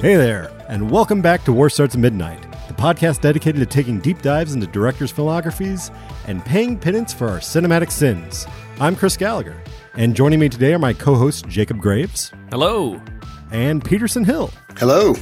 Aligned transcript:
Hey 0.00 0.14
there, 0.14 0.48
and 0.68 0.88
welcome 0.92 1.20
back 1.20 1.44
to 1.44 1.52
War 1.52 1.68
Starts 1.68 1.96
at 1.96 2.00
Midnight, 2.00 2.40
the 2.68 2.74
podcast 2.74 3.20
dedicated 3.20 3.58
to 3.58 3.66
taking 3.66 3.98
deep 3.98 4.22
dives 4.22 4.54
into 4.54 4.68
directors' 4.68 5.12
filmographies 5.12 5.92
and 6.28 6.44
paying 6.44 6.78
penance 6.78 7.12
for 7.12 7.26
our 7.28 7.38
cinematic 7.38 7.90
sins. 7.90 8.46
I'm 8.78 8.94
Chris 8.94 9.16
Gallagher, 9.16 9.60
and 9.94 10.14
joining 10.14 10.38
me 10.38 10.48
today 10.48 10.72
are 10.72 10.78
my 10.78 10.92
co 10.92 11.16
hosts 11.16 11.42
Jacob 11.42 11.80
Graves 11.80 12.32
Hello. 12.50 13.02
and 13.50 13.84
Peterson 13.84 14.22
Hill. 14.24 14.52
Hello. 14.76 15.16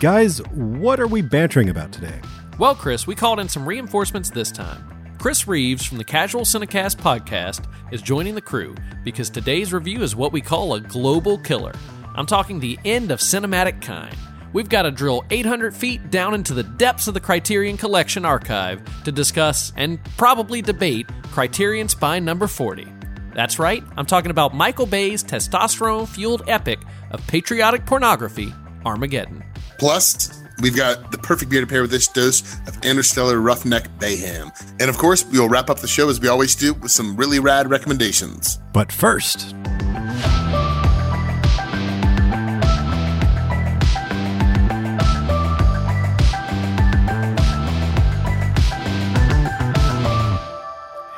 Guys, 0.00 0.38
what 0.52 1.00
are 1.00 1.06
we 1.06 1.20
bantering 1.20 1.68
about 1.68 1.92
today? 1.92 2.18
Well, 2.58 2.74
Chris, 2.74 3.06
we 3.06 3.14
called 3.14 3.40
in 3.40 3.48
some 3.50 3.66
reinforcements 3.68 4.30
this 4.30 4.50
time. 4.50 4.88
Chris 5.18 5.46
Reeves 5.46 5.84
from 5.84 5.98
the 5.98 6.04
Casual 6.04 6.42
Cinecast 6.42 6.96
podcast 6.96 7.66
is 7.92 8.00
joining 8.00 8.34
the 8.34 8.40
crew 8.40 8.74
because 9.04 9.28
today's 9.28 9.72
review 9.74 10.02
is 10.02 10.16
what 10.16 10.32
we 10.32 10.40
call 10.40 10.74
a 10.74 10.80
global 10.80 11.36
killer. 11.36 11.74
I'm 12.14 12.26
talking 12.26 12.60
the 12.60 12.78
end 12.84 13.10
of 13.10 13.18
cinematic 13.18 13.82
kind. 13.82 14.14
We've 14.52 14.68
got 14.68 14.82
to 14.82 14.92
drill 14.92 15.24
800 15.30 15.74
feet 15.74 16.10
down 16.12 16.32
into 16.32 16.54
the 16.54 16.62
depths 16.62 17.08
of 17.08 17.14
the 17.14 17.20
Criterion 17.20 17.76
Collection 17.76 18.24
archive 18.24 18.80
to 19.02 19.10
discuss 19.10 19.72
and 19.76 19.98
probably 20.16 20.62
debate 20.62 21.08
Criterion 21.32 21.88
Spine 21.88 22.24
number 22.24 22.46
40. 22.46 22.86
That's 23.34 23.58
right, 23.58 23.82
I'm 23.96 24.06
talking 24.06 24.30
about 24.30 24.54
Michael 24.54 24.86
Bay's 24.86 25.24
testosterone 25.24 26.06
fueled 26.06 26.48
epic 26.48 26.78
of 27.10 27.26
patriotic 27.26 27.84
pornography, 27.84 28.54
Armageddon. 28.84 29.42
Plus, 29.78 30.40
we've 30.60 30.76
got 30.76 31.10
the 31.10 31.18
perfect 31.18 31.50
beer 31.50 31.62
to 31.62 31.66
pair 31.66 31.82
with 31.82 31.90
this 31.90 32.06
dose 32.06 32.42
of 32.68 32.80
interstellar 32.84 33.40
roughneck 33.40 33.88
Bayhem. 33.98 34.52
And 34.78 34.88
of 34.88 34.98
course, 34.98 35.26
we 35.26 35.40
will 35.40 35.48
wrap 35.48 35.68
up 35.68 35.80
the 35.80 35.88
show 35.88 36.08
as 36.08 36.20
we 36.20 36.28
always 36.28 36.54
do 36.54 36.74
with 36.74 36.92
some 36.92 37.16
really 37.16 37.40
rad 37.40 37.68
recommendations. 37.68 38.60
But 38.72 38.92
first, 38.92 39.52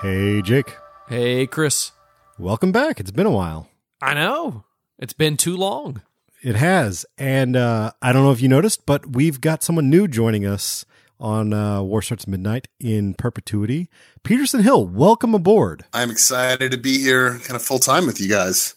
hey 0.06 0.40
Jake, 0.40 0.76
Hey, 1.08 1.46
Chris. 1.48 1.90
welcome 2.38 2.70
back. 2.70 3.00
It's 3.00 3.10
been 3.10 3.26
a 3.26 3.30
while. 3.30 3.68
I 4.00 4.14
know. 4.14 4.64
It's 5.00 5.12
been 5.12 5.36
too 5.36 5.56
long. 5.56 6.02
It 6.44 6.54
has. 6.54 7.04
And 7.18 7.56
uh, 7.56 7.90
I 8.00 8.12
don't 8.12 8.22
know 8.22 8.30
if 8.30 8.40
you 8.40 8.48
noticed, 8.48 8.86
but 8.86 9.14
we've 9.16 9.40
got 9.40 9.64
someone 9.64 9.90
new 9.90 10.06
joining 10.06 10.46
us 10.46 10.84
on 11.18 11.52
uh, 11.52 11.82
War 11.82 12.02
Starts 12.02 12.28
Midnight 12.28 12.68
in 12.78 13.14
perpetuity. 13.14 13.88
Peterson 14.22 14.62
Hill, 14.62 14.86
welcome 14.86 15.34
aboard. 15.34 15.84
I'm 15.92 16.10
excited 16.12 16.70
to 16.70 16.78
be 16.78 16.98
here 17.00 17.38
kind 17.40 17.56
of 17.56 17.62
full 17.62 17.80
time 17.80 18.06
with 18.06 18.20
you 18.20 18.28
guys. 18.28 18.76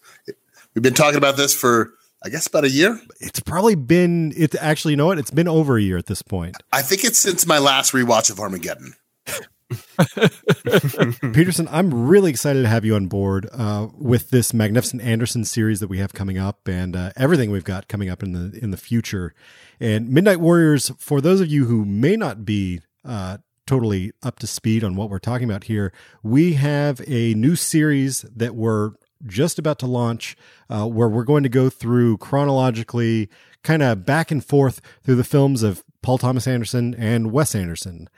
We've 0.74 0.82
been 0.84 0.96
talking 0.96 1.18
about 1.18 1.38
this 1.38 1.54
for, 1.54 1.94
I 2.26 2.30
guess, 2.30 2.48
about 2.48 2.64
a 2.64 2.70
year. 2.72 3.00
It's 3.20 3.40
probably 3.40 3.76
been, 3.76 4.34
it's 4.36 4.56
actually, 4.60 4.94
you 4.94 4.98
know 4.98 5.06
what? 5.08 5.20
It's 5.20 5.32
been 5.32 5.48
over 5.48 5.78
a 5.78 5.82
year 5.82 5.98
at 5.98 6.08
this 6.08 6.24
point. 6.24 6.56
I 6.74 6.82
think 6.82 7.04
it's 7.04 7.20
since 7.20 7.46
my 7.46 7.60
last 7.60 7.94
rewatch 7.94 8.32
of 8.32 8.40
Armageddon. 8.40 8.96
Peterson, 11.34 11.68
I'm 11.70 12.08
really 12.08 12.32
excited 12.32 12.64
to 12.64 12.68
have 12.68 12.86
you 12.86 12.96
on 12.96 13.08
board 13.08 13.48
uh, 13.52 13.88
with 13.94 14.30
this 14.30 14.54
Magnificent 14.54 15.02
Anderson 15.02 15.46
series 15.46 15.80
that 15.80 15.90
we 15.90 16.00
have 16.00 16.14
coming 16.14 16.38
up, 16.38 16.68
and 16.68 16.96
uh, 16.96 17.12
everything 17.16 17.52
we've 17.52 17.64
got 17.64 17.88
coming 17.88 18.10
up 18.10 18.24
in 18.24 18.34
the 18.34 18.58
in 18.62 18.72
the 18.72 18.78
future. 18.78 19.34
And 19.80 20.10
Midnight 20.10 20.40
Warriors, 20.40 20.92
for 20.98 21.22
those 21.22 21.42
of 21.42 21.48
you 21.48 21.66
who 21.66 21.86
may 21.86 22.16
not 22.16 22.46
be 22.46 22.82
uh, 23.06 23.38
totally 23.68 24.12
up 24.24 24.40
to 24.40 24.48
speed 24.48 24.84
on 24.84 24.96
what 24.96 25.10
we're 25.10 25.20
talking 25.20 25.50
about 25.50 25.66
here, 25.66 25.94
we 26.24 26.54
have 26.54 27.02
a 27.08 27.34
new 27.36 27.56
series 27.56 28.22
that 28.36 28.56
we're 28.56 28.94
just 29.26 29.60
about 29.60 29.80
to 29.80 29.86
launch, 29.86 30.36
uh, 30.70 30.88
where 30.88 31.10
we're 31.10 31.24
going 31.24 31.44
to 31.44 31.50
go 31.50 31.70
through 31.70 32.18
chronologically, 32.18 33.30
kind 33.64 33.84
of 33.84 34.06
back 34.06 34.32
and 34.32 34.44
forth 34.44 34.82
through 35.04 35.16
the 35.16 35.24
films 35.24 35.62
of 35.62 35.84
Paul 36.02 36.18
Thomas 36.18 36.48
Anderson 36.48 36.96
and 36.96 37.32
Wes 37.32 37.54
Anderson. 37.54 38.10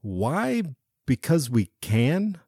Why? 0.00 0.62
Because 1.06 1.48
we 1.48 1.70
can. 1.80 2.38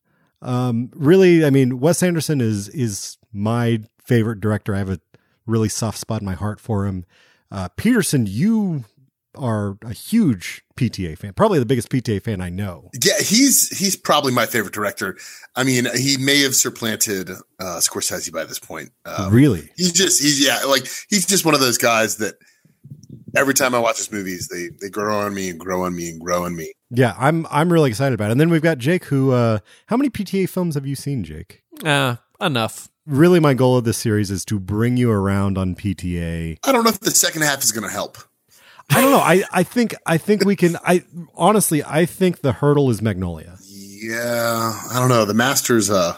Um, 0.43 0.91
really, 0.95 1.45
I 1.45 1.51
mean, 1.51 1.81
Wes 1.81 2.03
Anderson 2.03 2.41
is 2.41 2.69
is 2.69 3.19
my 3.33 3.81
favorite 4.03 4.41
director. 4.41 4.75
I 4.75 4.79
have 4.79 4.91
a 4.91 5.01
really 5.47 5.69
soft 5.69 5.99
spot 5.99 6.21
in 6.21 6.27
my 6.27 6.35
heart 6.35 6.61
for 6.61 6.87
him. 6.87 7.05
Uh, 7.51 7.69
Peterson, 7.77 8.27
you 8.27 8.85
are 9.35 9.79
a 9.83 9.93
huge 9.93 10.65
PTA 10.77 11.17
fan, 11.17 11.33
probably 11.33 11.59
the 11.59 11.67
biggest 11.67 11.89
PTA 11.91 12.23
fan 12.23 12.41
I 12.41 12.51
know. 12.51 12.91
Yeah, 13.03 13.19
he's 13.19 13.77
he's 13.77 13.97
probably 13.97 14.33
my 14.33 14.47
favorite 14.47 14.75
director. 14.75 15.17
I 15.57 15.65
mean, 15.65 15.87
he 15.97 16.17
may 16.19 16.43
have 16.43 16.55
supplanted 16.55 17.31
uh, 17.31 17.81
Scorsese 17.81 18.33
by 18.33 18.45
this 18.45 18.59
point. 18.59 18.91
Um, 19.05 19.33
really? 19.33 19.71
He's 19.77 19.93
just 19.93 20.23
he's 20.23 20.45
yeah, 20.45 20.65
like 20.65 20.89
he's 21.09 21.27
just 21.27 21.45
one 21.45 21.55
of 21.55 21.61
those 21.61 21.79
guys 21.79 22.17
that 22.19 22.35
every 23.39 23.55
time 23.55 23.75
I 23.75 23.79
watch 23.79 23.99
his 23.99 24.13
movies, 24.13 24.49
they 24.49 24.69
they 24.81 24.91
grow 24.91 25.21
on 25.21 25.35
me 25.35 25.51
and 25.51 25.59
grow 25.59 25.85
on 25.85 25.95
me 25.95 26.11
and 26.11 26.21
grow 26.21 26.45
on 26.45 26.57
me. 26.57 26.73
Yeah, 26.91 27.15
I'm 27.19 27.47
I'm 27.51 27.73
really 27.73 27.91
excited 27.91 28.15
about 28.15 28.29
it. 28.29 28.33
And 28.33 28.41
then 28.41 28.51
we've 28.51 28.63
got 28.63 28.79
Jake 28.79 29.05
who 29.07 29.33
uh 29.33 29.61
how 29.87 29.97
many 29.97 30.11
PTA 30.11 30.49
films 30.49 30.75
have 30.75 30.87
you 30.87 30.95
seen, 30.95 31.25
Jake? 31.25 31.63
Uh, 31.85 32.17
enough. 32.41 32.89
Really 33.07 33.41
my 33.41 33.55
goal 33.55 33.77
of 33.77 33.85
this 33.85 33.99
series 33.99 34.31
is 34.31 34.45
to 34.47 34.59
bring 34.59 34.97
you 34.97 35.11
around 35.11 35.57
on 35.57 35.75
PTA. 35.75 36.59
I 36.65 36.73
don't 36.73 36.85
know 36.85 36.91
if 36.91 37.01
the 37.01 37.11
second 37.11 37.43
half 37.43 37.63
is 37.63 37.73
going 37.73 37.87
to 37.87 37.93
help. 37.93 38.19
I 38.91 39.01
don't 39.01 39.11
know. 39.11 39.19
I 39.19 39.45
I 39.53 39.63
think 39.63 39.95
I 40.07 40.19
think 40.19 40.45
we 40.45 40.57
can 40.57 40.77
I 40.85 41.05
honestly 41.35 41.83
I 41.85 42.07
think 42.07 42.41
the 42.41 42.53
hurdle 42.53 42.91
is 42.91 43.01
Magnolia. 43.01 43.57
Yeah, 43.63 44.81
I 44.91 44.99
don't 44.99 45.09
know. 45.09 45.25
The 45.25 45.35
Masters, 45.35 45.91
uh, 45.91 46.17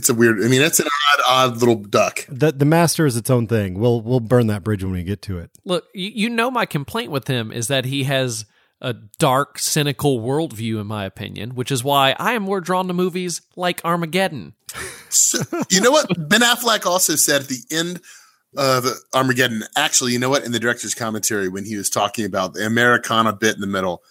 it's 0.00 0.08
a 0.08 0.14
weird. 0.14 0.42
I 0.42 0.48
mean, 0.48 0.62
it's 0.62 0.80
an 0.80 0.86
odd, 0.86 1.24
odd 1.28 1.56
little 1.58 1.76
duck. 1.76 2.24
The 2.30 2.52
the 2.52 2.64
master 2.64 3.04
is 3.04 3.18
its 3.18 3.28
own 3.28 3.46
thing. 3.46 3.78
We'll 3.78 4.00
we'll 4.00 4.20
burn 4.20 4.46
that 4.46 4.64
bridge 4.64 4.82
when 4.82 4.94
we 4.94 5.02
get 5.02 5.20
to 5.22 5.38
it. 5.38 5.50
Look, 5.66 5.84
you, 5.92 6.10
you 6.14 6.30
know 6.30 6.50
my 6.50 6.64
complaint 6.64 7.10
with 7.10 7.28
him 7.28 7.52
is 7.52 7.68
that 7.68 7.84
he 7.84 8.04
has 8.04 8.46
a 8.80 8.94
dark, 8.94 9.58
cynical 9.58 10.20
worldview, 10.20 10.80
in 10.80 10.86
my 10.86 11.04
opinion, 11.04 11.54
which 11.54 11.70
is 11.70 11.84
why 11.84 12.16
I 12.18 12.32
am 12.32 12.44
more 12.44 12.62
drawn 12.62 12.88
to 12.88 12.94
movies 12.94 13.42
like 13.56 13.82
Armageddon. 13.84 14.54
So, 15.10 15.40
you 15.70 15.82
know 15.82 15.90
what? 15.90 16.08
Ben 16.16 16.40
Affleck 16.40 16.86
also 16.86 17.14
said 17.14 17.42
at 17.42 17.48
the 17.48 17.62
end 17.70 18.00
of 18.56 18.86
Armageddon. 19.14 19.64
Actually, 19.76 20.12
you 20.12 20.18
know 20.18 20.30
what? 20.30 20.44
In 20.44 20.52
the 20.52 20.58
director's 20.58 20.94
commentary, 20.94 21.50
when 21.50 21.66
he 21.66 21.76
was 21.76 21.90
talking 21.90 22.24
about 22.24 22.54
the 22.54 22.64
Americana 22.64 23.34
bit 23.34 23.54
in 23.54 23.60
the 23.60 23.66
middle, 23.66 24.02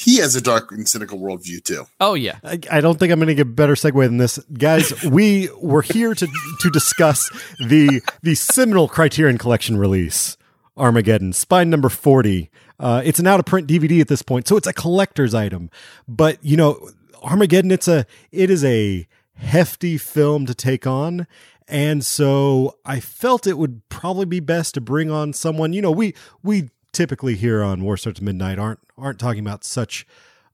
he 0.00 0.16
has 0.16 0.34
a 0.34 0.40
dark 0.40 0.72
and 0.72 0.88
cynical 0.88 1.18
worldview 1.18 1.62
too. 1.62 1.84
Oh 2.00 2.14
yeah, 2.14 2.38
I, 2.42 2.58
I 2.70 2.80
don't 2.80 2.98
think 2.98 3.12
I'm 3.12 3.18
going 3.18 3.28
to 3.28 3.34
get 3.34 3.42
a 3.42 3.50
better 3.50 3.74
segue 3.74 4.02
than 4.02 4.16
this, 4.16 4.38
guys. 4.52 5.04
we 5.04 5.50
were 5.60 5.82
here 5.82 6.14
to 6.14 6.26
to 6.60 6.70
discuss 6.70 7.28
the 7.68 8.00
the 8.22 8.34
seminal 8.34 8.88
Criterion 8.88 9.36
Collection 9.36 9.76
release, 9.76 10.38
Armageddon, 10.76 11.34
Spine 11.34 11.68
number 11.68 11.90
forty. 11.90 12.50
Uh, 12.78 13.02
it's 13.04 13.18
an 13.18 13.26
out 13.26 13.40
of 13.40 13.46
print 13.46 13.68
DVD 13.68 14.00
at 14.00 14.08
this 14.08 14.22
point, 14.22 14.48
so 14.48 14.56
it's 14.56 14.66
a 14.66 14.72
collector's 14.72 15.34
item. 15.34 15.68
But 16.08 16.38
you 16.42 16.56
know, 16.56 16.90
Armageddon, 17.22 17.70
it's 17.70 17.88
a 17.88 18.06
it 18.32 18.48
is 18.48 18.64
a 18.64 19.06
hefty 19.34 19.98
film 19.98 20.46
to 20.46 20.54
take 20.54 20.86
on. 20.86 21.26
And 21.68 22.04
so 22.04 22.78
I 22.84 22.98
felt 22.98 23.46
it 23.46 23.56
would 23.56 23.88
probably 23.90 24.24
be 24.24 24.40
best 24.40 24.74
to 24.74 24.80
bring 24.80 25.10
on 25.10 25.32
someone, 25.32 25.72
you 25.72 25.82
know, 25.82 25.92
we 25.92 26.14
we 26.42 26.70
typically 26.92 27.36
here 27.36 27.62
on 27.62 27.82
War 27.82 27.96
Starts 27.96 28.20
Midnight 28.20 28.58
aren't 28.58 28.80
aren't 28.98 29.18
talking 29.18 29.40
about 29.40 29.64
such 29.64 30.06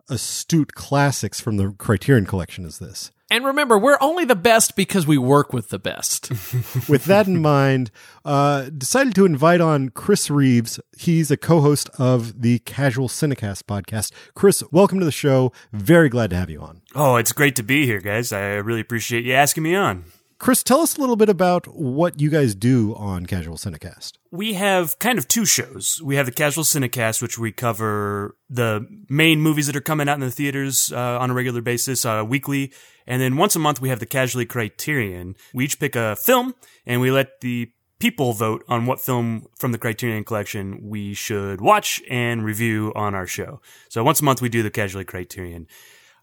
astute 0.09 0.75
classics 0.75 1.41
from 1.41 1.57
the 1.57 1.71
Criterion 1.73 2.27
collection 2.27 2.65
as 2.65 2.79
this. 2.79 3.11
and 3.29 3.45
remember, 3.45 3.77
we're 3.77 3.99
only 4.01 4.25
the 4.25 4.37
best 4.37 4.77
because 4.77 5.05
we 5.05 5.19
work 5.19 5.53
with 5.53 5.71
the 5.71 5.81
best. 5.81 6.31
With 6.89 7.07
that 7.07 7.27
in 7.27 7.43
mind, 7.43 7.91
uh, 8.25 8.71
decided 8.71 9.17
to 9.17 9.27
invite 9.27 9.61
on 9.61 9.89
Chris 9.89 10.31
Reeves. 10.31 10.79
He's 10.97 11.33
a 11.33 11.37
co-host 11.37 11.91
of 11.99 12.41
the 12.43 12.61
Casual 12.61 13.09
Cinecast 13.09 13.65
podcast. 13.65 14.13
Chris, 14.34 14.63
welcome 14.71 15.01
to 15.01 15.05
the 15.05 15.10
show. 15.10 15.53
Very 15.72 16.09
glad 16.09 16.31
to 16.31 16.37
have 16.37 16.51
you 16.51 16.60
on. 16.60 16.83
Oh, 16.95 17.16
it's 17.16 17.33
great 17.33 17.57
to 17.57 17.65
be 17.65 17.84
here, 17.84 18.01
guys. 18.01 18.33
I 18.33 18.55
really 18.55 18.81
appreciate 18.81 19.25
you 19.25 19.33
asking 19.34 19.65
me 19.65 19.75
on. 19.75 20.05
Chris, 20.38 20.62
tell 20.62 20.80
us 20.80 20.97
a 20.97 21.00
little 21.00 21.16
bit 21.16 21.30
about 21.30 21.66
what 21.66 22.21
you 22.21 22.28
guys 22.28 22.54
do 22.54 22.94
on 22.94 23.24
Casual 23.24 23.56
Cinecast. 23.56 24.12
We 24.30 24.53
have 24.53 24.98
kind 24.98 25.18
of 25.18 25.27
two 25.27 25.47
shows. 25.47 26.00
We 26.04 26.16
have 26.16 26.27
the 26.27 26.33
Casual 26.33 26.62
Cinecast, 26.62 27.22
which 27.22 27.38
we 27.38 27.53
cover 27.53 28.36
the 28.50 28.86
main 29.09 29.41
movies 29.41 29.66
that 29.66 29.77
are 29.77 29.80
coming 29.80 30.10
out 30.10 30.15
in 30.15 30.21
the 30.21 30.30
theaters 30.30 30.92
uh, 30.92 31.18
on 31.18 31.30
a 31.30 31.34
regular 31.34 31.62
basis, 31.62 32.04
uh, 32.04 32.22
weekly. 32.27 32.71
And 33.06 33.22
then 33.22 33.38
once 33.38 33.56
a 33.56 33.59
month, 33.59 33.80
we 33.80 33.88
have 33.88 33.98
the 33.98 34.06
Casually 34.06 34.44
Criterion. 34.44 35.36
We 35.54 35.65
each 35.65 35.80
pick 35.80 35.97
a 35.97 36.16
film 36.16 36.54
and 36.84 37.00
we 37.00 37.10
let 37.10 37.41
the 37.41 37.72
people 37.98 38.34
vote 38.34 38.62
on 38.68 38.84
what 38.84 39.00
film 39.00 39.47
from 39.56 39.72
the 39.72 39.78
Criterion 39.78 40.22
Collection 40.22 40.80
we 40.83 41.15
should 41.15 41.62
watch 41.62 42.03
and 42.10 42.44
review 42.44 42.92
on 42.94 43.15
our 43.15 43.27
show. 43.27 43.62
So 43.88 44.04
once 44.04 44.21
a 44.21 44.24
month, 44.24 44.42
we 44.42 44.50
do 44.50 44.62
the 44.62 44.71
Casually 44.71 45.04
Criterion. 45.04 45.66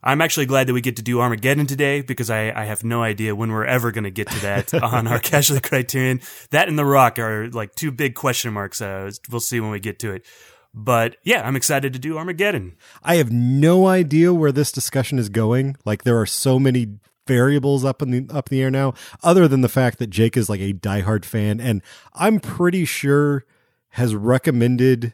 I'm 0.04 0.22
actually 0.22 0.46
glad 0.46 0.68
that 0.68 0.74
we 0.74 0.82
get 0.82 0.98
to 0.98 1.02
do 1.02 1.22
Armageddon 1.22 1.66
today 1.66 2.02
because 2.02 2.30
I, 2.30 2.52
I 2.52 2.66
have 2.66 2.84
no 2.84 3.02
idea 3.02 3.36
when 3.36 3.52
we're 3.52 3.66
ever 3.66 3.92
going 3.92 4.04
to 4.04 4.12
get 4.12 4.30
to 4.30 4.40
that 4.42 4.74
on 4.84 5.08
our 5.08 5.20
Casually 5.20 5.62
Criterion. 5.62 6.20
That 6.52 6.68
and 6.68 6.78
The 6.78 6.86
Rock 6.86 7.18
are 7.20 7.50
like 7.50 7.74
two 7.76 7.92
big 7.92 8.16
question 8.16 8.54
marks. 8.54 8.82
Uh, 8.82 9.12
we'll 9.32 9.40
see 9.40 9.60
when 9.60 9.72
we 9.72 9.80
get 9.80 10.00
to 10.00 10.12
it. 10.12 10.26
But 10.74 11.18
yeah, 11.24 11.48
I'm 11.48 11.56
excited 11.56 11.94
to 11.94 12.00
do 12.00 12.18
Armageddon. 12.18 12.76
I 13.04 13.16
have 13.16 13.32
no 13.32 13.88
idea 13.88 14.34
where 14.34 14.52
this 14.52 14.72
discussion 14.72 15.20
is 15.20 15.30
going. 15.30 15.78
Like 15.86 16.04
there 16.04 16.20
are 16.20 16.26
so 16.26 16.60
many 16.60 16.98
variables 17.28 17.86
up 17.86 18.02
in 18.02 18.12
the 18.12 18.36
up 18.36 18.52
in 18.52 18.58
the 18.58 18.64
air 18.64 18.72
now, 18.72 18.94
other 19.24 19.48
than 19.48 19.62
the 19.62 19.70
fact 19.70 20.00
that 20.00 20.10
Jake 20.10 20.36
is 20.36 20.50
like 20.50 20.60
a 20.60 20.74
diehard 20.74 21.26
fan, 21.26 21.62
and 21.62 21.82
I'm 22.14 22.40
pretty 22.40 22.86
sure 22.86 23.46
has 23.92 24.16
recommended 24.16 25.14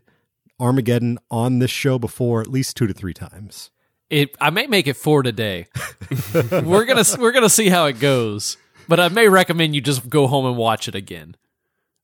Armageddon 0.59 1.19
on 1.29 1.59
this 1.59 1.71
show 1.71 1.99
before 1.99 2.41
at 2.41 2.47
least 2.47 2.77
two 2.77 2.87
to 2.87 2.93
three 2.93 3.13
times. 3.13 3.69
It 4.09 4.35
I 4.41 4.49
may 4.49 4.65
make 4.67 4.87
it 4.87 4.95
four 4.95 5.21
today. 5.21 5.67
we're 6.51 6.85
gonna 6.85 7.03
we're 7.19 7.31
gonna 7.31 7.49
see 7.49 7.69
how 7.69 7.85
it 7.85 7.99
goes, 7.99 8.57
but 8.87 8.99
I 8.99 9.09
may 9.09 9.27
recommend 9.27 9.75
you 9.75 9.81
just 9.81 10.09
go 10.09 10.25
home 10.27 10.45
and 10.45 10.57
watch 10.57 10.87
it 10.87 10.95
again. 10.95 11.35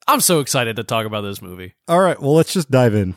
I'm 0.07 0.21
so 0.21 0.39
excited 0.39 0.75
to 0.75 0.83
talk 0.83 1.07
about 1.07 1.21
this 1.21 1.41
movie. 1.41 1.73
All 1.87 1.99
right, 1.99 2.19
well, 2.21 2.35
let's 2.35 2.53
just 2.53 2.69
dive 2.69 2.93
in. 2.93 3.15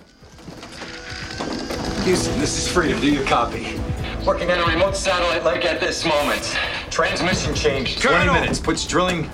Houston, 2.05 2.38
this 2.40 2.56
is 2.56 2.67
Freedom. 2.73 2.99
Do 3.00 3.12
you 3.12 3.23
copy? 3.25 3.79
Working 4.25 4.50
on 4.50 4.58
a 4.58 4.73
remote 4.73 4.96
satellite 4.96 5.44
like 5.44 5.67
at 5.67 5.81
this 5.81 6.06
moment. 6.06 6.56
Transmission 6.90 7.55
change. 7.55 8.00
20 8.00 8.17
Colonel! 8.17 8.35
minutes. 8.35 8.58
Puts 8.58 8.87
drilling 8.87 9.25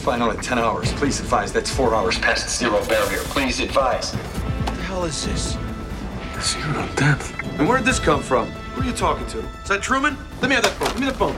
final 0.00 0.30
at 0.30 0.42
10 0.42 0.58
hours. 0.58 0.92
Please 0.92 1.18
advise 1.20 1.50
that's 1.50 1.70
four 1.70 1.94
hours 1.94 2.18
past 2.18 2.44
the 2.44 2.50
zero 2.50 2.84
barrier. 2.86 3.20
Please 3.24 3.60
advise. 3.60 4.12
What 4.12 4.66
the 4.66 4.82
hell 4.82 5.04
is 5.04 5.24
this? 5.24 5.56
Zero 6.42 6.86
depth. 6.96 7.32
And 7.58 7.66
where 7.66 7.78
did 7.78 7.86
this 7.86 7.98
come 7.98 8.20
from? 8.22 8.52
Who 8.74 8.82
are 8.82 8.84
you 8.84 8.92
talking 8.92 9.26
to? 9.28 9.38
Is 9.38 9.68
that 9.68 9.82
Truman? 9.82 10.16
Let 10.40 10.48
me 10.48 10.54
have 10.56 10.64
that 10.64 10.72
phone. 10.72 10.88
Give 10.88 11.00
me 11.00 11.06
the 11.06 11.14
phone. 11.14 11.36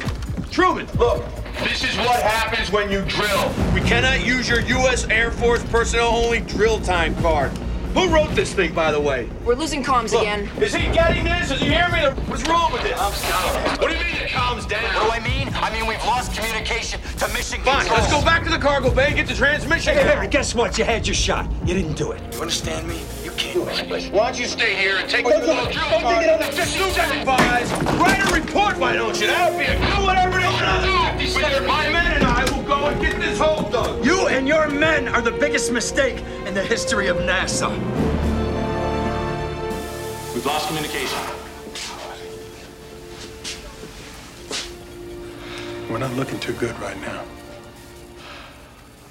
Truman! 0.50 0.86
Look, 0.98 1.22
this 1.64 1.84
is 1.84 1.96
what 1.98 2.22
happens 2.22 2.70
when 2.72 2.90
you 2.90 3.02
drill. 3.02 3.52
We 3.74 3.80
cannot 3.82 4.24
use 4.24 4.48
your 4.48 4.60
U.S. 4.60 5.06
Air 5.08 5.30
Force 5.30 5.62
personnel 5.64 6.08
only 6.08 6.40
drill 6.40 6.80
time 6.80 7.14
card. 7.16 7.50
Who 7.92 8.08
wrote 8.08 8.30
this 8.34 8.52
thing, 8.54 8.74
by 8.74 8.90
the 8.92 9.00
way? 9.00 9.28
We're 9.44 9.54
losing 9.54 9.82
comms 9.82 10.12
Look, 10.12 10.22
again. 10.22 10.48
Is 10.60 10.74
he 10.74 10.90
getting 10.92 11.24
this? 11.24 11.48
Does 11.48 11.60
he 11.60 11.68
hear 11.68 11.88
me? 11.90 12.00
What's 12.28 12.46
wrong 12.48 12.72
with 12.72 12.82
this? 12.82 12.92
Comms 12.92 13.28
down. 13.28 13.78
What 13.80 13.88
do 13.90 13.96
you 13.96 14.04
mean 14.04 14.16
it 14.16 14.28
comms 14.28 14.68
down? 14.68 14.82
What 14.94 15.04
do 15.04 15.10
I 15.10 15.20
mean? 15.20 15.48
I 15.54 15.72
mean 15.72 15.86
we've 15.86 16.04
lost 16.04 16.34
communication 16.34 17.00
to 17.18 17.28
mission 17.28 17.60
Fine, 17.62 17.80
control. 17.86 17.98
let's 17.98 18.12
go 18.12 18.22
back 18.22 18.44
to 18.44 18.50
the 18.50 18.58
cargo 18.58 18.90
bay 18.94 19.06
and 19.08 19.16
get 19.16 19.26
the 19.26 19.34
transmission. 19.34 19.94
Hey, 19.94 20.02
Harry, 20.02 20.28
guess 20.28 20.54
what? 20.54 20.76
You 20.78 20.84
had 20.84 21.06
your 21.06 21.14
shot. 21.14 21.50
You 21.64 21.74
didn't 21.74 21.94
do 21.94 22.12
it. 22.12 22.20
You 22.34 22.40
understand 22.40 22.86
me? 22.86 23.00
You. 23.42 23.64
Why 24.12 24.30
don't 24.30 24.38
you 24.38 24.46
stay 24.46 24.74
here 24.76 24.96
and 24.96 25.08
take 25.08 25.26
over 25.26 25.40
the 25.40 25.52
little 25.52 25.70
drill 25.70 26.00
card? 26.00 26.24
Just 26.54 26.74
supervise. 26.74 27.70
Write 28.00 28.30
a 28.30 28.34
report, 28.34 28.78
why 28.78 28.94
don't 28.94 29.18
you? 29.20 29.26
That'll 29.26 29.58
be 29.58 29.64
it. 29.64 29.78
Do 29.78 30.02
whatever 30.04 30.38
they 30.40 30.46
want 30.46 30.64
to 30.64 31.26
do. 31.26 31.40
But 31.40 31.66
my 31.66 31.90
men 31.90 32.12
and 32.12 32.24
I 32.24 32.44
will 32.50 32.62
go 32.62 32.86
and 32.86 33.00
get 33.00 33.18
this 33.20 33.38
hole 33.38 33.68
dug. 33.70 34.04
You 34.04 34.28
and 34.28 34.48
your 34.48 34.68
men 34.68 35.08
are 35.08 35.20
the 35.20 35.32
biggest 35.32 35.70
mistake 35.72 36.22
in 36.46 36.54
the 36.54 36.62
history 36.62 37.08
of 37.08 37.18
NASA. 37.18 37.70
We've 40.34 40.46
lost 40.46 40.68
communication. 40.68 41.18
We're 45.90 45.98
not 45.98 46.12
looking 46.14 46.38
too 46.40 46.52
good 46.54 46.78
right 46.80 47.00
now. 47.00 47.24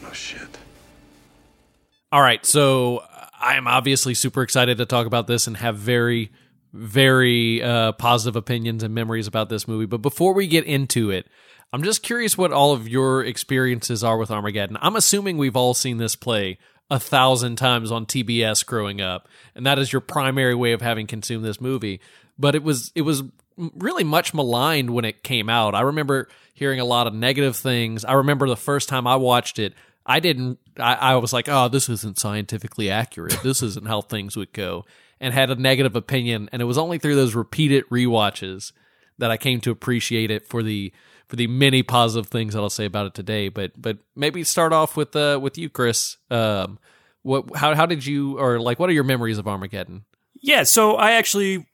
No 0.04 0.12
shit. 0.12 0.58
All 2.12 2.22
right, 2.22 2.46
so 2.46 3.04
I 3.46 3.58
am 3.58 3.68
obviously 3.68 4.16
super 4.16 4.42
excited 4.42 4.80
to 4.80 4.88
talk 4.88 5.06
about 5.06 5.28
this 5.28 5.46
and 5.46 5.56
have 5.58 5.78
very, 5.78 6.32
very 6.74 7.62
uh, 7.62 7.92
positive 7.92 8.36
opinions 8.36 8.82
and 8.82 8.96
memories 8.96 9.28
about 9.28 9.50
this 9.50 9.68
movie. 9.68 9.86
But 9.86 10.02
before 10.02 10.34
we 10.34 10.48
get 10.48 10.66
into 10.66 11.12
it, 11.12 11.28
I'm 11.72 11.84
just 11.84 12.02
curious 12.02 12.40
what 12.40 12.52
all 12.52 12.74
of 12.74 12.88
your 12.88 13.24
experiences 13.24 14.04
are 14.04 14.18
with 14.18 14.32
Armageddon. 14.32 14.80
I'm 14.82 14.96
assuming 14.96 15.38
we've 15.38 15.56
all 15.56 15.76
seen 15.76 16.00
this 16.00 16.16
play 16.16 16.58
a 16.90 17.00
thousand 17.00 17.58
times 17.58 17.92
on 17.92 18.08
TBS 18.08 18.66
growing 18.66 19.00
up, 19.00 19.30
and 19.54 19.64
that 19.68 19.78
is 19.78 19.94
your 19.94 20.02
primary 20.02 20.56
way 20.56 20.72
of 20.72 20.82
having 20.82 21.06
consumed 21.06 21.46
this 21.46 21.62
movie. 21.62 22.02
But 22.40 22.56
it 22.56 22.64
was 22.64 22.92
it 22.96 23.04
was 23.04 23.22
really 23.58 24.04
much 24.04 24.34
maligned 24.34 24.90
when 24.90 25.06
it 25.06 25.22
came 25.22 25.50
out. 25.50 25.76
I 25.76 25.82
remember 25.82 26.30
hearing 26.56 26.80
a 26.80 26.86
lot 26.86 27.06
of 27.06 27.14
negative 27.14 27.56
things. 27.56 28.04
I 28.06 28.14
remember 28.14 28.48
the 28.48 28.58
first 28.58 28.90
time 28.90 29.06
I 29.06 29.18
watched 29.18 29.60
it, 29.60 29.74
I 30.06 30.20
didn't. 30.20 30.60
I, 30.78 30.94
I 30.94 31.16
was 31.16 31.34
like, 31.34 31.50
"Oh, 31.50 31.68
this 31.68 31.90
isn't 31.90 32.20
scientifically 32.20 32.90
accurate. 32.90 33.40
This 33.44 33.64
isn't 33.64 33.88
how 33.88 34.02
things 34.02 34.36
would 34.38 34.54
go," 34.54 34.86
and 35.20 35.34
had 35.34 35.50
a 35.50 35.56
negative 35.56 35.96
opinion. 35.96 36.50
And 36.52 36.62
it 36.62 36.66
was 36.66 36.78
only 36.78 36.98
through 37.00 37.16
those 37.16 37.36
repeated 37.36 37.86
rewatches 37.90 38.72
that 39.18 39.32
I 39.32 39.38
came 39.38 39.62
to 39.62 39.72
appreciate 39.72 40.32
it 40.32 40.46
for 40.46 40.62
the 40.62 40.94
for 41.28 41.36
the 41.36 41.48
many 41.48 41.82
positive 41.82 42.30
things 42.30 42.54
that 42.54 42.60
I'll 42.60 42.70
say 42.70 42.86
about 42.86 43.08
it 43.08 43.14
today. 43.14 43.50
But 43.50 43.72
but 43.82 43.98
maybe 44.16 44.44
start 44.44 44.74
off 44.74 44.96
with 44.96 45.16
uh 45.16 45.40
with 45.42 45.58
you, 45.58 45.70
Chris. 45.70 46.18
Um, 46.30 46.80
what 47.24 47.56
how 47.56 47.74
how 47.74 47.86
did 47.86 48.06
you 48.06 48.38
or 48.40 48.60
like 48.60 48.80
what 48.80 48.90
are 48.90 48.94
your 48.94 49.04
memories 49.04 49.38
of 49.38 49.48
Armageddon? 49.48 50.06
Yeah, 50.42 50.64
so 50.64 50.96
I 50.96 51.14
actually 51.14 51.66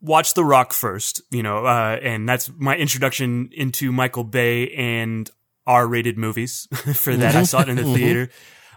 watched 0.00 0.34
The 0.34 0.44
Rock 0.44 0.72
first, 0.72 1.22
you 1.30 1.42
know, 1.42 1.64
uh, 1.64 1.98
and 2.02 2.28
that's 2.28 2.50
my 2.56 2.76
introduction 2.76 3.50
into 3.52 3.90
Michael 3.90 4.24
Bay 4.24 4.70
and 4.74 5.28
R-rated 5.66 6.18
movies. 6.18 6.66
For 6.94 7.16
that, 7.16 7.34
I 7.34 7.42
saw 7.44 7.62
it 7.62 7.68
in 7.68 7.76
the 7.76 7.94
theater. 7.94 8.30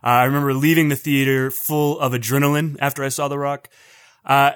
Uh, 0.03 0.07
I 0.07 0.23
remember 0.25 0.53
leaving 0.53 0.89
the 0.89 0.95
theater 0.95 1.49
full 1.49 1.99
of 1.99 2.13
adrenaline 2.13 2.77
after 2.79 3.03
I 3.03 3.09
saw 3.09 3.27
The 3.27 3.39
Rock. 3.39 3.69
Uh, 4.23 4.51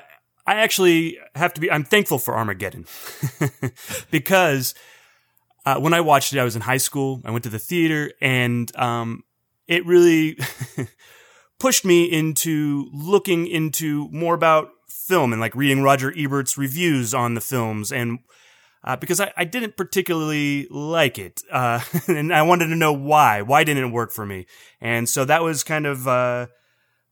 I 0.46 0.56
actually 0.56 1.18
have 1.36 1.54
to 1.56 1.62
be, 1.62 1.72
I'm 1.72 1.84
thankful 1.84 2.18
for 2.18 2.36
Armageddon 2.36 2.86
because 4.12 4.74
uh, 5.66 5.80
when 5.80 5.94
I 5.94 6.02
watched 6.02 6.34
it, 6.34 6.40
I 6.40 6.44
was 6.44 6.56
in 6.56 6.64
high 6.64 6.78
school. 6.78 7.22
I 7.24 7.32
went 7.32 7.44
to 7.44 7.50
the 7.50 7.60
theater 7.60 8.12
and 8.20 8.76
um, 8.76 9.24
it 9.68 9.86
really 9.86 10.40
pushed 11.60 11.86
me 11.86 12.06
into 12.06 12.90
looking 12.92 13.46
into 13.46 14.10
more 14.12 14.34
about 14.34 14.70
film 14.90 15.34
and 15.34 15.40
like 15.40 15.56
reading 15.56 15.84
Roger 15.84 16.12
Ebert's 16.18 16.58
reviews 16.58 17.14
on 17.14 17.36
the 17.36 17.42
films 17.42 17.92
and 17.92 18.20
uh, 18.84 18.96
because 18.96 19.20
I, 19.20 19.32
I 19.36 19.46
didn't 19.46 19.78
particularly 19.78 20.68
like 20.70 21.18
it 21.20 21.42
uh, 21.52 21.82
and 22.08 22.34
I 22.34 22.42
wanted 22.42 22.68
to 22.68 22.76
know 22.76 22.94
why. 22.94 23.42
Why 23.42 23.64
didn't 23.64 23.84
it 23.84 23.92
work 23.92 24.12
for 24.12 24.26
me? 24.26 24.46
And 24.82 25.08
so 25.08 25.26
that 25.26 25.44
was 25.44 25.64
kind 25.64 25.86
of 25.86 26.08
uh, 26.08 26.48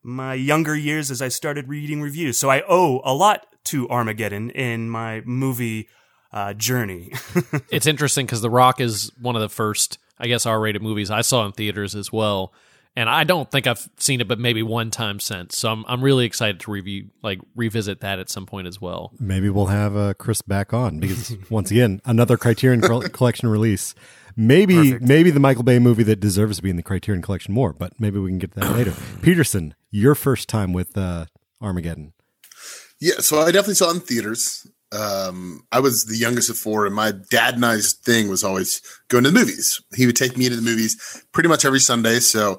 my 0.04 0.34
younger 0.34 0.76
years 0.76 1.12
as 1.12 1.22
I 1.22 1.28
started 1.28 1.68
reading 1.68 2.02
reviews. 2.02 2.38
So 2.40 2.50
I 2.50 2.64
owe 2.68 3.02
a 3.04 3.14
lot 3.14 3.46
to 3.66 3.90
Armageddon 3.90 4.50
in 4.52 4.90
my 4.90 5.22
movie 5.26 5.90
uh, 6.32 6.54
journey. 6.54 7.12
it's 7.70 7.86
interesting 7.86 8.26
because 8.26 8.42
The 8.42 8.50
Rock 8.50 8.80
is 8.80 9.12
one 9.20 9.36
of 9.36 9.42
the 9.42 9.50
first, 9.50 9.98
I 10.18 10.28
guess, 10.28 10.46
R-rated 10.46 10.82
movies 10.82 11.12
I 11.12 11.22
saw 11.22 11.46
in 11.46 11.52
theaters 11.52 11.96
as 11.96 12.12
well, 12.12 12.54
and 12.98 13.12
I 13.12 13.26
don't 13.26 13.50
think 13.52 13.68
I've 13.68 13.88
seen 14.00 14.22
it, 14.22 14.28
but 14.28 14.40
maybe 14.40 14.64
one 14.64 14.90
time 14.90 15.20
since. 15.20 15.56
So 15.56 15.70
I'm 15.70 15.86
I'm 15.88 16.04
really 16.04 16.26
excited 16.26 16.60
to 16.62 16.72
review, 16.72 17.10
like 17.22 17.40
revisit 17.56 18.00
that 18.00 18.18
at 18.18 18.28
some 18.28 18.48
point 18.48 18.66
as 18.66 18.82
well. 18.82 19.14
Maybe 19.20 19.52
we'll 19.52 19.68
have 19.68 19.96
uh, 19.96 20.16
Chris 20.16 20.42
back 20.42 20.74
on 20.74 21.00
because 21.00 21.38
once 21.52 21.70
again, 21.70 22.02
another 22.06 22.38
Criterion 22.38 22.82
Collection 23.12 23.48
release. 23.50 23.94
Maybe 24.36 24.76
Perfect. 24.76 25.04
maybe 25.04 25.30
the 25.30 25.40
Michael 25.40 25.64
Bay 25.64 25.78
movie 25.78 26.04
that 26.04 26.20
deserves 26.20 26.58
to 26.58 26.64
be 26.64 26.72
in 26.72 26.76
the 26.76 26.84
Criterion 26.84 27.22
Collection 27.22 27.54
more, 27.54 27.72
but 27.72 27.94
maybe 28.00 28.18
we 28.18 28.32
can 28.32 28.40
get 28.40 28.54
to 28.54 28.62
that 28.62 28.74
later. 28.74 28.94
Peterson, 29.22 29.76
your 29.92 30.16
first 30.16 30.50
time 30.50 30.74
with 30.74 30.98
uh, 30.98 31.28
Armageddon. 31.62 32.14
Yeah, 33.00 33.20
so 33.20 33.42
I 33.42 33.52
definitely 33.52 33.76
saw 33.76 33.92
it 33.92 33.96
in 33.96 34.00
theaters. 34.02 34.66
Um, 34.92 35.68
I 35.72 35.82
was 35.82 36.06
the 36.06 36.18
youngest 36.18 36.50
of 36.50 36.58
four, 36.58 36.88
and 36.88 36.96
my 36.96 37.12
dad 37.30 37.56
and 37.56 37.66
I's 37.66 37.94
thing 37.94 38.28
was 38.28 38.44
always 38.44 38.82
going 39.10 39.24
to 39.26 39.30
the 39.30 39.40
movies. 39.40 39.82
He 39.96 40.08
would 40.08 40.16
take 40.16 40.36
me 40.36 40.50
to 40.50 40.56
the 40.56 40.62
movies 40.64 41.24
pretty 41.32 41.50
much 41.50 41.64
every 41.64 41.80
Sunday. 41.80 42.20
So 42.20 42.58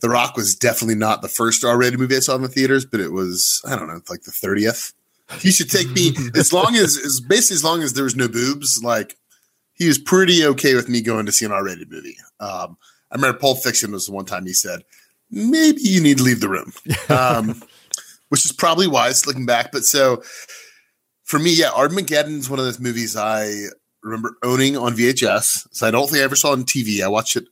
The 0.00 0.08
Rock 0.08 0.36
was 0.36 0.54
definitely 0.54 0.94
not 0.94 1.22
the 1.22 1.28
first 1.28 1.64
R-rated 1.64 1.98
movie 1.98 2.16
I 2.16 2.20
saw 2.20 2.36
in 2.36 2.42
the 2.42 2.48
theaters, 2.48 2.84
but 2.84 3.00
it 3.00 3.12
was 3.12 3.62
I 3.66 3.76
don't 3.76 3.88
know, 3.88 4.00
like 4.08 4.22
the 4.22 4.30
thirtieth. 4.30 4.92
He 5.40 5.50
should 5.50 5.70
take 5.70 5.90
me 5.90 6.14
as 6.34 6.52
long 6.52 6.74
as 6.76 6.96
as 6.96 7.20
basically 7.20 7.56
as 7.56 7.64
long 7.64 7.82
as 7.82 7.92
there 7.92 8.04
was 8.04 8.16
no 8.16 8.28
boobs. 8.28 8.82
Like 8.82 9.16
he 9.74 9.86
was 9.86 9.98
pretty 9.98 10.44
okay 10.46 10.74
with 10.74 10.88
me 10.88 11.00
going 11.00 11.26
to 11.26 11.32
see 11.32 11.44
an 11.44 11.52
R-rated 11.52 11.90
movie. 11.90 12.16
Um, 12.40 12.76
I 13.10 13.16
remember 13.16 13.38
Pulp 13.38 13.58
Fiction 13.58 13.92
was 13.92 14.06
the 14.06 14.12
one 14.12 14.24
time 14.24 14.46
he 14.46 14.52
said, 14.52 14.84
"Maybe 15.30 15.80
you 15.82 16.00
need 16.00 16.18
to 16.18 16.24
leave 16.24 16.40
the 16.40 16.48
room," 16.48 16.72
um, 17.08 17.62
which 18.28 18.44
is 18.44 18.52
probably 18.52 18.86
wise 18.86 19.26
looking 19.26 19.46
back. 19.46 19.72
But 19.72 19.84
so 19.84 20.22
for 21.24 21.38
me, 21.38 21.54
yeah, 21.54 21.70
Armageddon's 21.70 22.48
one 22.48 22.58
of 22.58 22.64
those 22.64 22.80
movies 22.80 23.16
I 23.16 23.66
remember 24.02 24.36
owning 24.42 24.76
on 24.76 24.94
VHS. 24.94 25.68
So 25.72 25.86
I 25.86 25.90
don't 25.90 26.08
think 26.08 26.20
I 26.20 26.24
ever 26.24 26.36
saw 26.36 26.50
it 26.50 26.58
on 26.58 26.64
TV. 26.64 27.02
I 27.02 27.08
watched 27.08 27.36
it 27.36 27.44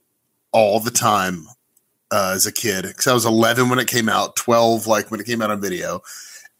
all 0.52 0.80
the 0.80 0.90
time 0.90 1.46
uh, 2.10 2.32
as 2.34 2.46
a 2.46 2.52
kid 2.52 2.84
because 2.86 3.06
I 3.06 3.14
was 3.14 3.24
11 3.26 3.68
when 3.68 3.78
it 3.78 3.88
came 3.88 4.08
out, 4.08 4.36
12 4.36 4.86
like 4.86 5.10
when 5.10 5.20
it 5.20 5.26
came 5.26 5.42
out 5.42 5.50
on 5.50 5.60
video, 5.60 6.00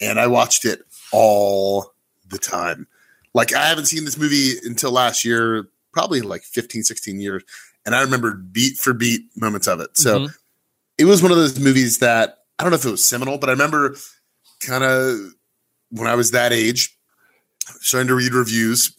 and 0.00 0.19
I 0.19 0.26
watched 0.26 0.65
it 0.65 0.81
all 1.12 1.93
the 2.29 2.38
time. 2.38 2.87
Like 3.35 3.55
I 3.55 3.67
haven't 3.69 3.87
seen 3.87 4.05
this 4.05 4.19
movie 4.19 4.55
until 4.65 4.91
last 4.91 5.25
year, 5.25 5.69
probably 5.93 6.21
like 6.23 6.43
15, 6.43 6.83
16 6.83 7.21
years, 7.21 7.43
and 7.85 7.95
I 7.95 8.03
remember 8.03 8.35
beat 8.35 8.76
for 8.76 8.93
beat 8.93 9.23
moments 9.37 9.67
of 9.67 9.81
it. 9.81 9.97
So 9.97 10.21
Mhm. 10.21 10.35
it 10.99 11.05
was 11.05 11.23
one 11.23 11.31
of 11.33 11.38
those 11.38 11.59
movies 11.59 11.99
that 11.99 12.38
I 12.59 12.62
don't 12.65 12.71
know 12.71 12.79
if 12.79 12.85
it 12.85 12.91
was 12.91 13.05
seminal, 13.05 13.38
but 13.38 13.49
I 13.49 13.53
remember 13.53 13.97
kind 14.61 14.83
of 14.83 15.35
when 15.91 16.09
I 16.09 16.15
was 16.15 16.31
that 16.33 16.53
age, 16.53 16.97
starting 17.81 18.09
to 18.09 18.15
read 18.15 18.33
reviews 18.33 18.93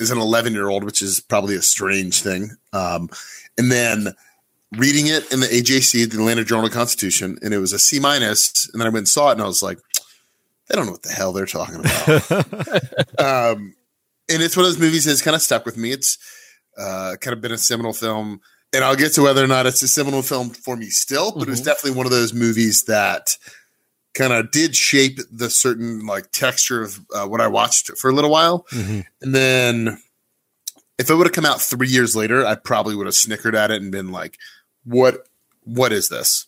as 0.00 0.10
an 0.10 0.18
11 0.18 0.52
year 0.54 0.68
old, 0.68 0.84
which 0.84 1.02
is 1.02 1.20
probably 1.20 1.54
a 1.54 1.62
strange 1.62 2.22
thing. 2.22 2.50
Um, 2.72 3.10
and 3.56 3.70
then 3.70 4.14
reading 4.76 5.06
it 5.06 5.32
in 5.32 5.40
the 5.40 5.46
AJC, 5.46 6.10
the 6.10 6.18
Atlanta 6.18 6.44
Journal 6.44 6.68
Constitution, 6.68 7.38
and 7.42 7.54
it 7.54 7.58
was 7.58 7.72
a 7.72 7.78
C 7.78 7.98
minus. 7.98 8.68
And 8.72 8.80
then 8.80 8.86
I 8.86 8.90
went 8.90 8.98
and 8.98 9.08
saw 9.08 9.30
it, 9.30 9.32
and 9.32 9.42
I 9.42 9.46
was 9.46 9.62
like, 9.62 9.78
they 10.68 10.76
don't 10.76 10.86
know 10.86 10.92
what 10.92 11.02
the 11.02 11.12
hell 11.12 11.32
they're 11.32 11.46
talking 11.46 11.76
about. 11.76 12.32
um, 13.18 13.74
and 14.30 14.42
it's 14.42 14.56
one 14.56 14.66
of 14.66 14.72
those 14.72 14.80
movies 14.80 15.04
that's 15.04 15.22
kind 15.22 15.34
of 15.34 15.42
stuck 15.42 15.64
with 15.64 15.76
me. 15.76 15.92
It's 15.92 16.18
uh, 16.76 17.16
kind 17.20 17.32
of 17.32 17.40
been 17.40 17.52
a 17.52 17.58
seminal 17.58 17.92
film. 17.92 18.40
and 18.74 18.84
I'll 18.84 18.96
get 18.96 19.14
to 19.14 19.22
whether 19.22 19.42
or 19.42 19.46
not 19.46 19.66
it's 19.66 19.82
a 19.82 19.88
seminal 19.88 20.22
film 20.22 20.50
for 20.50 20.76
me 20.76 20.86
still, 20.86 21.32
but 21.32 21.40
mm-hmm. 21.40 21.48
it 21.48 21.50
was 21.50 21.62
definitely 21.62 21.96
one 21.96 22.06
of 22.06 22.12
those 22.12 22.34
movies 22.34 22.84
that 22.84 23.38
kind 24.14 24.32
of 24.32 24.50
did 24.50 24.76
shape 24.76 25.20
the 25.30 25.48
certain 25.48 26.04
like 26.06 26.30
texture 26.32 26.82
of 26.82 27.00
uh, 27.14 27.26
what 27.26 27.40
I 27.40 27.46
watched 27.46 27.96
for 27.96 28.10
a 28.10 28.12
little 28.12 28.30
while. 28.30 28.66
Mm-hmm. 28.72 29.00
And 29.22 29.34
then 29.34 29.98
if 30.98 31.08
it 31.08 31.14
would 31.14 31.26
have 31.26 31.34
come 31.34 31.46
out 31.46 31.60
three 31.60 31.88
years 31.88 32.14
later, 32.14 32.44
I 32.44 32.56
probably 32.56 32.94
would 32.96 33.06
have 33.06 33.14
snickered 33.14 33.54
at 33.54 33.70
it 33.70 33.80
and 33.80 33.92
been 33.92 34.10
like, 34.10 34.36
what, 34.84 35.26
what 35.64 35.92
is 35.92 36.08
this? 36.08 36.46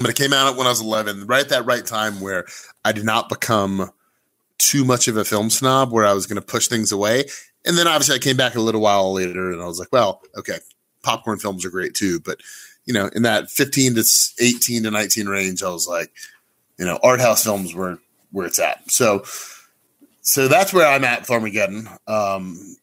But 0.00 0.10
it 0.10 0.16
came 0.16 0.32
out 0.32 0.56
when 0.56 0.66
I 0.66 0.70
was 0.70 0.80
11, 0.80 1.26
right 1.26 1.40
at 1.40 1.48
that 1.48 1.66
right 1.66 1.84
time 1.84 2.20
where 2.20 2.46
I 2.84 2.92
did 2.92 3.04
not 3.04 3.28
become 3.28 3.90
too 4.58 4.84
much 4.84 5.08
of 5.08 5.16
a 5.16 5.24
film 5.24 5.50
snob 5.50 5.92
where 5.92 6.04
I 6.04 6.12
was 6.12 6.26
going 6.26 6.40
to 6.40 6.46
push 6.46 6.68
things 6.68 6.92
away. 6.92 7.24
And 7.64 7.76
then 7.76 7.86
obviously 7.86 8.16
I 8.16 8.18
came 8.18 8.36
back 8.36 8.54
a 8.54 8.60
little 8.60 8.80
while 8.80 9.12
later 9.12 9.50
and 9.50 9.62
I 9.62 9.66
was 9.66 9.78
like, 9.78 9.88
well, 9.92 10.22
okay, 10.36 10.58
popcorn 11.02 11.38
films 11.38 11.64
are 11.64 11.70
great 11.70 11.94
too. 11.94 12.20
But, 12.20 12.40
you 12.84 12.94
know, 12.94 13.10
in 13.14 13.22
that 13.22 13.50
15 13.50 13.94
to 13.96 14.04
18 14.40 14.84
to 14.84 14.90
19 14.90 15.26
range, 15.26 15.62
I 15.62 15.70
was 15.70 15.88
like, 15.88 16.12
you 16.78 16.84
know, 16.84 16.98
art 17.02 17.20
house 17.20 17.44
films 17.44 17.74
were 17.74 17.98
where 18.30 18.46
it's 18.46 18.58
at. 18.58 18.90
So, 18.90 19.24
so 20.20 20.48
that's 20.48 20.72
where 20.72 20.86
I'm 20.86 21.04
at 21.04 21.20
with 21.20 21.30
Armageddon. 21.30 21.88
Um, 22.06 22.76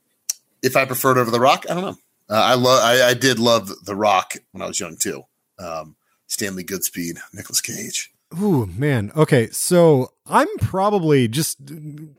if 0.61 0.75
I 0.75 0.85
preferred 0.85 1.17
over 1.17 1.31
The 1.31 1.39
Rock, 1.39 1.65
I 1.69 1.73
don't 1.73 1.83
know. 1.83 1.97
Uh, 2.29 2.33
I 2.33 2.53
love, 2.55 2.83
I, 2.83 3.09
I, 3.09 3.13
did 3.13 3.37
love 3.37 3.71
The 3.85 3.95
Rock 3.95 4.33
when 4.51 4.61
I 4.63 4.67
was 4.67 4.79
young 4.79 4.97
too. 4.97 5.23
Um, 5.59 5.95
Stanley 6.27 6.63
Goodspeed, 6.63 7.19
Nicolas 7.33 7.61
Cage. 7.61 8.11
Ooh, 8.41 8.65
man. 8.65 9.11
Okay, 9.15 9.49
so 9.51 10.11
I'm 10.25 10.47
probably 10.57 11.27
just 11.27 11.59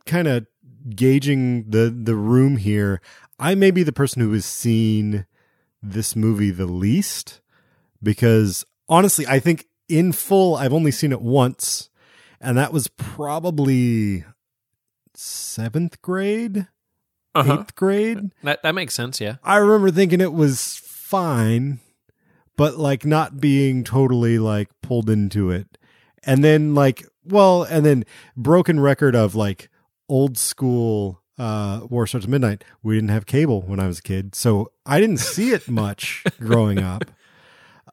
kind 0.07 0.29
of 0.29 0.47
gauging 0.89 1.69
the 1.69 1.91
the 1.91 2.15
room 2.15 2.57
here. 2.57 3.01
I 3.39 3.55
may 3.55 3.71
be 3.71 3.83
the 3.83 3.93
person 3.93 4.23
who 4.23 4.33
has 4.33 4.47
seen 4.47 5.27
this 5.83 6.17
movie 6.17 6.51
the 6.51 6.67
least 6.67 7.41
because 8.03 8.65
honestly, 8.89 9.27
I 9.27 9.41
think 9.41 9.67
in 9.89 10.13
full, 10.13 10.57
I've 10.57 10.73
only 10.73 10.91
seen 10.91 11.13
it 11.13 11.21
once, 11.21 11.91
and 12.41 12.57
that 12.57 12.73
was 12.73 12.89
probably 12.89 14.25
seventh 15.15 16.01
grade, 16.03 16.69
uh-huh. 17.37 17.59
eighth 17.61 17.75
grade. 17.75 18.31
That 18.43 18.63
that 18.63 18.75
makes 18.75 18.95
sense. 18.95 19.21
Yeah, 19.21 19.37
I 19.43 19.57
remember 19.57 19.91
thinking 19.91 20.21
it 20.21 20.33
was 20.33 20.81
fine, 20.85 21.81
but 22.57 22.79
like 22.79 23.05
not 23.05 23.41
being 23.41 23.85
totally 23.85 24.39
like 24.39 24.69
pulled 24.83 25.11
into 25.11 25.51
it, 25.51 25.79
and 26.25 26.43
then 26.43 26.75
like 26.75 27.07
well, 27.25 27.63
and 27.63 27.85
then 27.85 28.05
broken 28.37 28.81
record 28.81 29.15
of 29.15 29.35
like 29.35 29.69
old 30.09 30.39
school 30.39 31.21
uh 31.39 31.81
war 31.91 32.07
starts 32.07 32.25
at 32.25 32.31
midnight 32.31 32.65
we 32.83 32.95
didn't 32.95 33.11
have 33.11 33.27
cable 33.27 33.61
when 33.61 33.79
i 33.79 33.87
was 33.87 33.99
a 33.99 34.03
kid 34.03 34.35
so 34.35 34.73
i 34.87 34.99
didn't 34.99 35.19
see 35.19 35.51
it 35.51 35.69
much 35.69 36.25
growing 36.41 36.79
up 36.79 37.05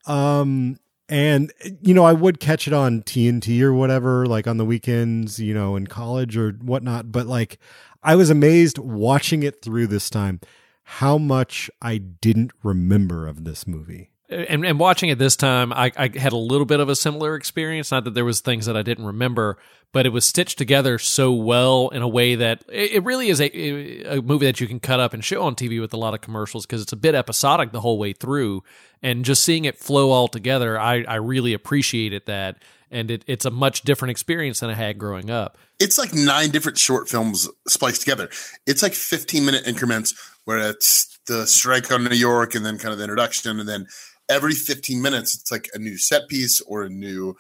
um 0.06 0.78
and 1.10 1.52
you 1.82 1.94
know, 1.94 2.04
I 2.06 2.14
would 2.14 2.40
catch 2.40 2.68
it 2.68 2.74
on 2.74 3.04
TNT 3.04 3.62
or 3.62 3.74
whatever, 3.74 4.26
like 4.26 4.48
on 4.48 4.58
the 4.58 4.66
weekends, 4.66 5.40
you 5.40 5.54
know, 5.54 5.76
in 5.76 5.88
college 5.88 6.38
or 6.38 6.54
whatnot. 6.54 7.12
But 7.12 7.28
like, 7.28 7.60
I 8.04 8.16
was 8.16 8.30
amazed 8.30 8.78
watching 8.78 9.44
it 9.44 9.62
through 9.62 9.88
this 9.88 10.10
time 10.10 10.40
how 10.84 11.18
much 11.18 11.70
I 11.82 11.98
didn't 11.98 12.52
remember 12.62 13.28
of 13.28 13.46
this 13.46 13.66
movie. 13.66 14.10
And, 14.30 14.66
and 14.66 14.80
watching 14.80 15.10
it 15.10 15.20
this 15.20 15.36
time, 15.36 15.72
I, 15.72 15.92
I 15.96 16.10
had 16.18 16.34
a 16.34 16.38
little 16.38 16.66
bit 16.66 16.80
of 16.80 16.90
a 16.90 16.96
similar 16.96 17.36
experience. 17.36 17.92
Not 17.92 18.04
that 18.06 18.14
there 18.14 18.26
was 18.26 18.42
things 18.42 18.66
that 18.66 18.76
I 18.76 18.82
didn't 18.82 19.06
remember, 19.06 19.58
but 19.92 20.06
it 20.06 20.10
was 20.10 20.26
stitched 20.26 20.58
together 20.58 20.98
so 20.98 21.32
well 21.32 21.90
in 21.90 22.02
a 22.02 22.08
way 22.08 22.36
that 22.36 22.64
it 22.68 23.04
really 23.04 23.30
is 23.30 23.40
a, 23.40 24.18
a 24.18 24.22
movie 24.22 24.46
that 24.48 24.60
you 24.60 24.68
can 24.68 24.80
cut 24.80 25.00
up 25.00 25.14
and 25.14 25.24
show 25.24 25.44
on 25.44 25.56
TV 25.56 25.80
with 25.80 25.94
a 25.94 25.98
lot 25.98 26.14
of 26.14 26.22
commercials 26.22 26.66
because 26.66 26.82
it's 26.82 26.94
a 26.94 26.98
bit 26.98 27.16
episodic 27.16 27.72
the 27.72 27.82
whole 27.82 28.00
way 28.00 28.12
through. 28.14 28.64
And 29.02 29.24
just 29.24 29.44
seeing 29.44 29.66
it 29.66 29.78
flow 29.78 30.10
all 30.10 30.28
together, 30.28 30.80
I, 30.80 31.04
I 31.04 31.16
really 31.16 31.54
appreciated 31.54 32.26
that. 32.26 32.58
And 32.94 33.10
it, 33.10 33.24
it's 33.28 33.44
a 33.44 33.52
much 33.52 33.82
different 33.82 34.12
experience 34.12 34.60
than 34.60 34.70
I 34.70 34.76
had 34.76 34.98
growing 34.98 35.30
up. 35.30 35.58
It's 35.80 35.98
like 35.98 36.14
nine 36.14 36.52
different 36.52 36.78
short 36.78 37.10
films 37.10 37.50
spliced 37.68 38.02
together. 38.02 38.30
It's 38.68 38.84
like 38.84 38.94
15 38.94 39.44
minute 39.44 39.68
increments 39.68 40.14
where 40.46 40.70
it's 40.70 41.20
the 41.28 41.48
strike 41.48 41.92
on 41.92 42.04
New 42.04 42.16
York 42.16 42.54
and 42.56 42.66
then 42.66 42.78
kind 42.78 42.92
of 42.92 43.00
the 43.00 43.04
introduction. 43.04 43.60
And 43.60 43.68
then 43.68 43.88
every 44.30 44.54
15 44.54 45.02
minutes, 45.02 45.36
it's 45.36 45.52
like 45.52 45.70
a 45.74 45.80
new 45.80 45.98
set 45.98 46.28
piece 46.28 46.62
or 46.62 46.84
a 46.84 46.90
new 46.90 47.36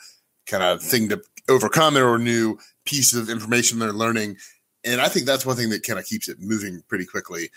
kind 0.48 0.64
of 0.64 0.82
thing 0.82 1.10
to 1.10 1.22
overcome 1.48 1.98
it 1.98 2.02
or 2.02 2.16
a 2.16 2.20
new 2.20 2.58
piece 2.86 3.14
of 3.14 3.30
information 3.30 3.80
they're 3.80 3.94
learning. 3.94 4.38
And 4.84 5.00
I 5.00 5.08
think 5.08 5.26
that's 5.26 5.46
one 5.46 5.56
thing 5.56 5.70
that 5.70 5.84
kind 5.84 6.00
of 6.00 6.06
keeps 6.06 6.28
it 6.28 6.38
moving 6.40 6.84
pretty 6.88 7.06
quickly. 7.06 7.52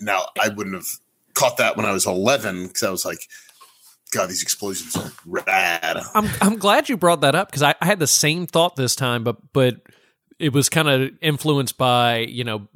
Now, 0.00 0.26
I 0.40 0.48
wouldn't 0.48 0.74
have 0.74 0.88
caught 1.34 1.56
that 1.58 1.76
when 1.76 1.86
I 1.86 1.92
was 1.92 2.06
11 2.06 2.68
because 2.68 2.82
I 2.82 2.90
was 2.90 3.04
like, 3.04 3.28
God, 4.14 4.30
these 4.30 4.42
explosions 4.42 4.96
are 4.96 5.12
rad. 5.26 5.98
I'm 6.14 6.28
I'm 6.40 6.56
glad 6.56 6.88
you 6.88 6.96
brought 6.96 7.22
that 7.22 7.34
up 7.34 7.48
because 7.48 7.62
I, 7.62 7.74
I 7.80 7.86
had 7.86 7.98
the 7.98 8.06
same 8.06 8.46
thought 8.46 8.76
this 8.76 8.94
time, 8.94 9.24
but 9.24 9.36
but 9.52 9.80
it 10.38 10.52
was 10.52 10.68
kind 10.68 10.88
of 10.88 11.10
influenced 11.20 11.76
by 11.76 12.18
you 12.18 12.44
know 12.44 12.68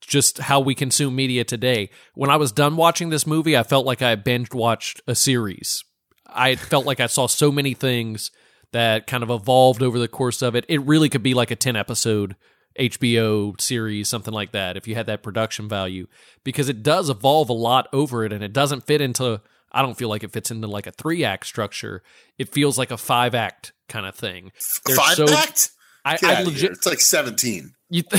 just 0.00 0.38
how 0.38 0.60
we 0.60 0.74
consume 0.74 1.14
media 1.16 1.44
today. 1.44 1.90
When 2.14 2.30
I 2.30 2.36
was 2.36 2.52
done 2.52 2.76
watching 2.76 3.08
this 3.08 3.26
movie, 3.26 3.56
I 3.56 3.62
felt 3.62 3.86
like 3.86 4.02
I 4.02 4.16
binge 4.16 4.52
watched 4.52 5.00
a 5.06 5.14
series. 5.14 5.84
I 6.26 6.56
felt 6.56 6.86
like 6.86 7.00
I 7.00 7.06
saw 7.06 7.26
so 7.26 7.52
many 7.52 7.74
things 7.74 8.30
that 8.72 9.06
kind 9.06 9.22
of 9.22 9.30
evolved 9.30 9.82
over 9.82 9.98
the 9.98 10.08
course 10.08 10.42
of 10.42 10.56
it. 10.56 10.64
It 10.68 10.82
really 10.82 11.08
could 11.08 11.22
be 11.22 11.32
like 11.32 11.52
a 11.52 11.56
10 11.56 11.76
episode 11.76 12.34
HBO 12.78 13.58
series, 13.60 14.08
something 14.08 14.34
like 14.34 14.50
that, 14.52 14.76
if 14.76 14.88
you 14.88 14.96
had 14.96 15.06
that 15.06 15.22
production 15.22 15.68
value, 15.68 16.08
because 16.42 16.68
it 16.68 16.82
does 16.82 17.08
evolve 17.08 17.48
a 17.48 17.54
lot 17.54 17.86
over 17.92 18.24
it 18.24 18.32
and 18.32 18.42
it 18.42 18.52
doesn't 18.52 18.84
fit 18.84 19.00
into, 19.00 19.40
I 19.74 19.82
don't 19.82 19.98
feel 19.98 20.08
like 20.08 20.22
it 20.22 20.32
fits 20.32 20.50
into 20.50 20.68
like 20.68 20.86
a 20.86 20.92
three 20.92 21.24
act 21.24 21.46
structure. 21.46 22.02
It 22.38 22.48
feels 22.50 22.78
like 22.78 22.90
a 22.90 22.96
five 22.96 23.34
act 23.34 23.72
kind 23.88 24.06
of 24.06 24.14
thing. 24.14 24.52
There's 24.86 24.98
five 24.98 25.16
so, 25.16 25.28
act? 25.28 25.70
I, 26.04 26.18
I 26.22 26.42
legit, 26.42 26.72
it's 26.72 26.86
like 26.86 27.00
17. 27.00 27.74
Th- 27.90 28.04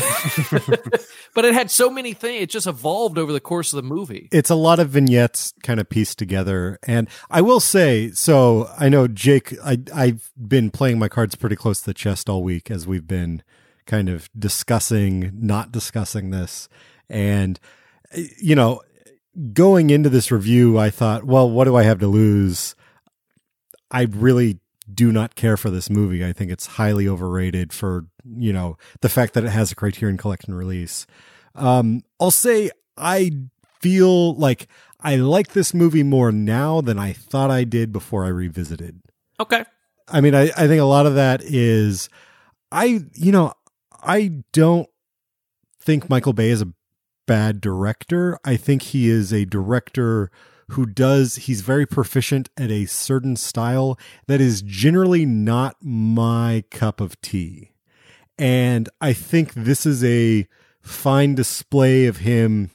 but 1.33 1.45
it 1.45 1.53
had 1.53 1.69
so 1.69 1.89
many 1.89 2.13
things. 2.13 2.43
It 2.43 2.49
just 2.49 2.65
evolved 2.65 3.17
over 3.17 3.31
the 3.31 3.39
course 3.39 3.73
of 3.73 3.77
the 3.77 3.87
movie. 3.87 4.27
It's 4.31 4.49
a 4.49 4.55
lot 4.55 4.79
of 4.79 4.89
vignettes 4.89 5.53
kind 5.63 5.79
of 5.79 5.87
pieced 5.87 6.17
together. 6.17 6.79
And 6.83 7.07
I 7.29 7.41
will 7.41 7.59
say, 7.59 8.11
so 8.11 8.69
I 8.77 8.89
know 8.89 9.07
Jake, 9.07 9.55
I, 9.63 9.79
I've 9.93 10.31
been 10.35 10.71
playing 10.71 10.97
my 10.97 11.07
cards 11.07 11.35
pretty 11.35 11.55
close 11.55 11.79
to 11.81 11.85
the 11.85 11.93
chest 11.93 12.27
all 12.27 12.41
week 12.41 12.71
as 12.71 12.87
we've 12.87 13.07
been 13.07 13.43
kind 13.85 14.09
of 14.09 14.29
discussing, 14.37 15.31
not 15.33 15.71
discussing 15.71 16.31
this. 16.31 16.67
And, 17.07 17.59
you 18.39 18.55
know, 18.55 18.81
going 19.53 19.89
into 19.89 20.09
this 20.09 20.31
review, 20.31 20.77
I 20.77 20.89
thought, 20.89 21.23
well, 21.23 21.49
what 21.49 21.65
do 21.65 21.75
I 21.75 21.83
have 21.83 21.99
to 21.99 22.07
lose? 22.07 22.75
I 23.91 24.03
really 24.03 24.59
do 24.91 25.11
not 25.11 25.35
care 25.35 25.57
for 25.57 25.69
this 25.69 25.89
movie. 25.89 26.23
I 26.23 26.33
think 26.33 26.51
it's 26.51 26.67
highly 26.67 27.07
overrated 27.07 27.73
for, 27.73 28.05
you 28.23 28.53
know, 28.53 28.77
the 29.01 29.09
fact 29.09 29.33
that 29.33 29.43
it 29.43 29.49
has 29.49 29.71
a 29.71 29.75
Criterion 29.75 30.17
Collection 30.17 30.53
release. 30.53 31.07
Um, 31.55 32.03
I'll 32.19 32.31
say 32.31 32.69
I 32.97 33.31
feel 33.81 34.35
like 34.35 34.67
I 34.99 35.15
like 35.17 35.49
this 35.49 35.73
movie 35.73 36.03
more 36.03 36.31
now 36.31 36.81
than 36.81 36.99
I 36.99 37.13
thought 37.13 37.51
I 37.51 37.63
did 37.63 37.91
before 37.91 38.25
I 38.25 38.29
revisited. 38.29 39.01
Okay. 39.39 39.63
I 40.07 40.21
mean, 40.21 40.35
I, 40.35 40.51
I 40.55 40.67
think 40.67 40.81
a 40.81 40.85
lot 40.85 41.05
of 41.05 41.15
that 41.15 41.41
is 41.43 42.09
I, 42.71 43.05
you 43.13 43.31
know, 43.31 43.53
I 44.01 44.43
don't 44.53 44.87
think 45.81 46.09
Michael 46.09 46.33
Bay 46.33 46.49
is 46.49 46.61
a 46.61 46.67
bad 47.25 47.61
director. 47.61 48.37
I 48.43 48.55
think 48.57 48.81
he 48.81 49.09
is 49.09 49.33
a 49.33 49.45
director 49.45 50.31
who 50.69 50.85
does 50.85 51.35
he's 51.35 51.61
very 51.61 51.85
proficient 51.85 52.49
at 52.57 52.71
a 52.71 52.85
certain 52.85 53.35
style 53.35 53.99
that 54.27 54.41
is 54.41 54.61
generally 54.61 55.25
not 55.25 55.75
my 55.81 56.63
cup 56.71 56.99
of 56.99 57.19
tea. 57.21 57.71
And 58.37 58.89
I 58.99 59.13
think 59.13 59.53
this 59.53 59.85
is 59.85 60.03
a 60.03 60.47
fine 60.81 61.35
display 61.35 62.05
of 62.05 62.17
him 62.17 62.71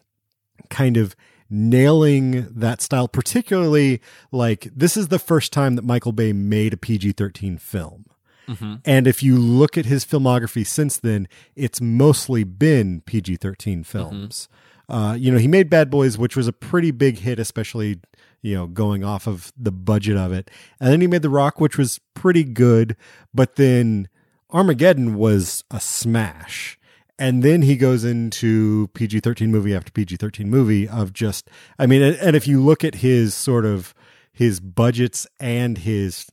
kind 0.69 0.97
of 0.97 1.16
nailing 1.50 2.47
that 2.54 2.80
style, 2.80 3.09
particularly 3.09 4.00
like 4.30 4.69
this 4.75 4.97
is 4.97 5.09
the 5.09 5.19
first 5.19 5.52
time 5.52 5.75
that 5.75 5.85
Michael 5.85 6.12
Bay 6.12 6.33
made 6.33 6.73
a 6.73 6.76
PG 6.76 7.12
13 7.12 7.59
film. 7.59 8.04
Mm-hmm. 8.50 8.75
And 8.85 9.07
if 9.07 9.23
you 9.23 9.38
look 9.38 9.78
at 9.78 9.87
his 9.87 10.04
filmography 10.04 10.66
since 10.66 10.97
then, 10.97 11.28
it's 11.54 11.80
mostly 11.80 12.45
been 12.45 13.02
PG 13.02 13.37
13 13.37 13.85
films. 13.85 14.49
Mm-hmm. 14.90 14.92
Uh, 14.92 15.14
you 15.14 15.30
know, 15.30 15.38
he 15.38 15.47
made 15.47 15.71
Bad 15.71 15.88
Boys, 15.88 16.19
which 16.19 16.37
was 16.37 16.49
a 16.49 16.52
pretty 16.52 16.90
big 16.90 17.19
hit, 17.19 17.38
especially, 17.38 18.00
you 18.42 18.57
know, 18.57 18.66
going 18.66 19.04
off 19.04 19.28
of 19.28 19.52
the 19.57 19.71
budget 19.71 20.16
of 20.16 20.33
it. 20.33 20.50
And 20.80 20.92
then 20.92 21.00
he 21.00 21.07
made 21.07 21.23
The 21.23 21.30
Rock, 21.30 21.61
which 21.61 21.78
was 21.78 22.00
pretty 22.14 22.42
good. 22.42 22.97
But 23.33 23.54
then 23.54 24.09
Armageddon 24.50 25.14
was 25.14 25.62
a 25.71 25.78
smash. 25.78 26.76
And 27.21 27.42
then 27.42 27.62
he 27.62 27.76
goes 27.76 28.02
into 28.02 28.88
PG 28.95 29.21
13 29.21 29.50
movie 29.50 29.76
after 29.76 29.92
PG 29.92 30.16
13 30.16 30.49
movie 30.50 30.88
of 30.88 31.12
just, 31.12 31.49
I 31.78 31.87
mean, 31.87 32.02
and 32.02 32.35
if 32.35 32.49
you 32.49 32.61
look 32.62 32.83
at 32.83 32.97
his 32.97 33.35
sort 33.35 33.66
of 33.66 33.95
his 34.33 34.59
budgets 34.59 35.26
and 35.38 35.76
his, 35.76 36.26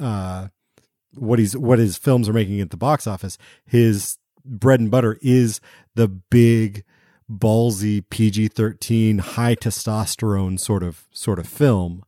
uh, 0.00 0.48
what 1.14 1.38
he's, 1.38 1.56
what 1.56 1.78
his 1.78 1.96
films 1.96 2.28
are 2.28 2.32
making 2.32 2.60
at 2.60 2.70
the 2.70 2.76
box 2.76 3.06
office, 3.06 3.38
his 3.64 4.18
bread 4.44 4.80
and 4.80 4.90
butter 4.90 5.18
is 5.22 5.60
the 5.94 6.08
big, 6.08 6.84
ballsy 7.30 8.04
PG-13 8.10 9.20
high 9.20 9.54
testosterone 9.54 10.58
sort 10.58 10.82
of 10.82 11.04
sort 11.12 11.38
of 11.38 11.46
film. 11.46 12.04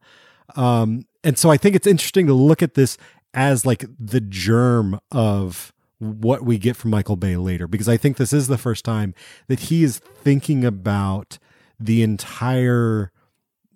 Um, 0.56 1.06
and 1.22 1.38
so 1.38 1.50
I 1.50 1.56
think 1.56 1.76
it's 1.76 1.86
interesting 1.86 2.26
to 2.26 2.34
look 2.34 2.62
at 2.62 2.74
this 2.74 2.98
as 3.34 3.64
like 3.64 3.84
the 3.98 4.20
germ 4.20 5.00
of 5.10 5.72
what 5.98 6.44
we 6.44 6.58
get 6.58 6.76
from 6.76 6.90
Michael 6.90 7.16
Bay 7.16 7.36
later 7.36 7.68
because 7.68 7.88
I 7.88 7.96
think 7.96 8.16
this 8.16 8.32
is 8.32 8.48
the 8.48 8.58
first 8.58 8.84
time 8.84 9.14
that 9.46 9.60
he 9.60 9.84
is 9.84 9.98
thinking 9.98 10.64
about 10.64 11.38
the 11.78 12.02
entire 12.02 13.11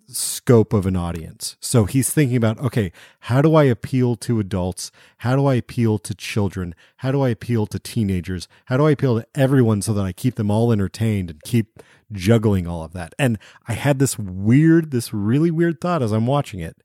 scope 0.07 0.73
of 0.73 0.85
an 0.85 0.95
audience. 0.95 1.57
So 1.59 1.85
he's 1.85 2.11
thinking 2.11 2.37
about, 2.37 2.59
okay, 2.59 2.91
how 3.21 3.41
do 3.41 3.55
I 3.55 3.63
appeal 3.65 4.15
to 4.17 4.39
adults? 4.39 4.91
How 5.19 5.35
do 5.35 5.45
I 5.45 5.55
appeal 5.55 5.99
to 5.99 6.15
children? 6.15 6.73
How 6.97 7.11
do 7.11 7.21
I 7.21 7.29
appeal 7.29 7.67
to 7.67 7.79
teenagers? 7.79 8.47
How 8.65 8.77
do 8.77 8.87
I 8.87 8.91
appeal 8.91 9.19
to 9.19 9.27
everyone 9.35 9.81
so 9.81 9.93
that 9.93 10.05
I 10.05 10.13
keep 10.13 10.35
them 10.35 10.49
all 10.49 10.71
entertained 10.71 11.29
and 11.29 11.41
keep 11.43 11.83
juggling 12.11 12.67
all 12.67 12.83
of 12.83 12.93
that? 12.93 13.13
And 13.19 13.37
I 13.67 13.73
had 13.73 13.99
this 13.99 14.17
weird, 14.17 14.91
this 14.91 15.13
really 15.13 15.51
weird 15.51 15.81
thought 15.81 16.01
as 16.01 16.11
I'm 16.11 16.27
watching 16.27 16.59
it. 16.59 16.77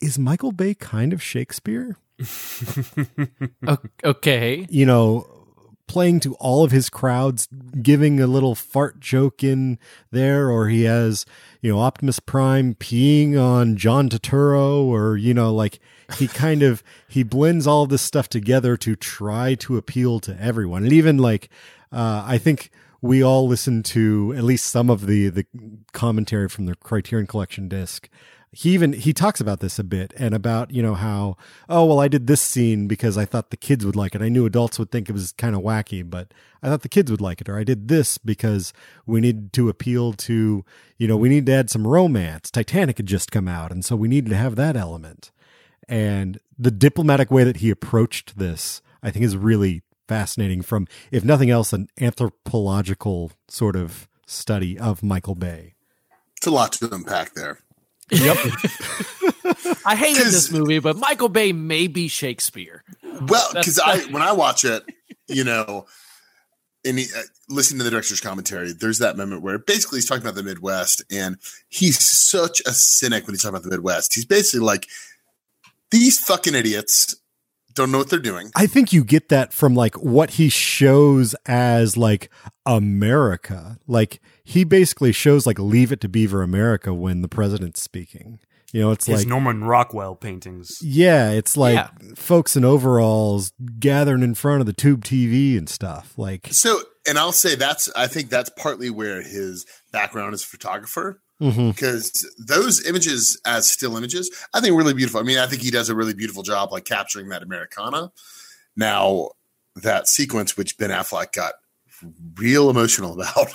Is 0.00 0.18
Michael 0.18 0.52
Bay 0.52 0.74
kind 0.74 1.12
of 1.12 1.22
Shakespeare? 1.22 1.96
okay. 4.04 4.66
You 4.68 4.86
know, 4.86 5.31
playing 5.92 6.18
to 6.18 6.32
all 6.36 6.64
of 6.64 6.70
his 6.70 6.88
crowds, 6.88 7.46
giving 7.82 8.18
a 8.18 8.26
little 8.26 8.54
fart 8.54 8.98
joke 8.98 9.44
in 9.44 9.78
there, 10.10 10.48
or 10.48 10.70
he 10.70 10.84
has, 10.84 11.26
you 11.60 11.70
know, 11.70 11.80
Optimus 11.80 12.18
Prime 12.18 12.74
peeing 12.76 13.38
on 13.38 13.76
John 13.76 14.08
Turturro, 14.08 14.84
or, 14.84 15.18
you 15.18 15.34
know, 15.34 15.52
like 15.52 15.80
he 16.16 16.28
kind 16.44 16.62
of, 16.62 16.82
he 17.08 17.22
blends 17.22 17.66
all 17.66 17.84
this 17.84 18.00
stuff 18.00 18.30
together 18.30 18.74
to 18.78 18.96
try 18.96 19.54
to 19.56 19.76
appeal 19.76 20.18
to 20.20 20.34
everyone. 20.40 20.82
And 20.84 20.94
even 20.94 21.18
like, 21.18 21.50
uh, 21.92 22.24
I 22.26 22.38
think 22.38 22.70
we 23.02 23.22
all 23.22 23.46
listened 23.46 23.84
to 23.84 24.32
at 24.34 24.44
least 24.44 24.68
some 24.68 24.88
of 24.88 25.06
the, 25.06 25.28
the 25.28 25.44
commentary 25.92 26.48
from 26.48 26.64
the 26.64 26.74
Criterion 26.74 27.26
Collection 27.26 27.68
disc 27.68 28.08
he 28.54 28.70
even 28.70 28.92
he 28.92 29.14
talks 29.14 29.40
about 29.40 29.60
this 29.60 29.78
a 29.78 29.84
bit 29.84 30.12
and 30.16 30.34
about 30.34 30.70
you 30.70 30.82
know 30.82 30.94
how 30.94 31.36
oh 31.70 31.86
well 31.86 31.98
i 31.98 32.06
did 32.06 32.26
this 32.26 32.42
scene 32.42 32.86
because 32.86 33.16
i 33.16 33.24
thought 33.24 33.50
the 33.50 33.56
kids 33.56 33.84
would 33.84 33.96
like 33.96 34.14
it. 34.14 34.20
I 34.20 34.28
knew 34.28 34.44
adults 34.44 34.78
would 34.78 34.90
think 34.90 35.08
it 35.08 35.14
was 35.14 35.32
kind 35.32 35.56
of 35.56 35.62
wacky 35.62 36.08
but 36.08 36.32
i 36.62 36.68
thought 36.68 36.82
the 36.82 36.88
kids 36.88 37.10
would 37.10 37.22
like 37.22 37.40
it 37.40 37.48
or 37.48 37.58
i 37.58 37.64
did 37.64 37.88
this 37.88 38.18
because 38.18 38.74
we 39.06 39.20
needed 39.20 39.52
to 39.54 39.70
appeal 39.70 40.12
to 40.12 40.64
you 40.98 41.08
know 41.08 41.16
we 41.16 41.30
need 41.30 41.46
to 41.46 41.52
add 41.52 41.70
some 41.70 41.86
romance. 41.86 42.50
Titanic 42.50 42.98
had 42.98 43.06
just 43.06 43.32
come 43.32 43.48
out 43.48 43.72
and 43.72 43.84
so 43.84 43.96
we 43.96 44.08
needed 44.08 44.30
to 44.30 44.36
have 44.36 44.56
that 44.56 44.76
element. 44.76 45.30
And 45.88 46.38
the 46.58 46.70
diplomatic 46.70 47.30
way 47.30 47.44
that 47.44 47.56
he 47.56 47.70
approached 47.70 48.38
this 48.38 48.82
i 49.02 49.10
think 49.10 49.24
is 49.24 49.36
really 49.36 49.82
fascinating 50.06 50.60
from 50.60 50.86
if 51.10 51.24
nothing 51.24 51.48
else 51.48 51.72
an 51.72 51.88
anthropological 52.00 53.32
sort 53.48 53.76
of 53.76 54.08
study 54.26 54.78
of 54.78 55.02
michael 55.02 55.34
bay. 55.34 55.74
It's 56.36 56.46
a 56.46 56.50
lot 56.50 56.72
to 56.72 56.92
unpack 56.92 57.34
there 57.34 57.58
Yep. 58.12 58.36
I 59.86 59.96
hated 59.96 60.26
this 60.26 60.50
movie, 60.52 60.78
but 60.78 60.96
Michael 60.96 61.28
Bay 61.28 61.52
may 61.52 61.86
be 61.86 62.08
Shakespeare. 62.08 62.84
Well, 63.02 63.48
because 63.54 63.78
I 63.78 64.00
when 64.10 64.22
I 64.22 64.32
watch 64.32 64.64
it, 64.64 64.84
you 65.28 65.44
know, 65.44 65.86
and 66.84 66.98
he, 66.98 67.06
uh, 67.16 67.22
listening 67.48 67.78
to 67.78 67.84
the 67.84 67.90
director's 67.90 68.20
commentary, 68.20 68.72
there's 68.72 68.98
that 68.98 69.16
moment 69.16 69.42
where 69.42 69.58
basically 69.58 69.98
he's 69.98 70.06
talking 70.06 70.22
about 70.22 70.34
the 70.34 70.42
Midwest, 70.42 71.02
and 71.10 71.38
he's 71.68 72.06
such 72.06 72.60
a 72.66 72.72
cynic 72.72 73.26
when 73.26 73.34
he's 73.34 73.42
talking 73.42 73.56
about 73.56 73.64
the 73.64 73.70
Midwest. 73.70 74.14
He's 74.14 74.24
basically 74.24 74.64
like, 74.64 74.86
these 75.90 76.18
fucking 76.18 76.54
idiots 76.54 77.14
don't 77.74 77.90
know 77.92 77.98
what 77.98 78.10
they're 78.10 78.18
doing. 78.18 78.50
I 78.56 78.66
think 78.66 78.92
you 78.92 79.04
get 79.04 79.28
that 79.30 79.52
from 79.52 79.74
like 79.74 79.94
what 79.96 80.30
he 80.30 80.48
shows 80.48 81.34
as 81.46 81.96
like 81.96 82.30
America. 82.66 83.78
Like 83.86 84.20
he 84.44 84.64
basically 84.64 85.12
shows 85.12 85.46
like 85.46 85.58
Leave 85.58 85.92
It 85.92 86.00
to 86.02 86.08
Beaver 86.08 86.42
America 86.42 86.92
when 86.92 87.22
the 87.22 87.28
president's 87.28 87.82
speaking. 87.82 88.38
You 88.72 88.80
know, 88.80 88.90
it's 88.90 89.06
His 89.06 89.20
like 89.20 89.28
Norman 89.28 89.64
Rockwell 89.64 90.14
paintings. 90.16 90.78
yeah, 90.82 91.30
it's 91.30 91.56
like 91.58 91.74
Yeah. 91.74 91.88
folks 92.16 92.56
in 92.56 92.64
overalls 92.64 93.52
gathering 93.78 94.22
in 94.22 94.34
front 94.34 94.60
of 94.60 94.66
the 94.66 94.72
tube 94.72 95.04
TV 95.04 95.58
and 95.58 95.68
stuff. 95.68 96.14
Like 96.16 96.48
So, 96.52 96.80
and 97.06 97.18
I'll 97.18 97.32
say 97.32 97.54
that's 97.54 97.90
I 97.94 98.06
think 98.06 98.30
that's 98.30 98.50
partly 98.56 98.88
where 98.90 99.22
his 99.22 99.66
background 99.92 100.32
as 100.34 100.42
a 100.42 100.46
photographer 100.46 101.20
mhm. 101.42 101.74
because 101.74 102.26
those 102.38 102.86
images 102.86 103.40
as 103.44 103.68
still 103.68 103.96
images, 103.96 104.30
I 104.54 104.60
think 104.60 104.76
really 104.76 104.94
beautiful. 104.94 105.20
I 105.20 105.24
mean, 105.24 105.38
I 105.38 105.46
think 105.46 105.62
he 105.62 105.70
does 105.70 105.88
a 105.88 105.94
really 105.94 106.14
beautiful 106.14 106.42
job 106.42 106.70
like 106.72 106.84
capturing 106.84 107.28
that 107.30 107.42
Americana. 107.42 108.12
Now, 108.76 109.30
that 109.76 110.06
sequence 110.08 110.56
which 110.56 110.78
Ben 110.78 110.90
Affleck 110.90 111.32
got 111.32 111.54
real 112.36 112.70
emotional 112.70 113.12
about, 113.20 113.48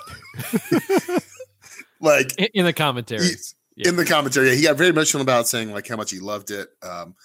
like 2.00 2.38
In, 2.38 2.47
in 2.54 2.65
the 2.65 2.73
commentary. 2.73 3.23
He's- 3.23 3.54
Yeah. 3.76 3.89
in 3.89 3.95
the 3.95 4.06
commentary, 4.06 4.56
he 4.56 4.63
got 4.63 4.76
very 4.78 4.89
emotional 4.89 5.21
about 5.21 5.47
saying 5.47 5.71
like 5.71 5.88
how 5.88 5.95
much 5.95 6.12
he 6.12 6.19
loved 6.19 6.50
it. 6.52 6.67
Um, 6.82 7.15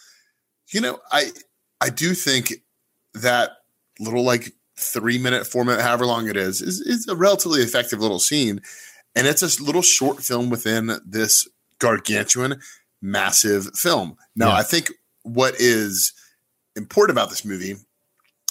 you 0.73 0.81
know, 0.83 0.99
I 1.11 1.31
I 1.81 1.89
do 1.91 2.13
think 2.15 2.53
that 3.15 3.53
little 3.99 4.23
like 4.23 4.53
three 4.79 5.17
minute, 5.19 5.47
four 5.47 5.65
minute, 5.65 5.81
however 5.83 6.05
long 6.07 6.29
it 6.29 6.37
is, 6.37 6.61
is 6.61 6.81
is 6.81 7.09
a 7.09 7.17
relatively 7.17 7.63
effective 7.63 8.01
little 8.01 8.19
scene, 8.19 8.61
and 9.15 9.27
it's 9.27 9.43
a 9.43 9.63
little 9.63 9.83
short 9.83 10.23
film 10.23 10.51
within 10.51 10.99
this 11.07 11.49
gargantuan, 11.79 12.61
massive 13.01 13.71
film. 13.75 14.17
Now, 14.37 14.49
Yeah. 14.49 14.57
I 14.57 14.63
think 14.63 14.93
what 15.23 15.55
is 15.59 16.13
important 16.77 17.17
about 17.17 17.31
this 17.31 17.45
movie, 17.45 17.77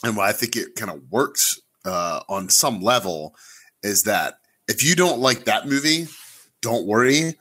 and 0.03 0.15
why 0.17 0.29
I 0.29 0.31
think 0.33 0.55
it 0.55 0.75
kind 0.75 0.91
of 0.91 1.01
works 1.11 1.59
uh, 1.85 2.21
on 2.29 2.49
some 2.49 2.81
level, 2.81 3.35
is 3.83 4.03
that 4.03 4.35
if 4.67 4.83
you 4.83 4.95
don't 4.95 5.19
like 5.19 5.45
that 5.45 5.67
movie, 5.67 6.07
don't 6.61 6.85
worry. 6.85 7.35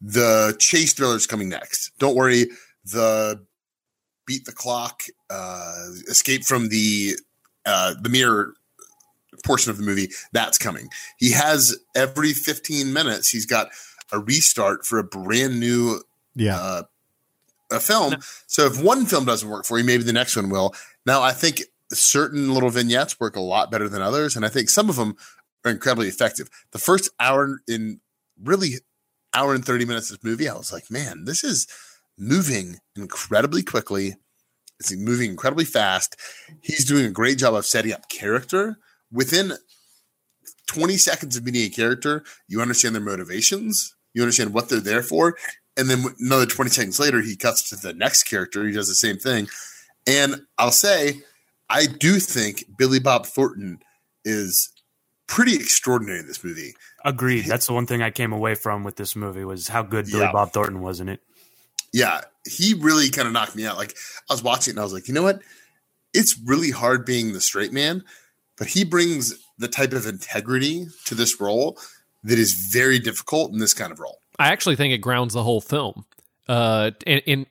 The 0.00 0.54
chase 0.58 0.92
thriller 0.92 1.16
is 1.16 1.26
coming 1.26 1.48
next. 1.48 1.90
Don't 1.98 2.14
worry. 2.16 2.46
The 2.84 3.44
beat 4.26 4.44
the 4.44 4.52
clock, 4.52 5.02
uh, 5.30 5.86
escape 6.08 6.44
from 6.44 6.68
the 6.68 7.16
uh, 7.64 7.94
the 8.00 8.08
Mir 8.08 8.52
portion 9.46 9.70
of 9.70 9.78
the 9.78 9.82
movie 9.82 10.08
that's 10.32 10.58
coming. 10.58 10.88
He 11.16 11.32
has 11.32 11.76
every 11.94 12.32
15 12.32 12.92
minutes. 12.92 13.28
He's 13.30 13.46
got 13.46 13.68
a 14.12 14.18
restart 14.18 14.84
for 14.84 14.98
a 14.98 15.04
brand 15.04 15.58
new 15.60 16.02
yeah. 16.34 16.58
uh, 16.58 16.82
a 17.70 17.80
film. 17.80 18.16
So 18.46 18.66
if 18.66 18.80
one 18.80 19.06
film 19.06 19.24
doesn't 19.24 19.48
work 19.48 19.64
for 19.64 19.78
you, 19.78 19.84
maybe 19.84 20.02
the 20.02 20.12
next 20.12 20.36
one 20.36 20.50
will. 20.50 20.74
Now, 21.04 21.22
I 21.22 21.32
think 21.32 21.62
certain 21.92 22.52
little 22.52 22.70
vignettes 22.70 23.18
work 23.18 23.36
a 23.36 23.40
lot 23.40 23.70
better 23.70 23.88
than 23.88 24.02
others, 24.02 24.36
and 24.36 24.44
I 24.44 24.48
think 24.48 24.68
some 24.68 24.88
of 24.88 24.96
them 24.96 25.16
are 25.64 25.70
incredibly 25.70 26.08
effective. 26.08 26.48
The 26.72 26.78
first 26.78 27.10
hour 27.18 27.60
in 27.68 28.00
really 28.42 28.74
hour 29.34 29.54
and 29.54 29.64
30 29.64 29.84
minutes 29.84 30.10
of 30.10 30.18
this 30.18 30.24
movie, 30.24 30.48
I 30.48 30.54
was 30.54 30.72
like, 30.72 30.90
man, 30.90 31.24
this 31.24 31.44
is 31.44 31.66
moving 32.18 32.78
incredibly 32.96 33.62
quickly. 33.62 34.16
It's 34.78 34.94
moving 34.94 35.30
incredibly 35.30 35.64
fast. 35.64 36.16
He's 36.60 36.84
doing 36.84 37.06
a 37.06 37.10
great 37.10 37.38
job 37.38 37.54
of 37.54 37.66
setting 37.66 37.92
up 37.92 38.08
character. 38.08 38.78
Within 39.12 39.52
20 40.68 40.96
seconds 40.96 41.36
of 41.36 41.44
meeting 41.44 41.62
a 41.62 41.68
character, 41.68 42.24
you 42.48 42.60
understand 42.60 42.94
their 42.94 43.02
motivations, 43.02 43.94
you 44.14 44.22
understand 44.22 44.52
what 44.52 44.68
they're 44.68 44.80
there 44.80 45.02
for. 45.02 45.36
And 45.76 45.90
then 45.90 46.04
another 46.20 46.46
20 46.46 46.70
seconds 46.70 46.98
later, 46.98 47.20
he 47.20 47.36
cuts 47.36 47.68
to 47.68 47.76
the 47.76 47.92
next 47.92 48.24
character. 48.24 48.66
He 48.66 48.72
does 48.72 48.88
the 48.88 48.94
same 48.94 49.18
thing. 49.18 49.48
And 50.06 50.42
I'll 50.58 50.70
say, 50.70 51.20
I 51.68 51.86
do 51.86 52.18
think 52.18 52.64
Billy 52.78 52.98
Bob 52.98 53.26
Thornton 53.26 53.80
is 54.24 54.72
pretty 55.28 55.54
extraordinary 55.54 56.20
in 56.20 56.26
this 56.26 56.42
movie. 56.42 56.74
Agreed. 57.04 57.44
That's 57.46 57.66
the 57.66 57.72
one 57.72 57.86
thing 57.86 58.02
I 58.02 58.10
came 58.10 58.32
away 58.32 58.54
from 58.54 58.84
with 58.84 58.96
this 58.96 59.16
movie 59.16 59.44
was 59.44 59.68
how 59.68 59.82
good 59.82 60.06
Billy 60.06 60.20
Yeah. 60.20 60.32
Bob 60.32 60.52
Thornton 60.52 60.80
was 60.80 61.00
in 61.00 61.08
it. 61.08 61.20
Yeah, 61.92 62.22
he 62.46 62.74
really 62.74 63.10
kind 63.10 63.26
of 63.26 63.32
knocked 63.32 63.56
me 63.56 63.66
out. 63.66 63.76
Like 63.76 63.96
I 64.30 64.34
was 64.34 64.42
watching 64.42 64.72
it 64.72 64.74
and 64.74 64.80
I 64.80 64.84
was 64.84 64.92
like, 64.92 65.08
you 65.08 65.14
know 65.14 65.22
what? 65.22 65.40
It's 66.14 66.38
really 66.44 66.70
hard 66.70 67.04
being 67.04 67.32
the 67.32 67.40
straight 67.40 67.72
man, 67.72 68.04
but 68.58 68.68
he 68.68 68.84
brings 68.84 69.34
the 69.58 69.68
type 69.68 69.92
of 69.92 70.06
integrity 70.06 70.86
to 71.04 71.14
this 71.14 71.40
role 71.40 71.78
that 72.24 72.38
is 72.38 72.70
very 72.72 72.98
difficult 72.98 73.52
in 73.52 73.58
this 73.58 73.74
kind 73.74 73.92
of 73.92 74.00
role. 74.00 74.20
I 74.38 74.48
actually 74.48 74.76
think 74.76 74.92
it 74.92 74.98
grounds 74.98 75.34
the 75.34 75.42
whole 75.42 75.60
film. 75.60 76.04
Uh, 76.48 76.92
in, 77.06 77.18
in 77.20 77.46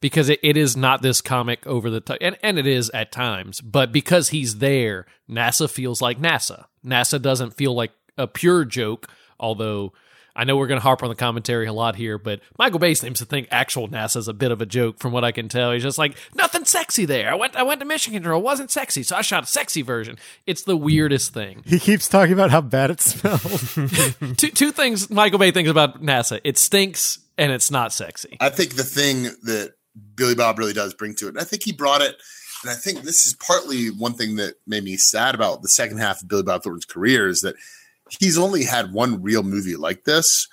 because 0.00 0.28
it, 0.30 0.40
it 0.42 0.56
is 0.56 0.76
not 0.76 1.02
this 1.02 1.20
comic 1.20 1.66
over 1.66 1.90
the 1.90 2.00
top, 2.00 2.18
and, 2.20 2.38
and 2.42 2.58
it 2.58 2.66
is 2.66 2.90
at 2.90 3.12
times, 3.12 3.60
but 3.60 3.92
because 3.92 4.30
he's 4.30 4.58
there, 4.58 5.06
NASA 5.28 5.68
feels 5.68 6.00
like 6.00 6.18
NASA. 6.18 6.66
NASA 6.84 7.20
doesn't 7.20 7.54
feel 7.54 7.74
like 7.74 7.92
a 8.16 8.26
pure 8.26 8.64
joke, 8.64 9.08
although 9.38 9.92
I 10.40 10.44
know 10.44 10.56
we're 10.56 10.68
going 10.68 10.80
to 10.80 10.82
harp 10.82 11.02
on 11.02 11.10
the 11.10 11.14
commentary 11.14 11.66
a 11.66 11.72
lot 11.74 11.96
here, 11.96 12.16
but 12.16 12.40
Michael 12.58 12.78
Bay 12.78 12.94
seems 12.94 13.18
to 13.18 13.26
think 13.26 13.46
actual 13.50 13.88
NASA's 13.88 14.26
a 14.26 14.32
bit 14.32 14.50
of 14.50 14.62
a 14.62 14.66
joke 14.66 14.98
from 14.98 15.12
what 15.12 15.22
I 15.22 15.32
can 15.32 15.50
tell. 15.50 15.70
He's 15.72 15.82
just 15.82 15.98
like, 15.98 16.16
nothing 16.34 16.64
sexy 16.64 17.04
there. 17.04 17.30
I 17.30 17.34
went 17.34 17.56
I 17.56 17.62
went 17.62 17.78
to 17.80 17.86
Mission 17.86 18.14
Control, 18.14 18.40
it 18.40 18.42
wasn't 18.42 18.70
sexy, 18.70 19.02
so 19.02 19.16
I 19.16 19.20
shot 19.20 19.42
a 19.42 19.46
sexy 19.46 19.82
version. 19.82 20.16
It's 20.46 20.62
the 20.62 20.78
weirdest 20.78 21.34
thing. 21.34 21.62
He 21.66 21.78
keeps 21.78 22.08
talking 22.08 22.32
about 22.32 22.50
how 22.50 22.62
bad 22.62 22.90
it 22.90 23.02
smells. 23.02 23.74
two 24.38 24.50
two 24.50 24.72
things 24.72 25.10
Michael 25.10 25.38
Bay 25.38 25.50
thinks 25.50 25.70
about 25.70 26.02
NASA. 26.02 26.40
It 26.42 26.56
stinks 26.56 27.18
and 27.36 27.52
it's 27.52 27.70
not 27.70 27.92
sexy. 27.92 28.38
I 28.40 28.48
think 28.48 28.76
the 28.76 28.82
thing 28.82 29.24
that 29.42 29.74
Billy 30.14 30.34
Bob 30.34 30.58
really 30.58 30.72
does 30.72 30.94
bring 30.94 31.14
to 31.16 31.26
it, 31.26 31.30
and 31.30 31.38
I 31.38 31.44
think 31.44 31.64
he 31.64 31.72
brought 31.72 32.00
it, 32.00 32.16
and 32.62 32.70
I 32.70 32.76
think 32.76 33.02
this 33.02 33.26
is 33.26 33.34
partly 33.34 33.88
one 33.88 34.14
thing 34.14 34.36
that 34.36 34.54
made 34.66 34.84
me 34.84 34.96
sad 34.96 35.34
about 35.34 35.60
the 35.60 35.68
second 35.68 35.98
half 35.98 36.22
of 36.22 36.28
Billy 36.28 36.44
Bob 36.44 36.62
Thornton's 36.62 36.86
career 36.86 37.28
is 37.28 37.42
that 37.42 37.56
he's 38.18 38.38
only 38.38 38.64
had 38.64 38.92
one 38.92 39.22
real 39.22 39.42
movie 39.42 39.76
like 39.76 40.04
this, 40.04 40.48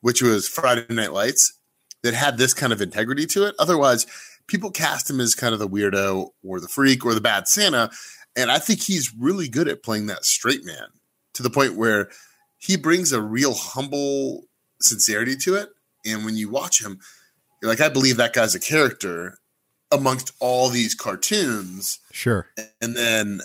which 0.00 0.22
was 0.22 0.48
Friday 0.48 0.86
Night 0.88 1.12
Lights, 1.12 1.58
that 2.02 2.14
had 2.14 2.38
this 2.38 2.54
kind 2.54 2.72
of 2.72 2.80
integrity 2.80 3.26
to 3.26 3.46
it. 3.46 3.54
Otherwise, 3.58 4.06
people 4.46 4.70
cast 4.70 5.08
him 5.08 5.20
as 5.20 5.34
kind 5.34 5.52
of 5.52 5.60
the 5.60 5.68
weirdo 5.68 6.30
or 6.42 6.60
the 6.60 6.68
freak 6.68 7.04
or 7.04 7.14
the 7.14 7.20
bad 7.20 7.46
Santa. 7.46 7.90
And 8.34 8.50
I 8.50 8.58
think 8.58 8.82
he's 8.82 9.14
really 9.14 9.48
good 9.48 9.68
at 9.68 9.82
playing 9.82 10.06
that 10.06 10.24
straight 10.24 10.64
man 10.64 10.88
to 11.34 11.42
the 11.42 11.50
point 11.50 11.76
where 11.76 12.10
he 12.58 12.76
brings 12.76 13.12
a 13.12 13.22
real 13.22 13.54
humble 13.54 14.44
sincerity 14.80 15.36
to 15.36 15.54
it. 15.54 15.68
And 16.04 16.24
when 16.24 16.36
you 16.36 16.48
watch 16.48 16.82
him, 16.82 16.98
you're 17.60 17.70
like, 17.70 17.80
I 17.80 17.88
believe 17.88 18.16
that 18.16 18.32
guy's 18.32 18.54
a 18.54 18.60
character 18.60 19.38
amongst 19.92 20.32
all 20.40 20.68
these 20.68 20.94
cartoons. 20.94 22.00
Sure. 22.10 22.48
And 22.80 22.96
then 22.96 23.42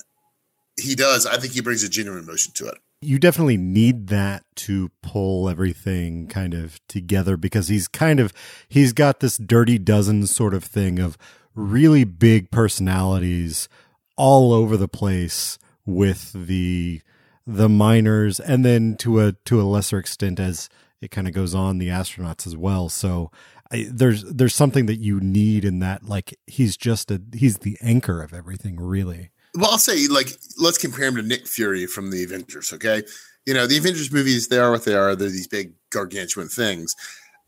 he 0.80 0.96
does, 0.96 1.26
I 1.26 1.38
think 1.38 1.54
he 1.54 1.62
brings 1.62 1.84
a 1.84 1.90
genuine 1.90 2.24
emotion 2.24 2.54
to 2.56 2.68
it. 2.68 2.78
You 3.00 3.20
definitely 3.20 3.58
need 3.58 4.08
that 4.08 4.44
to 4.56 4.90
pull 5.04 5.50
everything 5.50 6.28
kind 6.28 6.54
of 6.54 6.80
together 6.88 7.38
because 7.38 7.68
he's 7.68 7.88
kind 7.88 8.20
of 8.20 8.34
he's 8.68 8.94
got 8.94 9.20
this 9.20 9.38
dirty 9.38 9.78
dozen 9.78 10.26
sort 10.26 10.54
of 10.54 10.64
thing 10.64 10.98
of 10.98 11.18
really 11.54 12.04
big 12.04 12.50
personalities 12.50 13.70
all 14.16 14.52
over 14.52 14.78
the 14.78 14.88
place 14.88 15.60
with 15.86 16.34
the 16.34 17.02
the 17.46 17.70
miners 17.70 18.40
and 18.40 18.66
then 18.66 18.96
to 18.98 19.20
a 19.20 19.34
to 19.46 19.62
a 19.62 19.64
lesser 19.64 19.98
extent 19.98 20.40
as 20.40 20.68
it 21.00 21.12
kind 21.12 21.28
of 21.28 21.34
goes 21.34 21.54
on 21.54 21.78
the 21.78 21.88
astronauts 21.88 22.48
as 22.48 22.58
well. 22.58 22.90
So 22.90 23.32
I, 23.72 23.88
there's 23.90 24.24
there's 24.24 24.56
something 24.56 24.86
that 24.88 25.00
you 25.00 25.20
need 25.20 25.64
in 25.64 25.80
that 25.80 26.04
like 26.04 26.38
he's 26.48 26.76
just 26.76 27.12
a 27.12 27.22
he's 27.34 27.60
the 27.60 27.78
anchor 27.82 28.22
of 28.22 28.34
everything 28.34 28.80
really 28.80 29.30
well, 29.58 29.72
I'll 29.72 29.78
say 29.78 30.08
like 30.08 30.30
let's 30.60 30.78
compare 30.78 31.08
him 31.08 31.16
to 31.16 31.24
Nick 31.24 31.48
Fury 31.48 31.86
from 31.88 32.12
the 32.12 32.24
Avengers. 32.24 32.72
Okay, 32.74 33.04
you 33.46 33.54
know 33.54 33.68
the 33.68 33.78
Avengers 33.78 34.12
movies 34.12 34.48
they 34.48 34.60
are 34.60 34.72
what 34.72 34.86
they 34.86 34.96
are. 34.96 35.16
They're 35.16 35.30
these 35.30 35.48
big 35.48 35.74
gargantuan 35.90 36.48
things. 36.48 36.96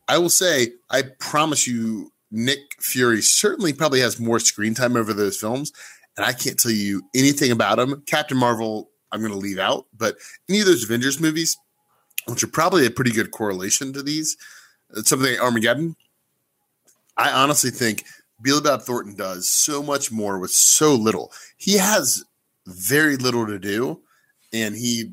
I 0.07 0.17
will 0.17 0.29
say, 0.29 0.73
I 0.89 1.03
promise 1.19 1.67
you, 1.67 2.11
Nick 2.31 2.59
Fury 2.79 3.21
certainly 3.21 3.73
probably 3.73 3.99
has 3.99 4.19
more 4.19 4.39
screen 4.39 4.73
time 4.73 4.95
over 4.95 5.13
those 5.13 5.37
films, 5.37 5.71
and 6.17 6.25
I 6.25 6.33
can't 6.33 6.57
tell 6.57 6.71
you 6.71 7.03
anything 7.15 7.51
about 7.51 7.77
him. 7.77 8.01
Captain 8.07 8.37
Marvel, 8.37 8.89
I'm 9.11 9.19
going 9.19 9.31
to 9.31 9.37
leave 9.37 9.59
out, 9.59 9.85
but 9.95 10.17
any 10.49 10.61
of 10.61 10.65
those 10.65 10.83
Avengers 10.83 11.19
movies, 11.19 11.55
which 12.25 12.43
are 12.43 12.47
probably 12.47 12.87
a 12.87 12.91
pretty 12.91 13.11
good 13.11 13.29
correlation 13.29 13.93
to 13.93 14.01
these, 14.01 14.35
uh, 14.97 15.03
something 15.03 15.31
like 15.31 15.41
Armageddon. 15.41 15.95
I 17.15 17.31
honestly 17.31 17.69
think 17.69 18.03
Billy 18.41 18.61
Bob 18.61 18.81
Thornton 18.81 19.15
does 19.15 19.49
so 19.49 19.83
much 19.83 20.11
more 20.11 20.39
with 20.39 20.51
so 20.51 20.95
little. 20.95 21.31
He 21.57 21.77
has 21.77 22.23
very 22.65 23.17
little 23.17 23.45
to 23.47 23.59
do, 23.59 24.01
and 24.53 24.75
he 24.75 25.11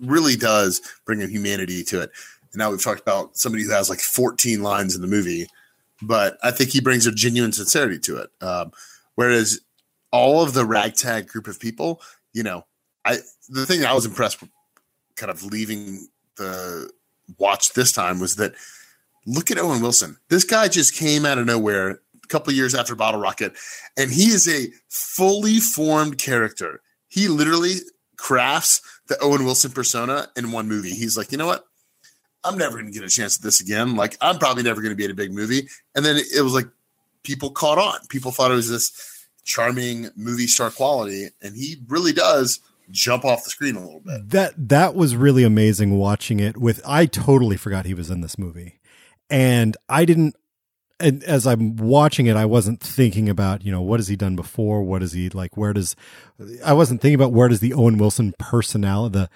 really 0.00 0.36
does 0.36 0.80
bring 1.04 1.22
a 1.22 1.26
humanity 1.26 1.82
to 1.84 2.02
it. 2.02 2.10
And 2.52 2.58
now 2.58 2.70
we've 2.70 2.82
talked 2.82 3.00
about 3.00 3.36
somebody 3.36 3.64
who 3.64 3.70
has 3.70 3.88
like 3.88 4.00
14 4.00 4.62
lines 4.62 4.94
in 4.94 5.00
the 5.00 5.08
movie, 5.08 5.46
but 6.02 6.38
I 6.42 6.50
think 6.50 6.70
he 6.70 6.80
brings 6.80 7.06
a 7.06 7.12
genuine 7.12 7.52
sincerity 7.52 7.98
to 8.00 8.18
it. 8.18 8.30
Um, 8.40 8.72
whereas 9.14 9.60
all 10.10 10.42
of 10.42 10.52
the 10.54 10.64
ragtag 10.64 11.28
group 11.28 11.48
of 11.48 11.58
people, 11.58 12.00
you 12.32 12.42
know, 12.42 12.64
I 13.04 13.18
the 13.48 13.66
thing 13.66 13.84
I 13.84 13.94
was 13.94 14.06
impressed 14.06 14.40
with, 14.40 14.50
kind 15.16 15.30
of 15.30 15.42
leaving 15.44 16.08
the 16.36 16.90
watch 17.38 17.72
this 17.72 17.92
time 17.92 18.20
was 18.20 18.36
that 18.36 18.54
look 19.26 19.50
at 19.50 19.58
Owen 19.58 19.82
Wilson. 19.82 20.16
This 20.30 20.44
guy 20.44 20.68
just 20.68 20.94
came 20.94 21.26
out 21.26 21.38
of 21.38 21.46
nowhere 21.46 22.00
a 22.24 22.26
couple 22.28 22.52
years 22.52 22.74
after 22.74 22.94
Bottle 22.94 23.20
Rocket, 23.20 23.52
and 23.96 24.10
he 24.10 24.24
is 24.24 24.48
a 24.48 24.68
fully 24.88 25.58
formed 25.58 26.18
character. 26.18 26.80
He 27.08 27.28
literally 27.28 27.74
crafts 28.16 28.80
the 29.08 29.18
Owen 29.20 29.44
Wilson 29.44 29.72
persona 29.72 30.28
in 30.36 30.52
one 30.52 30.68
movie. 30.68 30.90
He's 30.90 31.16
like, 31.16 31.32
you 31.32 31.38
know 31.38 31.46
what? 31.46 31.66
I'm 32.44 32.56
never 32.56 32.74
going 32.74 32.86
to 32.86 32.92
get 32.92 33.06
a 33.06 33.10
chance 33.10 33.36
at 33.36 33.42
this 33.42 33.60
again. 33.60 33.96
Like, 33.96 34.16
I'm 34.20 34.38
probably 34.38 34.62
never 34.62 34.80
going 34.80 34.92
to 34.92 34.96
be 34.96 35.04
in 35.04 35.10
a 35.10 35.14
big 35.14 35.32
movie. 35.32 35.68
And 35.94 36.04
then 36.04 36.16
it 36.16 36.42
was 36.42 36.54
like 36.54 36.66
people 37.24 37.50
caught 37.50 37.78
on. 37.78 38.06
People 38.08 38.30
thought 38.30 38.52
it 38.52 38.54
was 38.54 38.70
this 38.70 39.26
charming 39.44 40.10
movie 40.16 40.46
star 40.46 40.70
quality, 40.70 41.28
and 41.42 41.56
he 41.56 41.76
really 41.88 42.12
does 42.12 42.60
jump 42.90 43.24
off 43.24 43.44
the 43.44 43.50
screen 43.50 43.76
a 43.76 43.80
little 43.80 44.00
bit. 44.00 44.30
That 44.30 44.68
that 44.68 44.94
was 44.94 45.16
really 45.16 45.42
amazing 45.42 45.98
watching 45.98 46.38
it 46.38 46.56
with 46.56 46.80
I 46.86 47.06
totally 47.06 47.56
forgot 47.56 47.86
he 47.86 47.94
was 47.94 48.10
in 48.10 48.20
this 48.20 48.38
movie 48.38 48.78
and 49.30 49.76
I 49.88 50.04
didn't. 50.04 50.34
And 50.98 51.22
as 51.24 51.46
I'm 51.46 51.76
watching 51.76 52.24
it, 52.26 52.36
I 52.36 52.46
wasn't 52.46 52.80
thinking 52.80 53.28
about 53.28 53.62
you 53.64 53.70
know 53.70 53.82
what 53.82 54.00
has 54.00 54.08
he 54.08 54.16
done 54.16 54.34
before? 54.34 54.82
What 54.82 55.02
is 55.02 55.12
he 55.12 55.28
like? 55.28 55.56
Where 55.56 55.72
does 55.74 55.94
I 56.64 56.72
wasn't 56.72 57.02
thinking 57.02 57.16
about 57.16 57.32
where 57.32 57.48
does 57.48 57.60
the 57.60 57.74
Owen 57.74 57.98
Wilson 57.98 58.34
personality 58.38 59.12
the 59.18 59.28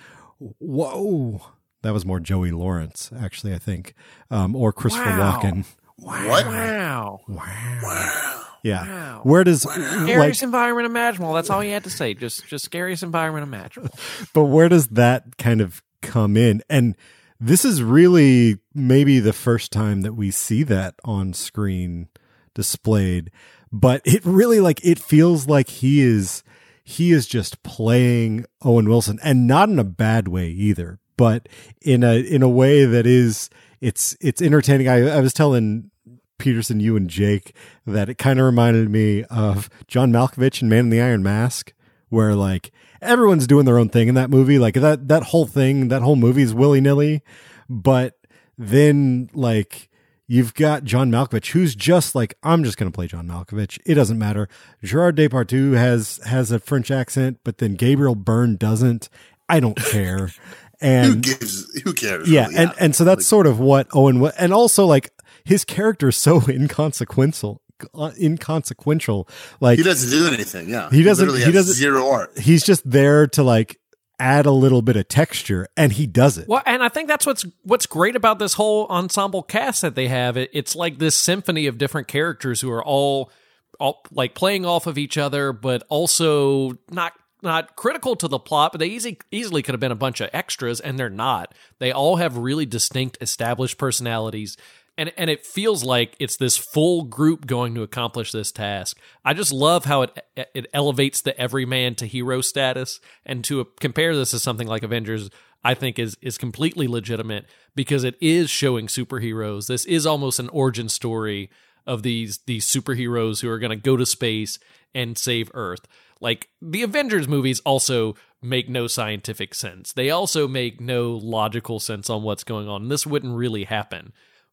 whoa 0.59 1.43
that 1.83 1.93
was 1.93 2.05
more 2.07 2.19
Joey 2.21 2.51
Lawrence 2.51 3.11
actually 3.19 3.55
I 3.55 3.59
think 3.59 3.95
um, 4.31 4.57
or 4.57 4.73
Christopher 4.73 5.11
Wow. 5.11 5.39
Walken. 5.43 5.67
What? 5.97 6.47
Wow. 6.47 7.21
Wow. 7.29 8.45
Yeah, 8.63 8.83
Wow. 8.87 9.21
where 9.25 9.45
does 9.45 9.63
Scariest 9.63 10.41
like 10.41 10.43
environment 10.43 10.87
imaginable. 10.87 11.33
That's 11.35 11.51
all 11.51 11.63
you 11.65 11.73
had 11.73 11.85
to 11.85 11.91
say. 11.91 12.15
Just 12.15 12.47
just 12.47 12.65
scariest 12.65 13.03
environment 13.03 13.43
imaginable. 13.43 13.95
but 14.35 14.45
where 14.45 14.69
does 14.71 14.89
that 14.89 15.37
kind 15.37 15.61
of 15.61 15.83
come 16.03 16.37
in? 16.39 16.63
And 16.71 16.97
this 17.41 17.65
is 17.65 17.83
really 17.83 18.59
maybe 18.75 19.19
the 19.19 19.33
first 19.33 19.73
time 19.73 20.03
that 20.03 20.13
we 20.13 20.31
see 20.31 20.63
that 20.65 20.95
on 21.05 21.33
screen 21.33 22.09
displayed. 22.55 23.31
But 23.73 24.03
it 24.05 24.25
really 24.25 24.61
like 24.61 24.85
it 24.85 24.99
feels 24.99 25.47
like 25.47 25.69
he 25.69 26.01
is 26.01 26.43
he 26.85 27.13
is 27.13 27.27
just 27.27 27.63
playing 27.63 28.45
Owen 28.63 28.89
Wilson 28.89 29.19
and 29.23 29.47
not 29.47 29.69
in 29.69 29.79
a 29.79 29.85
bad 29.85 30.29
way 30.29 30.49
either, 30.49 30.99
but 31.17 31.49
in 31.81 32.05
a 32.05 32.21
in 32.21 32.43
a 32.43 32.49
way 32.49 32.85
that 32.85 33.07
is 33.07 33.49
it's 33.81 34.17
it's 34.21 34.43
entertaining. 34.43 34.89
I, 34.89 35.09
I 35.09 35.21
was 35.21 35.33
telling 35.33 35.91
Peterson, 36.39 36.81
you 36.81 36.97
and 36.97 37.09
Jake, 37.09 37.55
that 37.87 38.09
it 38.09 38.19
kind 38.19 38.39
of 38.39 38.47
reminded 38.47 38.91
me 38.91 39.25
of 39.25 39.71
John 39.87 40.13
Malkovich 40.13 40.61
in 40.61 40.69
Man 40.69 40.87
in 40.87 40.91
the 40.91 41.01
Iron 41.01 41.23
Mask, 41.23 41.73
where 42.09 42.35
like 42.35 42.73
everyone's 43.03 43.47
doing 43.47 43.65
their 43.65 43.79
own 43.79 43.89
thing 43.89 44.09
in 44.09 44.15
that 44.15 44.31
movie. 44.31 44.59
Like 44.59 44.75
that 44.75 45.09
that 45.09 45.25
whole 45.25 45.47
thing, 45.47 45.89
that 45.89 46.03
whole 46.03 46.17
movie 46.17 46.43
is 46.43 46.55
willy 46.55 46.81
nilly, 46.81 47.23
but 47.69 48.19
then 48.59 49.31
like 49.33 49.89
you've 50.27 50.55
got 50.55 50.85
John 50.85 51.11
Malkovich, 51.11 51.51
who's 51.51 51.75
just 51.75 52.15
like 52.15 52.35
I'm 52.43 52.63
just 52.65 52.77
going 52.79 52.91
to 52.91 52.95
play 52.95 53.07
John 53.07 53.27
Malkovich. 53.27 53.79
It 53.85 53.95
doesn't 53.95 54.19
matter. 54.19 54.49
Gerard 54.83 55.17
Depardieu 55.17 55.75
has 55.77 56.21
has 56.27 56.51
a 56.53 56.59
French 56.59 56.91
accent, 56.91 57.39
but 57.45 57.59
then 57.59 57.75
Gabriel 57.75 58.15
Byrne 58.15 58.57
doesn't. 58.57 59.09
I 59.49 59.61
don't 59.61 59.77
care. 59.77 60.31
And 60.83 61.07
Who 61.07 61.17
gives? 61.17 61.81
Who 61.83 61.93
cares? 61.93 62.27
yeah, 62.31 62.47
really? 62.47 62.57
and 62.57 62.73
and 62.81 62.97
so 62.97 63.05
that's 63.05 63.27
sort 63.27 63.47
of 63.47 63.61
what 63.61 63.87
Owen 63.93 64.25
and 64.39 64.51
also 64.51 64.87
like 64.87 65.11
his 65.45 65.63
character 65.63 66.09
is 66.09 66.17
so 66.17 66.41
inconsequential 66.49 67.60
Uh, 67.95 68.11
inconsequential 68.21 69.29
like 69.61 69.79
he 69.79 69.85
doesn't 69.85 70.11
do 70.11 70.33
anything. 70.33 70.69
Yeah, 70.69 70.91
He 70.91 71.03
doesn't- 71.03 71.27
literally 71.27 71.45
he 71.45 71.53
doesn't- 71.53 71.75
zero 71.75 72.09
art. 72.11 72.39
he's 72.39 72.65
just 72.65 72.89
there 72.89 73.27
to 73.29 73.43
like 73.43 73.79
add 74.19 74.45
a 74.45 74.51
little 74.51 74.83
bit 74.83 74.97
of 74.97 75.09
texture 75.09 75.67
and 75.79 75.93
he 75.95 76.07
does 76.07 76.37
it 76.37 76.47
Well, 76.47 76.63
and 76.67 76.83
I 76.83 76.91
think 76.91 77.09
that's 77.09 77.25
what's 77.25 77.47
what's 77.63 77.87
great 77.87 78.17
about 78.17 78.39
this 78.39 78.55
whole 78.55 78.87
ensemble 78.89 79.43
cast 79.43 79.81
that 79.83 79.95
they 79.95 80.09
have. 80.09 80.37
It, 80.37 80.51
it's 80.53 80.77
like 80.77 80.99
this 80.99 81.17
symphony 81.17 81.67
of 81.67 81.79
different 81.79 82.07
characters 82.07 82.61
who 82.61 82.71
are 82.71 82.85
all, 82.85 83.31
all 83.79 84.03
like 84.13 84.35
playing 84.35 84.67
off 84.67 84.87
of 84.87 84.99
each 84.99 85.17
other, 85.17 85.53
but 85.55 85.85
also 85.89 86.73
not 86.91 87.15
not 87.43 87.75
critical 87.77 88.15
to 88.17 88.29
the 88.29 88.39
plot. 88.39 88.73
But 88.73 88.81
they 88.81 88.89
easy 88.89 89.17
easily 89.31 89.63
could 89.63 89.73
have 89.73 89.81
been 89.81 89.91
a 89.91 89.95
bunch 89.95 90.21
of 90.21 90.29
extras, 90.35 90.81
and 90.81 90.99
they're 90.99 91.09
not. 91.09 91.55
They 91.79 91.91
all 91.91 92.17
have 92.17 92.37
really 92.37 92.67
distinct, 92.67 93.17
established 93.23 93.79
personalities. 93.79 94.59
And, 94.99 95.13
and 95.17 95.31
it 95.31 95.47
feels 95.47 95.83
like 95.83 96.15
it's 96.19 96.37
this 96.37 96.59
full 96.59 97.05
group 97.05 97.47
going 97.47 97.75
to 97.75 97.83
accomplish 97.83 98.33
this 98.33 98.53
task. 98.53 98.99
I 99.25 99.33
just 99.33 99.53
love 99.53 99.87
how 99.87 100.03
it 100.03 100.19
it 100.37 100.67
elevates 100.75 101.23
the 101.23 101.39
everyman 101.41 101.95
to 101.97 102.07
hero 102.07 102.43
status, 102.43 103.01
and 103.25 103.43
to 103.45 103.67
compare 103.81 104.15
this 104.15 104.33
to 104.33 104.39
something 104.39 104.69
like 104.69 104.83
Avengers, 104.83 105.31
I 105.65 105.75
think 105.75 105.99
is 105.99 106.19
is 106.21 106.37
completely 106.37 106.87
legitimate 106.87 107.47
because 107.75 108.05
it 108.05 108.17
is 108.21 108.51
showing 108.51 108.89
superheroes. 108.89 109.69
This 109.69 109.87
is 109.87 110.07
almost 110.07 110.39
an 110.39 110.51
origin 110.51 110.89
story 110.89 111.51
of 111.87 112.03
these 112.03 112.41
these 112.47 112.67
superheroes 112.67 113.41
who 113.41 113.49
are 113.49 113.59
going 113.59 113.71
to 113.71 113.77
go 113.77 113.97
to 113.97 114.05
space 114.05 114.59
and 114.95 115.17
save 115.17 115.51
Earth. 115.55 115.87
Like 116.21 116.49
the 116.61 116.83
Avengers 116.83 117.27
movies 117.27 117.61
also 117.61 118.17
make 118.43 118.69
no 118.69 118.87
scientific 118.87 119.55
sense. 119.55 119.93
They 119.93 120.11
also 120.11 120.47
make 120.47 120.81
no 120.81 121.13
logical 121.13 121.81
sense 121.81 122.11
on 122.11 122.23
what's 122.23 122.45
going 122.45 122.69
on. 122.69 122.89
This 122.89 123.07
wouldn't 123.07 123.37
really 123.37 123.65
happen. 123.65 124.13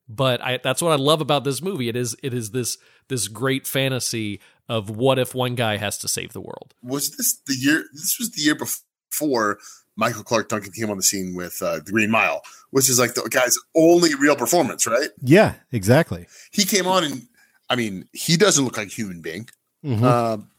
But 0.09 0.41
I, 0.41 0.57
that's 0.63 0.81
what 0.81 0.91
I 0.91 0.95
love 0.95 1.19
about 1.21 1.43
this 1.43 1.61
movie. 1.61 1.89
It 1.89 1.95
is 1.95 2.15
it 2.23 2.33
is 2.33 2.51
this 2.51 2.77
this 3.09 3.27
great 3.27 3.67
fantasy 3.67 4.39
of 4.69 4.89
what 4.89 5.19
if 5.19 5.35
one 5.35 5.55
guy 5.55 5.77
has 5.77 5.97
to 5.99 6.07
save 6.07 6.33
the 6.33 6.41
world. 6.41 6.73
Was 6.81 7.15
this 7.17 7.39
the 7.45 7.55
year? 7.55 7.83
This 7.93 8.17
was 8.19 8.31
the 8.31 8.41
year 8.41 8.55
before 8.55 9.59
Michael 9.95 10.23
Clarke 10.23 10.49
Duncan 10.49 10.71
came 10.71 10.89
on 10.89 10.97
the 10.97 11.03
scene 11.03 11.35
with 11.35 11.61
uh, 11.61 11.79
the 11.79 11.91
Green 11.91 12.09
Mile, 12.11 12.41
which 12.71 12.89
is 12.89 12.99
like 12.99 13.15
the 13.15 13.27
guy's 13.29 13.57
only 13.75 14.13
real 14.15 14.35
performance, 14.35 14.85
right? 14.87 15.09
yeah 15.21 15.55
exactly 15.71 16.27
He 16.51 16.63
came 16.63 16.87
on 16.87 17.03
and 17.03 17.27
I 17.69 17.75
mean, 17.75 18.07
he 18.13 18.37
doesn't 18.37 18.63
look 18.63 18.77
like 18.77 18.87
a 18.87 18.91
human 18.91 19.21
being. 19.21 19.49
Mhm. 19.83 20.03
Um, 20.03 20.49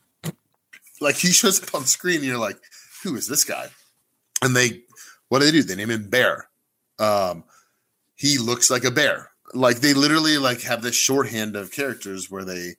like 1.00 1.16
he 1.16 1.28
shows 1.28 1.62
up 1.62 1.74
on 1.74 1.86
screen 1.86 2.16
and 2.16 2.24
you're 2.24 2.38
like, 2.38 2.58
who 3.02 3.16
is 3.16 3.28
this 3.28 3.44
guy? 3.44 3.68
And 4.42 4.54
they 4.54 4.82
What 5.28 5.38
do 5.38 5.46
they 5.46 5.52
do? 5.52 5.62
They 5.62 5.76
name 5.76 5.90
him 5.90 6.10
Bear. 6.10 6.48
Um, 6.98 7.44
he 8.14 8.36
looks 8.38 8.70
like 8.70 8.84
a 8.84 8.90
bear. 8.90 9.30
Like 9.54 9.78
they 9.78 9.94
literally 9.94 10.38
like 10.38 10.62
have 10.62 10.82
this 10.82 10.94
shorthand 10.94 11.56
of 11.56 11.72
characters 11.72 12.30
where 12.30 12.44
they 12.44 12.74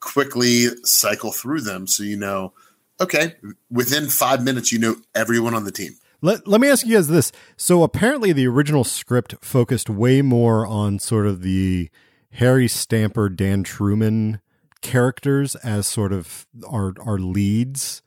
quickly 0.00 0.66
cycle 0.82 1.32
through 1.32 1.62
them, 1.62 1.86
so 1.86 2.02
you 2.02 2.16
know, 2.16 2.52
okay, 3.00 3.34
within 3.70 4.08
five 4.08 4.42
minutes 4.42 4.72
you 4.72 4.78
know 4.78 4.96
everyone 5.14 5.54
on 5.54 5.64
the 5.64 5.72
team. 5.72 5.94
Let, 6.20 6.48
let 6.48 6.60
me 6.60 6.70
ask 6.70 6.86
you 6.86 6.94
guys 6.94 7.08
this. 7.08 7.32
So 7.58 7.82
apparently 7.82 8.32
the 8.32 8.46
original 8.46 8.82
script 8.82 9.34
focused 9.42 9.90
way 9.90 10.22
more 10.22 10.66
on 10.66 10.98
sort 10.98 11.26
of 11.26 11.42
the 11.42 11.90
Harry 12.32 12.66
Stamper, 12.66 13.28
Dan 13.28 13.62
Truman 13.62 14.40
characters 14.80 15.54
as 15.56 15.86
sort 15.86 16.12
of 16.12 16.46
our 16.66 16.94
our 17.04 17.18
leads 17.18 18.02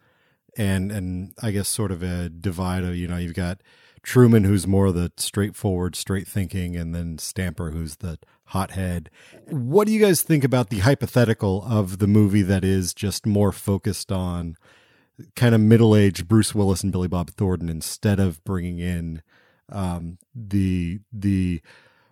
and 0.57 0.91
and 0.91 1.33
I 1.41 1.51
guess 1.51 1.67
sort 1.67 1.91
of 1.91 2.01
a 2.01 2.29
divide 2.29 2.83
of, 2.83 2.95
you 2.95 3.07
know, 3.07 3.17
you've 3.17 3.35
got 3.35 3.61
Truman 4.03 4.43
who's 4.43 4.67
more 4.67 4.91
the 4.91 5.11
straightforward, 5.17 5.95
straight 5.95 6.27
thinking, 6.27 6.75
and 6.75 6.93
then 6.93 7.17
Stamper 7.17 7.71
who's 7.71 7.97
the 7.97 8.19
hothead. 8.45 9.09
What 9.47 9.87
do 9.87 9.93
you 9.93 9.99
guys 9.99 10.21
think 10.21 10.43
about 10.43 10.69
the 10.69 10.79
hypothetical 10.79 11.63
of 11.67 11.99
the 11.99 12.07
movie 12.07 12.43
that 12.43 12.63
is 12.63 12.93
just 12.93 13.25
more 13.25 13.51
focused 13.51 14.11
on 14.11 14.55
kind 15.35 15.55
of 15.55 15.61
middle 15.61 15.95
aged 15.95 16.27
Bruce 16.27 16.53
Willis 16.53 16.83
and 16.83 16.91
Billy 16.91 17.07
Bob 17.07 17.31
Thornton 17.31 17.69
instead 17.69 18.19
of 18.19 18.43
bringing 18.43 18.79
in 18.79 19.21
um, 19.69 20.17
the 20.33 20.99
the 21.11 21.61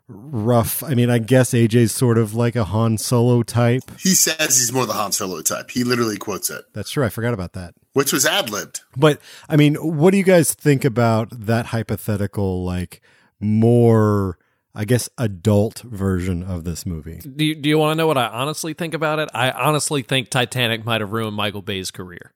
rough. 0.08 0.84
I 0.84 0.94
mean, 0.94 1.10
I 1.10 1.18
guess 1.20 1.52
AJ's 1.52 1.92
sort 1.92 2.18
of 2.18 2.34
like 2.34 2.56
a 2.56 2.66
Han 2.66 2.98
Solo 2.98 3.42
type. 3.44 3.84
He 4.00 4.10
says 4.14 4.58
he's 4.58 4.72
more 4.72 4.86
the 4.86 4.94
Han 4.94 5.12
Solo 5.12 5.42
type. 5.42 5.72
He 5.72 5.84
literally 5.84 6.18
quotes 6.18 6.50
it, 6.50 6.66
That's 6.74 6.92
true. 6.92 7.04
I 7.04 7.10
forgot 7.10 7.34
about 7.34 7.54
that. 7.54 7.74
which 7.94 8.14
was 8.14 8.26
ad 8.26 8.50
libbed. 8.50 8.82
But 8.96 9.20
I 9.50 9.56
mean, 9.56 9.76
what 9.76 10.12
do 10.12 10.18
you 10.18 10.24
guys 10.24 10.54
think 10.54 10.86
about 10.86 11.30
that 11.32 11.68
hypothetical, 11.68 12.64
like 12.64 13.02
more, 13.40 14.38
I 14.74 14.86
guess, 14.86 15.10
adult 15.18 15.80
version 15.82 16.44
of 16.44 16.64
this 16.66 16.86
movie? 16.86 17.22
Do 17.36 17.46
you, 17.46 17.56
do 17.56 17.70
you 17.70 17.78
want 17.78 17.92
to 17.92 17.96
know 17.96 18.08
what 18.08 18.18
I 18.18 18.28
honestly 18.28 18.74
think 18.74 18.94
about 18.94 19.20
it? 19.20 19.30
I 19.34 19.52
honestly 19.52 20.02
think 20.02 20.30
Titanic 20.30 20.86
might 20.86 21.02
have 21.02 21.12
ruined 21.12 21.36
Michael 21.36 21.62
Bay's 21.62 21.92
career. 21.92 22.34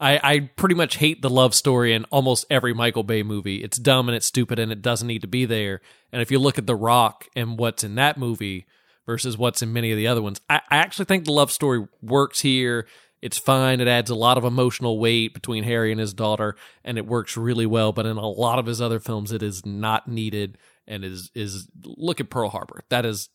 I, 0.00 0.20
I 0.22 0.40
pretty 0.56 0.74
much 0.74 0.96
hate 0.96 1.22
the 1.22 1.30
love 1.30 1.54
story 1.54 1.92
in 1.92 2.04
almost 2.04 2.46
every 2.50 2.72
Michael 2.72 3.02
Bay 3.02 3.22
movie. 3.22 3.64
It's 3.64 3.78
dumb 3.78 4.08
and 4.08 4.14
it's 4.14 4.26
stupid 4.26 4.58
and 4.58 4.70
it 4.70 4.82
doesn't 4.82 5.08
need 5.08 5.22
to 5.22 5.26
be 5.26 5.44
there. 5.44 5.80
And 6.12 6.22
if 6.22 6.30
you 6.30 6.38
look 6.38 6.58
at 6.58 6.66
The 6.66 6.76
Rock 6.76 7.26
and 7.34 7.58
what's 7.58 7.82
in 7.82 7.96
that 7.96 8.16
movie 8.16 8.66
versus 9.06 9.36
what's 9.36 9.62
in 9.62 9.72
many 9.72 9.90
of 9.90 9.96
the 9.96 10.06
other 10.06 10.22
ones, 10.22 10.40
I, 10.48 10.60
I 10.70 10.76
actually 10.76 11.06
think 11.06 11.24
the 11.24 11.32
love 11.32 11.50
story 11.50 11.86
works 12.00 12.40
here. 12.40 12.86
It's 13.20 13.38
fine. 13.38 13.80
It 13.80 13.88
adds 13.88 14.10
a 14.10 14.14
lot 14.14 14.38
of 14.38 14.44
emotional 14.44 15.00
weight 15.00 15.34
between 15.34 15.64
Harry 15.64 15.90
and 15.90 16.00
his 16.00 16.14
daughter, 16.14 16.54
and 16.84 16.96
it 16.96 17.06
works 17.06 17.36
really 17.36 17.66
well. 17.66 17.92
But 17.92 18.06
in 18.06 18.16
a 18.16 18.28
lot 18.28 18.60
of 18.60 18.66
his 18.66 18.80
other 18.80 19.00
films, 19.00 19.32
it 19.32 19.42
is 19.42 19.66
not 19.66 20.06
needed 20.06 20.56
and 20.86 21.04
is 21.04 21.32
is 21.34 21.66
look 21.84 22.20
at 22.20 22.30
Pearl 22.30 22.50
Harbor. 22.50 22.84
That 22.90 23.04
is 23.04 23.28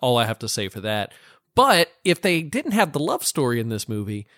all 0.00 0.16
I 0.16 0.26
have 0.26 0.38
to 0.38 0.48
say 0.48 0.68
for 0.68 0.80
that. 0.82 1.12
But 1.56 1.90
if 2.04 2.20
they 2.20 2.42
didn't 2.42 2.72
have 2.72 2.92
the 2.92 3.00
love 3.00 3.24
story 3.24 3.58
in 3.58 3.70
this 3.70 3.88
movie, 3.88 4.28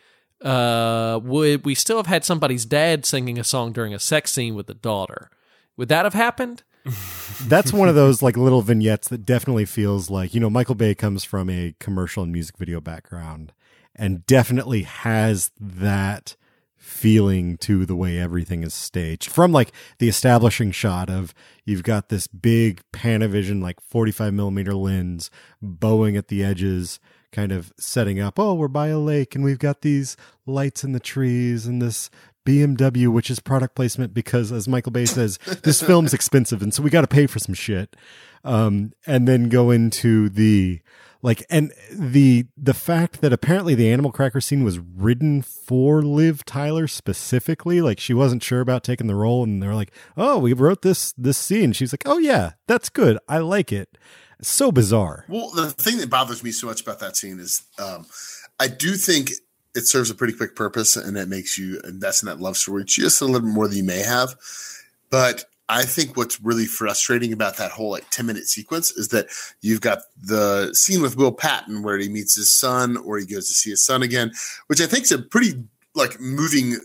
uh, 0.43 1.21
would 1.23 1.65
we 1.65 1.75
still 1.75 1.97
have 1.97 2.07
had 2.07 2.25
somebody's 2.25 2.65
dad 2.65 3.05
singing 3.05 3.39
a 3.39 3.45
song 3.45 3.73
during 3.73 3.95
a 3.95 3.99
sex 3.99 4.33
scene 4.33 4.55
with 4.55 4.67
the 4.67 4.75
daughter? 4.75 5.31
Would 5.77 5.89
that 5.89 6.05
have 6.05 6.15
happened? 6.15 6.63
That's 7.47 7.73
one 7.73 7.89
of 7.89 7.95
those 7.95 8.23
like 8.23 8.37
little 8.37 8.63
vignettes 8.63 9.09
that 9.09 9.25
definitely 9.25 9.65
feels 9.65 10.11
like, 10.11 10.35
you 10.35 10.41
know, 10.41 10.51
Michael 10.51 10.75
Bay 10.75 10.95
comes 10.95 11.25
from 11.25 11.51
a 11.51 11.75
commercial 11.81 12.23
and 12.23 12.33
music 12.33 12.57
video 12.57 12.81
background 12.81 13.53
and 13.95 14.25
definitely 14.27 14.83
has 14.83 15.51
that 15.59 16.37
feeling 16.77 17.57
to 17.59 17.85
the 17.85 17.97
way 17.97 18.19
everything 18.19 18.63
is 18.63 18.73
staged. 18.73 19.29
From 19.29 19.51
like 19.51 19.73
the 19.99 20.09
establishing 20.09 20.71
shot 20.71 21.11
of 21.11 21.35
you've 21.65 21.83
got 21.83 22.09
this 22.09 22.29
big 22.29 22.81
Panavision, 22.93 23.61
like 23.61 23.81
45 23.81 24.33
millimeter 24.33 24.75
lens 24.75 25.31
bowing 25.61 26.17
at 26.17 26.29
the 26.29 26.45
edges, 26.45 27.01
kind 27.37 27.53
of 27.53 27.71
setting 27.79 28.19
up, 28.19 28.39
oh, 28.39 28.55
we're 28.55 28.67
by 28.67 28.89
a 28.89 28.99
lake 28.99 29.35
and 29.35 29.45
we've 29.45 29.59
got 29.59 29.83
these 29.83 30.17
lights 30.47 30.83
in 30.83 30.93
the 30.93 31.01
trees 31.01 31.67
and 31.67 31.83
this 31.83 32.09
BMW, 32.47 33.09
which 33.09 33.31
is 33.31 33.41
product 33.41 33.75
placement 33.75 34.15
because, 34.15 34.51
as 34.51 34.67
Michael 34.67 34.93
Bay 34.93 35.05
says, 35.05 35.37
this 35.63 35.83
film's 35.83 36.15
expensive, 36.15 36.63
and 36.63 36.73
so 36.73 36.83
we 36.83 36.89
got 36.89 37.03
to 37.03 37.07
pay 37.07 37.27
for 37.27 37.39
some 37.39 37.55
shit. 37.55 37.95
Um, 38.43 38.93
and 39.07 39.29
then 39.29 39.49
go 39.49 39.71
into 39.71 40.29
the 40.29 40.81
like, 41.21 41.45
and 41.51 41.73
the 41.91 42.47
the 42.57 42.73
fact 42.73 43.21
that 43.21 43.33
apparently 43.33 43.75
the 43.75 43.91
animal 43.91 44.13
cracker 44.13 44.41
scene 44.41 44.63
was 44.63 44.79
written 44.79 45.43
for 45.43 46.03
Liv 46.03 46.45
Tyler 46.45 46.87
specifically, 46.87 47.81
like 47.81 47.99
she 47.99 48.15
wasn't 48.15 48.45
sure 48.45 48.61
about 48.61 48.85
taking 48.85 49.09
the 49.09 49.17
role, 49.17 49.43
and 49.43 49.61
they're 49.61 49.75
like, 49.75 49.91
"Oh, 50.17 50.39
we 50.39 50.53
wrote 50.53 50.83
this 50.83 51.13
this 51.19 51.37
scene." 51.37 51.73
She's 51.73 51.93
like, 51.93 52.05
"Oh 52.07 52.19
yeah, 52.19 52.53
that's 52.69 52.89
good. 52.89 53.19
I 53.29 53.39
like 53.39 53.73
it." 53.73 53.99
So 54.43 54.71
bizarre. 54.71 55.25
Well, 55.29 55.51
the 55.51 55.71
thing 55.71 55.99
that 55.99 56.11
bothers 56.11 56.43
me 56.43 56.53
so 56.53 56.67
much 56.67 56.83
about 56.83 57.01
that 57.01 57.17
scene 57.17 57.41
is 57.41 57.63
um, 57.79 58.07
I 58.61 58.69
do 58.69 58.95
think 58.95 59.31
it 59.75 59.87
serves 59.87 60.11
a 60.11 60.15
pretty 60.15 60.33
quick 60.33 60.57
purpose 60.57 60.97
and 60.97 61.17
it 61.17 61.29
makes 61.29 61.59
you 61.59 61.81
invest 61.85 62.23
in 62.23 62.29
that 62.29 62.41
love 62.41 62.57
story 62.57 62.85
just 62.85 63.21
a 63.21 63.25
little 63.25 63.41
bit 63.41 63.55
more 63.55 63.69
than 63.69 63.79
you 63.79 63.85
may 63.85 64.01
have. 64.01 64.35
But 65.11 65.45
I 65.69 65.83
think 65.83 66.17
what's 66.17 66.41
really 66.41 66.67
frustrating 66.67 67.33
about 67.33 67.57
that 67.57 67.73
whole 67.73 67.91
like 67.91 68.09
10 68.11 68.27
minute 68.27 68.47
sequence 68.47 68.91
is 68.93 69.09
that 69.09 69.27
you've 69.61 69.81
got 69.81 70.01
the 70.21 70.73
scene 70.75 71.03
with 71.03 71.17
Will 71.17 71.33
Patton 71.33 71.83
where 71.83 71.99
he 71.99 72.09
meets 72.09 72.37
his 72.37 72.53
son 72.53 72.97
or 72.97 73.19
he 73.19 73.27
goes 73.27 73.49
to 73.49 73.55
see 73.55 73.71
his 73.71 73.85
son 73.85 74.03
again, 74.03 74.33
which 74.69 74.81
I 74.81 74.87
think 74.87 75.05
is 75.05 75.13
a 75.13 75.19
pretty 75.19 75.65
like 75.95 76.21
moving 76.21 76.77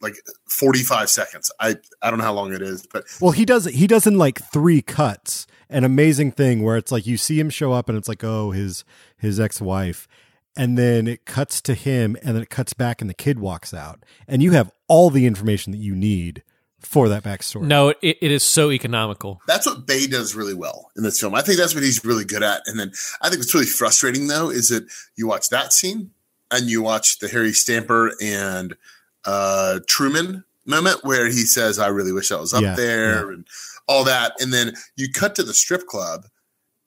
like 0.00 0.14
45 0.48 1.10
seconds. 1.10 1.50
I 1.60 1.76
I 2.00 2.10
don't 2.10 2.18
know 2.18 2.24
how 2.24 2.32
long 2.32 2.52
it 2.52 2.62
is, 2.62 2.86
but 2.86 3.04
Well, 3.20 3.32
he 3.32 3.44
does 3.44 3.66
he 3.66 3.86
does 3.86 4.06
in 4.06 4.18
like 4.18 4.42
three 4.52 4.82
cuts. 4.82 5.46
An 5.72 5.84
amazing 5.84 6.32
thing 6.32 6.62
where 6.62 6.76
it's 6.76 6.92
like 6.92 7.06
you 7.06 7.16
see 7.16 7.38
him 7.40 7.50
show 7.50 7.72
up 7.72 7.88
and 7.88 7.96
it's 7.98 8.08
like, 8.08 8.22
oh, 8.24 8.50
his 8.50 8.84
his 9.16 9.40
ex-wife. 9.40 10.06
And 10.54 10.76
then 10.76 11.06
it 11.06 11.24
cuts 11.24 11.62
to 11.62 11.74
him 11.74 12.16
and 12.22 12.34
then 12.36 12.42
it 12.42 12.50
cuts 12.50 12.74
back 12.74 13.00
and 13.00 13.08
the 13.08 13.14
kid 13.14 13.38
walks 13.38 13.72
out. 13.72 14.04
And 14.28 14.42
you 14.42 14.52
have 14.52 14.70
all 14.86 15.08
the 15.08 15.24
information 15.24 15.72
that 15.72 15.78
you 15.78 15.94
need 15.94 16.42
for 16.78 17.08
that 17.08 17.22
backstory. 17.22 17.62
No, 17.62 17.90
it, 17.90 18.18
it 18.20 18.30
is 18.30 18.42
so 18.42 18.70
economical. 18.70 19.40
that's 19.46 19.66
what 19.66 19.86
Bay 19.86 20.06
does 20.06 20.34
really 20.34 20.52
well 20.52 20.90
in 20.96 21.04
this 21.04 21.18
film. 21.18 21.34
I 21.34 21.40
think 21.40 21.58
that's 21.58 21.74
what 21.74 21.84
he's 21.84 22.04
really 22.04 22.24
good 22.24 22.42
at. 22.42 22.62
And 22.66 22.78
then 22.78 22.92
I 23.22 23.28
think 23.28 23.40
what's 23.40 23.54
really 23.54 23.66
frustrating 23.66 24.26
though 24.26 24.50
is 24.50 24.68
that 24.68 24.84
you 25.16 25.26
watch 25.26 25.48
that 25.50 25.72
scene 25.72 26.10
and 26.50 26.68
you 26.68 26.82
watch 26.82 27.18
the 27.20 27.28
Harry 27.28 27.52
Stamper 27.52 28.12
and 28.20 28.76
uh, 29.24 29.78
Truman 29.86 30.44
moment 30.66 31.04
where 31.04 31.26
he 31.26 31.42
says, 31.42 31.78
"I 31.78 31.88
really 31.88 32.12
wish 32.12 32.30
I 32.30 32.36
was 32.38 32.52
up 32.52 32.62
Yeah, 32.62 32.74
there," 32.74 33.30
and 33.30 33.46
all 33.88 34.04
that, 34.04 34.32
and 34.40 34.52
then 34.52 34.74
you 34.96 35.08
cut 35.12 35.34
to 35.36 35.42
the 35.42 35.54
strip 35.54 35.86
club, 35.86 36.26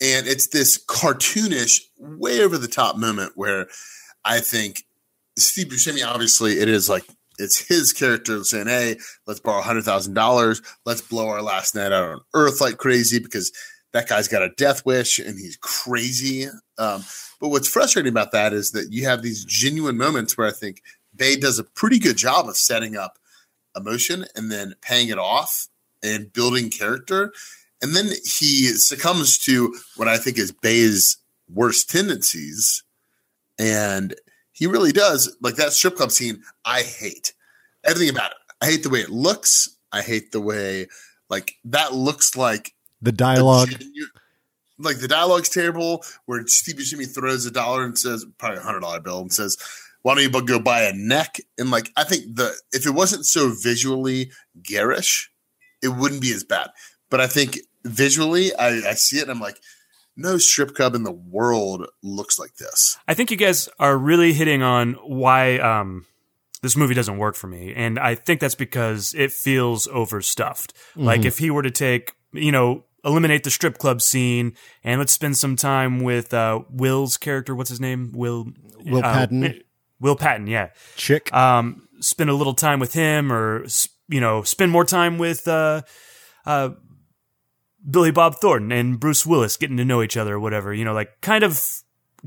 and 0.02 0.28
it's 0.28 0.48
this 0.48 0.84
cartoonish, 0.84 1.80
way 2.00 2.42
over 2.42 2.58
the 2.58 2.68
top 2.68 2.98
moment 2.98 3.34
where 3.36 3.68
I 4.24 4.40
think 4.40 4.84
Steve 5.38 5.68
Buscemi, 5.68 6.06
obviously, 6.06 6.60
it 6.60 6.70
is 6.70 6.90
like 6.90 7.06
it's 7.38 7.68
his 7.68 7.94
character 7.94 8.44
saying, 8.44 8.68
"Hey, 8.68 8.98
let's 9.28 9.40
borrow 9.40 9.62
hundred 9.62 9.84
thousand 9.84 10.14
dollars. 10.14 10.62
Let's 10.86 11.02
blow 11.02 11.28
our 11.28 11.42
last 11.42 11.76
night 11.76 11.92
out 11.92 12.10
on 12.10 12.22
Earth 12.34 12.62
like 12.62 12.78
crazy 12.78 13.20
because 13.20 13.52
that 13.94 14.08
guy's 14.08 14.28
got 14.28 14.44
a 14.44 14.50
death 14.58 14.86
wish 14.86 15.20
and 15.20 15.38
he's 15.38 15.58
crazy." 15.58 16.48
Um, 16.78 17.04
but 17.40 17.50
what's 17.50 17.68
frustrating 17.68 18.12
about 18.12 18.32
that 18.32 18.54
is 18.54 18.72
that 18.72 18.92
you 18.92 19.06
have 19.06 19.22
these 19.22 19.46
genuine 19.46 19.98
moments 19.98 20.38
where 20.38 20.48
I 20.48 20.52
think 20.52 20.82
Bay 21.16 21.36
does 21.36 21.60
a 21.60 21.64
pretty 21.64 22.00
good 22.00 22.18
job 22.18 22.48
of 22.48 22.58
setting 22.58 22.96
up 22.96 23.18
emotion 23.76 24.26
and 24.36 24.52
then 24.52 24.76
paying 24.82 25.10
it 25.10 25.20
off 25.20 25.68
and 26.06 26.32
building 26.32 26.70
character. 26.70 27.34
And 27.82 27.96
then 27.96 28.06
he 28.24 28.68
succumbs 28.68 29.38
to 29.40 29.76
what 29.98 30.08
I 30.08 30.18
think 30.18 30.38
is 30.38 30.52
Bay's 30.52 31.18
worst 31.50 31.90
tendencies. 31.90 32.84
And 33.60 34.16
he 34.52 34.68
really 34.68 34.92
does. 34.92 35.36
Like 35.42 35.56
that 35.56 35.74
strip 35.74 35.96
club 35.96 36.12
scene, 36.12 36.42
I 36.64 36.82
hate 36.82 37.34
everything 37.84 38.10
about 38.10 38.32
it. 38.32 38.38
I 38.62 38.68
hate 38.68 38.84
the 38.84 38.90
way 38.90 39.00
it 39.02 39.10
looks. 39.10 39.78
I 39.92 40.02
hate 40.02 40.32
the 40.32 40.42
way, 40.42 40.88
like, 41.30 41.54
that 41.66 41.94
looks 41.94 42.36
like 42.36 42.74
The 43.02 43.12
dialogue. 43.12 43.70
like 44.78 45.00
the 45.00 45.08
dialogue's 45.08 45.50
terrible. 45.50 46.04
Where 46.26 46.46
Steve 46.48 46.76
Buscemi 46.76 47.14
throws 47.14 47.46
a 47.46 47.52
dollar 47.52 47.84
and 47.86 47.98
says, 47.98 48.26
probably 48.38 48.60
a 48.60 48.62
hundred 48.62 48.82
dollar 48.82 49.00
bill, 49.00 49.22
and 49.22 49.32
says, 49.32 49.58
"Why 50.02 50.16
don't 50.16 50.24
you 50.24 50.42
go 50.42 50.60
buy 50.60 50.84
a 50.84 50.94
neck?" 50.94 51.38
And 51.58 51.72
like, 51.72 51.92
I 51.96 52.04
think 52.04 52.36
the 52.36 52.54
if 52.74 52.86
it 52.86 52.92
wasn't 52.92 53.26
so 53.26 53.54
visually 53.62 54.32
garish, 54.62 55.32
it 55.86 55.96
wouldn't 55.96 56.22
be 56.22 56.34
as 56.34 56.44
bad. 56.44 56.72
But 57.10 57.22
I 57.22 57.28
think 57.28 57.60
visually, 57.86 58.54
I, 58.56 58.90
I 58.90 58.94
see 58.96 59.18
it 59.18 59.22
and 59.22 59.32
I'm 59.32 59.40
like, 59.40 59.60
no 60.18 60.38
strip 60.38 60.74
club 60.76 60.96
in 60.96 61.04
the 61.04 61.12
world 61.12 61.88
looks 62.02 62.40
like 62.40 62.56
this. 62.56 62.98
I 63.08 63.14
think 63.14 63.32
you 63.32 63.38
guys 63.38 63.70
are 63.80 63.98
really 63.98 64.34
hitting 64.34 64.64
on 64.64 64.94
why 64.94 65.60
um, 65.60 66.06
this 66.62 66.76
movie 66.76 66.94
doesn't 66.94 67.18
work 67.18 67.36
for 67.36 67.48
me. 67.48 67.74
And 67.76 68.00
I 68.00 68.16
think 68.16 68.40
that's 68.40 68.56
because 68.56 69.14
it 69.14 69.32
feels 69.32 69.88
overstuffed. 69.88 70.74
Like 70.96 71.26
if 71.26 71.38
he 71.38 71.52
were 71.52 71.64
to 71.64 71.72
take, 71.72 72.14
you 72.32 72.52
know, 72.52 72.86
eliminate 73.04 73.44
the 73.44 73.52
strip 73.52 73.78
club 73.78 74.02
scene 74.02 74.56
and 74.84 75.00
let's 75.00 75.14
spend 75.14 75.38
some 75.38 75.56
time 75.56 76.00
with 76.00 76.34
uh, 76.34 76.62
Will's 76.70 77.18
character. 77.18 77.54
What's 77.54 77.70
his 77.70 77.80
name? 77.80 78.12
Will 78.14 78.48
Will 78.86 79.06
uh, 79.06 79.14
Patton. 79.14 79.62
Will 80.00 80.16
Patton, 80.16 80.48
yeah. 80.48 80.70
Chick. 80.96 81.32
Um, 81.34 81.88
spend 82.00 82.30
a 82.30 82.34
little 82.34 82.54
time 82.54 82.80
with 82.80 82.94
him 82.94 83.32
or, 83.32 83.64
s- 83.66 83.90
you 84.08 84.22
know, 84.22 84.44
spend 84.44 84.72
more 84.72 84.86
time 84.86 85.18
with 85.18 85.48
uh, 85.48 85.82
uh, 86.46 86.70
Billy 87.90 88.12
Bob 88.12 88.36
Thornton 88.36 88.72
and 88.72 89.00
Bruce 89.00 89.26
Willis 89.26 89.58
getting 89.58 89.78
to 89.78 89.86
know 89.86 90.02
each 90.02 90.18
other 90.18 90.36
or 90.36 90.40
whatever. 90.40 90.74
You 90.74 90.86
know, 90.86 90.94
like 90.94 91.22
kind 91.22 91.44
of 91.44 91.62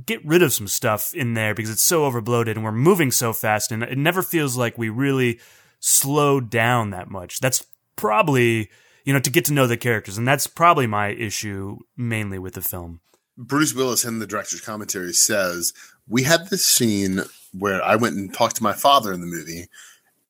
get 0.07 0.25
rid 0.25 0.43
of 0.43 0.53
some 0.53 0.69
stuff 0.69 1.15
in 1.15 1.35
there 1.35 1.55
because 1.55 1.71
it's 1.71 1.85
so 1.85 2.09
overbloated 2.11 2.53
and 2.53 2.65
we're 2.65 2.73
moving 2.73 3.11
so 3.11 3.33
fast 3.33 3.73
and 3.73 3.83
it 3.83 3.99
never 3.99 4.23
feels 4.23 4.57
like 4.57 4.79
we 4.79 4.89
really 4.89 5.41
slow 5.81 6.41
down 6.41 6.91
that 6.91 7.11
much. 7.11 7.41
That's 7.41 7.65
probably, 7.97 8.71
you 9.05 9.13
know, 9.13 9.21
to 9.21 9.31
get 9.31 9.45
to 9.47 9.53
know 9.53 9.67
the 9.67 9.77
characters. 9.77 10.19
And 10.19 10.27
that's 10.27 10.47
probably 10.47 10.87
my 10.87 11.09
issue 11.09 11.79
mainly 11.97 12.39
with 12.39 12.55
the 12.55 12.63
film. 12.63 13.01
Bruce 13.37 13.75
Willis 13.75 14.05
in 14.05 14.19
the 14.19 14.27
director's 14.27 14.61
commentary 14.61 15.13
says, 15.13 15.73
We 16.09 16.25
had 16.25 16.49
this 16.49 16.65
scene 16.65 17.23
where 17.53 17.83
I 17.83 17.97
went 17.97 18.17
and 18.17 18.35
talked 18.35 18.57
to 18.57 18.63
my 18.63 18.73
father 18.73 19.13
in 19.13 19.21
the 19.21 19.27
movie, 19.27 19.69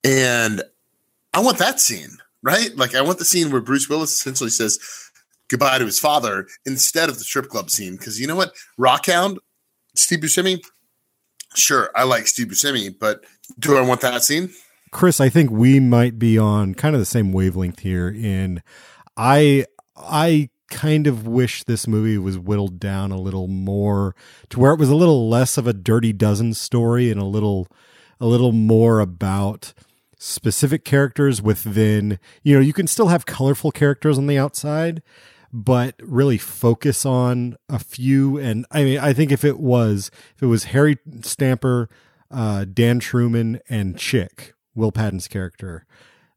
and 0.04 0.62
I 1.34 1.40
want 1.40 1.58
that 1.58 1.80
scene, 1.80 2.18
right? 2.42 2.74
Like, 2.76 2.94
I 2.94 3.02
want 3.02 3.18
the 3.18 3.24
scene 3.24 3.50
where 3.50 3.60
Bruce 3.60 3.88
Willis 3.88 4.12
essentially 4.12 4.50
says 4.50 4.78
goodbye 5.48 5.78
to 5.78 5.86
his 5.86 5.98
father 5.98 6.46
instead 6.64 7.08
of 7.08 7.18
the 7.18 7.24
strip 7.24 7.48
club 7.48 7.70
scene. 7.70 7.96
Because 7.96 8.20
you 8.20 8.26
know 8.26 8.36
what? 8.36 8.52
Rockhound, 8.78 9.38
Steve 9.94 10.20
Buscemi, 10.20 10.60
sure, 11.54 11.90
I 11.94 12.04
like 12.04 12.26
Steve 12.26 12.48
Buscemi, 12.48 12.94
but 12.98 13.24
do 13.58 13.76
I 13.76 13.80
want 13.80 14.00
that 14.02 14.22
scene? 14.22 14.50
Chris, 14.90 15.20
I 15.20 15.28
think 15.28 15.50
we 15.50 15.80
might 15.80 16.18
be 16.18 16.38
on 16.38 16.74
kind 16.74 16.94
of 16.94 17.00
the 17.00 17.06
same 17.06 17.32
wavelength 17.32 17.80
here 17.80 18.08
in 18.08 18.62
I 19.16 19.66
I 19.96 20.50
kind 20.70 21.06
of 21.06 21.26
wish 21.26 21.64
this 21.64 21.86
movie 21.86 22.18
was 22.18 22.38
whittled 22.38 22.78
down 22.78 23.10
a 23.10 23.20
little 23.20 23.48
more 23.48 24.14
to 24.50 24.60
where 24.60 24.72
it 24.72 24.78
was 24.78 24.90
a 24.90 24.94
little 24.94 25.28
less 25.28 25.56
of 25.58 25.66
a 25.66 25.72
dirty 25.72 26.12
dozen 26.12 26.54
story 26.54 27.10
and 27.10 27.20
a 27.20 27.24
little 27.24 27.68
a 28.20 28.26
little 28.26 28.52
more 28.52 29.00
about 29.00 29.72
specific 30.18 30.84
characters 30.84 31.40
within 31.40 32.18
you 32.42 32.54
know 32.54 32.60
you 32.60 32.72
can 32.72 32.86
still 32.86 33.08
have 33.08 33.24
colorful 33.24 33.70
characters 33.70 34.18
on 34.18 34.26
the 34.26 34.36
outside 34.36 35.00
but 35.52 35.94
really 36.02 36.36
focus 36.36 37.06
on 37.06 37.56
a 37.68 37.78
few 37.78 38.36
and 38.36 38.66
i 38.72 38.82
mean 38.82 38.98
i 38.98 39.12
think 39.12 39.30
if 39.30 39.44
it 39.44 39.60
was 39.60 40.10
if 40.34 40.42
it 40.42 40.46
was 40.46 40.64
harry 40.64 40.98
stamper 41.22 41.88
uh, 42.30 42.64
dan 42.64 42.98
truman 42.98 43.60
and 43.68 43.96
chick 43.96 44.54
will 44.74 44.92
patton's 44.92 45.28
character 45.28 45.86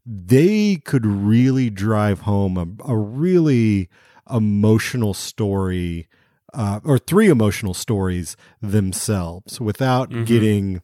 they 0.05 0.75
could 0.77 1.05
really 1.05 1.69
drive 1.69 2.21
home 2.21 2.57
a, 2.57 2.91
a 2.91 2.95
really 2.95 3.89
emotional 4.29 5.13
story 5.13 6.07
uh, 6.53 6.79
or 6.83 6.99
three 6.99 7.29
emotional 7.29 7.73
stories 7.73 8.37
themselves 8.61 9.59
without 9.59 10.09
mm-hmm. 10.09 10.23
getting 10.23 10.81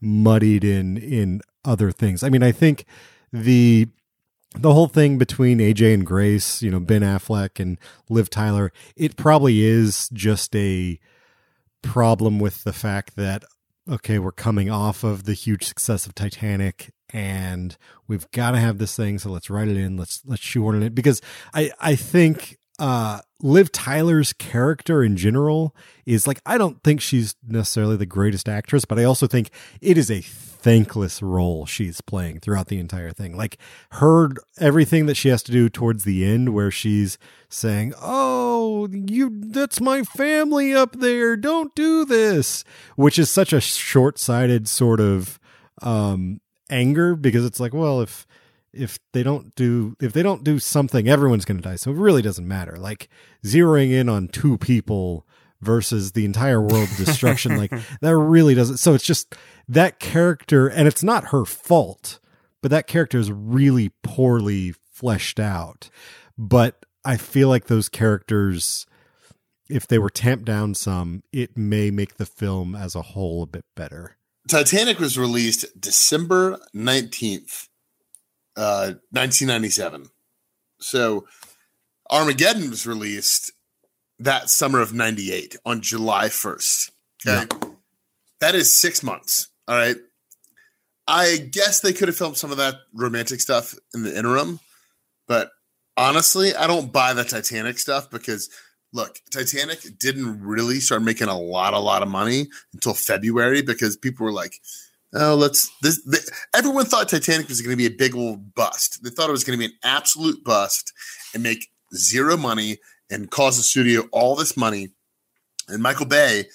muddied 0.00 0.64
in 0.64 0.96
in 0.96 1.40
other 1.64 1.90
things. 1.90 2.22
I 2.22 2.28
mean, 2.28 2.42
I 2.42 2.52
think 2.52 2.84
the 3.32 3.88
the 4.56 4.72
whole 4.72 4.88
thing 4.88 5.16
between 5.16 5.58
AJ 5.58 5.94
and 5.94 6.06
Grace, 6.06 6.60
you 6.60 6.70
know, 6.70 6.80
Ben 6.80 7.02
Affleck 7.02 7.60
and 7.60 7.78
Liv 8.08 8.30
Tyler, 8.30 8.72
it 8.96 9.16
probably 9.16 9.62
is 9.62 10.08
just 10.12 10.54
a 10.56 10.98
problem 11.82 12.40
with 12.40 12.64
the 12.64 12.72
fact 12.72 13.16
that 13.16 13.44
okay, 13.88 14.18
we're 14.18 14.32
coming 14.32 14.70
off 14.70 15.02
of 15.02 15.24
the 15.24 15.34
huge 15.34 15.64
success 15.64 16.06
of 16.06 16.14
Titanic 16.14 16.92
and 17.12 17.76
we've 18.06 18.30
got 18.30 18.52
to 18.52 18.58
have 18.58 18.78
this 18.78 18.94
thing 18.94 19.18
so 19.18 19.30
let's 19.30 19.50
write 19.50 19.68
it 19.68 19.76
in 19.76 19.96
let's 19.96 20.22
let's 20.26 20.42
shoehorn 20.42 20.82
it 20.82 20.94
because 20.94 21.20
i 21.54 21.70
i 21.80 21.94
think 21.96 22.58
uh 22.80 23.20
liv 23.42 23.70
tyler's 23.70 24.32
character 24.32 25.02
in 25.02 25.16
general 25.16 25.74
is 26.04 26.26
like 26.26 26.40
i 26.44 26.58
don't 26.58 26.82
think 26.82 27.00
she's 27.00 27.36
necessarily 27.46 27.96
the 27.96 28.06
greatest 28.06 28.48
actress 28.48 28.84
but 28.84 28.98
i 28.98 29.04
also 29.04 29.26
think 29.26 29.50
it 29.80 29.96
is 29.96 30.10
a 30.10 30.20
thankless 30.60 31.22
role 31.22 31.64
she's 31.64 32.00
playing 32.02 32.38
throughout 32.38 32.68
the 32.68 32.78
entire 32.78 33.12
thing. 33.12 33.34
Like 33.36 33.56
her 33.92 34.30
everything 34.58 35.06
that 35.06 35.16
she 35.16 35.30
has 35.30 35.42
to 35.44 35.52
do 35.52 35.68
towards 35.68 36.04
the 36.04 36.24
end 36.24 36.50
where 36.50 36.70
she's 36.70 37.18
saying 37.48 37.94
oh 38.00 38.88
you 38.92 39.30
that's 39.46 39.80
my 39.80 40.02
family 40.02 40.74
up 40.74 40.96
there. 40.96 41.36
Don't 41.36 41.74
do 41.74 42.04
this 42.04 42.62
which 42.96 43.18
is 43.18 43.30
such 43.30 43.52
a 43.52 43.60
short-sighted 43.60 44.68
sort 44.68 45.00
of 45.00 45.40
um 45.82 46.40
anger 46.68 47.16
because 47.16 47.44
it's 47.44 47.60
like, 47.60 47.74
well, 47.74 48.00
if 48.00 48.26
if 48.72 48.98
they 49.12 49.22
don't 49.22 49.54
do 49.54 49.96
if 50.00 50.12
they 50.12 50.22
don't 50.22 50.44
do 50.44 50.58
something, 50.58 51.08
everyone's 51.08 51.44
going 51.44 51.58
to 51.58 51.68
die. 51.68 51.76
So 51.76 51.90
it 51.90 51.96
really 51.96 52.22
doesn't 52.22 52.46
matter. 52.46 52.76
Like 52.76 53.08
zeroing 53.44 53.92
in 53.92 54.08
on 54.08 54.28
two 54.28 54.58
people 54.58 55.26
versus 55.60 56.12
the 56.12 56.24
entire 56.24 56.60
world 56.60 56.88
destruction, 56.96 57.56
like 57.56 57.72
that 58.00 58.16
really 58.16 58.54
doesn't. 58.54 58.78
So 58.78 58.94
it's 58.94 59.04
just 59.04 59.34
that 59.68 59.98
character, 59.98 60.68
and 60.68 60.88
it's 60.88 61.02
not 61.02 61.26
her 61.26 61.44
fault, 61.44 62.18
but 62.62 62.70
that 62.70 62.86
character 62.86 63.18
is 63.18 63.30
really 63.30 63.92
poorly 64.02 64.74
fleshed 64.92 65.40
out. 65.40 65.90
But 66.38 66.84
I 67.04 67.16
feel 67.16 67.48
like 67.48 67.66
those 67.66 67.88
characters, 67.88 68.86
if 69.68 69.86
they 69.86 69.98
were 69.98 70.10
tamped 70.10 70.44
down 70.44 70.74
some, 70.74 71.22
it 71.32 71.56
may 71.56 71.90
make 71.90 72.16
the 72.16 72.26
film 72.26 72.74
as 72.74 72.94
a 72.94 73.02
whole 73.02 73.42
a 73.42 73.46
bit 73.46 73.64
better. 73.74 74.16
Titanic 74.48 74.98
was 74.98 75.18
released 75.18 75.66
December 75.78 76.58
19th, 76.74 77.68
uh, 78.56 78.94
1997. 79.10 80.08
So 80.80 81.26
Armageddon 82.10 82.70
was 82.70 82.86
released 82.86 83.52
that 84.18 84.50
summer 84.50 84.80
of 84.80 84.92
98 84.92 85.56
on 85.64 85.80
July 85.80 86.26
1st. 86.26 86.90
Okay. 87.26 87.46
Yeah. 87.50 87.68
That 88.40 88.54
is 88.54 88.74
six 88.74 89.02
months. 89.02 89.48
All 89.68 89.76
right. 89.76 89.96
I 91.06 91.36
guess 91.36 91.80
they 91.80 91.92
could 91.92 92.08
have 92.08 92.16
filmed 92.16 92.36
some 92.36 92.50
of 92.50 92.58
that 92.58 92.76
romantic 92.94 93.40
stuff 93.40 93.74
in 93.94 94.04
the 94.04 94.16
interim, 94.16 94.60
but 95.26 95.50
honestly, 95.96 96.54
I 96.54 96.66
don't 96.66 96.92
buy 96.92 97.14
the 97.14 97.24
Titanic 97.24 97.78
stuff 97.78 98.10
because– 98.10 98.48
look, 98.92 99.18
Titanic 99.30 99.98
didn't 99.98 100.42
really 100.42 100.80
start 100.80 101.02
making 101.02 101.28
a 101.28 101.38
lot, 101.38 101.74
a 101.74 101.78
lot 101.78 102.02
of 102.02 102.08
money 102.08 102.48
until 102.72 102.94
February 102.94 103.62
because 103.62 103.96
people 103.96 104.26
were 104.26 104.32
like, 104.32 104.60
"Oh, 105.14 105.34
let's 105.34 105.70
this." 105.82 106.02
They, 106.04 106.18
everyone 106.54 106.86
thought 106.86 107.08
Titanic 107.08 107.48
was 107.48 107.60
going 107.60 107.72
to 107.72 107.76
be 107.76 107.86
a 107.86 107.96
big 107.96 108.14
old 108.14 108.54
bust. 108.54 109.02
They 109.02 109.10
thought 109.10 109.28
it 109.28 109.32
was 109.32 109.44
going 109.44 109.58
to 109.58 109.66
be 109.66 109.72
an 109.72 109.78
absolute 109.82 110.44
bust 110.44 110.92
and 111.34 111.42
make 111.42 111.68
zero 111.94 112.36
money 112.36 112.78
and 113.10 113.30
cause 113.30 113.56
the 113.56 113.62
studio 113.62 114.08
all 114.12 114.36
this 114.36 114.56
money. 114.56 114.88
And 115.68 115.82
Michael 115.82 116.06
Bay 116.06 116.46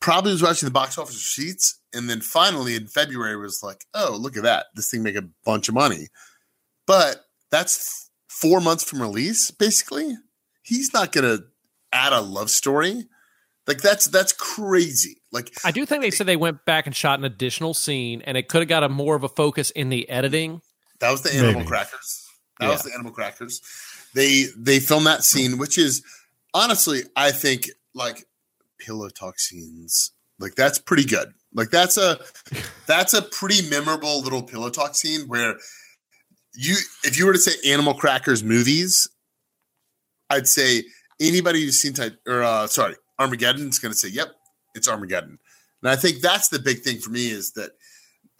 probably 0.00 0.32
was 0.32 0.42
watching 0.42 0.66
the 0.66 0.72
box 0.72 0.98
office 0.98 1.14
receipts, 1.14 1.80
and 1.92 2.08
then 2.08 2.20
finally 2.20 2.76
in 2.76 2.86
February 2.86 3.36
was 3.36 3.62
like, 3.62 3.84
"Oh, 3.94 4.16
look 4.18 4.36
at 4.36 4.42
that! 4.44 4.66
This 4.74 4.90
thing 4.90 5.02
make 5.02 5.16
a 5.16 5.28
bunch 5.44 5.68
of 5.68 5.74
money." 5.74 6.08
But 6.86 7.22
that's 7.50 8.10
four 8.28 8.60
months 8.60 8.84
from 8.84 9.02
release, 9.02 9.50
basically. 9.50 10.16
He's 10.62 10.92
not 10.92 11.12
going 11.12 11.24
to 11.24 11.44
add 11.92 12.12
a 12.12 12.20
love 12.20 12.50
story. 12.50 13.06
Like 13.66 13.78
that's 13.78 14.06
that's 14.06 14.32
crazy. 14.32 15.22
Like 15.36 15.52
I 15.64 15.70
do 15.70 15.84
think 15.84 16.00
they 16.00 16.10
said 16.10 16.26
they 16.26 16.34
went 16.34 16.64
back 16.64 16.86
and 16.86 16.96
shot 16.96 17.18
an 17.18 17.26
additional 17.26 17.74
scene, 17.74 18.22
and 18.22 18.38
it 18.38 18.48
could 18.48 18.62
have 18.62 18.68
got 18.68 18.82
a 18.82 18.88
more 18.88 19.14
of 19.14 19.22
a 19.22 19.28
focus 19.28 19.68
in 19.70 19.90
the 19.90 20.08
editing. 20.08 20.62
That 21.00 21.10
was 21.10 21.20
the 21.20 21.34
animal 21.34 21.56
Maybe. 21.56 21.66
crackers. 21.66 22.26
That 22.58 22.66
yeah. 22.66 22.72
was 22.72 22.82
the 22.84 22.94
animal 22.94 23.12
crackers. 23.12 23.60
They 24.14 24.46
they 24.56 24.80
filmed 24.80 25.04
that 25.04 25.24
scene, 25.24 25.58
which 25.58 25.76
is 25.76 26.02
honestly, 26.54 27.02
I 27.14 27.32
think 27.32 27.68
like 27.94 28.24
pillow 28.80 29.10
talk 29.10 29.38
scenes. 29.38 30.12
Like 30.38 30.54
that's 30.54 30.78
pretty 30.78 31.04
good. 31.04 31.34
Like 31.52 31.68
that's 31.68 31.98
a 31.98 32.18
that's 32.86 33.12
a 33.12 33.20
pretty 33.20 33.68
memorable 33.68 34.22
little 34.22 34.42
pillow 34.42 34.70
talk 34.70 34.94
scene 34.94 35.28
where 35.28 35.56
you 36.54 36.76
if 37.04 37.18
you 37.18 37.26
were 37.26 37.34
to 37.34 37.38
say 37.38 37.70
animal 37.70 37.92
crackers 37.92 38.42
movies, 38.42 39.06
I'd 40.30 40.48
say 40.48 40.84
anybody 41.20 41.62
who's 41.62 41.78
seen 41.78 41.92
type 41.92 42.18
or 42.26 42.42
uh, 42.42 42.68
sorry 42.68 42.94
Armageddon 43.18 43.68
is 43.68 43.78
going 43.78 43.92
to 43.92 43.98
say, 43.98 44.08
"Yep, 44.08 44.28
it's 44.76 44.88
Armageddon." 44.88 45.38
And 45.82 45.90
I 45.90 45.96
think 45.96 46.20
that's 46.20 46.48
the 46.48 46.58
big 46.58 46.80
thing 46.80 46.98
for 46.98 47.10
me 47.10 47.30
is 47.30 47.52
that 47.52 47.70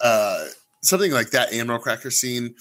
uh, 0.01 0.45
something 0.81 1.11
like 1.11 1.31
that 1.31 1.53
animal 1.53 1.79
cracker 1.79 2.11
scene, 2.11 2.55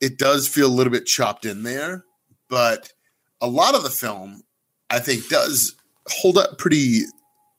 it 0.00 0.18
does 0.18 0.48
feel 0.48 0.68
a 0.68 0.72
little 0.74 0.92
bit 0.92 1.06
chopped 1.06 1.44
in 1.44 1.62
there, 1.62 2.04
but 2.48 2.92
a 3.40 3.48
lot 3.48 3.74
of 3.74 3.82
the 3.82 3.90
film, 3.90 4.42
I 4.90 4.98
think, 5.00 5.28
does 5.28 5.74
hold 6.08 6.38
up 6.38 6.58
pretty 6.58 7.02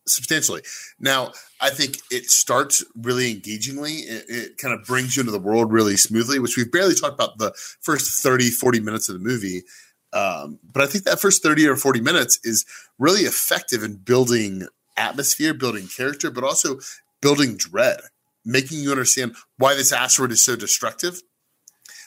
substantially. 0.07 0.61
Now, 0.99 1.31
I 1.61 1.69
think 1.69 1.97
it 2.09 2.29
starts 2.29 2.83
really 2.95 3.31
engagingly. 3.31 3.91
It, 3.91 4.25
it, 4.27 4.57
kind 4.57 4.73
of 4.73 4.85
brings 4.85 5.15
you 5.15 5.21
into 5.21 5.31
the 5.31 5.39
world 5.39 5.71
really 5.71 5.97
smoothly, 5.97 6.39
which 6.39 6.57
we've 6.57 6.71
barely 6.71 6.95
talked 6.95 7.13
about 7.13 7.37
the 7.37 7.53
first 7.81 8.23
30, 8.23 8.49
40 8.49 8.79
minutes 8.79 9.09
of 9.09 9.13
the 9.13 9.27
movie. 9.27 9.63
Um, 10.11 10.59
but 10.73 10.81
I 10.81 10.87
think 10.87 11.03
that 11.03 11.19
first 11.19 11.43
30 11.43 11.67
or 11.67 11.75
40 11.75 12.01
minutes 12.01 12.39
is 12.43 12.65
really 12.97 13.21
effective 13.21 13.83
in 13.83 13.97
building 13.97 14.67
atmosphere, 14.99 15.53
building 15.53 15.87
character, 15.87 16.29
but 16.29 16.43
also 16.43 16.79
building 17.21 17.57
dread, 17.57 18.01
making 18.45 18.79
you 18.79 18.91
understand 18.91 19.35
why 19.57 19.75
this 19.75 19.91
asteroid 19.91 20.31
is 20.31 20.43
so 20.43 20.55
destructive. 20.55 21.21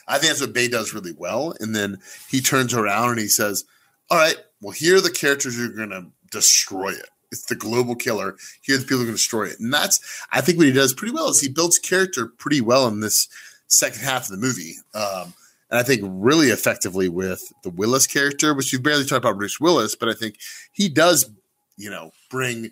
I 0.07 0.17
think 0.17 0.29
that's 0.29 0.41
what 0.41 0.53
Bay 0.53 0.67
does 0.67 0.93
really 0.93 1.13
well. 1.17 1.55
And 1.59 1.75
then 1.75 1.99
he 2.29 2.41
turns 2.41 2.73
around 2.73 3.11
and 3.11 3.19
he 3.19 3.27
says, 3.27 3.63
All 4.09 4.17
right, 4.17 4.37
well, 4.61 4.71
here 4.71 4.97
are 4.97 5.01
the 5.01 5.11
characters 5.11 5.55
who 5.55 5.65
are 5.65 5.75
going 5.75 5.89
to 5.89 6.07
destroy 6.31 6.89
it. 6.89 7.09
It's 7.31 7.45
the 7.45 7.55
global 7.55 7.95
killer. 7.95 8.35
Here 8.61 8.75
are 8.75 8.79
the 8.79 8.83
people 8.83 8.97
who 8.97 9.03
are 9.03 9.07
going 9.07 9.15
to 9.15 9.21
destroy 9.21 9.45
it. 9.45 9.59
And 9.59 9.73
that's, 9.73 9.99
I 10.31 10.41
think, 10.41 10.57
what 10.57 10.67
he 10.67 10.73
does 10.73 10.93
pretty 10.93 11.13
well 11.13 11.29
is 11.29 11.41
he 11.41 11.49
builds 11.49 11.79
character 11.79 12.27
pretty 12.27 12.61
well 12.61 12.87
in 12.87 12.99
this 12.99 13.27
second 13.67 14.01
half 14.01 14.23
of 14.23 14.29
the 14.29 14.37
movie. 14.37 14.75
Um, 14.93 15.33
and 15.71 15.79
I 15.79 15.83
think 15.83 16.01
really 16.05 16.49
effectively 16.49 17.09
with 17.09 17.51
the 17.63 17.71
Willis 17.71 18.05
character, 18.05 18.53
which 18.53 18.71
you've 18.71 18.83
barely 18.83 19.05
talked 19.05 19.25
about 19.25 19.37
Bruce 19.37 19.59
Willis, 19.59 19.95
but 19.95 20.09
I 20.09 20.13
think 20.13 20.37
he 20.71 20.87
does, 20.87 21.31
you 21.77 21.89
know, 21.89 22.11
bring 22.29 22.71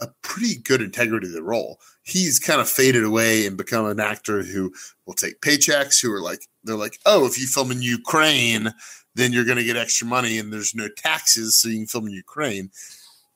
a 0.00 0.08
pretty 0.22 0.56
good 0.56 0.80
integrity 0.80 1.26
to 1.26 1.32
the 1.32 1.42
role. 1.42 1.78
He's 2.02 2.38
kind 2.38 2.60
of 2.60 2.68
faded 2.68 3.04
away 3.04 3.46
and 3.46 3.56
become 3.56 3.86
an 3.86 4.00
actor 4.00 4.42
who 4.42 4.72
will 5.06 5.14
take 5.14 5.40
paychecks, 5.40 6.00
who 6.02 6.12
are 6.12 6.20
like, 6.20 6.46
they're 6.64 6.76
like, 6.76 6.98
oh, 7.06 7.26
if 7.26 7.38
you 7.38 7.46
film 7.46 7.70
in 7.70 7.82
Ukraine, 7.82 8.72
then 9.14 9.32
you're 9.32 9.44
going 9.44 9.58
to 9.58 9.64
get 9.64 9.76
extra 9.76 10.06
money 10.06 10.38
and 10.38 10.52
there's 10.52 10.74
no 10.74 10.88
taxes, 10.96 11.56
so 11.56 11.68
you 11.68 11.78
can 11.78 11.86
film 11.86 12.06
in 12.06 12.12
Ukraine. 12.12 12.70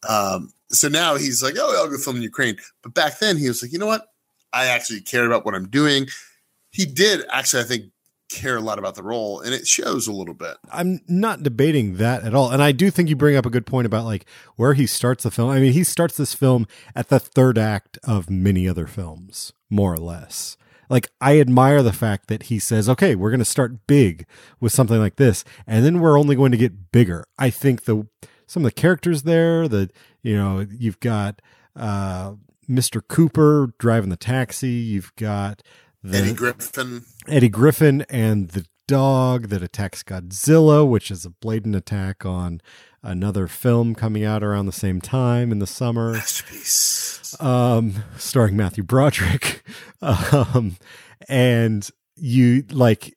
Um, 0.09 0.53
so 0.71 0.89
now 0.89 1.17
he's 1.17 1.43
like, 1.43 1.55
oh, 1.59 1.77
I'll 1.77 1.91
go 1.91 1.99
film 1.99 2.17
in 2.17 2.23
Ukraine. 2.23 2.57
But 2.83 2.95
back 2.95 3.19
then 3.19 3.37
he 3.37 3.49
was 3.49 3.63
like, 3.63 3.73
you 3.73 3.79
know 3.79 3.87
what? 3.87 4.07
I 4.53 4.67
actually 4.67 5.01
care 5.01 5.27
about 5.27 5.45
what 5.45 5.55
I'm 5.55 5.69
doing. 5.69 6.07
He 6.71 6.87
did 6.87 7.25
actually, 7.31 7.63
I 7.63 7.67
think, 7.67 7.85
care 8.31 8.57
a 8.57 8.61
lot 8.61 8.79
about 8.79 8.95
the 8.95 9.03
role 9.03 9.41
and 9.41 9.55
it 9.55 9.67
shows 9.67 10.07
a 10.07 10.13
little 10.13 10.35
bit. 10.35 10.57
I'm 10.71 11.01
not 11.07 11.43
debating 11.43 11.97
that 11.97 12.25
at 12.25 12.35
all. 12.35 12.51
And 12.51 12.63
I 12.63 12.73
do 12.73 12.91
think 12.91 13.09
you 13.09 13.17
bring 13.17 13.37
up 13.37 13.47
a 13.47 13.51
good 13.51 13.67
point 13.67 13.87
about 13.87 14.05
like 14.05 14.27
where 14.57 14.75
he 14.75 14.87
starts 14.87 15.25
the 15.25 15.31
film. 15.31 15.51
I 15.51 15.61
mean, 15.61 15.73
he 15.73 15.85
starts 15.85 16.17
this 16.17 16.35
film 16.35 16.67
at 16.95 17.09
the 17.09 17.21
third 17.21 17.59
act 17.59 17.99
of 18.05 18.31
many 18.31 18.69
other 18.69 18.87
films, 18.87 19.53
more 19.71 19.93
or 19.93 19.99
less. 19.99 20.57
Like 20.91 21.11
I 21.21 21.41
admire 21.41 21.83
the 21.83 21.93
fact 21.93 22.29
that 22.29 22.45
he 22.45 22.59
says, 22.59 22.89
"Okay, 22.89 23.15
we're 23.15 23.31
going 23.31 23.39
to 23.39 23.45
start 23.45 23.87
big 23.87 24.27
with 24.61 24.73
something 24.73 24.99
like 24.99 25.17
this, 25.17 25.43
and 25.67 25.85
then 25.85 26.01
we're 26.01 26.19
only 26.19 26.37
going 26.37 26.53
to 26.53 26.59
get 26.59 26.93
bigger." 26.93 27.25
I 27.39 27.51
think 27.51 27.85
the 27.85 28.07
some 28.47 28.65
of 28.65 28.75
the 28.75 28.81
characters 28.81 29.23
there, 29.23 29.67
the 29.67 29.91
you 30.23 30.37
know, 30.37 30.67
you've 30.79 31.01
got 31.01 31.41
uh 31.75 32.35
Mr. 32.69 33.03
Cooper 33.07 33.75
driving 33.79 34.11
the 34.11 34.17
taxi, 34.17 34.69
you've 34.69 35.15
got 35.17 35.63
the, 36.05 36.19
Eddie 36.19 36.35
Griffin. 36.35 37.05
Eddie 37.27 37.49
Griffin 37.49 38.03
and 38.11 38.51
the 38.51 38.67
dog 38.87 39.49
that 39.49 39.63
attacks 39.63 40.03
Godzilla, 40.03 40.87
which 40.87 41.11
is 41.11 41.25
a 41.25 41.31
blatant 41.31 41.75
attack 41.75 42.27
on 42.27 42.61
another 43.03 43.47
film 43.47 43.95
coming 43.95 44.25
out 44.25 44.43
around 44.43 44.67
the 44.67 44.73
same 44.73 45.01
time 45.01 45.51
in 45.51 45.59
the 45.59 45.67
summer. 45.67 46.13
Masterpiece. 46.13 47.35
Um, 47.41 48.05
starring 48.17 48.57
Matthew 48.57 48.85
Broderick. 48.85 49.63
Um, 50.03 50.77
and 51.31 51.89
you 52.15 52.65
like, 52.71 53.17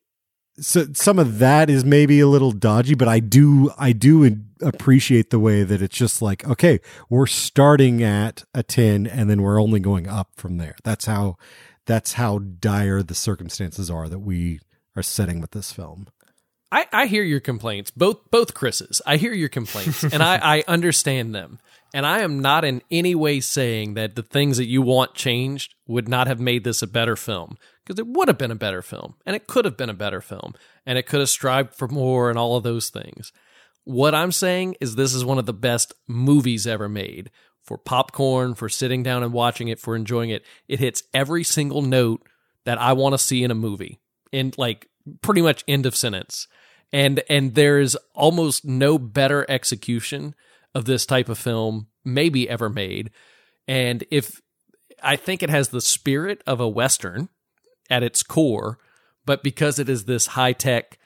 so 0.58 0.86
some 0.94 1.18
of 1.18 1.38
that 1.38 1.68
is 1.68 1.84
maybe 1.84 2.18
a 2.18 2.26
little 2.26 2.52
dodgy, 2.52 2.94
but 2.94 3.08
I 3.08 3.20
do, 3.20 3.70
I 3.76 3.92
do 3.92 4.38
appreciate 4.62 5.28
the 5.28 5.38
way 5.38 5.64
that 5.64 5.82
it's 5.82 5.94
just 5.94 6.22
like, 6.22 6.48
okay, 6.48 6.80
we're 7.10 7.26
starting 7.26 8.02
at 8.02 8.44
a 8.54 8.62
10 8.62 9.06
and 9.06 9.28
then 9.28 9.42
we're 9.42 9.60
only 9.60 9.80
going 9.80 10.08
up 10.08 10.30
from 10.34 10.56
there. 10.56 10.76
That's 10.82 11.04
how, 11.04 11.36
that's 11.88 12.12
how 12.12 12.38
dire 12.38 13.02
the 13.02 13.14
circumstances 13.14 13.90
are 13.90 14.08
that 14.08 14.18
we 14.18 14.60
are 14.94 15.02
setting 15.02 15.40
with 15.40 15.52
this 15.52 15.72
film. 15.72 16.06
I, 16.70 16.86
I 16.92 17.06
hear 17.06 17.22
your 17.22 17.40
complaints, 17.40 17.90
both 17.90 18.30
both 18.30 18.52
Chris's. 18.52 19.00
I 19.06 19.16
hear 19.16 19.32
your 19.32 19.48
complaints, 19.48 20.04
and 20.04 20.22
I, 20.22 20.58
I 20.58 20.64
understand 20.68 21.34
them. 21.34 21.58
And 21.94 22.04
I 22.04 22.20
am 22.20 22.40
not 22.40 22.66
in 22.66 22.82
any 22.90 23.14
way 23.14 23.40
saying 23.40 23.94
that 23.94 24.14
the 24.14 24.22
things 24.22 24.58
that 24.58 24.66
you 24.66 24.82
want 24.82 25.14
changed 25.14 25.74
would 25.86 26.06
not 26.06 26.26
have 26.26 26.38
made 26.38 26.62
this 26.62 26.82
a 26.82 26.86
better 26.86 27.16
film, 27.16 27.56
because 27.82 27.98
it 27.98 28.06
would 28.06 28.28
have 28.28 28.36
been 28.36 28.50
a 28.50 28.56
better 28.56 28.82
film, 28.82 29.14
and 29.24 29.34
it 29.34 29.46
could 29.46 29.64
have 29.64 29.78
been 29.78 29.88
a 29.88 29.94
better 29.94 30.20
film, 30.20 30.52
and 30.84 30.98
it 30.98 31.06
could 31.06 31.20
have 31.20 31.30
strived 31.30 31.74
for 31.74 31.88
more, 31.88 32.28
and 32.28 32.38
all 32.38 32.56
of 32.56 32.64
those 32.64 32.90
things. 32.90 33.32
What 33.84 34.14
I'm 34.14 34.32
saying 34.32 34.76
is, 34.82 34.96
this 34.96 35.14
is 35.14 35.24
one 35.24 35.38
of 35.38 35.46
the 35.46 35.54
best 35.54 35.94
movies 36.06 36.66
ever 36.66 36.90
made 36.90 37.30
for 37.68 37.78
popcorn, 37.78 38.54
for 38.54 38.68
sitting 38.68 39.02
down 39.02 39.22
and 39.22 39.32
watching 39.32 39.68
it, 39.68 39.78
for 39.78 39.94
enjoying 39.94 40.30
it. 40.30 40.42
It 40.66 40.80
hits 40.80 41.02
every 41.12 41.44
single 41.44 41.82
note 41.82 42.26
that 42.64 42.78
I 42.78 42.94
want 42.94 43.12
to 43.12 43.18
see 43.18 43.44
in 43.44 43.50
a 43.50 43.54
movie, 43.54 44.00
And 44.32 44.56
like 44.58 44.88
pretty 45.20 45.42
much 45.42 45.64
end 45.68 45.86
of 45.86 45.94
sentence. 45.94 46.48
And 46.92 47.22
and 47.28 47.54
there's 47.54 47.94
almost 48.14 48.64
no 48.64 48.98
better 48.98 49.44
execution 49.48 50.34
of 50.74 50.86
this 50.86 51.04
type 51.04 51.28
of 51.28 51.38
film 51.38 51.88
maybe 52.04 52.48
ever 52.48 52.70
made. 52.70 53.10
And 53.68 54.02
if 54.10 54.40
I 55.02 55.16
think 55.16 55.42
it 55.42 55.50
has 55.50 55.68
the 55.68 55.82
spirit 55.82 56.42
of 56.46 56.60
a 56.60 56.68
western 56.68 57.28
at 57.90 58.02
its 58.02 58.22
core, 58.22 58.78
but 59.26 59.42
because 59.42 59.78
it 59.78 59.90
is 59.90 60.04
this 60.04 60.28
high 60.28 60.54
tech, 60.54 60.98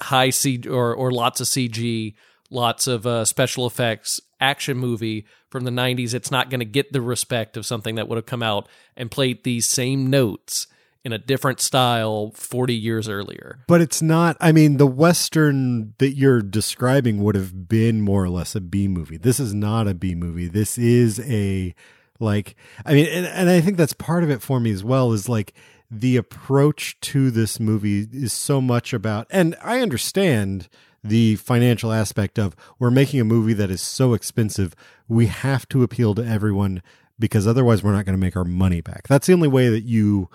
high 0.00 0.30
C 0.30 0.60
or 0.68 0.92
or 0.92 1.12
lots 1.12 1.40
of 1.40 1.46
CG, 1.46 2.14
lots 2.52 2.86
of 2.86 3.06
uh, 3.06 3.24
special 3.24 3.66
effects 3.66 4.20
action 4.40 4.76
movie 4.76 5.24
from 5.48 5.64
the 5.64 5.70
90s, 5.70 6.14
it's 6.14 6.30
not 6.30 6.50
going 6.50 6.60
to 6.60 6.66
get 6.66 6.92
the 6.92 7.00
respect 7.00 7.56
of 7.56 7.64
something 7.64 7.94
that 7.94 8.08
would 8.08 8.16
have 8.16 8.26
come 8.26 8.42
out 8.42 8.68
and 8.96 9.10
played 9.10 9.44
these 9.44 9.68
same 9.68 10.10
notes 10.10 10.66
in 11.04 11.12
a 11.12 11.18
different 11.18 11.60
style 11.60 12.30
40 12.34 12.74
years 12.74 13.08
earlier. 13.08 13.64
But 13.66 13.80
it's 13.80 14.02
not, 14.02 14.36
I 14.40 14.52
mean, 14.52 14.76
the 14.76 14.86
Western 14.86 15.94
that 15.98 16.12
you're 16.12 16.42
describing 16.42 17.22
would 17.22 17.34
have 17.34 17.68
been 17.68 18.00
more 18.00 18.22
or 18.22 18.28
less 18.28 18.54
a 18.54 18.60
B 18.60 18.88
movie. 18.88 19.16
This 19.16 19.40
is 19.40 19.52
not 19.52 19.88
a 19.88 19.94
B 19.94 20.14
movie. 20.14 20.48
This 20.48 20.78
is 20.78 21.20
a, 21.20 21.74
like, 22.20 22.54
I 22.84 22.94
mean, 22.94 23.06
and, 23.06 23.26
and 23.26 23.50
I 23.50 23.60
think 23.60 23.76
that's 23.76 23.94
part 23.94 24.22
of 24.22 24.30
it 24.30 24.42
for 24.42 24.60
me 24.60 24.70
as 24.70 24.84
well 24.84 25.12
is 25.12 25.28
like 25.28 25.54
the 25.90 26.16
approach 26.16 26.98
to 27.00 27.30
this 27.30 27.58
movie 27.58 28.06
is 28.12 28.32
so 28.32 28.60
much 28.60 28.92
about, 28.92 29.26
and 29.30 29.56
I 29.62 29.80
understand 29.80 30.68
the 31.04 31.36
financial 31.36 31.92
aspect 31.92 32.38
of 32.38 32.54
we're 32.78 32.90
making 32.90 33.20
a 33.20 33.24
movie 33.24 33.54
that 33.54 33.70
is 33.70 33.80
so 33.80 34.14
expensive, 34.14 34.74
we 35.08 35.26
have 35.26 35.68
to 35.70 35.82
appeal 35.82 36.14
to 36.14 36.24
everyone 36.24 36.82
because 37.18 37.46
otherwise 37.46 37.82
we're 37.82 37.92
not 37.92 38.04
going 38.04 38.16
to 38.16 38.20
make 38.20 38.36
our 38.36 38.44
money 38.44 38.80
back. 38.80 39.08
That's 39.08 39.26
the 39.26 39.32
only 39.32 39.48
way 39.48 39.68
that 39.68 39.82
you 39.82 40.28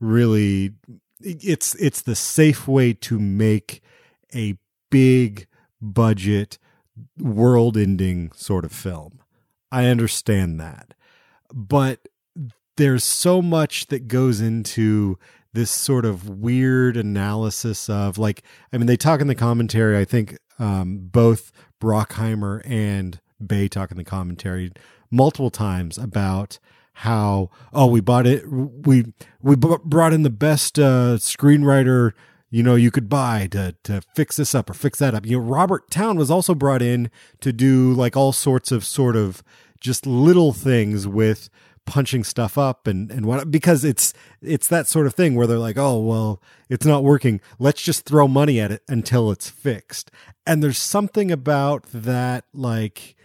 really 0.00 0.72
it's 1.20 1.74
it's 1.76 2.02
the 2.02 2.16
safe 2.16 2.68
way 2.68 2.92
to 2.92 3.18
make 3.18 3.82
a 4.34 4.58
big 4.90 5.46
budget 5.80 6.58
world 7.18 7.76
ending 7.76 8.30
sort 8.32 8.64
of 8.64 8.72
film. 8.72 9.20
I 9.70 9.86
understand 9.86 10.60
that. 10.60 10.94
But 11.52 12.08
there's 12.76 13.04
so 13.04 13.40
much 13.40 13.86
that 13.86 14.08
goes 14.08 14.40
into 14.40 15.18
this 15.54 15.70
sort 15.70 16.04
of 16.04 16.28
weird 16.28 16.96
analysis 16.96 17.88
of 17.88 18.18
like 18.18 18.42
I 18.72 18.78
mean 18.78 18.86
they 18.86 18.96
talk 18.96 19.20
in 19.20 19.26
the 19.26 19.34
commentary 19.34 19.96
I 19.96 20.04
think 20.04 20.36
um, 20.58 21.08
both 21.10 21.50
Bruckheimer 21.80 22.62
and 22.64 23.20
Bay 23.44 23.68
talk 23.68 23.90
in 23.90 23.96
the 23.96 24.04
commentary 24.04 24.72
multiple 25.10 25.50
times 25.50 25.96
about 25.96 26.58
how 26.98 27.50
oh 27.72 27.86
we 27.86 28.00
bought 28.00 28.26
it 28.26 28.44
we 28.48 29.04
we 29.42 29.56
b- 29.56 29.76
brought 29.84 30.12
in 30.12 30.22
the 30.22 30.30
best 30.30 30.78
uh, 30.78 31.16
screenwriter 31.16 32.12
you 32.50 32.62
know 32.62 32.76
you 32.76 32.90
could 32.90 33.08
buy 33.08 33.48
to 33.48 33.74
to 33.82 34.00
fix 34.14 34.36
this 34.36 34.54
up 34.54 34.70
or 34.70 34.74
fix 34.74 34.98
that 34.98 35.14
up. 35.14 35.26
You 35.26 35.38
know 35.38 35.44
Robert 35.44 35.90
Towne 35.90 36.16
was 36.16 36.30
also 36.30 36.54
brought 36.54 36.82
in 36.82 37.10
to 37.40 37.52
do 37.52 37.92
like 37.92 38.16
all 38.16 38.32
sorts 38.32 38.70
of 38.70 38.84
sort 38.84 39.16
of 39.16 39.42
just 39.80 40.06
little 40.06 40.52
things 40.52 41.06
with 41.06 41.50
punching 41.86 42.24
stuff 42.24 42.56
up 42.56 42.86
and 42.86 43.10
and 43.10 43.26
what 43.26 43.50
because 43.50 43.84
it's 43.84 44.14
it's 44.40 44.68
that 44.68 44.86
sort 44.86 45.06
of 45.06 45.14
thing 45.14 45.34
where 45.34 45.46
they're 45.46 45.58
like 45.58 45.76
oh 45.76 45.98
well 45.98 46.40
it's 46.68 46.86
not 46.86 47.04
working 47.04 47.40
let's 47.58 47.82
just 47.82 48.04
throw 48.06 48.26
money 48.26 48.58
at 48.58 48.70
it 48.70 48.82
until 48.88 49.30
it's 49.30 49.50
fixed 49.50 50.10
and 50.46 50.62
there's 50.62 50.78
something 50.78 51.30
about 51.30 51.84
that 51.92 52.44
like 52.54 53.16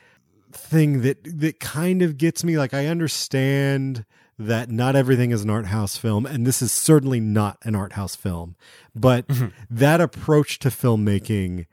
thing 0.51 1.01
that 1.01 1.18
that 1.24 1.60
kind 1.60 2.01
of 2.01 2.18
gets 2.18 2.43
me 2.43 2.57
like 2.57 2.74
I 2.74 2.88
understand 2.88 4.05
that 4.38 4.70
not 4.70 4.95
everything 4.95 5.32
is 5.32 5.43
an 5.43 5.49
art 5.49 5.68
house 5.68 5.95
film 5.95 6.26
and 6.26 6.45
this 6.45 6.62
is 6.62 6.72
certainly 6.72 7.20
not 7.20 7.57
an 7.64 7.76
art 7.76 7.93
house 7.93 8.16
film 8.16 8.55
but 8.95 9.28
mm-hmm. 9.28 9.47
that 9.70 10.01
approach 10.01 10.60
to 10.60 10.70
filmmaking 10.70 11.66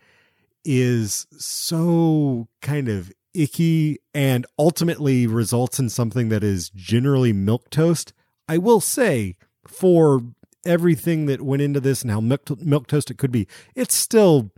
is 0.65 1.27
so 1.39 2.49
kind 2.61 2.89
of 2.89 3.13
icky 3.37 3.99
and 4.15 4.47
ultimately 4.59 5.27
results 5.27 5.79
in 5.79 5.89
something 5.89 6.29
that 6.29 6.43
is 6.43 6.71
generally 6.71 7.33
milk 7.33 7.71
toast 7.71 8.13
i 8.49 8.57
will 8.59 8.81
say 8.81 9.37
for 9.67 10.23
everything 10.65 11.27
that 11.27 11.43
went 11.43 11.63
into 11.63 11.79
this 11.79 12.03
and 12.03 12.11
how 12.11 12.21
milk, 12.21 12.87
toast 12.87 13.11
it 13.11 13.19
could 13.19 13.33
be 13.33 13.47
it's 13.75 13.95
still 13.95 14.51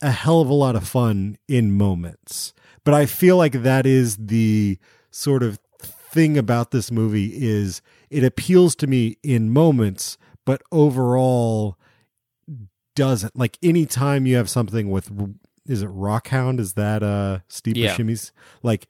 a 0.00 0.10
hell 0.10 0.40
of 0.40 0.48
a 0.48 0.54
lot 0.54 0.76
of 0.76 0.86
fun 0.86 1.36
in 1.48 1.72
moments 1.72 2.54
but 2.84 2.94
I 2.94 3.06
feel 3.06 3.36
like 3.36 3.62
that 3.62 3.86
is 3.86 4.16
the 4.16 4.78
sort 5.10 5.42
of 5.42 5.58
thing 5.80 6.38
about 6.38 6.70
this 6.70 6.90
movie 6.90 7.32
is 7.34 7.82
it 8.10 8.22
appeals 8.22 8.76
to 8.76 8.86
me 8.86 9.16
in 9.22 9.50
moments, 9.50 10.18
but 10.44 10.62
overall 10.70 11.78
doesn't. 12.94 13.36
Like 13.36 13.58
anytime 13.62 14.26
you 14.26 14.36
have 14.36 14.50
something 14.50 14.90
with 14.90 15.10
is 15.66 15.82
it 15.82 15.88
Rockhound? 15.88 16.60
Is 16.60 16.74
that 16.74 17.02
uh 17.02 17.40
Steve 17.48 17.76
yeah. 17.76 17.94
Buscemi's? 17.94 18.32
Like 18.62 18.86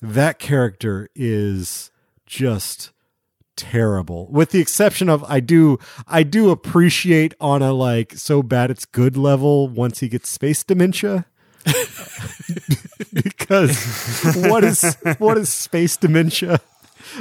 that 0.00 0.38
character 0.38 1.08
is 1.14 1.90
just 2.26 2.92
terrible 3.54 4.28
with 4.30 4.50
the 4.50 4.60
exception 4.60 5.10
of 5.10 5.22
i 5.24 5.38
do 5.38 5.78
i 6.08 6.22
do 6.22 6.50
appreciate 6.50 7.34
on 7.38 7.60
a 7.60 7.70
like 7.70 8.14
so 8.14 8.42
bad 8.42 8.70
it's 8.70 8.86
good 8.86 9.14
level 9.14 9.68
once 9.68 10.00
he 10.00 10.08
gets 10.08 10.30
space 10.30 10.64
dementia 10.64 11.26
because 13.12 14.34
what 14.48 14.64
is 14.64 14.96
what 15.18 15.38
is 15.38 15.52
space 15.52 15.96
dementia? 15.96 16.60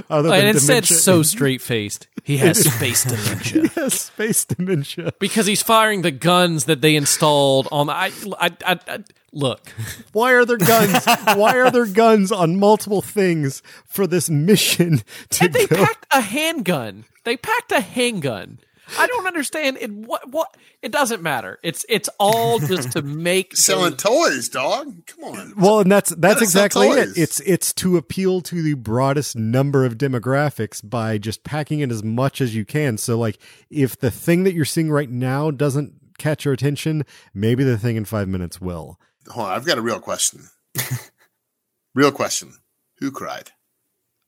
Other 0.10 0.34
and 0.34 0.48
it 0.48 0.60
said 0.60 0.84
dementia. 0.84 0.98
so 0.98 1.24
straight 1.24 1.62
faced. 1.62 2.08
He 2.24 2.38
has 2.38 2.60
space 2.76 3.04
dementia. 3.04 3.70
Yes, 3.76 4.02
space 4.02 4.46
dementia. 4.46 5.12
because 5.20 5.46
he's 5.48 5.62
firing 5.64 6.02
the 6.04 6.12
guns 6.12 6.66
that 6.66 6.82
they 6.82 6.96
installed 6.96 7.68
on. 7.72 7.90
I, 7.90 8.12
I, 8.40 8.52
I, 8.66 8.80
I 8.88 9.00
look. 9.34 9.70
Why 10.14 10.34
are 10.34 10.46
there 10.46 10.58
guns? 10.58 11.06
Why 11.36 11.58
are 11.58 11.72
there 11.72 11.88
guns 11.88 12.32
on 12.32 12.60
multiple 12.60 13.02
things 13.02 13.64
for 13.86 14.06
this 14.08 14.30
mission 14.30 15.02
to 15.32 15.46
And 15.46 15.54
they 15.54 15.66
go? 15.68 15.78
packed 15.78 16.06
a 16.12 16.22
handgun. 16.22 17.06
They 17.24 17.38
packed 17.38 17.72
a 17.72 17.82
handgun. 17.82 18.60
I 18.98 19.08
don't 19.08 19.28
understand 19.28 19.78
it. 19.80 19.92
What? 19.92 20.30
What? 20.30 20.56
It 20.82 20.92
doesn't 20.92 21.22
matter. 21.22 21.60
It's 21.64 21.86
it's 21.90 22.10
all 22.20 22.60
just 22.60 22.94
to 22.94 23.02
make 23.04 23.56
Selling 23.56 23.96
toys, 23.96 24.50
dog. 24.50 25.06
Come 25.08 25.24
on. 25.24 25.54
Well, 25.58 25.80
and 25.82 25.92
that's 25.92 26.10
that's 26.12 26.36
Gotta 26.36 26.46
sell 26.46 26.64
exactly 26.64 26.88
it. 26.90 27.18
It's 27.18 27.40
it's 27.42 27.74
to 27.76 27.98
appeal 27.98 28.42
to 28.42 28.62
the 28.62 28.74
broadest 28.76 29.36
number 29.36 29.86
of 29.86 29.98
demographics 29.98 30.88
by 30.88 31.18
just 31.18 31.44
packing 31.44 31.80
in 31.80 31.92
as 31.92 32.04
much 32.04 32.42
as 32.42 32.56
you 32.56 32.66
can. 32.66 32.98
So 32.98 33.18
like 33.18 33.38
if 33.70 33.98
the 33.98 34.12
thing 34.12 34.44
that 34.44 34.54
you're 34.54 34.66
seeing 34.66 34.92
right 34.92 35.10
now 35.10 35.52
doesn't 35.52 35.94
catch 36.18 36.46
your 36.46 36.54
attention, 36.54 37.04
maybe 37.34 37.64
the 37.64 37.78
thing 37.78 37.96
in 37.96 38.06
5 38.06 38.28
minutes 38.28 38.62
will. 38.62 39.00
Hold 39.30 39.48
on, 39.48 39.54
I've 39.54 39.66
got 39.66 39.78
a 39.78 39.82
real 39.82 40.00
question. 40.00 40.50
real 41.96 42.12
question. 42.12 42.54
Who 43.00 43.12
cried? 43.12 43.52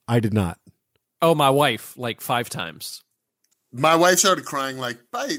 I 0.08 0.20
did 0.20 0.34
not. 0.34 0.60
Oh, 1.22 1.36
my 1.36 1.50
wife, 1.50 1.94
like 1.98 2.20
five 2.20 2.50
times. 2.50 3.03
My 3.74 3.96
wife 3.96 4.20
started 4.20 4.46
crying 4.46 4.78
like 4.78 5.00
by 5.12 5.38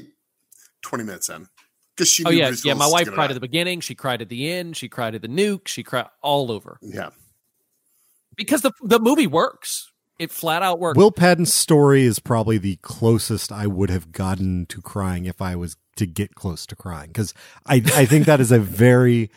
20 0.83 1.03
minutes 1.05 1.29
in. 1.29 1.47
Because 1.95 2.09
she 2.11 2.25
Oh 2.25 2.29
yeah, 2.29 2.51
yeah. 2.65 2.73
My 2.73 2.87
wife 2.87 3.07
cried 3.07 3.27
die. 3.27 3.31
at 3.31 3.33
the 3.35 3.39
beginning. 3.39 3.79
She 3.79 3.95
cried 3.95 4.21
at 4.21 4.27
the 4.27 4.51
end. 4.51 4.75
She 4.75 4.89
cried 4.89 5.15
at 5.15 5.21
the 5.21 5.29
nuke. 5.29 5.67
She 5.67 5.81
cried 5.81 6.07
all 6.21 6.51
over 6.51 6.77
Yeah. 6.81 7.11
because 8.35 8.61
the 8.61 8.71
the 8.83 8.99
movie 8.99 9.27
works. 9.27 9.89
It 10.19 10.31
flat 10.31 10.61
out 10.61 10.79
works. 10.79 10.97
Will 10.97 11.11
Patton's 11.11 11.53
story 11.53 12.03
is 12.03 12.19
probably 12.19 12.57
the 12.57 12.77
closest 12.77 13.51
I 13.51 13.67
would 13.67 13.89
have 13.89 14.11
gotten 14.11 14.65
to 14.67 14.81
crying 14.81 15.25
if 15.25 15.41
I 15.41 15.55
was 15.55 15.75
to 15.97 16.05
get 16.05 16.35
close 16.35 16.65
to 16.67 16.75
crying 16.75 17.13
cuz 17.13 17.33
I 17.65 17.75
I 17.95 18.05
think 18.05 18.25
that 18.25 18.41
is 18.41 18.51
a 18.51 18.59
very 18.59 19.29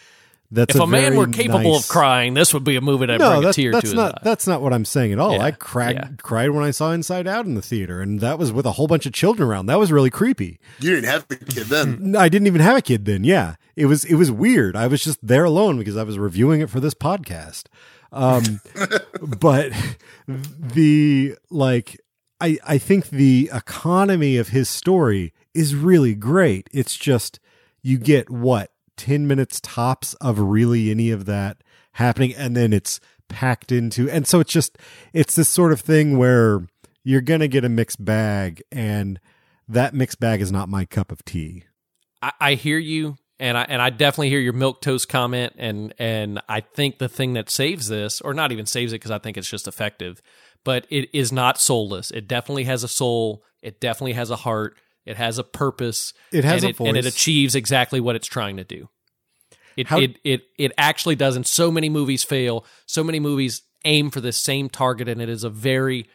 that's 0.50 0.74
if 0.74 0.80
a, 0.80 0.86
man 0.86 1.14
were 1.14 1.26
capable 1.26 1.74
nice- 1.74 1.84
of 1.84 1.88
crying, 1.88 2.32
this 2.32 2.54
would 2.54 2.64
be 2.64 2.76
a 2.76 2.80
movie 2.80 3.06
that 3.06 3.18
no, 3.18 3.38
bring 3.38 3.48
a 3.50 3.52
tear 3.52 3.72
that's 3.72 3.82
to 3.82 3.88
his 3.88 3.94
not 3.94 4.14
eye. 4.14 4.20
that's 4.22 4.46
not 4.46 4.62
what 4.62 4.72
I'm 4.72 4.86
saying 4.86 5.12
at 5.12 5.18
all. 5.18 5.32
Yeah, 5.32 5.42
I 5.42 5.50
cried 5.50 5.96
yeah. 5.96 6.08
cried 6.22 6.50
when 6.50 6.64
I 6.64 6.70
saw 6.70 6.92
Inside 6.92 7.26
Out 7.26 7.44
in 7.44 7.54
the 7.54 7.62
theater, 7.62 8.00
and 8.00 8.20
that 8.20 8.38
was 8.38 8.50
with 8.50 8.64
a 8.64 8.72
whole 8.72 8.86
bunch 8.86 9.04
of 9.04 9.12
children 9.12 9.48
around. 9.48 9.66
That 9.66 9.78
was 9.78 9.92
really 9.92 10.10
creepy. 10.10 10.58
You 10.80 10.94
didn't 10.94 11.10
have 11.10 11.26
a 11.30 11.36
kid 11.36 11.66
then. 11.66 12.16
I 12.16 12.28
didn't 12.30 12.46
even 12.46 12.62
have 12.62 12.78
a 12.78 12.82
kid 12.82 13.04
then. 13.04 13.24
Yeah, 13.24 13.56
it 13.76 13.86
was 13.86 14.04
it 14.04 14.14
was 14.14 14.32
weird. 14.32 14.74
I 14.74 14.86
was 14.86 15.04
just 15.04 15.18
there 15.26 15.44
alone 15.44 15.78
because 15.78 15.96
I 15.96 16.02
was 16.02 16.18
reviewing 16.18 16.62
it 16.62 16.70
for 16.70 16.80
this 16.80 16.94
podcast. 16.94 17.64
Um, 18.10 18.60
but 19.22 19.72
the 20.26 21.36
like, 21.50 22.00
I 22.40 22.58
I 22.64 22.78
think 22.78 23.10
the 23.10 23.50
economy 23.52 24.38
of 24.38 24.48
his 24.48 24.70
story 24.70 25.34
is 25.52 25.74
really 25.74 26.14
great. 26.14 26.68
It's 26.72 26.96
just 26.96 27.38
you 27.82 27.98
get 27.98 28.30
what 28.30 28.70
ten 28.98 29.26
minutes 29.26 29.60
tops 29.62 30.12
of 30.14 30.38
really 30.38 30.90
any 30.90 31.10
of 31.10 31.24
that 31.24 31.62
happening, 31.92 32.34
and 32.34 32.54
then 32.54 32.74
it's 32.74 33.00
packed 33.28 33.72
into, 33.72 34.10
and 34.10 34.26
so 34.26 34.40
it's 34.40 34.52
just 34.52 34.76
it's 35.12 35.34
this 35.34 35.48
sort 35.48 35.72
of 35.72 35.80
thing 35.80 36.18
where 36.18 36.66
you're 37.04 37.22
gonna 37.22 37.48
get 37.48 37.64
a 37.64 37.68
mixed 37.68 38.04
bag, 38.04 38.62
and 38.70 39.18
that 39.66 39.94
mixed 39.94 40.20
bag 40.20 40.40
is 40.40 40.52
not 40.52 40.68
my 40.68 40.84
cup 40.84 41.10
of 41.10 41.24
tea. 41.24 41.64
I, 42.20 42.32
I 42.40 42.54
hear 42.54 42.78
you, 42.78 43.16
and 43.38 43.56
I 43.56 43.62
and 43.62 43.80
I 43.80 43.90
definitely 43.90 44.30
hear 44.30 44.40
your 44.40 44.52
milk 44.52 44.80
toast 44.80 45.08
comment, 45.08 45.54
and 45.56 45.94
and 45.98 46.40
I 46.48 46.60
think 46.60 46.98
the 46.98 47.08
thing 47.08 47.34
that 47.34 47.50
saves 47.50 47.88
this, 47.88 48.20
or 48.20 48.34
not 48.34 48.52
even 48.52 48.66
saves 48.66 48.92
it, 48.92 48.96
because 48.96 49.10
I 49.10 49.18
think 49.18 49.36
it's 49.36 49.48
just 49.48 49.68
effective, 49.68 50.20
but 50.64 50.86
it 50.90 51.08
is 51.12 51.32
not 51.32 51.60
soulless. 51.60 52.10
It 52.10 52.28
definitely 52.28 52.64
has 52.64 52.82
a 52.82 52.88
soul. 52.88 53.44
It 53.62 53.80
definitely 53.80 54.14
has 54.14 54.30
a 54.30 54.36
heart. 54.36 54.76
It 55.08 55.16
has 55.16 55.38
a 55.38 55.44
purpose. 55.44 56.12
It 56.32 56.44
has 56.44 56.62
and 56.64 56.78
a 56.78 56.84
and 56.84 56.96
it 56.96 57.06
achieves 57.06 57.54
exactly 57.54 57.98
what 57.98 58.14
it's 58.14 58.26
trying 58.26 58.58
to 58.58 58.64
do. 58.64 58.90
It, 59.74 59.86
How- 59.86 60.00
it 60.00 60.18
it 60.22 60.42
it 60.58 60.72
actually 60.76 61.16
does, 61.16 61.34
and 61.34 61.46
so 61.46 61.70
many 61.70 61.88
movies 61.88 62.24
fail. 62.24 62.66
So 62.84 63.02
many 63.02 63.18
movies 63.18 63.62
aim 63.84 64.10
for 64.10 64.20
the 64.20 64.32
same 64.32 64.68
target, 64.68 65.08
and 65.08 65.22
it 65.22 65.30
is 65.30 65.44
a 65.44 65.50
very 65.50 66.08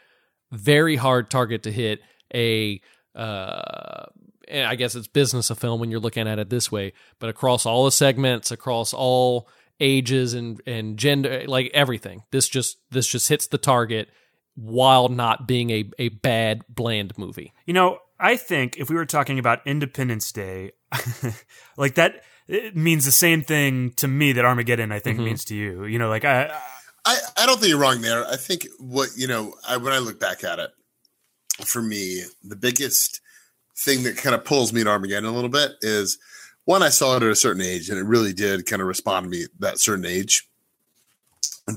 very 0.52 0.96
hard 0.96 1.32
target 1.32 1.64
to 1.64 1.72
hit. 1.72 2.02
A 2.36 2.82
uh, 3.16 4.06
I 4.54 4.76
guess 4.76 4.96
it's 4.96 5.08
business 5.08 5.50
of 5.50 5.58
film 5.58 5.80
when 5.80 5.90
you're 5.90 6.00
looking 6.00 6.28
at 6.28 6.38
it 6.38 6.50
this 6.50 6.72
way, 6.72 6.94
but 7.20 7.30
across 7.30 7.66
all 7.66 7.86
the 7.86 7.92
segments, 7.92 8.52
across 8.52 8.94
all 8.94 9.50
ages 9.80 10.36
and 10.36 10.62
and 10.68 10.98
gender, 10.98 11.46
like 11.48 11.72
everything, 11.74 12.24
this 12.32 12.48
just 12.48 12.78
this 12.92 13.08
just 13.08 13.30
hits 13.30 13.48
the 13.48 13.58
target 13.58 14.10
while 14.56 15.10
not 15.10 15.48
being 15.48 15.70
a 15.72 15.90
a 15.98 16.10
bad 16.10 16.64
bland 16.70 17.18
movie. 17.18 17.54
You 17.66 17.74
know, 17.74 18.00
I 18.24 18.38
think 18.38 18.78
if 18.78 18.90
we 18.90 18.96
were 18.96 19.06
talking 19.06 19.38
about 19.38 19.68
Independence 19.68 20.32
Day, 20.32 20.72
like 21.78 21.96
that 21.96 22.24
it 22.48 22.74
means 22.74 23.04
the 23.04 23.12
same 23.12 23.42
thing 23.42 23.92
to 23.98 24.08
me 24.08 24.32
that 24.32 24.46
Armageddon 24.46 24.94
I 24.94 25.00
think 25.00 25.18
mm-hmm. 25.18 25.26
means 25.26 25.44
to 25.46 25.56
you. 25.56 25.84
You 25.84 26.00
know, 26.00 26.08
like 26.08 26.24
I, 26.24 26.50
I, 27.06 27.18
I 27.38 27.46
don't 27.46 27.60
think 27.60 27.70
you're 27.70 27.80
wrong 27.80 28.00
there. 28.02 28.26
I 28.26 28.38
think 28.38 28.68
what, 28.80 29.10
you 29.18 29.28
know, 29.28 29.54
I, 29.68 29.76
when 29.76 29.92
I 29.92 30.00
look 30.00 30.22
back 30.22 30.46
at 30.46 30.58
it, 30.58 30.72
for 31.66 31.82
me, 31.82 32.24
the 32.42 32.56
biggest 32.56 33.20
thing 33.76 34.04
that 34.04 34.16
kind 34.16 34.34
of 34.34 34.46
pulls 34.46 34.72
me 34.72 34.86
to 34.86 34.90
Armageddon 34.90 35.26
a 35.26 35.34
little 35.34 35.50
bit 35.50 35.72
is 35.82 36.18
one, 36.64 36.82
I 36.82 36.90
saw 36.90 37.18
it 37.18 37.24
at 37.24 37.30
a 37.30 37.36
certain 37.36 37.62
age 37.62 37.90
and 37.90 38.00
it 38.00 38.06
really 38.06 38.32
did 38.32 38.66
kind 38.66 38.82
of 38.82 38.88
respond 38.88 39.26
to 39.26 39.30
me 39.30 39.44
at 39.44 39.50
that 39.60 39.80
certain 39.80 40.06
age. 40.06 40.48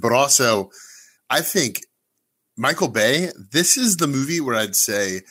But 0.00 0.12
also, 0.12 0.70
I 1.28 1.40
think 1.40 1.80
Michael 2.56 2.88
Bay, 2.88 3.30
this 3.52 3.76
is 3.76 3.96
the 3.96 4.06
movie 4.06 4.40
where 4.40 4.54
I'd 4.54 4.76
say 4.76 5.22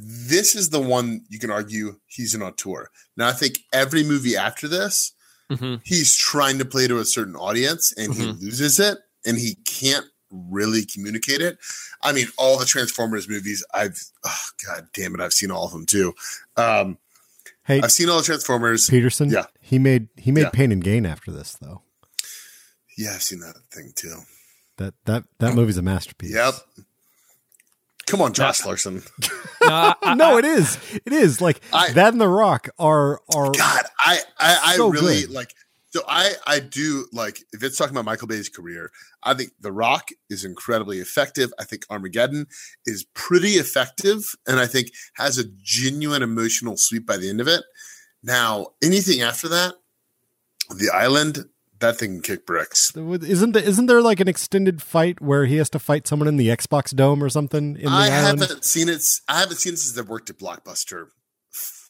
this 0.00 0.54
is 0.54 0.70
the 0.70 0.80
one 0.80 1.24
you 1.28 1.38
can 1.38 1.50
argue 1.50 1.98
he's 2.06 2.34
an 2.34 2.42
auteur. 2.42 2.90
Now, 3.16 3.28
I 3.28 3.32
think 3.32 3.58
every 3.72 4.04
movie 4.04 4.36
after 4.36 4.68
this, 4.68 5.12
Mhm. 5.50 5.80
he's 5.84 6.14
trying 6.16 6.58
to 6.58 6.64
play 6.64 6.86
to 6.86 6.98
a 6.98 7.04
certain 7.04 7.34
audience 7.34 7.92
and 7.96 8.14
he 8.14 8.26
loses 8.26 8.78
it 8.78 8.98
and 9.26 9.38
he 9.38 9.56
can't 9.64 10.06
really 10.30 10.84
communicate 10.84 11.40
it. 11.40 11.58
I 12.02 12.12
mean, 12.12 12.28
all 12.36 12.58
the 12.58 12.66
Transformers 12.66 13.28
movies, 13.28 13.64
I've, 13.74 13.98
oh, 14.24 14.44
God 14.66 14.88
damn 14.92 15.14
it, 15.14 15.20
I've 15.20 15.32
seen 15.32 15.50
all 15.50 15.64
of 15.64 15.72
them 15.72 15.86
too. 15.86 16.14
Um, 16.56 16.98
Hey, 17.64 17.82
I've 17.82 17.92
seen 17.92 18.08
all 18.08 18.18
the 18.18 18.24
Transformers. 18.24 18.88
Peterson. 18.88 19.28
Yeah. 19.30 19.44
he 19.60 19.78
made 19.78 20.08
he 20.16 20.30
made 20.32 20.42
Yeah. 20.42 20.50
Pain 20.50 20.72
and 20.72 20.82
Gain 20.82 21.04
after 21.04 21.30
this 21.30 21.54
though. 21.60 21.82
Yeah, 22.96 23.14
I've 23.14 23.22
seen 23.22 23.40
that 23.40 23.56
thing 23.72 23.92
too. 23.94 24.20
That 24.78 24.94
that 25.06 25.24
that 25.38 25.54
movie's 25.54 25.76
a 25.76 25.82
masterpiece. 25.82 26.32
Yep. 26.34 26.54
Come 28.08 28.20
on, 28.22 28.32
Josh 28.32 28.64
Larson. 28.64 29.02
No, 29.60 29.68
I- 29.74 29.94
I- 30.02 30.14
no, 30.14 30.38
it 30.38 30.44
is. 30.44 30.78
It 31.04 31.12
is 31.12 31.40
like 31.40 31.60
I- 31.72 31.92
that 31.92 32.12
and 32.12 32.20
The 32.20 32.28
Rock 32.28 32.68
are 32.78 33.20
are 33.34 33.50
God, 33.50 33.84
I 33.98 34.18
I, 34.38 34.58
I 34.64 34.76
So 34.76 34.88
really 34.88 35.22
good. 35.22 35.30
like. 35.30 35.52
So 35.90 36.02
I 36.06 36.32
I 36.46 36.60
do 36.60 37.06
like 37.12 37.40
if 37.52 37.62
it's 37.62 37.76
talking 37.78 37.92
about 37.94 38.04
Michael 38.04 38.28
Bay's 38.28 38.48
career. 38.50 38.90
I 39.22 39.34
think 39.34 39.50
The 39.60 39.72
Rock 39.72 40.10
is 40.30 40.44
incredibly 40.44 40.98
effective. 40.98 41.50
I 41.58 41.64
think 41.64 41.84
Armageddon 41.90 42.46
is 42.86 43.04
pretty 43.14 43.52
effective, 43.54 44.22
and 44.46 44.60
I 44.60 44.66
think 44.66 44.90
has 45.14 45.38
a 45.38 45.44
genuine 45.62 46.22
emotional 46.22 46.76
sweep 46.76 47.04
by 47.06 47.16
the 47.16 47.28
end 47.28 47.40
of 47.40 47.48
it. 47.48 47.62
Now, 48.22 48.68
anything 48.82 49.22
after 49.22 49.48
that, 49.48 49.74
The 50.70 50.90
Island, 50.94 51.46
that 51.80 51.96
thing 51.96 52.14
can 52.14 52.22
kick 52.22 52.46
bricks. 52.46 52.92
isn't 52.96 53.52
there, 53.52 53.62
isn't 53.62 53.86
there 53.86 54.02
like 54.02 54.20
an 54.20 54.28
extended 54.28 54.82
fight 54.82 55.20
where 55.20 55.46
he 55.46 55.56
has 55.56 55.70
to 55.70 55.78
fight 55.78 56.06
someone 56.06 56.28
in 56.28 56.36
the 56.36 56.48
Xbox 56.48 56.94
Dome 56.94 57.22
or 57.22 57.28
something 57.28 57.76
in 57.76 57.84
the 57.84 57.90
I 57.90 58.08
island? 58.08 58.40
haven't 58.40 58.64
seen 58.64 58.88
it. 58.88 59.02
I 59.28 59.40
haven't 59.40 59.56
seen 59.56 59.74
it 59.74 59.78
since 59.78 59.98
I 59.98 60.08
worked 60.08 60.30
at 60.30 60.38
Blockbuster 60.38 61.06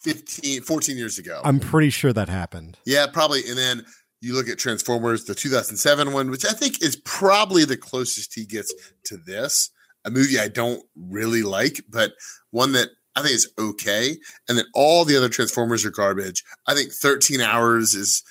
15, 0.02 0.62
14 0.62 0.96
years 0.96 1.18
ago. 1.18 1.40
I'm 1.44 1.60
pretty 1.60 1.90
sure 1.90 2.12
that 2.12 2.28
happened. 2.28 2.78
Yeah, 2.84 3.06
probably. 3.06 3.42
And 3.48 3.58
then 3.58 3.84
you 4.20 4.34
look 4.34 4.48
at 4.48 4.58
Transformers, 4.58 5.24
the 5.24 5.34
2007 5.34 6.12
one, 6.12 6.30
which 6.30 6.44
I 6.44 6.52
think 6.52 6.82
is 6.82 6.96
probably 7.04 7.64
the 7.64 7.76
closest 7.76 8.34
he 8.34 8.44
gets 8.44 8.72
to 9.04 9.16
this. 9.16 9.70
A 10.04 10.10
movie 10.10 10.38
I 10.38 10.48
don't 10.48 10.82
really 10.96 11.42
like, 11.42 11.82
but 11.88 12.12
one 12.50 12.72
that 12.72 12.88
I 13.16 13.22
think 13.22 13.34
is 13.34 13.52
okay. 13.58 14.16
And 14.48 14.56
then 14.58 14.64
all 14.74 15.04
the 15.04 15.16
other 15.16 15.28
Transformers 15.28 15.84
are 15.84 15.90
garbage. 15.90 16.44
I 16.66 16.74
think 16.74 16.92
13 16.92 17.40
hours 17.40 17.94
is 17.94 18.22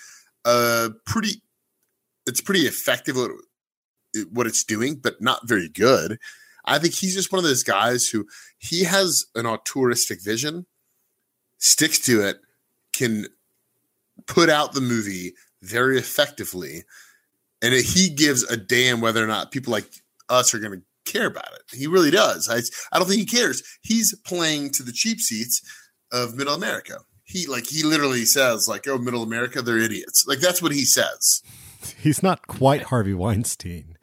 uh 0.46 0.90
pretty. 1.06 1.42
It's 2.28 2.42
pretty 2.42 2.62
effective 2.62 3.16
what, 3.16 3.32
what 4.32 4.48
it's 4.48 4.64
doing, 4.64 4.96
but 4.96 5.22
not 5.22 5.48
very 5.48 5.70
good. 5.70 6.20
I 6.66 6.80
think 6.80 6.94
he's 6.94 7.16
just 7.16 7.32
one 7.32 7.40
of 7.40 7.46
those 7.46 7.64
guys 7.64 8.08
who 8.08 8.28
he 8.58 8.84
has 8.84 9.26
an 9.36 9.46
auteuristic 9.46 10.22
vision, 10.22 10.66
sticks 11.58 12.00
to 12.00 12.22
it, 12.22 12.42
can 12.94 13.28
put 14.26 14.50
out 14.50 14.74
the 14.74 14.82
movie 14.82 15.34
very 15.62 15.98
effectively, 15.98 16.84
and 17.62 17.74
he 17.74 18.10
gives 18.10 18.44
a 18.44 18.58
damn 18.58 19.02
whether 19.02 19.24
or 19.24 19.28
not 19.28 19.52
people 19.52 19.72
like 19.72 19.90
us 20.30 20.54
are 20.54 20.60
going 20.60 20.80
to 20.80 21.12
care 21.12 21.28
about 21.28 21.54
it. 21.54 21.76
He 21.76 21.88
really 21.88 22.12
does. 22.12 22.50
I, 22.50 22.58
I 22.94 23.00
don't 23.00 23.08
think 23.08 23.22
he 23.22 23.38
cares. 23.38 23.64
He's 23.82 24.16
playing 24.26 24.72
to 24.72 24.84
the 24.84 24.92
cheap 24.92 25.20
seats 25.20 25.62
of 26.12 26.36
Middle 26.36 26.54
America. 26.54 27.00
He 27.24 27.46
like 27.46 27.68
he 27.68 27.84
literally 27.84 28.26
says 28.26 28.68
like, 28.68 28.88
"Oh, 28.88 28.98
Middle 28.98 29.24
America, 29.24 29.62
they're 29.62 29.78
idiots." 29.78 30.26
Like 30.28 30.40
that's 30.40 30.62
what 30.62 30.72
he 30.72 30.86
says. 30.86 31.42
He's 32.00 32.24
not 32.24 32.48
quite 32.48 32.84
Harvey 32.84 33.14
Weinstein, 33.14 33.98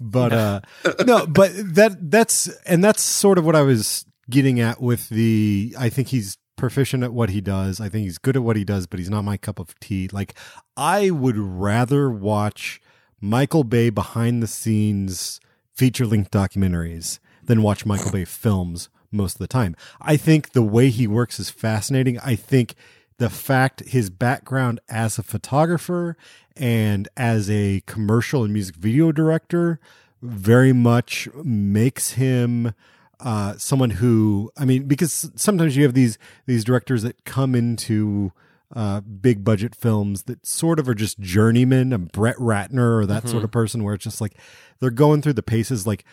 but 0.00 0.32
uh 0.32 0.60
no, 1.04 1.26
but 1.26 1.52
that 1.54 2.10
that's 2.10 2.48
and 2.66 2.82
that's 2.82 3.02
sort 3.02 3.38
of 3.38 3.46
what 3.46 3.56
I 3.56 3.62
was 3.62 4.04
getting 4.30 4.60
at 4.60 4.80
with 4.80 5.08
the 5.08 5.74
I 5.78 5.88
think 5.88 6.08
he's 6.08 6.38
proficient 6.56 7.02
at 7.02 7.12
what 7.12 7.30
he 7.30 7.40
does. 7.40 7.80
I 7.80 7.88
think 7.88 8.04
he's 8.04 8.18
good 8.18 8.36
at 8.36 8.42
what 8.42 8.56
he 8.56 8.64
does, 8.64 8.86
but 8.86 8.98
he's 8.98 9.10
not 9.10 9.22
my 9.22 9.36
cup 9.36 9.58
of 9.58 9.78
tea. 9.80 10.08
Like 10.12 10.34
I 10.76 11.10
would 11.10 11.36
rather 11.36 12.10
watch 12.10 12.80
Michael 13.20 13.64
Bay 13.64 13.90
behind 13.90 14.42
the 14.42 14.46
scenes 14.46 15.40
feature 15.72 16.06
length 16.06 16.30
documentaries 16.30 17.18
than 17.42 17.62
watch 17.62 17.84
Michael 17.84 18.12
Bay 18.12 18.24
films 18.24 18.88
most 19.10 19.34
of 19.34 19.38
the 19.38 19.46
time. 19.46 19.76
I 20.00 20.16
think 20.16 20.50
the 20.50 20.62
way 20.62 20.90
he 20.90 21.06
works 21.06 21.38
is 21.38 21.50
fascinating. 21.50 22.18
I 22.20 22.36
think 22.36 22.74
the 23.18 23.30
fact 23.30 23.80
his 23.80 24.10
background 24.10 24.80
as 24.88 25.18
a 25.18 25.22
photographer 25.22 26.16
and 26.56 27.08
as 27.16 27.50
a 27.50 27.82
commercial 27.86 28.44
and 28.44 28.52
music 28.52 28.76
video 28.76 29.12
director 29.12 29.78
very 30.22 30.72
much 30.72 31.28
makes 31.44 32.12
him 32.12 32.72
uh, 33.20 33.54
someone 33.56 33.90
who 33.90 34.50
I 34.56 34.64
mean, 34.64 34.84
because 34.84 35.30
sometimes 35.36 35.76
you 35.76 35.84
have 35.84 35.94
these 35.94 36.18
these 36.46 36.64
directors 36.64 37.02
that 37.02 37.24
come 37.24 37.54
into 37.54 38.32
uh, 38.74 39.00
big 39.00 39.44
budget 39.44 39.74
films 39.74 40.24
that 40.24 40.44
sort 40.46 40.78
of 40.78 40.88
are 40.88 40.94
just 40.94 41.20
journeymen, 41.20 41.92
a 41.92 41.98
Brett 41.98 42.36
Ratner 42.36 43.00
or 43.00 43.06
that 43.06 43.22
mm-hmm. 43.22 43.30
sort 43.30 43.44
of 43.44 43.50
person, 43.50 43.84
where 43.84 43.94
it's 43.94 44.04
just 44.04 44.20
like 44.20 44.34
they're 44.80 44.90
going 44.90 45.22
through 45.22 45.34
the 45.34 45.42
paces. 45.42 45.86
Like 45.86 46.04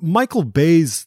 Michael 0.00 0.44
Bay's, 0.44 1.06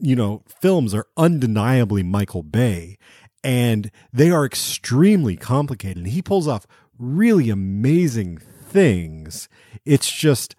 you 0.00 0.14
know, 0.14 0.42
films 0.60 0.94
are 0.94 1.06
undeniably 1.16 2.02
Michael 2.02 2.42
Bay, 2.42 2.97
and 3.42 3.90
they 4.12 4.30
are 4.30 4.44
extremely 4.44 5.36
complicated. 5.36 6.06
He 6.06 6.22
pulls 6.22 6.48
off 6.48 6.66
really 6.98 7.50
amazing 7.50 8.38
things. 8.38 9.48
It's 9.84 10.10
just 10.10 10.54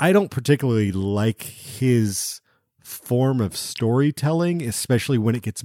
I 0.00 0.12
don't 0.12 0.30
particularly 0.30 0.92
like 0.92 1.42
his 1.42 2.40
form 2.82 3.40
of 3.40 3.56
storytelling, 3.56 4.62
especially 4.62 5.18
when 5.18 5.34
it 5.34 5.42
gets 5.42 5.64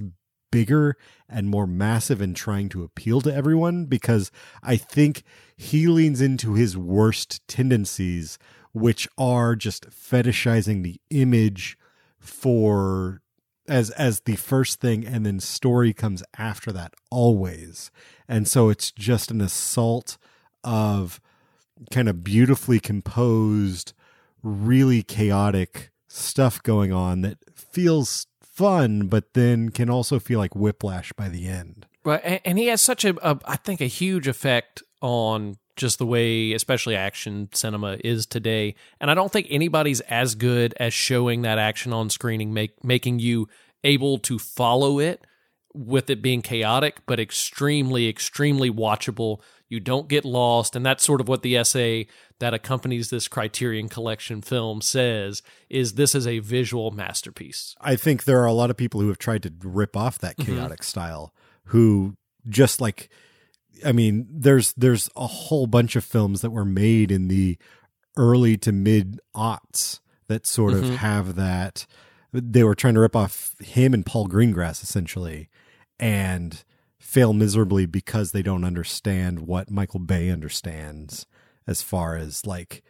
bigger 0.52 0.96
and 1.28 1.48
more 1.48 1.66
massive 1.66 2.20
and 2.20 2.34
trying 2.34 2.68
to 2.70 2.82
appeal 2.82 3.20
to 3.22 3.34
everyone, 3.34 3.86
because 3.86 4.30
I 4.62 4.76
think 4.76 5.22
he 5.56 5.86
leans 5.86 6.20
into 6.20 6.54
his 6.54 6.76
worst 6.76 7.46
tendencies, 7.48 8.38
which 8.72 9.08
are 9.18 9.56
just 9.56 9.90
fetishizing 9.90 10.82
the 10.82 11.00
image 11.10 11.76
for 12.18 13.22
as 13.70 13.90
as 13.90 14.20
the 14.20 14.36
first 14.36 14.80
thing 14.80 15.06
and 15.06 15.24
then 15.24 15.40
story 15.40 15.92
comes 15.92 16.22
after 16.36 16.72
that 16.72 16.92
always 17.10 17.90
and 18.28 18.46
so 18.46 18.68
it's 18.68 18.90
just 18.90 19.30
an 19.30 19.40
assault 19.40 20.18
of 20.64 21.20
kind 21.90 22.08
of 22.08 22.22
beautifully 22.22 22.78
composed 22.78 23.92
really 24.42 25.02
chaotic 25.02 25.90
stuff 26.08 26.62
going 26.62 26.92
on 26.92 27.22
that 27.22 27.38
feels 27.54 28.26
fun, 28.42 29.06
but 29.06 29.32
then 29.34 29.70
can 29.70 29.88
also 29.88 30.18
feel 30.18 30.38
like 30.38 30.54
whiplash 30.54 31.12
by 31.12 31.28
the 31.28 31.48
end. 31.48 31.86
Right, 32.04 32.40
and 32.44 32.58
he 32.58 32.66
has 32.66 32.80
such 32.80 33.04
a, 33.04 33.14
a 33.26 33.38
I 33.44 33.56
think, 33.56 33.80
a 33.80 33.86
huge 33.86 34.28
effect 34.28 34.82
on 35.00 35.56
just 35.80 35.98
the 35.98 36.06
way, 36.06 36.52
especially 36.52 36.94
action 36.94 37.48
cinema 37.52 37.96
is 38.04 38.26
today. 38.26 38.74
And 39.00 39.10
I 39.10 39.14
don't 39.14 39.32
think 39.32 39.46
anybody's 39.48 40.00
as 40.02 40.34
good 40.34 40.74
as 40.78 40.92
showing 40.92 41.42
that 41.42 41.58
action 41.58 41.92
on 41.94 42.10
screening, 42.10 42.52
make 42.52 42.84
making 42.84 43.18
you 43.18 43.48
able 43.82 44.18
to 44.18 44.38
follow 44.38 44.98
it 44.98 45.26
with 45.72 46.10
it 46.10 46.20
being 46.20 46.42
chaotic, 46.42 47.00
but 47.06 47.18
extremely, 47.18 48.08
extremely 48.08 48.70
watchable. 48.70 49.40
You 49.68 49.80
don't 49.80 50.08
get 50.08 50.24
lost, 50.24 50.76
and 50.76 50.84
that's 50.84 51.02
sort 51.02 51.20
of 51.20 51.28
what 51.28 51.42
the 51.42 51.56
essay 51.56 52.08
that 52.40 52.52
accompanies 52.52 53.08
this 53.08 53.26
Criterion 53.26 53.88
Collection 53.88 54.42
film 54.42 54.82
says 54.82 55.42
is 55.70 55.94
this 55.94 56.14
is 56.14 56.26
a 56.26 56.40
visual 56.40 56.90
masterpiece. 56.90 57.74
I 57.80 57.96
think 57.96 58.24
there 58.24 58.40
are 58.42 58.46
a 58.46 58.52
lot 58.52 58.68
of 58.70 58.76
people 58.76 59.00
who 59.00 59.08
have 59.08 59.18
tried 59.18 59.44
to 59.44 59.52
rip 59.62 59.96
off 59.96 60.18
that 60.18 60.36
mm-hmm. 60.36 60.56
chaotic 60.56 60.80
mm-hmm. 60.80 60.84
style 60.84 61.34
who 61.66 62.16
just 62.48 62.80
like 62.80 63.08
I 63.84 63.92
mean 63.92 64.26
there's 64.30 64.72
there's 64.74 65.08
a 65.16 65.26
whole 65.26 65.66
bunch 65.66 65.96
of 65.96 66.04
films 66.04 66.40
that 66.42 66.50
were 66.50 66.64
made 66.64 67.10
in 67.10 67.28
the 67.28 67.58
early 68.16 68.56
to 68.58 68.72
mid 68.72 69.20
aughts 69.34 70.00
that 70.28 70.46
sort 70.46 70.74
mm-hmm. 70.74 70.92
of 70.92 70.98
have 70.98 71.34
that 71.36 71.86
they 72.32 72.62
were 72.62 72.74
trying 72.74 72.94
to 72.94 73.00
rip 73.00 73.16
off 73.16 73.54
him 73.60 73.92
and 73.92 74.06
Paul 74.06 74.28
Greengrass 74.28 74.82
essentially 74.82 75.48
and 75.98 76.62
fail 76.98 77.32
miserably 77.32 77.86
because 77.86 78.32
they 78.32 78.42
don't 78.42 78.64
understand 78.64 79.40
what 79.40 79.70
Michael 79.70 80.00
Bay 80.00 80.30
understands 80.30 81.26
as 81.66 81.82
far 81.82 82.16
as 82.16 82.46
like 82.46 82.82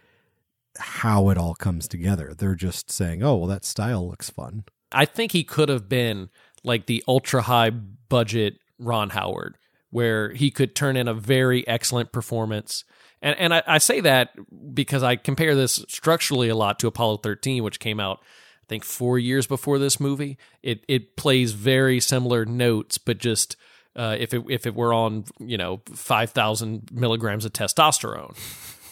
how 0.78 1.30
it 1.30 1.38
all 1.38 1.54
comes 1.54 1.88
together. 1.88 2.34
They're 2.36 2.54
just 2.54 2.90
saying, 2.90 3.22
"Oh, 3.22 3.36
well 3.36 3.48
that 3.48 3.64
style 3.64 4.08
looks 4.08 4.30
fun." 4.30 4.64
I 4.92 5.04
think 5.04 5.32
he 5.32 5.44
could 5.44 5.68
have 5.68 5.88
been 5.88 6.30
like 6.64 6.86
the 6.86 7.02
ultra 7.08 7.42
high 7.42 7.70
budget 7.70 8.58
Ron 8.78 9.10
Howard 9.10 9.56
where 9.90 10.32
he 10.32 10.50
could 10.50 10.74
turn 10.74 10.96
in 10.96 11.08
a 11.08 11.14
very 11.14 11.66
excellent 11.66 12.12
performance. 12.12 12.84
And 13.22 13.38
and 13.38 13.54
I, 13.54 13.62
I 13.66 13.78
say 13.78 14.00
that 14.00 14.30
because 14.74 15.02
I 15.02 15.16
compare 15.16 15.54
this 15.54 15.84
structurally 15.88 16.48
a 16.48 16.56
lot 16.56 16.78
to 16.80 16.86
Apollo 16.86 17.18
13, 17.18 17.62
which 17.62 17.80
came 17.80 18.00
out 18.00 18.20
I 18.22 18.66
think 18.68 18.84
four 18.84 19.18
years 19.18 19.46
before 19.46 19.78
this 19.78 20.00
movie. 20.00 20.38
It 20.62 20.84
it 20.88 21.16
plays 21.16 21.52
very 21.52 22.00
similar 22.00 22.44
notes, 22.44 22.98
but 22.98 23.18
just 23.18 23.56
uh, 23.96 24.16
if 24.18 24.32
it 24.32 24.44
if 24.48 24.66
it 24.66 24.74
were 24.74 24.94
on 24.94 25.24
you 25.38 25.58
know 25.58 25.82
five 25.92 26.30
thousand 26.30 26.88
milligrams 26.92 27.44
of 27.44 27.52
testosterone. 27.52 28.36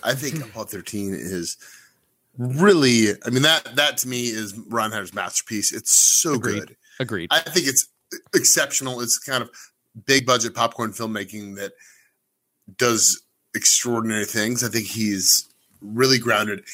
I 0.02 0.14
think 0.14 0.44
Apollo 0.44 0.66
thirteen 0.66 1.14
is 1.14 1.56
really. 2.36 3.10
I 3.24 3.30
mean 3.30 3.42
that 3.42 3.76
that 3.76 3.98
to 3.98 4.08
me 4.08 4.24
is 4.24 4.58
Ron 4.68 4.92
Howard's 4.92 5.14
masterpiece. 5.14 5.72
It's 5.72 5.92
so 5.92 6.34
Agreed. 6.34 6.60
good. 6.60 6.76
Agreed. 7.00 7.28
I 7.32 7.40
think 7.40 7.68
it's 7.68 7.88
exceptional. 8.34 9.00
It's 9.00 9.18
kind 9.18 9.42
of 9.42 9.50
big 10.06 10.26
budget 10.26 10.54
popcorn 10.54 10.92
filmmaking 10.92 11.56
that 11.56 11.72
does 12.76 13.22
extraordinary 13.54 14.24
things. 14.24 14.62
I 14.62 14.68
think 14.68 14.86
he's 14.86 15.48
really 15.80 16.18
grounded 16.18 16.64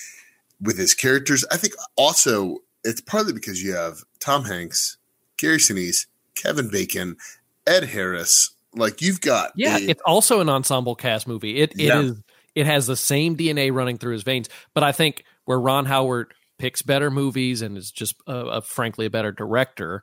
with 0.60 0.78
his 0.78 0.94
characters. 0.94 1.44
I 1.50 1.56
think 1.56 1.74
also 1.96 2.58
it's 2.82 3.00
partly 3.00 3.32
because 3.32 3.62
you 3.62 3.74
have 3.74 4.04
Tom 4.20 4.44
Hanks, 4.44 4.96
Gary 5.36 5.58
Sinise, 5.58 6.06
Kevin 6.34 6.68
Bacon, 6.70 7.16
Ed 7.66 7.84
Harris. 7.84 8.50
Like 8.74 9.00
you've 9.00 9.20
got 9.20 9.52
Yeah, 9.54 9.78
a, 9.78 9.80
it's 9.80 10.02
also 10.04 10.40
an 10.40 10.48
ensemble 10.48 10.96
cast 10.96 11.28
movie. 11.28 11.60
It 11.60 11.72
it 11.72 11.80
yeah. 11.80 12.00
is 12.00 12.22
it 12.54 12.66
has 12.66 12.86
the 12.86 12.96
same 12.96 13.36
DNA 13.36 13.72
running 13.72 13.98
through 13.98 14.12
his 14.14 14.22
veins. 14.22 14.48
But 14.74 14.84
I 14.84 14.92
think 14.92 15.24
where 15.44 15.58
Ron 15.58 15.86
Howard 15.86 16.34
picks 16.58 16.82
better 16.82 17.10
movies 17.10 17.62
and 17.62 17.76
is 17.76 17.90
just 17.90 18.16
uh, 18.26 18.60
frankly 18.60 19.06
a 19.06 19.10
better 19.10 19.32
director 19.32 20.02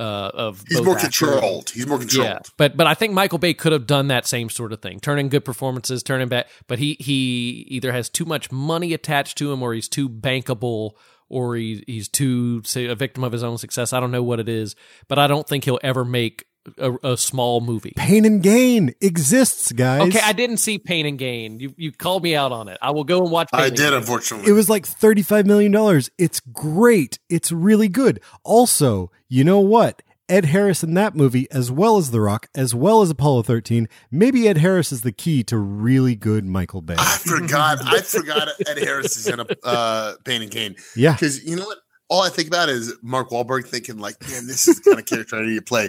uh, 0.00 0.30
of 0.34 0.64
he's 0.66 0.80
more 0.80 0.96
actors. 0.96 1.18
controlled. 1.18 1.70
He's 1.70 1.86
more 1.86 1.98
controlled. 1.98 2.26
Yeah, 2.26 2.38
but 2.56 2.76
but 2.76 2.86
I 2.86 2.94
think 2.94 3.12
Michael 3.12 3.38
Bay 3.38 3.52
could 3.54 3.72
have 3.72 3.86
done 3.86 4.08
that 4.08 4.26
same 4.26 4.48
sort 4.48 4.72
of 4.72 4.80
thing, 4.80 4.98
turning 4.98 5.28
good 5.28 5.44
performances, 5.44 6.02
turning 6.02 6.28
back. 6.28 6.48
But 6.66 6.78
he 6.78 6.96
he 6.98 7.66
either 7.68 7.92
has 7.92 8.08
too 8.08 8.24
much 8.24 8.50
money 8.50 8.94
attached 8.94 9.36
to 9.38 9.52
him, 9.52 9.62
or 9.62 9.74
he's 9.74 9.88
too 9.88 10.08
bankable, 10.08 10.92
or 11.28 11.54
he, 11.54 11.84
he's 11.86 12.08
too 12.08 12.62
say, 12.64 12.86
a 12.86 12.94
victim 12.94 13.22
of 13.24 13.32
his 13.32 13.42
own 13.42 13.58
success. 13.58 13.92
I 13.92 14.00
don't 14.00 14.10
know 14.10 14.22
what 14.22 14.40
it 14.40 14.48
is, 14.48 14.74
but 15.06 15.18
I 15.18 15.26
don't 15.26 15.46
think 15.46 15.64
he'll 15.64 15.78
ever 15.82 16.04
make 16.04 16.46
a, 16.78 16.92
a, 17.02 17.16
small 17.16 17.60
movie. 17.60 17.92
Pain 17.96 18.24
and 18.24 18.42
Gain 18.42 18.94
exists, 19.00 19.72
guys. 19.72 20.08
Okay, 20.08 20.20
I 20.22 20.32
didn't 20.32 20.58
see 20.58 20.78
Pain 20.78 21.06
and 21.06 21.18
Gain. 21.18 21.58
You 21.58 21.74
you 21.76 21.92
called 21.92 22.22
me 22.22 22.34
out 22.34 22.52
on 22.52 22.68
it. 22.68 22.78
I 22.82 22.90
will 22.90 23.04
go 23.04 23.22
and 23.22 23.30
watch. 23.30 23.48
Pain 23.52 23.60
I 23.60 23.66
and 23.66 23.76
did, 23.76 23.90
Gain. 23.90 23.94
unfortunately. 23.94 24.50
It 24.50 24.54
was 24.54 24.68
like 24.68 24.86
thirty 24.86 25.22
five 25.22 25.46
million 25.46 25.72
dollars. 25.72 26.10
It's 26.18 26.40
great. 26.40 27.18
It's 27.28 27.50
really 27.50 27.88
good. 27.88 28.20
Also, 28.44 29.10
you 29.28 29.44
know 29.44 29.60
what? 29.60 30.02
Ed 30.30 30.44
Harris 30.44 30.84
in 30.84 30.94
that 30.94 31.16
movie, 31.16 31.50
as 31.50 31.72
well 31.72 31.96
as 31.96 32.12
The 32.12 32.20
Rock, 32.20 32.46
as 32.54 32.72
well 32.72 33.02
as 33.02 33.10
Apollo 33.10 33.42
13. 33.42 33.88
Maybe 34.12 34.46
Ed 34.46 34.58
Harris 34.58 34.92
is 34.92 35.00
the 35.00 35.10
key 35.10 35.42
to 35.44 35.58
really 35.58 36.14
good 36.14 36.44
Michael 36.44 36.82
Bay. 36.82 36.94
I 36.96 37.16
forgot. 37.16 37.84
I 37.84 37.98
forgot 38.02 38.48
Ed 38.64 38.78
Harris 38.78 39.16
is 39.16 39.26
in 39.26 39.40
a 39.40 39.46
uh, 39.64 40.14
Pain 40.24 40.42
and 40.42 40.50
Gain. 40.50 40.76
Yeah. 40.94 41.14
Because 41.14 41.44
you 41.44 41.56
know 41.56 41.64
what? 41.64 41.78
All 42.10 42.22
I 42.22 42.28
think 42.28 42.48
about 42.48 42.68
is 42.68 42.94
Mark 43.02 43.30
Wahlberg 43.30 43.66
thinking 43.66 43.98
like, 43.98 44.20
man, 44.22 44.46
this 44.46 44.66
is 44.66 44.80
the 44.80 44.90
kind 44.90 44.98
of 44.98 45.06
character 45.06 45.36
I 45.36 45.46
need 45.46 45.56
to 45.56 45.62
play. 45.62 45.88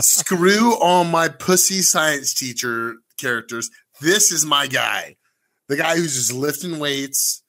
Screw 0.00 0.76
all 0.76 1.04
my 1.04 1.28
pussy 1.28 1.82
science 1.82 2.32
teacher 2.32 2.94
characters. 3.18 3.68
This 4.00 4.30
is 4.30 4.46
my 4.46 4.68
guy. 4.68 5.16
The 5.68 5.76
guy 5.76 5.96
who's 5.96 6.14
just 6.14 6.32
lifting 6.32 6.78
weights, 6.78 7.42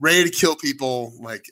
ready 0.00 0.24
to 0.24 0.30
kill 0.30 0.56
people, 0.56 1.12
like 1.20 1.44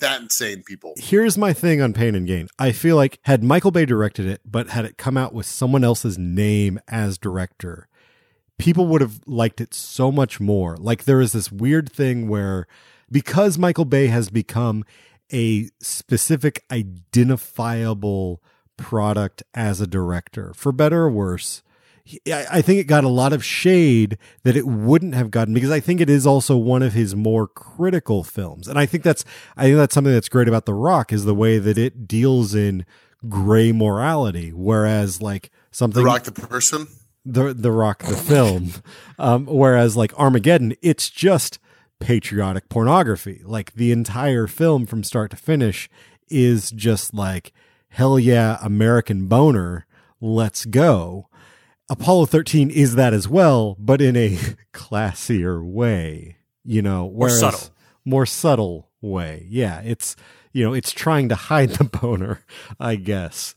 that 0.00 0.20
insane 0.20 0.62
people. 0.62 0.92
Here's 0.96 1.38
my 1.38 1.54
thing 1.54 1.80
on 1.80 1.94
Pain 1.94 2.14
and 2.14 2.26
Gain. 2.26 2.48
I 2.58 2.72
feel 2.72 2.96
like 2.96 3.18
had 3.22 3.42
Michael 3.42 3.70
Bay 3.70 3.86
directed 3.86 4.26
it, 4.26 4.42
but 4.44 4.68
had 4.68 4.84
it 4.84 4.98
come 4.98 5.16
out 5.16 5.32
with 5.32 5.46
someone 5.46 5.84
else's 5.84 6.18
name 6.18 6.78
as 6.88 7.16
director, 7.16 7.88
people 8.58 8.86
would 8.88 9.00
have 9.00 9.20
liked 9.26 9.60
it 9.60 9.72
so 9.72 10.12
much 10.12 10.38
more. 10.38 10.76
Like 10.76 11.04
there 11.04 11.20
is 11.20 11.32
this 11.32 11.50
weird 11.50 11.90
thing 11.90 12.28
where 12.28 12.66
because 13.10 13.56
Michael 13.58 13.84
Bay 13.84 14.08
has 14.08 14.28
become 14.28 14.84
a 15.32 15.68
specific 15.80 16.64
identifiable 16.70 18.42
product 18.76 19.42
as 19.54 19.80
a 19.80 19.86
director, 19.86 20.52
for 20.54 20.72
better 20.72 21.02
or 21.02 21.10
worse. 21.10 21.62
I 22.30 22.60
think 22.60 22.80
it 22.80 22.84
got 22.84 23.04
a 23.04 23.08
lot 23.08 23.32
of 23.32 23.42
shade 23.42 24.18
that 24.42 24.56
it 24.58 24.66
wouldn't 24.66 25.14
have 25.14 25.30
gotten 25.30 25.54
because 25.54 25.70
I 25.70 25.80
think 25.80 26.02
it 26.02 26.10
is 26.10 26.26
also 26.26 26.54
one 26.54 26.82
of 26.82 26.92
his 26.92 27.16
more 27.16 27.46
critical 27.48 28.22
films, 28.22 28.68
and 28.68 28.78
I 28.78 28.84
think 28.84 29.02
that's 29.04 29.24
I 29.56 29.64
think 29.64 29.76
that's 29.78 29.94
something 29.94 30.12
that's 30.12 30.28
great 30.28 30.46
about 30.46 30.66
The 30.66 30.74
Rock 30.74 31.14
is 31.14 31.24
the 31.24 31.34
way 31.34 31.58
that 31.58 31.78
it 31.78 32.06
deals 32.06 32.54
in 32.54 32.84
gray 33.26 33.72
morality, 33.72 34.52
whereas 34.52 35.22
like 35.22 35.50
something 35.70 36.02
The 36.02 36.06
Rock 36.06 36.24
the 36.24 36.32
person. 36.32 36.88
the 37.24 37.54
the 37.54 37.72
Rock 37.72 38.02
the 38.02 38.16
film, 38.16 38.72
um, 39.18 39.46
whereas 39.46 39.96
like 39.96 40.12
Armageddon, 40.18 40.74
it's 40.82 41.08
just 41.08 41.58
patriotic 42.04 42.68
pornography. 42.68 43.40
Like 43.44 43.72
the 43.72 43.90
entire 43.90 44.46
film 44.46 44.84
from 44.84 45.02
start 45.02 45.30
to 45.30 45.36
finish 45.36 45.88
is 46.28 46.70
just 46.70 47.14
like 47.14 47.52
hell 47.88 48.18
yeah, 48.18 48.58
American 48.60 49.26
boner, 49.26 49.86
let's 50.20 50.64
go. 50.66 51.28
Apollo 51.88 52.26
13 52.26 52.70
is 52.70 52.94
that 52.94 53.14
as 53.14 53.28
well, 53.28 53.76
but 53.78 54.00
in 54.00 54.16
a 54.16 54.36
classier 54.74 55.64
way, 55.64 56.36
you 56.62 56.82
know, 56.82 57.04
whereas, 57.06 57.40
subtle. 57.40 57.70
more 58.04 58.26
subtle 58.26 58.90
way. 59.00 59.46
Yeah, 59.48 59.80
it's 59.80 60.16
you 60.54 60.62
know, 60.64 60.72
it's 60.72 60.92
trying 60.92 61.28
to 61.28 61.34
hide 61.34 61.70
the 61.70 61.84
boner, 61.84 62.40
I 62.80 62.94
guess. 62.94 63.56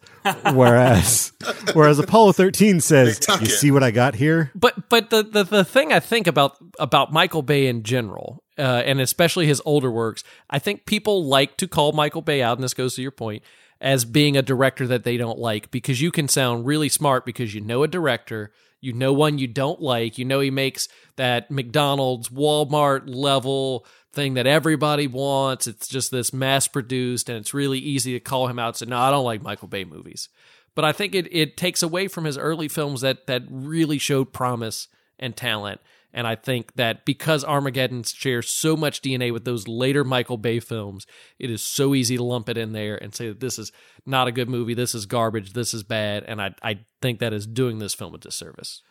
Whereas 0.51 1.31
whereas 1.73 1.99
Apollo 1.99 2.33
13 2.33 2.81
says, 2.81 3.25
"You 3.29 3.35
it." 3.43 3.51
see 3.51 3.71
what 3.71 3.83
I 3.83 3.91
got 3.91 4.15
here?" 4.15 4.51
But 4.53 4.89
but 4.89 5.09
the, 5.09 5.23
the 5.23 5.43
the 5.43 5.63
thing 5.63 5.93
I 5.93 6.01
think 6.01 6.27
about 6.27 6.57
about 6.79 7.13
Michael 7.13 7.43
Bay 7.43 7.67
in 7.67 7.83
general, 7.83 8.43
uh, 8.57 8.81
and 8.83 8.99
especially 8.99 9.45
his 9.45 9.61
older 9.63 9.89
works, 9.89 10.23
I 10.49 10.59
think 10.59 10.85
people 10.85 11.25
like 11.25 11.55
to 11.57 11.67
call 11.67 11.93
Michael 11.93 12.23
Bay 12.23 12.41
out, 12.41 12.57
and 12.57 12.63
this 12.63 12.73
goes 12.73 12.95
to 12.95 13.01
your 13.01 13.11
point, 13.11 13.43
as 13.79 14.03
being 14.03 14.35
a 14.35 14.41
director 14.41 14.87
that 14.87 15.03
they 15.03 15.15
don't 15.17 15.39
like 15.39 15.71
because 15.71 16.01
you 16.01 16.11
can 16.11 16.27
sound 16.27 16.65
really 16.65 16.89
smart 16.89 17.25
because 17.25 17.53
you 17.53 17.61
know 17.61 17.83
a 17.83 17.87
director, 17.87 18.51
you 18.81 18.91
know 18.91 19.13
one 19.13 19.37
you 19.37 19.47
don't 19.47 19.79
like, 19.81 20.17
you 20.17 20.25
know 20.25 20.39
he 20.39 20.51
makes 20.51 20.89
that 21.15 21.51
McDonald's, 21.51 22.29
Walmart 22.29 23.03
level 23.05 23.85
thing 24.13 24.35
that 24.35 24.47
everybody 24.47 25.07
wants. 25.07 25.67
It's 25.67 25.87
just 25.87 26.11
this 26.11 26.33
mass 26.33 26.67
produced, 26.67 27.29
and 27.29 27.37
it's 27.37 27.53
really 27.53 27.79
easy 27.79 28.13
to 28.13 28.19
call 28.19 28.47
him 28.47 28.59
out 28.59 28.67
and 28.67 28.75
say, 28.77 28.85
"No, 28.85 28.99
I 28.99 29.11
don't 29.11 29.25
like 29.25 29.41
Michael 29.41 29.67
Bay 29.67 29.83
movies." 29.83 30.29
but 30.77 30.85
I 30.85 30.91
think 30.91 31.15
it, 31.15 31.27
it 31.31 31.57
takes 31.57 31.81
away 31.81 32.07
from 32.07 32.25
his 32.25 32.37
early 32.37 32.67
films 32.67 33.01
that 33.01 33.25
that 33.25 33.41
really 33.49 33.97
showed 33.97 34.31
promise 34.31 34.87
and 35.17 35.35
talent. 35.35 35.81
And 36.13 36.27
I 36.27 36.35
think 36.35 36.75
that 36.75 37.03
because 37.03 37.43
Armageddon 37.43 38.03
shares 38.03 38.47
so 38.51 38.77
much 38.77 39.01
DNA 39.01 39.33
with 39.33 39.43
those 39.43 39.67
later 39.67 40.03
Michael 40.03 40.37
Bay 40.37 40.59
films, 40.59 41.07
it 41.39 41.49
is 41.49 41.63
so 41.63 41.95
easy 41.95 42.15
to 42.15 42.23
lump 42.23 42.47
it 42.47 42.59
in 42.59 42.73
there 42.73 42.95
and 42.95 43.15
say 43.15 43.27
that 43.27 43.39
this 43.39 43.57
is 43.57 43.71
not 44.05 44.27
a 44.27 44.31
good 44.31 44.49
movie, 44.49 44.75
this 44.75 44.93
is 44.93 45.07
garbage, 45.07 45.53
this 45.53 45.73
is 45.73 45.81
bad. 45.81 46.23
And 46.27 46.39
I, 46.39 46.53
I 46.61 46.81
think 47.01 47.17
that 47.19 47.33
is 47.33 47.47
doing 47.47 47.79
this 47.79 47.95
film 47.95 48.13
a 48.13 48.19
disservice. 48.19 48.83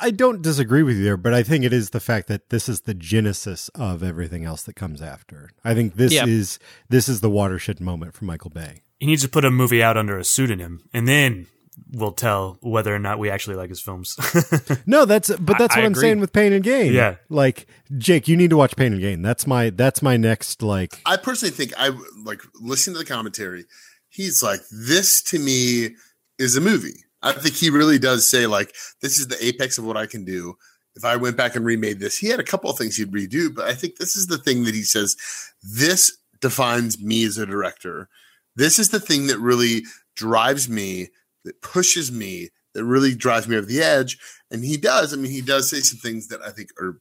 I 0.00 0.10
don't 0.10 0.42
disagree 0.42 0.82
with 0.82 0.96
you 0.96 1.04
there, 1.04 1.16
but 1.16 1.34
I 1.34 1.42
think 1.42 1.64
it 1.64 1.72
is 1.72 1.90
the 1.90 2.00
fact 2.00 2.28
that 2.28 2.50
this 2.50 2.68
is 2.68 2.82
the 2.82 2.94
genesis 2.94 3.68
of 3.74 4.02
everything 4.02 4.44
else 4.44 4.62
that 4.64 4.74
comes 4.76 5.00
after. 5.02 5.50
I 5.64 5.74
think 5.74 5.94
this 5.94 6.12
Yeah. 6.12 6.26
is 6.26 6.58
this 6.88 7.08
is 7.08 7.20
the 7.20 7.30
watershed 7.30 7.80
moment 7.80 8.14
for 8.14 8.24
Michael 8.24 8.50
Bay. 8.50 8.82
He 8.98 9.06
needs 9.06 9.22
to 9.22 9.28
put 9.28 9.44
a 9.44 9.50
movie 9.50 9.82
out 9.82 9.96
under 9.96 10.18
a 10.18 10.24
pseudonym, 10.24 10.82
and 10.92 11.06
then 11.06 11.46
we'll 11.92 12.10
tell 12.12 12.58
whether 12.60 12.92
or 12.92 12.98
not 12.98 13.20
we 13.20 13.30
actually 13.30 13.54
like 13.54 13.68
his 13.68 13.80
films. 13.80 14.16
No, 14.86 15.04
that's 15.04 15.28
but 15.36 15.58
that's 15.58 15.76
I 15.76 15.80
what 15.80 15.86
I'm 15.86 15.92
agree. 15.92 16.00
saying 16.00 16.20
with 16.20 16.32
Pain 16.32 16.52
and 16.52 16.64
Gain. 16.64 16.92
Yeah. 16.92 17.16
like 17.28 17.66
Jake, 17.98 18.26
you 18.26 18.36
need 18.36 18.50
to 18.50 18.56
watch 18.56 18.74
Pain 18.74 18.92
and 18.92 19.00
Gain. 19.00 19.22
That's 19.22 19.46
my 19.46 19.70
that's 19.70 20.02
my 20.02 20.16
next 20.16 20.62
like. 20.62 21.00
I 21.06 21.16
personally 21.16 21.52
think 21.54 21.72
I 21.78 21.90
like 22.24 22.40
listening 22.60 22.94
to 22.94 22.98
the 23.00 23.04
commentary. 23.04 23.66
He's 24.08 24.42
like, 24.42 24.60
this 24.72 25.22
to 25.24 25.38
me 25.38 25.94
is 26.38 26.56
a 26.56 26.60
movie. 26.60 27.04
I 27.22 27.32
think 27.32 27.54
he 27.56 27.70
really 27.70 27.98
does 27.98 28.28
say 28.28 28.46
like, 28.46 28.74
this 29.02 29.18
is 29.18 29.28
the 29.28 29.44
apex 29.44 29.78
of 29.78 29.84
what 29.84 29.96
I 29.96 30.06
can 30.06 30.24
do. 30.24 30.54
If 30.94 31.04
I 31.04 31.16
went 31.16 31.36
back 31.36 31.54
and 31.54 31.64
remade 31.64 32.00
this, 32.00 32.18
he 32.18 32.28
had 32.28 32.40
a 32.40 32.44
couple 32.44 32.70
of 32.70 32.76
things 32.76 32.96
he'd 32.96 33.12
redo, 33.12 33.54
but 33.54 33.66
I 33.66 33.74
think 33.74 33.96
this 33.96 34.16
is 34.16 34.26
the 34.26 34.38
thing 34.38 34.64
that 34.64 34.74
he 34.74 34.82
says, 34.82 35.16
this 35.62 36.16
defines 36.40 37.00
me 37.00 37.24
as 37.24 37.38
a 37.38 37.46
director. 37.46 38.08
This 38.56 38.78
is 38.78 38.88
the 38.90 39.00
thing 39.00 39.28
that 39.28 39.38
really 39.38 39.84
drives 40.16 40.68
me, 40.68 41.08
that 41.44 41.62
pushes 41.62 42.10
me, 42.10 42.50
that 42.74 42.84
really 42.84 43.14
drives 43.14 43.46
me 43.46 43.56
over 43.56 43.66
the 43.66 43.80
edge. 43.80 44.18
And 44.50 44.64
he 44.64 44.76
does. 44.76 45.12
I 45.12 45.16
mean, 45.16 45.30
he 45.30 45.40
does 45.40 45.70
say 45.70 45.80
some 45.80 45.98
things 45.98 46.28
that 46.28 46.40
I 46.42 46.50
think 46.50 46.70
are 46.80 47.00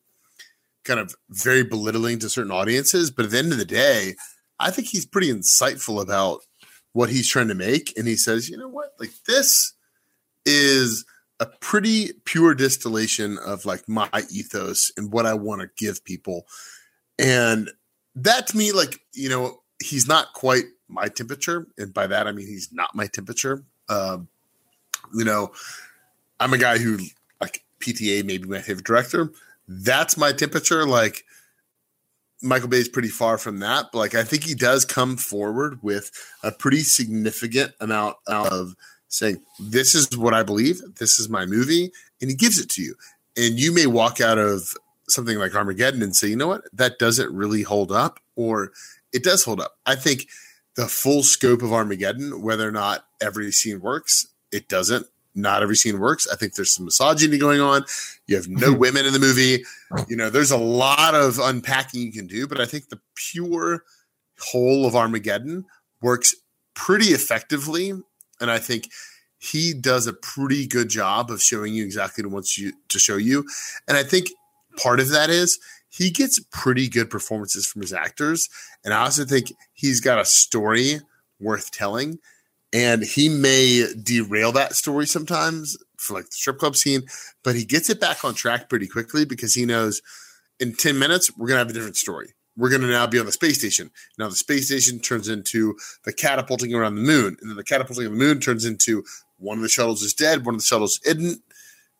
kind 0.85 0.99
of 0.99 1.15
very 1.29 1.63
belittling 1.63 2.19
to 2.19 2.29
certain 2.29 2.51
audiences. 2.51 3.11
But 3.11 3.25
at 3.25 3.31
the 3.31 3.37
end 3.39 3.51
of 3.51 3.57
the 3.57 3.65
day, 3.65 4.15
I 4.59 4.71
think 4.71 4.87
he's 4.87 5.05
pretty 5.05 5.31
insightful 5.31 6.01
about 6.01 6.41
what 6.93 7.09
he's 7.09 7.29
trying 7.29 7.47
to 7.49 7.55
make. 7.55 7.93
And 7.97 8.07
he 8.07 8.15
says, 8.15 8.49
you 8.49 8.57
know 8.57 8.69
what? 8.69 8.93
Like 8.99 9.11
this 9.27 9.73
is 10.47 11.05
a 11.39 11.45
pretty 11.45 12.13
pure 12.25 12.55
distillation 12.55 13.37
of 13.45 13.65
like 13.65 13.87
my 13.87 14.09
ethos 14.31 14.91
and 14.97 15.11
what 15.11 15.25
I 15.25 15.35
want 15.35 15.61
to 15.61 15.69
give 15.77 16.03
people. 16.03 16.47
And 17.19 17.69
that 18.15 18.47
to 18.47 18.57
me, 18.57 18.71
like, 18.71 19.01
you 19.13 19.29
know, 19.29 19.59
he's 19.83 20.07
not 20.07 20.33
quite 20.33 20.63
my 20.87 21.07
temperature. 21.07 21.67
And 21.77 21.93
by 21.93 22.07
that, 22.07 22.27
I 22.27 22.31
mean, 22.31 22.47
he's 22.47 22.69
not 22.71 22.95
my 22.95 23.05
temperature. 23.05 23.63
Um, 23.89 24.27
you 25.13 25.25
know, 25.25 25.51
I'm 26.39 26.53
a 26.53 26.57
guy 26.57 26.79
who 26.79 26.97
like 27.39 27.63
PTA, 27.79 28.25
maybe 28.25 28.47
my 28.47 28.61
favorite 28.61 28.85
director. 28.85 29.31
That's 29.67 30.17
my 30.17 30.31
temperature. 30.31 30.85
Like, 30.85 31.23
Michael 32.41 32.69
Bay 32.69 32.77
is 32.77 32.89
pretty 32.89 33.07
far 33.07 33.37
from 33.37 33.59
that, 33.59 33.87
but 33.91 33.97
like 33.97 34.15
I 34.15 34.23
think 34.23 34.43
he 34.43 34.53
does 34.53 34.85
come 34.85 35.17
forward 35.17 35.81
with 35.81 36.11
a 36.43 36.51
pretty 36.51 36.81
significant 36.81 37.71
amount 37.79 38.17
of 38.27 38.75
saying, 39.07 39.41
This 39.59 39.95
is 39.95 40.17
what 40.17 40.33
I 40.33 40.43
believe, 40.43 40.81
this 40.99 41.19
is 41.19 41.29
my 41.29 41.45
movie, 41.45 41.91
and 42.21 42.29
he 42.29 42.35
gives 42.35 42.59
it 42.59 42.69
to 42.71 42.81
you. 42.81 42.95
And 43.35 43.59
you 43.59 43.73
may 43.73 43.85
walk 43.85 44.19
out 44.19 44.37
of 44.37 44.73
something 45.09 45.37
like 45.37 45.55
Armageddon 45.55 46.03
and 46.03 46.15
say, 46.15 46.27
you 46.27 46.35
know 46.35 46.47
what, 46.47 46.63
that 46.73 46.99
doesn't 46.99 47.33
really 47.33 47.63
hold 47.63 47.91
up, 47.91 48.19
or 48.35 48.71
it 49.13 49.23
does 49.23 49.43
hold 49.43 49.61
up. 49.61 49.77
I 49.85 49.95
think 49.95 50.27
the 50.75 50.87
full 50.87 51.23
scope 51.23 51.61
of 51.61 51.73
Armageddon, 51.73 52.41
whether 52.41 52.67
or 52.67 52.71
not 52.71 53.05
every 53.21 53.51
scene 53.51 53.81
works, 53.81 54.27
it 54.51 54.67
doesn't. 54.67 55.07
Not 55.33 55.61
every 55.61 55.75
scene 55.75 55.99
works. 55.99 56.27
I 56.31 56.35
think 56.35 56.55
there's 56.55 56.73
some 56.73 56.85
misogyny 56.85 57.37
going 57.37 57.61
on. 57.61 57.83
You 58.25 58.35
have 58.35 58.47
no 58.47 58.73
women 58.77 59.05
in 59.05 59.13
the 59.13 59.19
movie. 59.19 59.63
You 60.07 60.15
know, 60.15 60.29
there's 60.29 60.51
a 60.51 60.57
lot 60.57 61.13
of 61.13 61.39
unpacking 61.39 62.01
you 62.01 62.11
can 62.11 62.27
do, 62.27 62.47
but 62.47 62.59
I 62.59 62.65
think 62.65 62.89
the 62.89 62.99
pure 63.15 63.83
whole 64.39 64.85
of 64.85 64.95
Armageddon 64.95 65.65
works 66.01 66.35
pretty 66.73 67.07
effectively. 67.07 67.93
And 68.39 68.51
I 68.51 68.59
think 68.59 68.89
he 69.39 69.73
does 69.73 70.07
a 70.07 70.13
pretty 70.13 70.67
good 70.67 70.89
job 70.89 71.29
of 71.29 71.41
showing 71.41 71.73
you 71.73 71.83
exactly 71.83 72.23
what 72.23 72.29
he 72.29 72.33
wants 72.33 72.57
you 72.57 72.73
to 72.89 72.99
show 72.99 73.17
you. 73.17 73.45
And 73.87 73.97
I 73.97 74.03
think 74.03 74.29
part 74.77 74.99
of 74.99 75.09
that 75.09 75.29
is 75.29 75.59
he 75.89 76.09
gets 76.09 76.39
pretty 76.51 76.89
good 76.89 77.09
performances 77.09 77.65
from 77.65 77.81
his 77.81 77.93
actors. 77.93 78.49
And 78.83 78.93
I 78.93 79.03
also 79.03 79.25
think 79.25 79.53
he's 79.73 79.99
got 79.99 80.19
a 80.19 80.25
story 80.25 80.99
worth 81.39 81.71
telling. 81.71 82.19
And 82.73 83.03
he 83.03 83.29
may 83.29 83.87
derail 84.01 84.51
that 84.51 84.75
story 84.75 85.07
sometimes 85.07 85.77
for 85.97 86.15
like 86.15 86.25
the 86.25 86.31
strip 86.31 86.57
club 86.57 86.75
scene, 86.75 87.03
but 87.43 87.55
he 87.55 87.63
gets 87.63 87.89
it 87.89 87.99
back 87.99 88.25
on 88.25 88.33
track 88.33 88.69
pretty 88.69 88.87
quickly 88.87 89.23
because 89.23 89.53
he 89.53 89.65
knows 89.65 90.01
in 90.59 90.73
10 90.73 90.99
minutes, 90.99 91.35
we're 91.37 91.47
going 91.47 91.55
to 91.55 91.59
have 91.59 91.69
a 91.69 91.73
different 91.73 91.97
story. 91.97 92.33
We're 92.57 92.69
going 92.69 92.81
to 92.81 92.87
now 92.87 93.07
be 93.07 93.19
on 93.19 93.25
the 93.25 93.31
space 93.31 93.59
station. 93.59 93.91
Now 94.17 94.29
the 94.29 94.35
space 94.35 94.65
station 94.65 94.99
turns 94.99 95.29
into 95.29 95.77
the 96.03 96.11
catapulting 96.11 96.73
around 96.73 96.95
the 96.95 97.01
moon. 97.01 97.37
And 97.39 97.49
then 97.49 97.57
the 97.57 97.63
catapulting 97.63 98.07
of 98.07 98.11
the 98.11 98.17
moon 98.17 98.39
turns 98.39 98.65
into 98.65 99.03
one 99.37 99.57
of 99.57 99.61
the 99.61 99.69
shuttles 99.69 100.01
is 100.01 100.13
dead, 100.13 100.45
one 100.45 100.55
of 100.55 100.61
the 100.61 100.65
shuttles 100.65 100.99
isn't. 101.05 101.41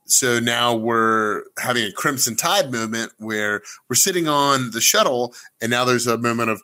So 0.05 0.39
now 0.39 0.73
we're 0.73 1.43
having 1.59 1.83
a 1.83 1.91
Crimson 1.91 2.35
Tide 2.35 2.71
moment 2.71 3.11
where 3.17 3.61
we're 3.89 3.95
sitting 3.95 4.27
on 4.27 4.71
the 4.71 4.79
shuttle, 4.79 5.33
and 5.61 5.69
now 5.69 5.83
there's 5.83 6.07
a 6.07 6.17
moment 6.17 6.49
of 6.49 6.61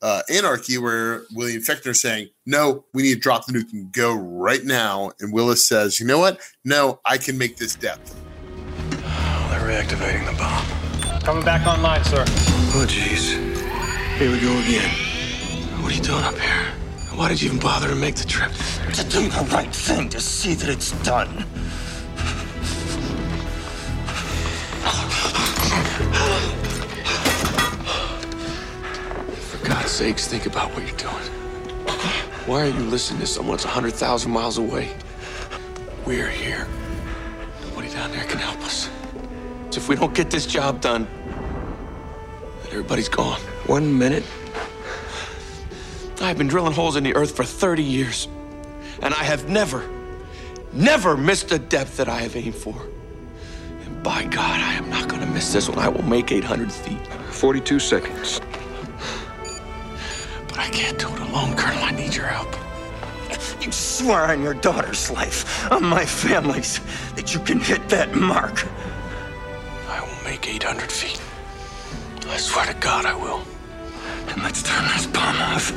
uh, 0.00 0.22
anarchy 0.30 0.78
where 0.78 1.24
William 1.34 1.62
Fichtner 1.62 1.94
saying, 1.94 2.30
"No, 2.46 2.86
we 2.94 3.02
need 3.02 3.14
to 3.14 3.20
drop 3.20 3.46
the 3.46 3.52
nuke 3.52 3.72
and 3.72 3.92
go 3.92 4.14
right 4.14 4.64
now." 4.64 5.12
And 5.20 5.34
Willis 5.34 5.68
says, 5.68 6.00
"You 6.00 6.06
know 6.06 6.18
what? 6.18 6.40
No, 6.64 7.00
I 7.04 7.18
can 7.18 7.36
make 7.36 7.58
this 7.58 7.74
depth." 7.74 8.16
They're 8.88 9.60
reactivating 9.60 10.24
the 10.24 10.36
bomb. 10.38 10.81
Coming 11.24 11.44
back 11.44 11.68
online, 11.68 12.02
sir. 12.02 12.24
Oh, 12.74 12.84
jeez. 12.88 13.38
Here 14.18 14.32
we 14.32 14.40
go 14.40 14.58
again. 14.58 14.90
What 15.80 15.92
are 15.92 15.94
you 15.94 16.02
doing 16.02 16.24
up 16.24 16.34
here? 16.34 16.64
Why 17.14 17.28
did 17.28 17.40
you 17.40 17.46
even 17.46 17.60
bother 17.60 17.86
to 17.86 17.94
make 17.94 18.16
the 18.16 18.24
trip? 18.24 18.50
To 18.94 19.04
do 19.04 19.28
the 19.28 19.48
right 19.52 19.72
thing, 19.72 20.08
to 20.08 20.20
see 20.20 20.54
that 20.54 20.68
it's 20.68 20.90
done. 21.04 21.28
For 29.38 29.68
God's 29.68 29.92
sakes, 29.92 30.26
think 30.26 30.46
about 30.46 30.74
what 30.74 30.82
you're 30.84 30.96
doing. 30.96 31.30
Why 32.46 32.62
are 32.62 32.66
you 32.66 32.84
listening 32.90 33.20
to 33.20 33.26
someone 33.28 33.58
that's 33.58 33.64
100,000 33.64 34.28
miles 34.28 34.58
away? 34.58 34.96
We're 36.04 36.28
here. 36.28 36.66
Nobody 37.68 37.90
down 37.90 38.10
there 38.10 38.24
can 38.24 38.38
help 38.38 38.58
us. 38.62 38.90
So 39.72 39.78
if 39.80 39.88
we 39.88 39.96
don't 39.96 40.14
get 40.14 40.30
this 40.30 40.44
job 40.44 40.82
done, 40.82 41.08
everybody's 42.66 43.08
gone. 43.08 43.40
One 43.66 43.96
minute. 43.98 44.22
I've 46.20 46.36
been 46.36 46.46
drilling 46.46 46.74
holes 46.74 46.96
in 46.96 47.04
the 47.04 47.16
earth 47.16 47.34
for 47.34 47.42
30 47.42 47.82
years, 47.82 48.28
and 49.00 49.14
I 49.14 49.24
have 49.24 49.48
never, 49.48 49.88
never 50.74 51.16
missed 51.16 51.48
the 51.48 51.58
depth 51.58 51.96
that 51.96 52.06
I 52.06 52.20
have 52.20 52.36
aimed 52.36 52.54
for. 52.54 52.86
And 53.86 54.02
by 54.02 54.24
God, 54.24 54.60
I 54.60 54.74
am 54.74 54.90
not 54.90 55.08
going 55.08 55.22
to 55.22 55.26
miss 55.28 55.54
this 55.54 55.70
one. 55.70 55.78
I 55.78 55.88
will 55.88 56.04
make 56.04 56.32
800 56.32 56.70
feet. 56.70 57.06
42 57.30 57.80
seconds. 57.80 58.42
But 60.48 60.58
I 60.58 60.68
can't 60.68 60.98
do 60.98 61.08
it 61.08 61.20
alone, 61.20 61.56
Colonel. 61.56 61.82
I 61.82 61.92
need 61.92 62.14
your 62.14 62.26
help. 62.26 62.54
You 63.62 63.72
swear 63.72 64.26
on 64.26 64.42
your 64.42 64.52
daughter's 64.52 65.10
life, 65.10 65.72
on 65.72 65.82
my 65.82 66.04
family's, 66.04 66.78
that 67.16 67.32
you 67.32 67.40
can 67.40 67.58
hit 67.58 67.88
that 67.88 68.14
mark. 68.14 68.66
I 69.92 70.00
will 70.00 70.24
make 70.24 70.48
800 70.48 70.90
feet. 70.90 71.20
I 72.26 72.38
swear 72.38 72.64
to 72.64 72.72
God, 72.80 73.04
I 73.04 73.14
will. 73.14 73.42
And 74.28 74.42
let's 74.42 74.62
turn 74.62 74.82
this 74.84 75.06
bomb 75.06 75.36
off. 75.36 75.70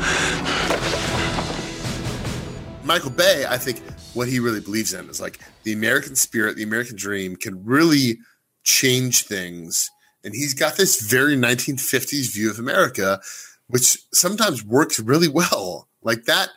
Michael 2.85 3.09
Bay, 3.09 3.45
I 3.45 3.57
think 3.57 3.81
what 4.13 4.29
he 4.29 4.39
really 4.39 4.61
believes 4.61 4.93
in 4.93 5.09
is 5.09 5.19
like 5.19 5.39
the 5.63 5.73
American 5.73 6.15
spirit, 6.15 6.55
the 6.55 6.63
American 6.63 6.95
dream 6.95 7.35
can 7.35 7.65
really 7.65 8.19
change 8.63 9.25
things. 9.25 9.91
And 10.23 10.33
he's 10.33 10.53
got 10.53 10.77
this 10.77 11.01
very 11.01 11.35
1950s 11.35 12.33
view 12.33 12.49
of 12.49 12.57
America, 12.57 13.19
which 13.67 13.97
sometimes 14.13 14.63
works 14.63 14.97
really 14.97 15.27
well. 15.27 15.89
Like 16.03 16.23
that 16.23 16.51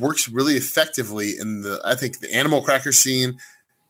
works 0.00 0.28
really 0.28 0.54
effectively 0.54 1.34
in 1.38 1.60
the, 1.62 1.80
I 1.84 1.94
think, 1.94 2.18
the 2.18 2.34
animal 2.34 2.62
cracker 2.62 2.90
scene. 2.90 3.38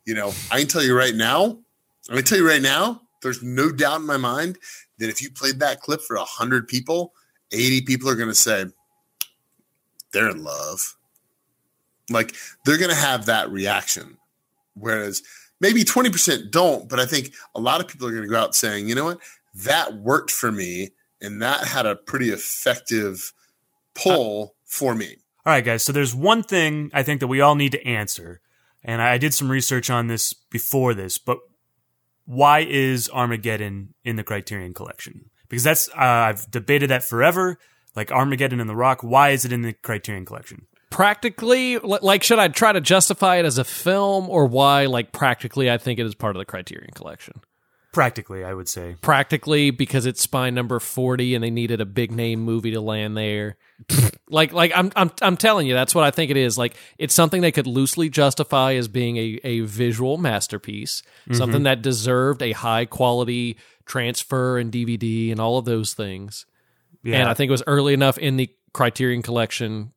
You 0.04 0.12
know, 0.12 0.34
I 0.50 0.58
can 0.58 0.68
tell 0.68 0.82
you 0.82 0.94
right 0.94 1.14
now, 1.14 1.63
I 2.10 2.14
can 2.16 2.24
tell 2.24 2.38
you 2.38 2.48
right 2.48 2.62
now, 2.62 3.02
there's 3.22 3.42
no 3.42 3.72
doubt 3.72 4.00
in 4.00 4.06
my 4.06 4.18
mind 4.18 4.58
that 4.98 5.08
if 5.08 5.22
you 5.22 5.30
played 5.30 5.60
that 5.60 5.80
clip 5.80 6.02
for 6.02 6.16
100 6.16 6.68
people, 6.68 7.14
80 7.50 7.82
people 7.82 8.08
are 8.08 8.14
going 8.14 8.28
to 8.28 8.34
say, 8.34 8.66
they're 10.12 10.28
in 10.28 10.44
love. 10.44 10.96
Like 12.10 12.34
they're 12.64 12.78
going 12.78 12.90
to 12.90 12.96
have 12.96 13.26
that 13.26 13.50
reaction. 13.50 14.18
Whereas 14.74 15.22
maybe 15.60 15.84
20% 15.84 16.50
don't, 16.50 16.88
but 16.88 17.00
I 17.00 17.06
think 17.06 17.32
a 17.54 17.60
lot 17.60 17.80
of 17.80 17.88
people 17.88 18.06
are 18.06 18.12
going 18.12 18.24
to 18.24 18.28
go 18.28 18.38
out 18.38 18.54
saying, 18.54 18.88
you 18.88 18.94
know 18.94 19.04
what, 19.04 19.18
that 19.54 19.94
worked 19.94 20.30
for 20.30 20.52
me. 20.52 20.90
And 21.20 21.40
that 21.40 21.66
had 21.66 21.86
a 21.86 21.96
pretty 21.96 22.30
effective 22.30 23.32
pull 23.94 24.54
for 24.66 24.94
me. 24.94 25.16
All 25.46 25.52
right, 25.52 25.64
guys. 25.64 25.82
So 25.82 25.92
there's 25.92 26.14
one 26.14 26.42
thing 26.42 26.90
I 26.92 27.02
think 27.02 27.20
that 27.20 27.28
we 27.28 27.40
all 27.40 27.54
need 27.54 27.72
to 27.72 27.86
answer. 27.86 28.40
And 28.82 29.00
I 29.00 29.16
did 29.16 29.32
some 29.32 29.50
research 29.50 29.88
on 29.88 30.08
this 30.08 30.34
before 30.34 30.92
this, 30.92 31.16
but 31.16 31.38
why 32.26 32.60
is 32.60 33.10
Armageddon 33.10 33.94
in 34.04 34.16
the 34.16 34.24
Criterion 34.24 34.74
Collection? 34.74 35.30
Because 35.48 35.64
that's, 35.64 35.88
uh, 35.90 35.94
I've 35.98 36.50
debated 36.50 36.90
that 36.90 37.04
forever. 37.04 37.58
Like 37.96 38.10
Armageddon 38.10 38.60
and 38.60 38.68
The 38.68 38.74
Rock, 38.74 39.02
why 39.02 39.30
is 39.30 39.44
it 39.44 39.52
in 39.52 39.62
the 39.62 39.72
Criterion 39.72 40.24
Collection? 40.24 40.66
Practically, 40.90 41.78
like, 41.78 42.22
should 42.22 42.38
I 42.38 42.48
try 42.48 42.72
to 42.72 42.80
justify 42.80 43.36
it 43.36 43.44
as 43.44 43.58
a 43.58 43.64
film 43.64 44.28
or 44.28 44.46
why, 44.46 44.86
like, 44.86 45.12
practically, 45.12 45.70
I 45.70 45.78
think 45.78 45.98
it 45.98 46.06
is 46.06 46.14
part 46.14 46.36
of 46.36 46.40
the 46.40 46.44
Criterion 46.44 46.90
Collection? 46.94 47.40
Practically, 47.94 48.44
I 48.44 48.52
would 48.52 48.68
say. 48.68 48.96
Practically, 49.00 49.70
because 49.70 50.04
it's 50.04 50.20
spine 50.20 50.54
number 50.54 50.80
40 50.80 51.34
and 51.34 51.44
they 51.44 51.50
needed 51.50 51.80
a 51.80 51.86
big 51.86 52.10
name 52.10 52.40
movie 52.40 52.72
to 52.72 52.80
land 52.80 53.16
there. 53.16 53.56
like, 54.28 54.52
like 54.52 54.72
I'm, 54.74 54.90
I'm, 54.96 55.12
I'm 55.22 55.36
telling 55.36 55.66
you, 55.66 55.74
that's 55.74 55.94
what 55.94 56.04
I 56.04 56.10
think 56.10 56.30
it 56.30 56.36
is. 56.36 56.58
Like, 56.58 56.74
it's 56.98 57.14
something 57.14 57.40
they 57.40 57.52
could 57.52 57.68
loosely 57.68 58.08
justify 58.08 58.74
as 58.74 58.88
being 58.88 59.16
a, 59.16 59.40
a 59.44 59.60
visual 59.60 60.18
masterpiece, 60.18 61.02
mm-hmm. 61.22 61.34
something 61.34 61.62
that 61.62 61.82
deserved 61.82 62.42
a 62.42 62.52
high 62.52 62.84
quality 62.84 63.56
transfer 63.86 64.58
and 64.58 64.72
DVD 64.72 65.30
and 65.30 65.40
all 65.40 65.58
of 65.58 65.64
those 65.64 65.94
things. 65.94 66.46
Yeah. 67.04 67.20
And 67.20 67.28
I 67.28 67.34
think 67.34 67.48
it 67.48 67.52
was 67.52 67.62
early 67.66 67.94
enough 67.94 68.18
in 68.18 68.36
the 68.36 68.50
Criterion 68.72 69.22
Collection 69.22 69.92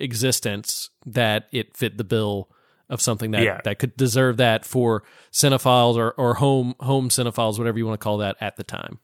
existence 0.00 0.90
that 1.06 1.48
it 1.52 1.76
fit 1.76 1.98
the 1.98 2.04
bill 2.04 2.48
of 2.92 3.00
something 3.00 3.32
that, 3.32 3.42
Yeah. 3.42 3.60
that 3.64 3.80
could 3.80 3.96
deserve 3.96 4.36
that 4.36 4.64
for 4.64 5.02
cinephiles 5.32 5.96
or, 5.96 6.12
or 6.12 6.34
home 6.34 6.74
home 6.78 7.08
cinephiles, 7.08 7.58
whatever 7.58 7.78
you 7.78 7.86
want 7.86 7.98
to 7.98 8.04
call 8.04 8.18
that 8.18 8.36
at 8.40 8.56
the 8.56 8.62
time. 8.62 8.98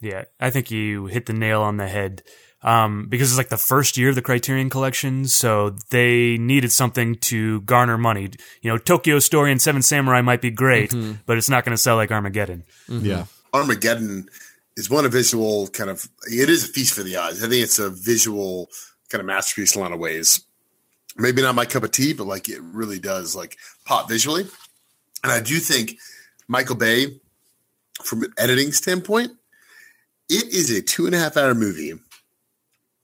Yeah, 0.00 0.24
I 0.40 0.50
think 0.50 0.70
you 0.70 1.06
hit 1.06 1.26
the 1.26 1.32
nail 1.32 1.62
on 1.62 1.76
the 1.76 1.86
head. 1.86 2.22
Um, 2.62 3.08
because 3.10 3.30
it's 3.30 3.36
like 3.36 3.50
the 3.50 3.58
first 3.58 3.98
year 3.98 4.08
of 4.08 4.14
the 4.14 4.22
Criterion 4.22 4.70
Collection, 4.70 5.26
so 5.26 5.76
they 5.90 6.38
needed 6.38 6.72
something 6.72 7.16
to 7.16 7.60
garner 7.60 7.98
money. 7.98 8.30
You 8.62 8.70
know, 8.70 8.78
Tokyo 8.78 9.18
Story 9.18 9.52
and 9.52 9.60
Seven 9.60 9.82
Samurai 9.82 10.22
might 10.22 10.40
be 10.40 10.50
great, 10.50 10.94
but 11.26 11.36
it's 11.36 11.50
not 11.50 11.66
going 11.66 11.76
to 11.76 11.82
sell 11.82 11.96
like 11.96 12.10
Armageddon. 12.10 12.64
Yeah. 12.88 13.26
Armageddon 13.52 14.28
is 14.78 14.88
one 14.88 15.04
of 15.04 15.12
visual 15.12 15.68
kind 15.68 15.90
of 15.90 16.08
it 16.26 16.48
is 16.48 16.64
a 16.64 16.68
feast 16.72 16.94
for 16.94 17.02
the 17.02 17.18
eyes. 17.18 17.44
I 17.44 17.48
think 17.48 17.62
it's 17.62 17.78
a 17.78 17.90
visual 17.90 18.70
kind 19.10 19.20
of 19.20 19.26
masterpiece 19.26 19.76
in 19.76 19.80
a 19.80 19.84
lot 19.84 19.92
of 19.92 19.98
ways. 19.98 20.40
Maybe 21.16 21.42
not 21.42 21.54
my 21.54 21.64
cup 21.64 21.84
of 21.84 21.92
tea, 21.92 22.12
but 22.12 22.26
like 22.26 22.48
it 22.48 22.60
really 22.60 22.98
does 22.98 23.36
like 23.36 23.56
pop 23.84 24.08
visually. 24.08 24.46
And 25.22 25.32
I 25.32 25.40
do 25.40 25.56
think 25.56 25.98
Michael 26.48 26.76
Bay, 26.76 27.20
from 28.02 28.24
an 28.24 28.32
editing 28.36 28.72
standpoint, 28.72 29.32
it 30.28 30.52
is 30.52 30.70
a 30.70 30.82
two 30.82 31.06
and 31.06 31.14
a 31.14 31.18
half 31.18 31.36
hour 31.36 31.54
movie 31.54 31.94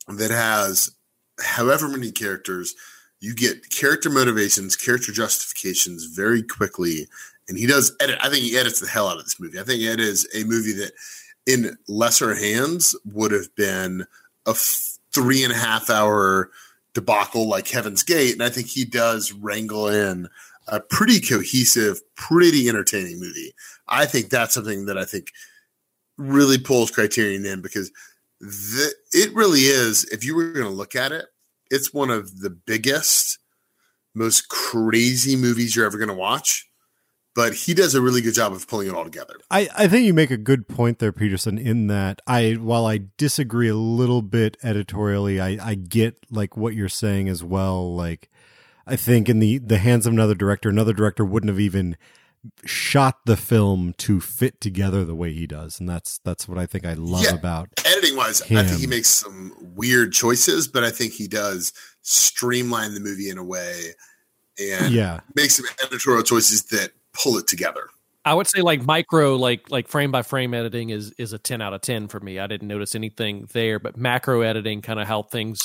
that 0.08 0.30
has 0.30 0.92
however 1.40 1.88
many 1.88 2.10
characters. 2.10 2.74
You 3.20 3.34
get 3.34 3.70
character 3.70 4.10
motivations, 4.10 4.76
character 4.76 5.12
justifications 5.12 6.04
very 6.04 6.42
quickly. 6.42 7.06
And 7.48 7.58
he 7.58 7.66
does 7.66 7.94
edit. 8.00 8.18
I 8.22 8.28
think 8.28 8.44
he 8.44 8.56
edits 8.56 8.80
the 8.80 8.86
hell 8.86 9.08
out 9.08 9.18
of 9.18 9.24
this 9.24 9.38
movie. 9.38 9.60
I 9.60 9.62
think 9.62 9.82
it 9.82 10.00
is 10.00 10.26
a 10.34 10.44
movie 10.44 10.72
that 10.72 10.92
in 11.46 11.76
lesser 11.88 12.34
hands 12.34 12.96
would 13.04 13.32
have 13.32 13.54
been 13.56 14.06
a 14.46 14.54
three 14.54 15.44
and 15.44 15.52
a 15.52 15.56
half 15.56 15.90
hour 15.90 16.50
debacle 16.94 17.48
like 17.48 17.68
Heaven's 17.68 18.02
Gate. 18.02 18.32
And 18.32 18.42
I 18.42 18.48
think 18.48 18.68
he 18.68 18.84
does 18.84 19.32
wrangle 19.32 19.88
in 19.88 20.28
a 20.68 20.80
pretty 20.80 21.20
cohesive, 21.20 22.00
pretty 22.16 22.68
entertaining 22.68 23.18
movie. 23.18 23.52
I 23.88 24.06
think 24.06 24.30
that's 24.30 24.54
something 24.54 24.86
that 24.86 24.98
I 24.98 25.04
think 25.04 25.32
really 26.16 26.58
pulls 26.58 26.90
Criterion 26.90 27.44
in 27.44 27.60
because 27.60 27.90
the, 28.40 28.92
it 29.12 29.34
really 29.34 29.60
is, 29.60 30.04
if 30.04 30.24
you 30.24 30.34
were 30.34 30.52
going 30.52 30.66
to 30.66 30.72
look 30.72 30.94
at 30.94 31.12
it, 31.12 31.26
it's 31.70 31.92
one 31.92 32.10
of 32.10 32.40
the 32.40 32.50
biggest, 32.50 33.38
most 34.14 34.48
crazy 34.48 35.36
movies 35.36 35.74
you're 35.74 35.86
ever 35.86 35.98
going 35.98 36.08
to 36.08 36.14
watch. 36.14 36.69
But 37.34 37.54
he 37.54 37.74
does 37.74 37.94
a 37.94 38.02
really 38.02 38.20
good 38.20 38.34
job 38.34 38.52
of 38.52 38.66
pulling 38.66 38.88
it 38.88 38.94
all 38.94 39.04
together. 39.04 39.34
I, 39.50 39.68
I 39.76 39.86
think 39.88 40.04
you 40.04 40.12
make 40.12 40.32
a 40.32 40.36
good 40.36 40.66
point 40.66 40.98
there, 40.98 41.12
Peterson, 41.12 41.58
in 41.58 41.86
that 41.86 42.20
I 42.26 42.54
while 42.54 42.86
I 42.86 43.02
disagree 43.16 43.68
a 43.68 43.76
little 43.76 44.20
bit 44.20 44.56
editorially, 44.64 45.40
I, 45.40 45.56
I 45.62 45.74
get 45.76 46.18
like 46.30 46.56
what 46.56 46.74
you're 46.74 46.88
saying 46.88 47.28
as 47.28 47.44
well. 47.44 47.94
Like 47.94 48.30
I 48.86 48.96
think 48.96 49.28
in 49.28 49.38
the, 49.38 49.58
the 49.58 49.78
hands 49.78 50.06
of 50.06 50.12
another 50.12 50.34
director, 50.34 50.68
another 50.68 50.92
director 50.92 51.24
wouldn't 51.24 51.50
have 51.50 51.60
even 51.60 51.96
shot 52.64 53.18
the 53.26 53.36
film 53.36 53.94
to 53.98 54.20
fit 54.20 54.60
together 54.60 55.04
the 55.04 55.14
way 55.14 55.32
he 55.32 55.46
does. 55.46 55.78
And 55.78 55.88
that's 55.88 56.18
that's 56.24 56.48
what 56.48 56.58
I 56.58 56.66
think 56.66 56.84
I 56.84 56.94
love 56.94 57.22
Yeah. 57.24 57.34
about 57.34 57.68
editing 57.84 58.16
wise, 58.16 58.42
I 58.42 58.46
think 58.64 58.80
he 58.80 58.86
makes 58.88 59.08
some 59.08 59.54
weird 59.60 60.12
choices, 60.12 60.66
but 60.66 60.82
I 60.82 60.90
think 60.90 61.12
he 61.12 61.28
does 61.28 61.72
streamline 62.02 62.94
the 62.94 63.00
movie 63.00 63.30
in 63.30 63.38
a 63.38 63.44
way 63.44 63.94
and 64.58 64.92
Yeah. 64.92 65.20
make 65.36 65.50
some 65.52 65.66
editorial 65.84 66.22
choices 66.24 66.64
that 66.64 66.90
pull 67.12 67.36
it 67.38 67.46
together. 67.46 67.88
I 68.24 68.34
would 68.34 68.46
say 68.46 68.60
like 68.60 68.82
micro, 68.84 69.36
like 69.36 69.70
like 69.70 69.88
frame 69.88 70.12
by 70.12 70.22
frame 70.22 70.52
editing 70.54 70.90
is 70.90 71.12
is 71.18 71.32
a 71.32 71.38
ten 71.38 71.62
out 71.62 71.72
of 71.72 71.80
ten 71.80 72.08
for 72.08 72.20
me. 72.20 72.38
I 72.38 72.46
didn't 72.46 72.68
notice 72.68 72.94
anything 72.94 73.48
there, 73.52 73.78
but 73.78 73.96
macro 73.96 74.42
editing, 74.42 74.82
kind 74.82 75.00
of 75.00 75.06
how 75.08 75.22
things 75.22 75.60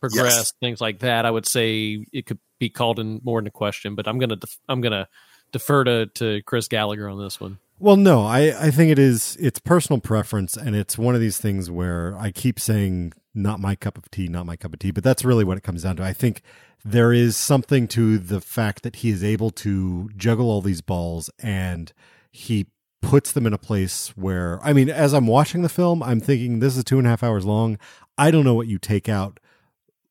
progress, 0.00 0.34
Yes. 0.36 0.52
things 0.60 0.80
like 0.80 1.00
that. 1.00 1.26
I 1.26 1.30
would 1.30 1.44
say 1.46 2.04
it 2.12 2.24
could 2.26 2.38
be 2.58 2.70
called 2.70 2.98
in 2.98 3.20
more 3.24 3.38
into 3.40 3.50
question. 3.50 3.94
But 3.94 4.08
I'm 4.08 4.18
gonna 4.18 4.36
def- 4.36 4.58
I'm 4.68 4.80
gonna 4.80 5.06
defer 5.52 5.84
to 5.84 6.06
to 6.06 6.42
Chris 6.46 6.66
Gallagher 6.68 7.08
on 7.08 7.18
this 7.22 7.40
one. 7.40 7.58
Well, 7.80 7.96
no, 7.96 8.22
I, 8.24 8.66
I 8.66 8.70
think 8.72 8.90
it 8.90 8.98
is 8.98 9.36
it's 9.38 9.60
personal 9.60 10.00
preference 10.00 10.56
and 10.56 10.74
it's 10.74 10.96
one 10.98 11.14
of 11.14 11.20
these 11.20 11.38
things 11.38 11.70
where 11.70 12.16
I 12.18 12.30
keep 12.32 12.58
saying 12.58 13.12
not 13.38 13.60
my 13.60 13.74
cup 13.74 13.96
of 13.96 14.10
tea, 14.10 14.28
not 14.28 14.46
my 14.46 14.56
cup 14.56 14.72
of 14.72 14.78
tea, 14.78 14.90
but 14.90 15.04
that's 15.04 15.24
really 15.24 15.44
what 15.44 15.56
it 15.56 15.62
comes 15.62 15.84
down 15.84 15.96
to. 15.96 16.02
I 16.02 16.12
think 16.12 16.42
there 16.84 17.12
is 17.12 17.36
something 17.36 17.88
to 17.88 18.18
the 18.18 18.40
fact 18.40 18.82
that 18.82 18.96
he 18.96 19.10
is 19.10 19.24
able 19.24 19.50
to 19.50 20.10
juggle 20.16 20.50
all 20.50 20.60
these 20.60 20.80
balls 20.80 21.30
and 21.38 21.92
he 22.30 22.66
puts 23.00 23.32
them 23.32 23.46
in 23.46 23.52
a 23.52 23.58
place 23.58 24.08
where 24.16 24.60
I 24.62 24.72
mean, 24.72 24.90
as 24.90 25.14
I'm 25.14 25.26
watching 25.26 25.62
the 25.62 25.68
film, 25.68 26.02
I'm 26.02 26.20
thinking 26.20 26.58
this 26.58 26.76
is 26.76 26.84
two 26.84 26.98
and 26.98 27.06
a 27.06 27.10
half 27.10 27.22
hours 27.22 27.44
long. 27.44 27.78
I 28.16 28.30
don't 28.30 28.44
know 28.44 28.54
what 28.54 28.66
you 28.66 28.78
take 28.78 29.08
out 29.08 29.40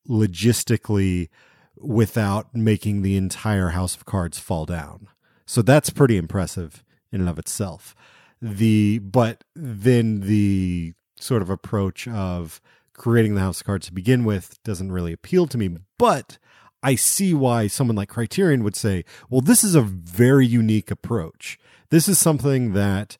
logistically 0.07 1.29
without 1.75 2.55
making 2.55 3.01
the 3.01 3.17
entire 3.17 3.69
house 3.69 3.95
of 3.95 4.05
cards 4.05 4.39
fall 4.39 4.65
down. 4.65 5.07
So 5.45 5.61
that's 5.61 5.89
pretty 5.89 6.17
impressive 6.17 6.83
in 7.11 7.21
and 7.21 7.29
of 7.29 7.39
itself. 7.39 7.95
The 8.41 8.99
but 8.99 9.43
then 9.55 10.21
the 10.21 10.93
sort 11.19 11.41
of 11.41 11.49
approach 11.49 12.07
of 12.07 12.61
creating 12.97 13.35
the 13.35 13.41
house 13.41 13.61
of 13.61 13.67
cards 13.67 13.85
to 13.85 13.93
begin 13.93 14.25
with 14.25 14.61
doesn't 14.63 14.91
really 14.91 15.13
appeal 15.13 15.47
to 15.47 15.57
me, 15.57 15.77
but 15.97 16.37
I 16.83 16.95
see 16.95 17.33
why 17.33 17.67
someone 17.67 17.95
like 17.95 18.09
Criterion 18.09 18.63
would 18.63 18.75
say, 18.75 19.05
well, 19.29 19.41
this 19.41 19.63
is 19.63 19.75
a 19.75 19.81
very 19.81 20.45
unique 20.45 20.91
approach. 20.91 21.57
This 21.89 22.07
is 22.07 22.19
something 22.19 22.73
that 22.73 23.17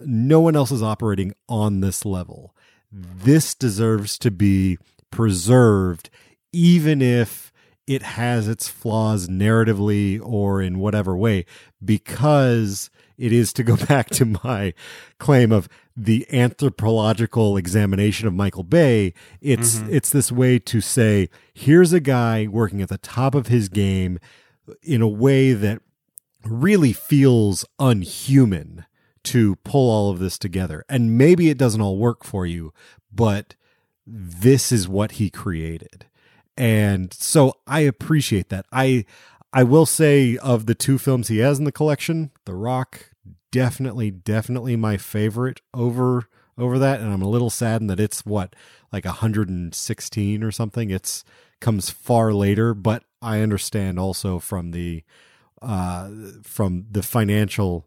no 0.00 0.40
one 0.40 0.56
else 0.56 0.70
is 0.70 0.82
operating 0.82 1.34
on 1.48 1.80
this 1.80 2.04
level. 2.04 2.54
This 2.92 3.54
deserves 3.54 4.18
to 4.18 4.30
be 4.30 4.78
preserved, 5.10 6.10
even 6.52 7.02
if 7.02 7.52
it 7.86 8.02
has 8.02 8.48
its 8.48 8.68
flaws 8.68 9.28
narratively 9.28 10.20
or 10.22 10.62
in 10.62 10.78
whatever 10.78 11.16
way 11.16 11.44
because 11.84 12.90
it 13.18 13.32
is 13.32 13.52
to 13.52 13.62
go 13.62 13.76
back 13.88 14.08
to 14.10 14.24
my 14.24 14.72
claim 15.18 15.52
of 15.52 15.68
the 15.96 16.26
anthropological 16.32 17.56
examination 17.56 18.26
of 18.26 18.34
Michael 18.34 18.64
Bay. 18.64 19.14
It's 19.40 19.76
mm-hmm. 19.76 19.94
it's 19.94 20.10
this 20.10 20.32
way 20.32 20.58
to 20.60 20.80
say 20.80 21.28
here's 21.52 21.92
a 21.92 22.00
guy 22.00 22.46
working 22.46 22.82
at 22.82 22.88
the 22.88 22.98
top 22.98 23.34
of 23.34 23.46
his 23.46 23.68
game 23.68 24.18
in 24.82 25.02
a 25.02 25.08
way 25.08 25.52
that 25.52 25.80
really 26.44 26.92
feels 26.92 27.64
unhuman 27.78 28.86
to 29.24 29.56
pull 29.56 29.90
all 29.90 30.10
of 30.10 30.18
this 30.18 30.38
together. 30.38 30.84
And 30.88 31.16
maybe 31.16 31.48
it 31.48 31.58
doesn't 31.58 31.80
all 31.80 31.96
work 31.96 32.24
for 32.24 32.44
you, 32.44 32.72
but 33.12 33.54
this 34.06 34.70
is 34.70 34.88
what 34.88 35.12
he 35.12 35.30
created. 35.30 36.06
And 36.56 37.12
so 37.12 37.54
I 37.66 37.80
appreciate 37.80 38.48
that. 38.50 38.66
I 38.70 39.04
I 39.52 39.62
will 39.62 39.86
say 39.86 40.36
of 40.38 40.66
the 40.66 40.74
two 40.74 40.98
films 40.98 41.28
he 41.28 41.38
has 41.38 41.58
in 41.58 41.64
the 41.64 41.72
collection, 41.72 42.32
The 42.44 42.54
Rock 42.54 43.10
definitely 43.54 44.10
definitely 44.10 44.74
my 44.74 44.96
favorite 44.96 45.60
over 45.72 46.28
over 46.58 46.76
that 46.76 46.98
and 46.98 47.12
I'm 47.12 47.22
a 47.22 47.28
little 47.28 47.50
saddened 47.50 47.88
that 47.88 48.00
it's 48.00 48.26
what 48.26 48.56
like 48.92 49.04
116 49.04 50.42
or 50.42 50.50
something. 50.50 50.90
It's 50.90 51.24
comes 51.60 51.88
far 51.88 52.32
later, 52.32 52.74
but 52.74 53.04
I 53.22 53.42
understand 53.42 54.00
also 54.00 54.40
from 54.40 54.72
the 54.72 55.04
uh 55.62 56.10
from 56.42 56.86
the 56.90 57.04
financial 57.04 57.86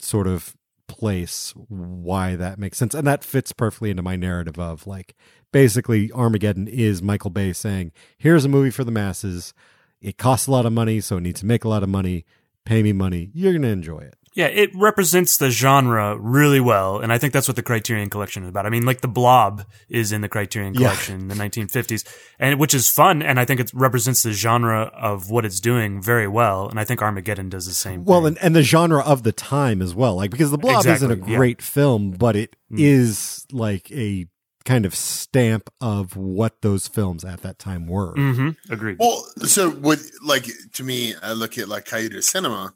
sort 0.00 0.28
of 0.28 0.56
place 0.86 1.52
why 1.56 2.36
that 2.36 2.60
makes 2.60 2.78
sense 2.78 2.94
and 2.94 3.08
that 3.08 3.24
fits 3.24 3.50
perfectly 3.50 3.90
into 3.90 4.04
my 4.04 4.14
narrative 4.14 4.56
of 4.56 4.86
like 4.86 5.16
basically 5.50 6.12
armageddon 6.12 6.68
is 6.68 7.02
michael 7.02 7.28
bay 7.28 7.52
saying 7.52 7.90
here's 8.16 8.44
a 8.44 8.48
movie 8.48 8.70
for 8.70 8.84
the 8.84 8.92
masses. 8.92 9.52
It 10.00 10.16
costs 10.16 10.46
a 10.46 10.52
lot 10.52 10.64
of 10.64 10.72
money 10.72 11.00
so 11.00 11.16
it 11.16 11.22
needs 11.22 11.40
to 11.40 11.46
make 11.46 11.64
a 11.64 11.68
lot 11.68 11.82
of 11.82 11.88
money. 11.88 12.24
Pay 12.64 12.84
me 12.84 12.92
money. 12.92 13.30
You're 13.34 13.52
going 13.52 13.62
to 13.62 13.68
enjoy 13.68 13.98
it 13.98 14.16
Yeah, 14.36 14.46
it 14.48 14.70
represents 14.74 15.38
the 15.38 15.48
genre 15.50 16.16
really 16.18 16.60
well, 16.60 16.98
and 17.00 17.10
I 17.12 17.16
think 17.18 17.32
that's 17.32 17.48
what 17.48 17.56
the 17.56 17.62
Criterion 17.62 18.10
Collection 18.10 18.42
is 18.42 18.50
about. 18.50 18.66
I 18.66 18.68
mean, 18.68 18.84
like 18.84 19.00
the 19.00 19.08
Blob 19.08 19.64
is 19.88 20.12
in 20.12 20.20
the 20.20 20.28
Criterion 20.28 20.74
Yeah. 20.74 20.80
Collection 20.90 21.20
in 21.22 21.28
the 21.28 21.34
1950s, 21.34 22.06
and 22.38 22.60
which 22.60 22.74
is 22.74 22.90
fun, 22.90 23.22
and 23.22 23.40
I 23.40 23.44
think 23.46 23.60
it 23.60 23.70
represents 23.74 24.22
the 24.22 24.32
genre 24.32 24.92
of 24.94 25.30
what 25.30 25.46
it's 25.46 25.58
doing 25.58 26.02
very 26.02 26.28
well. 26.28 26.68
And 26.68 26.78
I 26.78 26.84
think 26.84 27.00
Armageddon 27.00 27.48
does 27.48 27.64
the 27.66 27.72
same. 27.72 28.04
well 28.04 28.20
thing. 28.20 28.28
and, 28.36 28.38
and 28.42 28.54
the 28.56 28.62
genre 28.62 29.02
of 29.02 29.22
the 29.22 29.32
time 29.32 29.80
as 29.80 29.94
well 29.94 30.14
like 30.16 30.30
because 30.30 30.50
the 30.50 30.58
blob 30.58 30.84
isn't 30.86 31.10
a 31.10 31.14
Exactly, 31.14 31.32
yeah. 31.32 31.38
great 31.38 31.62
film 31.62 32.10
but 32.10 32.36
it 32.36 32.54
is 32.70 33.46
like 33.52 33.90
a 33.90 34.26
kind 34.66 34.84
of 34.84 34.94
stamp 34.94 35.70
of 35.80 36.16
what 36.16 36.60
those 36.60 36.88
films 36.88 37.24
at 37.24 37.40
that 37.42 37.58
time 37.58 37.86
were 37.86 38.14
Mm-hmm. 38.16 38.50
agreed. 38.72 38.96
Well, 38.98 39.24
so 39.44 39.70
what? 39.70 40.00
Like 40.22 40.46
to 40.74 40.82
me, 40.84 41.14
I 41.22 41.32
look 41.32 41.56
at 41.56 41.68
like 41.68 41.86
Coyote 41.86 42.20
Cinema. 42.20 42.74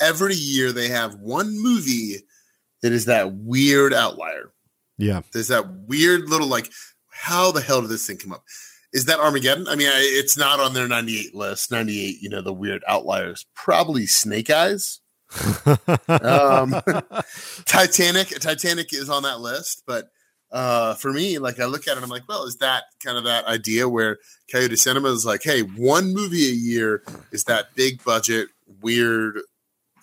Every 0.00 0.34
year 0.34 0.72
they 0.72 0.88
have 0.88 1.14
one 1.16 1.60
movie 1.60 2.22
that 2.82 2.92
is 2.92 3.04
that 3.06 3.34
weird 3.34 3.92
outlier. 3.92 4.52
yeah 4.98 5.22
There's 5.32 5.48
that 5.48 5.70
weird 5.86 6.28
little 6.28 6.48
like, 6.48 6.70
how 7.10 7.52
the 7.52 7.60
hell 7.60 7.82
did 7.82 7.90
this 7.90 8.06
thing 8.06 8.16
come 8.16 8.32
up? 8.32 8.44
Is 8.92 9.04
that 9.04 9.20
Armageddon? 9.20 9.68
I 9.68 9.76
mean, 9.76 9.88
I, 9.88 10.00
it's 10.00 10.36
not 10.36 10.58
on 10.58 10.74
their 10.74 10.88
98 10.88 11.34
list. 11.34 11.70
98, 11.70 12.16
you 12.20 12.28
know, 12.28 12.42
the 12.42 12.52
weird 12.52 12.82
outliers. 12.88 13.46
Probably 13.54 14.06
Snake 14.06 14.50
Eyes. 14.50 15.00
Um, 16.08 16.74
Titanic. 17.64 18.28
Titanic 18.40 18.92
is 18.92 19.08
on 19.08 19.22
that 19.22 19.40
list, 19.40 19.84
but 19.86 20.08
uh, 20.50 20.94
for 20.94 21.12
me, 21.12 21.38
like 21.38 21.60
I 21.60 21.66
look 21.66 21.86
at 21.86 21.96
it, 21.96 22.02
I'm 22.02 22.08
like, 22.08 22.28
well, 22.28 22.44
is 22.44 22.56
that 22.56 22.84
kind 23.04 23.16
of 23.16 23.24
that 23.24 23.44
idea 23.46 23.88
where 23.88 24.18
Coyote 24.50 24.76
Cinema 24.76 25.08
is 25.12 25.24
like, 25.24 25.42
hey, 25.42 25.60
one 25.60 26.12
movie 26.12 26.48
a 26.48 26.52
year 26.52 27.04
is 27.30 27.44
that 27.44 27.74
big 27.76 28.02
budget 28.04 28.48
weird 28.82 29.40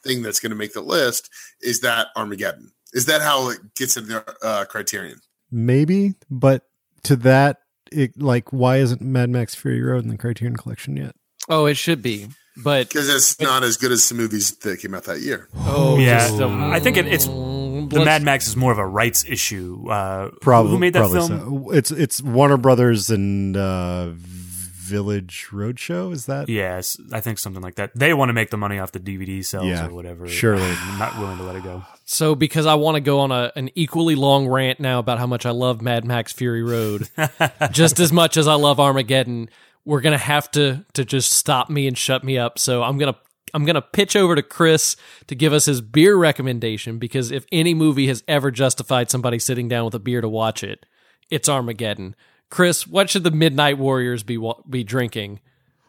thing 0.08 0.22
that's 0.24 0.39
going 0.39 0.49
to 0.51 0.55
make 0.55 0.74
the 0.74 0.82
list? 0.82 1.30
Is 1.62 1.82
that 1.82 2.08
Armageddon? 2.16 2.72
Is 2.93 3.05
that 3.05 3.22
how 3.22 3.49
it 3.49 3.60
gets 3.76 3.97
in 3.97 4.08
the 4.08 4.24
uh, 4.41 4.66
criterion? 4.66 5.20
maybe 5.49 6.14
but 6.30 6.64
to 7.03 7.16
that 7.16 7.62
it 7.89 8.22
like 8.22 8.51
why 8.51 8.78
isn't 8.78 9.01
mad 9.01 9.30
max 9.30 9.55
fury 9.55 9.82
road 9.82 10.03
in 10.03 10.10
the 10.10 10.18
criterion 10.18 10.58
collection 10.58 10.97
yet 10.97 11.16
Oh, 11.49 11.66
it 11.66 11.76
should 11.76 12.01
be, 12.01 12.28
but 12.58 12.89
Because 12.89 13.08
it's 13.08 13.39
not 13.39 13.64
as 13.64 13.78
good 13.78 13.93
as 13.93 14.03
some 14.03 14.18
movies 14.18 14.58
that 14.58 14.82
came 14.82 14.93
out 14.93 15.05
that 15.05 15.22
year. 15.22 15.47
oh 15.55 15.97
yeah, 15.97 16.28
just, 16.28 16.41
um, 16.41 16.72
I 16.72 16.82
think 16.82 16.97
it, 16.97 17.08
it's 17.08 17.26
the 17.26 18.01
Mad 18.03 18.24
Max 18.24 18.47
is 18.47 18.58
more 18.58 18.74
of 18.74 18.80
a 18.80 18.86
rights 18.86 19.24
issue. 19.26 19.89
Uh, 19.89 20.32
probably 20.41 20.72
who 20.72 20.80
made 20.80 20.91
that 20.93 21.10
film? 21.10 21.28
so. 21.28 21.70
it's 21.72 21.91
it's 21.91 22.22
warner 22.22 22.58
brothers 22.58 23.10
and 23.10 23.55
uh 23.55 24.12
village 24.88 25.48
roadshow 25.52 26.12
is 26.14 26.26
that 26.26 26.50
Yes, 26.50 26.98
I 27.12 27.20
think 27.20 27.40
something 27.40 27.62
like 27.62 27.76
that. 27.76 27.92
They 27.96 28.14
want 28.14 28.30
to 28.30 28.34
make 28.34 28.50
the 28.50 28.58
money 28.58 28.80
off 28.80 28.92
the 28.92 29.00
DVD 29.00 29.44
sales 29.46 29.66
Yeah, 29.68 29.88
or 29.88 29.94
whatever. 29.94 30.28
surely. 30.28 30.64
I'm 30.70 30.98
not 31.00 31.18
willing 31.20 31.38
to 31.38 31.44
let 31.44 31.56
it 31.56 31.64
go. 31.64 31.84
So, 32.06 32.36
because 32.36 32.66
I 32.66 32.76
want 32.76 32.96
to 32.96 33.02
go 33.02 33.20
on 33.20 33.32
a, 33.32 33.52
an 33.56 33.70
equally 33.76 34.16
long 34.16 34.48
rant 34.48 34.80
now 34.80 35.00
about 35.00 35.20
how 35.20 35.28
much 35.28 35.46
I 35.46 35.52
love 35.52 35.82
Mad 35.82 36.06
Max 36.06 36.32
Fury 36.32 36.64
Road, 36.64 37.10
just 37.72 38.00
as 38.00 38.14
much 38.14 38.38
as 38.38 38.48
I 38.48 38.54
love 38.56 38.80
Armageddon, 38.80 39.50
we're 39.86 40.02
gonna 40.02 40.18
have 40.18 40.50
to 40.52 40.86
to 40.94 41.04
just 41.06 41.32
stop 41.32 41.70
me 41.70 41.88
and 41.88 41.98
shut 41.98 42.24
me 42.24 42.38
up. 42.38 42.60
So 42.60 42.84
I'm 42.84 42.98
gonna 42.98 43.16
I'm 43.54 43.66
gonna 43.66 43.82
pitch 43.82 44.16
over 44.16 44.36
to 44.36 44.42
Chris 44.44 44.96
to 45.28 45.36
give 45.36 45.54
us 45.54 45.66
his 45.66 45.80
beer 45.82 46.16
recommendation 46.16 46.98
because 46.98 47.32
if 47.32 47.46
any 47.52 47.74
movie 47.74 48.08
has 48.08 48.24
ever 48.28 48.52
justified 48.52 49.10
somebody 49.10 49.40
sitting 49.40 49.68
down 49.70 49.86
with 49.86 49.94
a 49.96 50.00
beer 50.00 50.20
to 50.22 50.30
watch 50.30 50.64
it, 50.64 50.86
it's 51.30 51.48
Armageddon. 51.50 52.16
Chris, 52.50 52.88
what 52.88 53.10
should 53.10 53.24
the 53.24 53.32
Midnight 53.32 53.78
Warriors 53.78 54.24
be 54.24 54.39
be 54.70 54.84
drinking? 54.84 55.39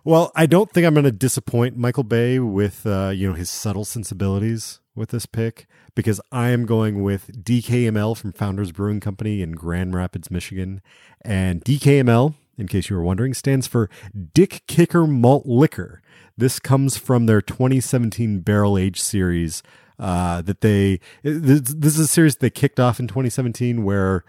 well 0.08 0.32
i 0.34 0.46
don't 0.46 0.70
think 0.70 0.86
i'm 0.86 0.94
going 0.94 1.04
to 1.04 1.12
disappoint 1.12 1.76
michael 1.76 2.02
bay 2.02 2.38
with 2.38 2.86
uh 2.86 3.10
you 3.10 3.28
know 3.28 3.34
his 3.34 3.50
subtle 3.50 3.84
sensibilities 3.84 4.80
with 4.94 5.10
this 5.10 5.26
pick 5.26 5.66
because 5.94 6.18
i 6.32 6.48
am 6.48 6.64
going 6.64 7.02
with 7.02 7.44
dkml 7.44 8.16
from 8.16 8.32
founders 8.32 8.72
brewing 8.72 9.00
company 9.00 9.42
in 9.42 9.52
grand 9.52 9.94
rapids 9.94 10.30
michigan 10.30 10.80
and 11.22 11.62
dkml 11.62 12.34
in 12.56 12.66
case 12.66 12.88
you 12.88 12.96
were 12.96 13.02
wondering 13.02 13.34
stands 13.34 13.66
for 13.66 13.90
dick 14.32 14.62
kicker 14.66 15.06
malt 15.06 15.44
liquor 15.44 16.00
this 16.38 16.58
comes 16.58 16.96
from 16.96 17.26
their 17.26 17.42
2017 17.42 18.40
barrel 18.40 18.78
age 18.78 19.00
series 19.00 19.62
uh, 19.98 20.40
that 20.42 20.60
they 20.60 21.00
this, 21.24 21.60
this 21.60 21.94
is 21.94 22.00
a 22.00 22.06
series 22.06 22.36
they 22.36 22.50
kicked 22.50 22.78
off 22.78 23.00
in 23.00 23.08
2017 23.08 23.84
where 23.84 24.24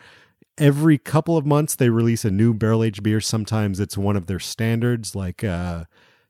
every 0.60 0.98
couple 0.98 1.38
of 1.38 1.46
months 1.46 1.76
they 1.76 1.90
release 1.90 2.26
a 2.26 2.32
new 2.32 2.54
barrel 2.54 2.84
aged 2.84 3.02
beer. 3.02 3.22
Sometimes 3.22 3.80
it's 3.80 3.98
one 3.98 4.16
of 4.16 4.28
their 4.28 4.40
standards, 4.40 5.16
like 5.16 5.44
uh, 5.44 5.86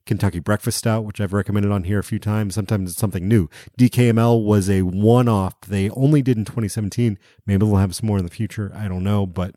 Kentucky 0.05 0.39
Breakfast 0.39 0.77
Stout, 0.77 1.03
which 1.03 1.19
I've 1.19 1.33
recommended 1.33 1.71
on 1.71 1.83
here 1.83 1.99
a 1.99 2.03
few 2.03 2.19
times. 2.19 2.55
Sometimes 2.55 2.91
it's 2.91 2.99
something 2.99 3.27
new. 3.27 3.49
DKML 3.77 4.43
was 4.43 4.69
a 4.69 4.83
one 4.83 5.27
off 5.27 5.59
they 5.61 5.89
only 5.91 6.21
did 6.21 6.37
in 6.37 6.45
2017. 6.45 7.17
Maybe 7.45 7.65
they'll 7.65 7.75
have 7.75 7.95
some 7.95 8.07
more 8.07 8.17
in 8.17 8.25
the 8.25 8.31
future. 8.31 8.71
I 8.75 8.87
don't 8.87 9.03
know. 9.03 9.25
But 9.25 9.55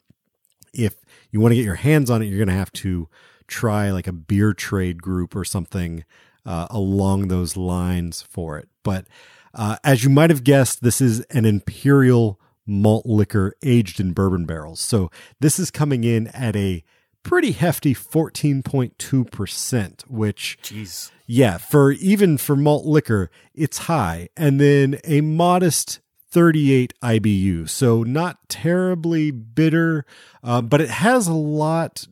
if 0.74 0.96
you 1.30 1.40
want 1.40 1.52
to 1.52 1.56
get 1.56 1.64
your 1.64 1.76
hands 1.76 2.10
on 2.10 2.22
it, 2.22 2.26
you're 2.26 2.38
going 2.38 2.48
to 2.48 2.54
have 2.54 2.72
to 2.72 3.08
try 3.46 3.90
like 3.90 4.06
a 4.06 4.12
beer 4.12 4.52
trade 4.52 5.02
group 5.02 5.36
or 5.36 5.44
something 5.44 6.04
uh, 6.44 6.66
along 6.70 7.28
those 7.28 7.56
lines 7.56 8.22
for 8.22 8.58
it. 8.58 8.68
But 8.82 9.06
uh, 9.54 9.76
as 9.84 10.02
you 10.04 10.10
might 10.10 10.30
have 10.30 10.44
guessed, 10.44 10.82
this 10.82 11.00
is 11.00 11.20
an 11.30 11.44
imperial 11.44 12.40
malt 12.66 13.06
liquor 13.06 13.54
aged 13.62 14.00
in 14.00 14.12
bourbon 14.12 14.44
barrels. 14.46 14.80
So 14.80 15.10
this 15.40 15.58
is 15.58 15.70
coming 15.70 16.04
in 16.04 16.28
at 16.28 16.56
a 16.56 16.82
pretty 17.22 17.52
hefty 17.52 17.94
14.2%, 17.94 20.02
which 20.02 20.58
Jeez. 20.62 21.10
yeah, 21.26 21.58
for 21.58 21.92
even 21.92 22.38
for 22.38 22.56
malt 22.56 22.86
liquor, 22.86 23.30
it's 23.54 23.78
high. 23.78 24.28
And 24.36 24.60
then 24.60 24.98
a 25.04 25.20
modest 25.20 26.00
38 26.30 26.94
IBU. 27.02 27.68
So 27.68 28.02
not 28.02 28.48
terribly 28.48 29.30
bitter, 29.30 30.04
uh, 30.42 30.62
but 30.62 30.80
it 30.80 30.90
has 30.90 31.28
a 31.28 31.34
lot 31.34 32.06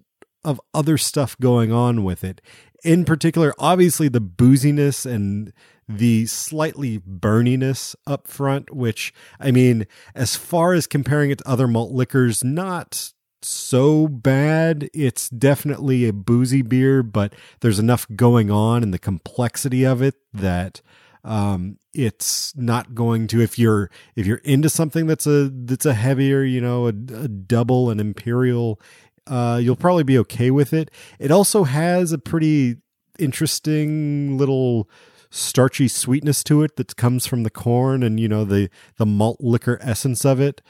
of 0.44 0.60
other 0.74 0.98
stuff 0.98 1.38
going 1.38 1.72
on 1.72 2.04
with 2.04 2.22
it. 2.24 2.40
In 2.84 3.04
particular, 3.04 3.54
obviously 3.58 4.08
the 4.08 4.20
booziness 4.20 5.04
and 5.04 5.52
the 5.88 6.26
slightly 6.26 6.98
burniness 7.00 7.94
up 8.06 8.28
front, 8.28 8.74
which 8.74 9.12
I 9.38 9.50
mean, 9.50 9.86
as 10.14 10.36
far 10.36 10.72
as 10.72 10.86
comparing 10.86 11.30
it 11.30 11.38
to 11.38 11.48
other 11.48 11.66
malt 11.66 11.92
liquors, 11.92 12.44
not 12.44 13.12
so 13.42 14.08
bad. 14.08 14.88
It's 14.92 15.28
definitely 15.30 16.06
a 16.06 16.12
boozy 16.12 16.62
beer, 16.62 17.02
but 17.02 17.34
there's 17.60 17.78
enough 17.78 18.06
going 18.14 18.50
on 18.50 18.82
in 18.82 18.90
the 18.90 18.98
complexity 18.98 19.84
of 19.84 20.02
it 20.02 20.14
that 20.32 20.80
um 21.22 21.76
it's 21.92 22.56
not 22.56 22.94
going 22.94 23.26
to 23.26 23.42
if 23.42 23.58
you're 23.58 23.90
if 24.16 24.24
you're 24.24 24.38
into 24.38 24.70
something 24.70 25.06
that's 25.06 25.26
a 25.26 25.50
that's 25.50 25.84
a 25.84 25.92
heavier 25.92 26.42
you 26.42 26.62
know 26.62 26.86
a, 26.86 26.88
a 26.88 27.28
double 27.28 27.90
an 27.90 28.00
imperial 28.00 28.80
uh 29.26 29.60
you'll 29.62 29.76
probably 29.76 30.04
be 30.04 30.18
okay 30.18 30.50
with 30.50 30.72
it. 30.72 30.90
It 31.18 31.30
also 31.30 31.64
has 31.64 32.12
a 32.12 32.18
pretty 32.18 32.76
interesting 33.18 34.38
little 34.38 34.88
starchy 35.30 35.86
sweetness 35.86 36.42
to 36.44 36.62
it 36.62 36.76
that 36.76 36.96
comes 36.96 37.26
from 37.26 37.44
the 37.44 37.50
corn 37.50 38.02
and 38.02 38.18
you 38.18 38.28
know 38.28 38.44
the 38.44 38.68
the 38.96 39.06
malt 39.06 39.38
liquor 39.40 39.78
essence 39.80 40.24
of 40.24 40.40
it. 40.40 40.62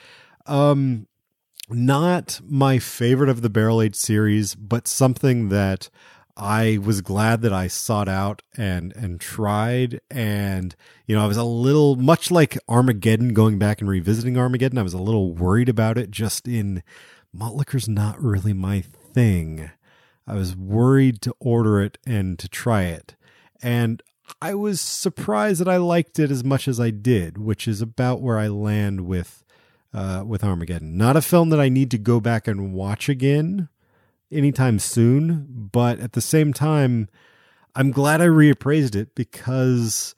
Um 0.46 1.06
not 1.68 2.40
my 2.48 2.78
favorite 2.78 3.28
of 3.30 3.42
the 3.42 3.50
barrel 3.50 3.80
aged 3.80 3.96
series 3.96 4.54
but 4.54 4.88
something 4.88 5.48
that 5.50 5.88
I 6.36 6.78
was 6.78 7.02
glad 7.02 7.42
that 7.42 7.52
I 7.52 7.66
sought 7.66 8.08
out 8.08 8.42
and 8.56 8.94
and 8.96 9.20
tried. 9.20 10.00
And 10.10 10.74
you 11.06 11.14
know 11.14 11.22
I 11.22 11.26
was 11.26 11.36
a 11.36 11.44
little 11.44 11.96
much 11.96 12.30
like 12.30 12.58
Armageddon 12.68 13.34
going 13.34 13.58
back 13.58 13.80
and 13.80 13.90
revisiting 13.90 14.38
Armageddon 14.38 14.78
I 14.78 14.82
was 14.82 14.94
a 14.94 14.98
little 14.98 15.34
worried 15.34 15.68
about 15.68 15.98
it 15.98 16.10
just 16.10 16.48
in 16.48 16.82
malt 17.32 17.56
liquor's 17.56 17.88
not 17.88 18.20
really 18.22 18.52
my 18.52 18.80
thing. 18.80 19.70
I 20.26 20.34
was 20.34 20.56
worried 20.56 21.20
to 21.22 21.34
order 21.40 21.80
it 21.80 21.98
and 22.06 22.38
to 22.38 22.48
try 22.48 22.84
it. 22.84 23.16
And 23.62 24.02
I 24.40 24.54
was 24.54 24.80
surprised 24.80 25.60
that 25.60 25.68
I 25.68 25.76
liked 25.76 26.18
it 26.18 26.30
as 26.30 26.44
much 26.44 26.68
as 26.68 26.78
I 26.78 26.90
did, 26.90 27.38
which 27.38 27.66
is 27.66 27.82
about 27.82 28.20
where 28.20 28.38
I 28.38 28.48
land 28.48 29.02
with 29.02 29.44
uh, 29.92 30.22
with 30.24 30.44
Armageddon. 30.44 30.96
Not 30.96 31.16
a 31.16 31.22
film 31.22 31.50
that 31.50 31.60
I 31.60 31.68
need 31.68 31.90
to 31.90 31.98
go 31.98 32.20
back 32.20 32.46
and 32.46 32.72
watch 32.72 33.08
again 33.08 33.68
anytime 34.30 34.78
soon, 34.78 35.68
but 35.72 35.98
at 35.98 36.12
the 36.12 36.20
same 36.20 36.52
time, 36.52 37.08
I'm 37.74 37.90
glad 37.90 38.20
I 38.20 38.26
reappraised 38.26 38.94
it 38.94 39.14
because 39.16 40.14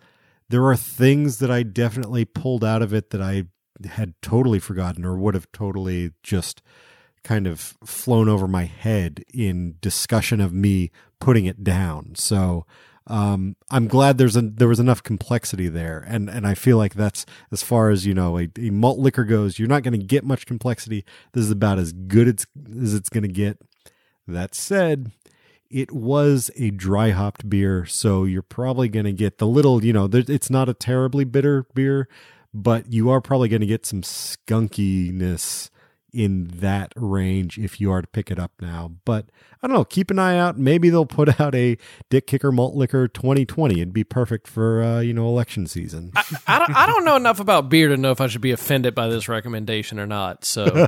there 0.50 0.66
are 0.66 0.76
things 0.76 1.38
that 1.38 1.50
I 1.50 1.62
definitely 1.62 2.26
pulled 2.26 2.64
out 2.64 2.82
of 2.82 2.92
it 2.92 3.10
that 3.10 3.22
I 3.22 3.44
had 3.86 4.14
totally 4.20 4.58
forgotten 4.58 5.04
or 5.04 5.16
would 5.16 5.34
have 5.34 5.50
totally 5.52 6.12
just 6.22 6.62
kind 7.24 7.46
of 7.46 7.74
flown 7.84 8.28
over 8.28 8.48
my 8.48 8.64
head 8.64 9.24
in 9.32 9.76
discussion 9.80 10.40
of 10.40 10.52
me 10.52 10.90
putting 11.20 11.46
it 11.46 11.62
down. 11.62 12.14
So 12.16 12.66
um, 13.06 13.56
I'm 13.70 13.88
glad 13.88 14.18
there's 14.18 14.36
a 14.36 14.42
there 14.42 14.68
was 14.68 14.80
enough 14.80 15.02
complexity 15.02 15.68
there, 15.68 16.04
and 16.06 16.30
and 16.30 16.46
I 16.46 16.54
feel 16.54 16.76
like 16.76 16.94
that's 16.94 17.26
as 17.50 17.62
far 17.62 17.90
as 17.90 18.06
you 18.06 18.14
know 18.14 18.38
a, 18.38 18.48
a 18.58 18.70
malt 18.70 18.98
liquor 18.98 19.24
goes. 19.24 19.58
You're 19.58 19.68
not 19.68 19.82
going 19.82 19.98
to 19.98 20.06
get 20.06 20.24
much 20.24 20.46
complexity. 20.46 21.04
This 21.32 21.44
is 21.44 21.50
about 21.50 21.78
as 21.78 21.92
good 21.92 22.28
it's, 22.28 22.46
as 22.80 22.94
it's 22.94 23.08
going 23.08 23.24
to 23.24 23.28
get. 23.28 23.58
That 24.28 24.54
said, 24.54 25.10
it 25.68 25.90
was 25.90 26.50
a 26.56 26.70
dry 26.70 27.10
hopped 27.10 27.50
beer, 27.50 27.84
so 27.86 28.22
you're 28.22 28.40
probably 28.40 28.88
going 28.88 29.06
to 29.06 29.12
get 29.12 29.38
the 29.38 29.48
little 29.48 29.84
you 29.84 29.92
know. 29.92 30.08
It's 30.12 30.50
not 30.50 30.68
a 30.68 30.74
terribly 30.74 31.24
bitter 31.24 31.66
beer, 31.74 32.06
but 32.54 32.92
you 32.92 33.10
are 33.10 33.20
probably 33.20 33.48
going 33.48 33.62
to 33.62 33.66
get 33.66 33.84
some 33.84 34.02
skunkiness 34.02 35.70
in 36.12 36.48
that 36.54 36.92
range 36.96 37.58
if 37.58 37.80
you 37.80 37.90
are 37.90 38.02
to 38.02 38.08
pick 38.08 38.30
it 38.30 38.38
up 38.38 38.52
now. 38.60 38.92
But 39.04 39.26
I 39.62 39.66
don't 39.66 39.76
know, 39.76 39.84
keep 39.84 40.10
an 40.10 40.18
eye 40.18 40.36
out. 40.38 40.58
Maybe 40.58 40.90
they'll 40.90 41.06
put 41.06 41.40
out 41.40 41.54
a 41.54 41.78
Dick 42.10 42.26
Kicker 42.26 42.52
Malt 42.52 42.74
Liquor 42.74 43.08
2020. 43.08 43.76
It'd 43.76 43.92
be 43.92 44.04
perfect 44.04 44.46
for, 44.46 44.82
uh, 44.82 45.00
you 45.00 45.14
know, 45.14 45.26
election 45.26 45.66
season. 45.66 46.12
I, 46.14 46.24
I, 46.46 46.58
don't, 46.58 46.76
I 46.76 46.86
don't 46.86 47.04
know 47.04 47.16
enough 47.16 47.40
about 47.40 47.68
beer 47.68 47.88
to 47.88 47.96
know 47.96 48.10
if 48.10 48.20
I 48.20 48.26
should 48.26 48.40
be 48.40 48.52
offended 48.52 48.94
by 48.94 49.08
this 49.08 49.28
recommendation 49.28 49.98
or 49.98 50.06
not. 50.06 50.44
So 50.44 50.64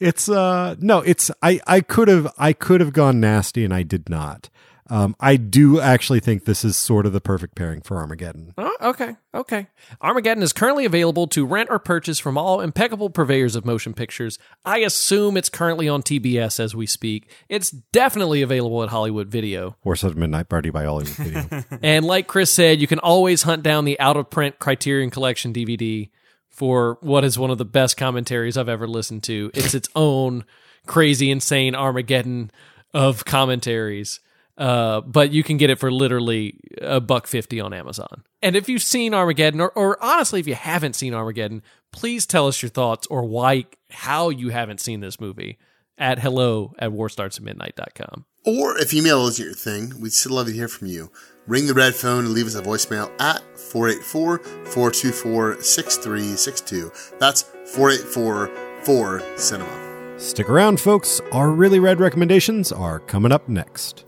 it's, 0.00 0.28
uh, 0.28 0.76
no, 0.78 0.98
it's, 0.98 1.30
I, 1.42 1.60
I 1.66 1.80
could 1.80 2.08
have, 2.08 2.32
I 2.36 2.52
could 2.52 2.80
have 2.80 2.92
gone 2.92 3.20
nasty 3.20 3.64
and 3.64 3.72
I 3.72 3.82
did 3.82 4.08
not. 4.08 4.50
Um, 4.90 5.14
I 5.20 5.36
do 5.36 5.80
actually 5.80 6.18
think 6.18 6.44
this 6.44 6.64
is 6.64 6.76
sort 6.76 7.06
of 7.06 7.12
the 7.12 7.20
perfect 7.20 7.54
pairing 7.54 7.80
for 7.80 7.98
Armageddon. 7.98 8.52
Oh, 8.58 8.76
okay, 8.82 9.16
okay. 9.32 9.68
Armageddon 10.00 10.42
is 10.42 10.52
currently 10.52 10.84
available 10.84 11.28
to 11.28 11.46
rent 11.46 11.70
or 11.70 11.78
purchase 11.78 12.18
from 12.18 12.36
all 12.36 12.60
impeccable 12.60 13.08
purveyors 13.08 13.54
of 13.54 13.64
motion 13.64 13.94
pictures. 13.94 14.38
I 14.64 14.78
assume 14.78 15.36
it's 15.36 15.48
currently 15.48 15.88
on 15.88 16.02
TBS 16.02 16.58
as 16.58 16.74
we 16.74 16.86
speak. 16.86 17.30
It's 17.48 17.70
definitely 17.70 18.42
available 18.42 18.82
at 18.82 18.88
Hollywood 18.88 19.28
Video. 19.28 19.76
Horse 19.84 20.02
of 20.02 20.16
Midnight 20.16 20.48
Party 20.48 20.70
by 20.70 20.84
Hollywood 20.84 21.14
Video. 21.14 21.64
and 21.82 22.04
like 22.04 22.26
Chris 22.26 22.52
said, 22.52 22.80
you 22.80 22.88
can 22.88 22.98
always 22.98 23.44
hunt 23.44 23.62
down 23.62 23.84
the 23.84 23.98
out 24.00 24.16
of 24.16 24.28
print 24.28 24.58
Criterion 24.58 25.10
Collection 25.10 25.52
DVD 25.52 26.10
for 26.48 26.98
what 27.00 27.24
is 27.24 27.38
one 27.38 27.50
of 27.50 27.58
the 27.58 27.64
best 27.64 27.96
commentaries 27.96 28.56
I've 28.56 28.68
ever 28.68 28.88
listened 28.88 29.22
to. 29.24 29.52
It's 29.54 29.72
its 29.72 29.88
own 29.94 30.44
crazy, 30.86 31.30
insane 31.30 31.76
Armageddon 31.76 32.50
of 32.92 33.24
commentaries. 33.24 34.18
Uh, 34.58 35.00
but 35.00 35.32
you 35.32 35.42
can 35.42 35.56
get 35.56 35.70
it 35.70 35.78
for 35.78 35.90
literally 35.90 36.58
a 36.82 37.00
buck 37.00 37.26
fifty 37.26 37.60
on 37.60 37.72
Amazon. 37.72 38.24
And 38.42 38.56
if 38.56 38.68
you've 38.68 38.82
seen 38.82 39.14
Armageddon, 39.14 39.60
or, 39.60 39.70
or 39.70 40.02
honestly, 40.02 40.40
if 40.40 40.46
you 40.46 40.54
haven't 40.54 40.94
seen 40.96 41.14
Armageddon, 41.14 41.62
please 41.92 42.26
tell 42.26 42.46
us 42.46 42.62
your 42.62 42.70
thoughts 42.70 43.06
or 43.06 43.24
why, 43.24 43.66
how 43.90 44.28
you 44.28 44.50
haven't 44.50 44.80
seen 44.80 45.00
this 45.00 45.20
movie 45.20 45.58
at 45.98 46.18
hello 46.18 46.74
at 46.78 46.90
warstartsatmidnight.com. 46.90 48.24
Or 48.44 48.78
if 48.78 48.94
email 48.94 49.26
is 49.26 49.38
your 49.38 49.52
thing, 49.52 50.00
we'd 50.00 50.12
still 50.12 50.32
love 50.32 50.46
to 50.46 50.52
hear 50.52 50.68
from 50.68 50.88
you. 50.88 51.12
Ring 51.46 51.66
the 51.66 51.74
red 51.74 51.94
phone 51.94 52.24
and 52.24 52.32
leave 52.32 52.46
us 52.46 52.54
a 52.54 52.62
voicemail 52.62 53.10
at 53.20 53.42
484 53.58 54.38
424 54.38 55.60
6362. 55.62 56.92
That's 57.18 57.42
484 57.42 58.50
4 58.84 59.22
Cinema. 59.36 60.18
Stick 60.18 60.48
around, 60.48 60.80
folks. 60.80 61.20
Our 61.32 61.50
really 61.50 61.80
red 61.80 62.00
recommendations 62.00 62.72
are 62.72 63.00
coming 63.00 63.32
up 63.32 63.48
next. 63.48 64.04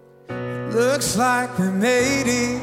Looks 0.73 1.17
like 1.17 1.59
we 1.59 1.69
made 1.69 2.27
it. 2.27 2.63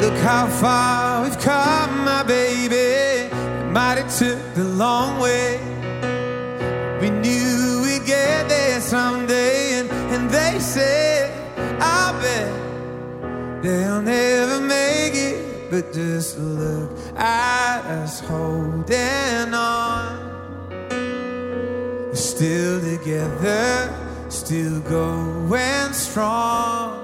Look 0.00 0.16
how 0.22 0.46
far 0.46 1.22
we've 1.22 1.38
come, 1.38 2.02
my 2.02 2.22
baby. 2.22 2.76
It 2.76 3.70
might 3.70 3.98
have 3.98 4.16
took 4.16 4.38
the 4.54 4.64
long 4.64 5.20
way. 5.20 5.60
We 7.02 7.10
knew 7.10 7.82
we'd 7.82 8.06
get 8.06 8.48
there 8.48 8.80
someday, 8.80 9.80
and, 9.80 9.90
and 9.90 10.30
they 10.30 10.58
said, 10.58 11.30
I 11.78 12.12
bet 12.22 13.62
they'll 13.62 14.00
never 14.00 14.60
make 14.62 15.14
it. 15.14 15.70
But 15.70 15.92
just 15.92 16.38
look 16.38 16.90
at 17.18 17.84
us 17.84 18.20
holding 18.20 19.52
on. 19.52 20.78
We're 22.08 22.14
still 22.14 22.80
together 22.80 24.04
still 24.34 24.80
going 24.80 25.92
strong. 25.92 27.00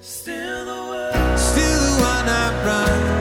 Still 0.00 0.64
the 0.64 0.72
one, 0.72 1.38
still 1.38 1.80
the 1.80 2.02
one 2.02 2.28
I 2.28 2.64
run 2.64 3.17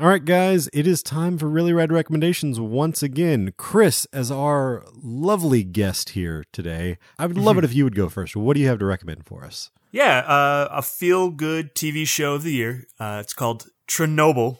All 0.00 0.08
right, 0.08 0.24
guys, 0.24 0.70
it 0.72 0.86
is 0.86 1.02
time 1.02 1.36
for 1.36 1.46
Really 1.46 1.74
Red 1.74 1.92
Recommendations 1.92 2.58
once 2.58 3.02
again. 3.02 3.52
Chris, 3.58 4.06
as 4.14 4.30
our 4.30 4.82
lovely 4.94 5.62
guest 5.62 6.10
here 6.10 6.42
today, 6.52 6.96
I 7.18 7.26
would 7.26 7.36
love 7.36 7.58
it 7.58 7.64
if 7.66 7.74
you 7.74 7.84
would 7.84 7.94
go 7.94 8.08
first. 8.08 8.34
What 8.34 8.54
do 8.54 8.62
you 8.62 8.68
have 8.68 8.78
to 8.78 8.86
recommend 8.86 9.26
for 9.26 9.44
us? 9.44 9.70
Yeah, 9.92 10.20
uh, 10.20 10.68
a 10.72 10.80
feel 10.80 11.28
good 11.28 11.74
TV 11.74 12.08
show 12.08 12.32
of 12.32 12.44
the 12.44 12.52
year. 12.52 12.86
Uh, 12.98 13.18
it's 13.20 13.34
called 13.34 13.66
Chernobyl. 13.88 14.56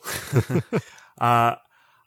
uh, 1.19 1.55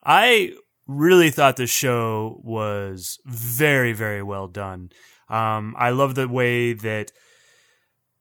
I 0.03 0.53
really 0.85 1.31
thought 1.31 1.57
this 1.57 1.71
show 1.71 2.39
was 2.43 3.17
very, 3.25 3.93
very 3.93 4.21
well 4.21 4.47
done. 4.47 4.91
Um, 5.27 5.73
I 5.75 5.89
love 5.89 6.13
the 6.13 6.27
way 6.27 6.73
that 6.73 7.11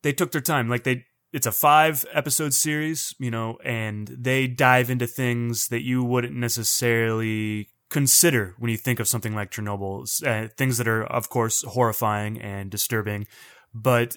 they 0.01 0.15
took 0.15 0.33
their 0.33 0.41
time. 0.41 0.71
Like 0.71 0.85
they 0.85 1.05
it's 1.33 1.47
a 1.47 1.53
five 1.53 2.05
episode 2.13 2.55
series, 2.55 3.15
you 3.19 3.31
know, 3.31 3.59
and 3.65 4.09
they 4.09 4.47
dive 4.47 4.91
into 4.91 5.07
things 5.07 5.69
that 5.69 5.83
you 5.83 6.05
wouldn't 6.05 6.35
necessarily 6.35 7.69
consider 7.91 8.55
when 8.59 8.71
you 8.71 8.77
think 8.77 9.01
of 9.01 9.09
something 9.09 9.35
like 9.35 9.51
Chernobyl. 9.51 10.07
Uh, 10.27 10.49
things 10.57 10.79
that 10.79 10.89
are, 10.89 11.05
of 11.05 11.29
course, 11.29 11.63
horrifying 11.63 12.41
and 12.41 12.71
disturbing, 12.71 13.27
but 13.75 14.17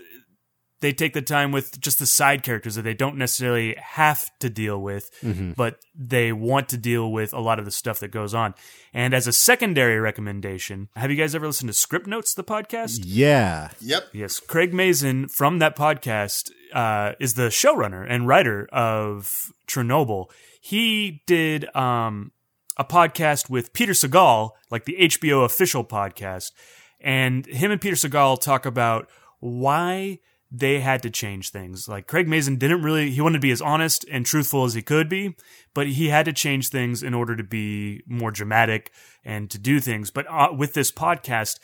they 0.81 0.91
take 0.91 1.13
the 1.13 1.21
time 1.21 1.51
with 1.51 1.79
just 1.79 1.99
the 1.99 2.05
side 2.05 2.43
characters 2.43 2.75
that 2.75 2.81
they 2.81 2.93
don't 2.93 3.17
necessarily 3.17 3.75
have 3.81 4.29
to 4.39 4.49
deal 4.49 4.81
with, 4.81 5.09
mm-hmm. 5.21 5.53
but 5.53 5.79
they 5.95 6.31
want 6.31 6.69
to 6.69 6.77
deal 6.77 7.11
with 7.11 7.33
a 7.33 7.39
lot 7.39 7.59
of 7.59 7.65
the 7.65 7.71
stuff 7.71 8.01
that 8.01 8.09
goes 8.09 8.33
on. 8.33 8.53
And 8.93 9.13
as 9.13 9.25
a 9.25 9.33
secondary 9.33 9.99
recommendation, 9.99 10.89
have 10.95 11.09
you 11.09 11.17
guys 11.17 11.33
ever 11.33 11.47
listened 11.47 11.69
to 11.69 11.73
Script 11.73 12.07
Notes, 12.07 12.33
the 12.33 12.43
podcast? 12.43 12.99
Yeah. 13.03 13.69
Yep. 13.79 14.09
Yes. 14.13 14.39
Craig 14.39 14.73
Mazin 14.73 15.27
from 15.29 15.59
that 15.59 15.77
podcast 15.77 16.51
uh, 16.75 17.13
is 17.19 17.35
the 17.35 17.43
showrunner 17.43 18.05
and 18.07 18.27
writer 18.27 18.67
of 18.71 19.51
Chernobyl. 19.65 20.29
He 20.59 21.23
did 21.25 21.73
um, 21.73 22.33
a 22.77 22.83
podcast 22.83 23.49
with 23.49 23.71
Peter 23.71 23.93
Sagal, 23.93 24.51
like 24.69 24.83
the 24.83 24.97
HBO 24.99 25.45
official 25.45 25.85
podcast. 25.85 26.51
And 26.99 27.45
him 27.45 27.71
and 27.71 27.79
Peter 27.79 27.95
Sagal 27.95 28.41
talk 28.41 28.65
about 28.65 29.09
why 29.39 30.19
they 30.51 30.81
had 30.81 31.01
to 31.03 31.09
change 31.09 31.51
things. 31.51 31.87
Like 31.87 32.07
Craig 32.07 32.27
Mazin 32.27 32.57
didn't 32.57 32.81
really 32.81 33.09
he 33.09 33.21
wanted 33.21 33.37
to 33.37 33.41
be 33.41 33.51
as 33.51 33.61
honest 33.61 34.05
and 34.11 34.25
truthful 34.25 34.65
as 34.65 34.73
he 34.73 34.81
could 34.81 35.07
be, 35.07 35.35
but 35.73 35.87
he 35.87 36.09
had 36.09 36.25
to 36.25 36.33
change 36.33 36.69
things 36.69 37.03
in 37.03 37.13
order 37.13 37.37
to 37.37 37.43
be 37.43 38.03
more 38.05 38.31
dramatic 38.31 38.91
and 39.23 39.49
to 39.51 39.57
do 39.57 39.79
things. 39.79 40.11
But 40.11 40.25
uh, 40.29 40.49
with 40.55 40.73
this 40.73 40.91
podcast, 40.91 41.59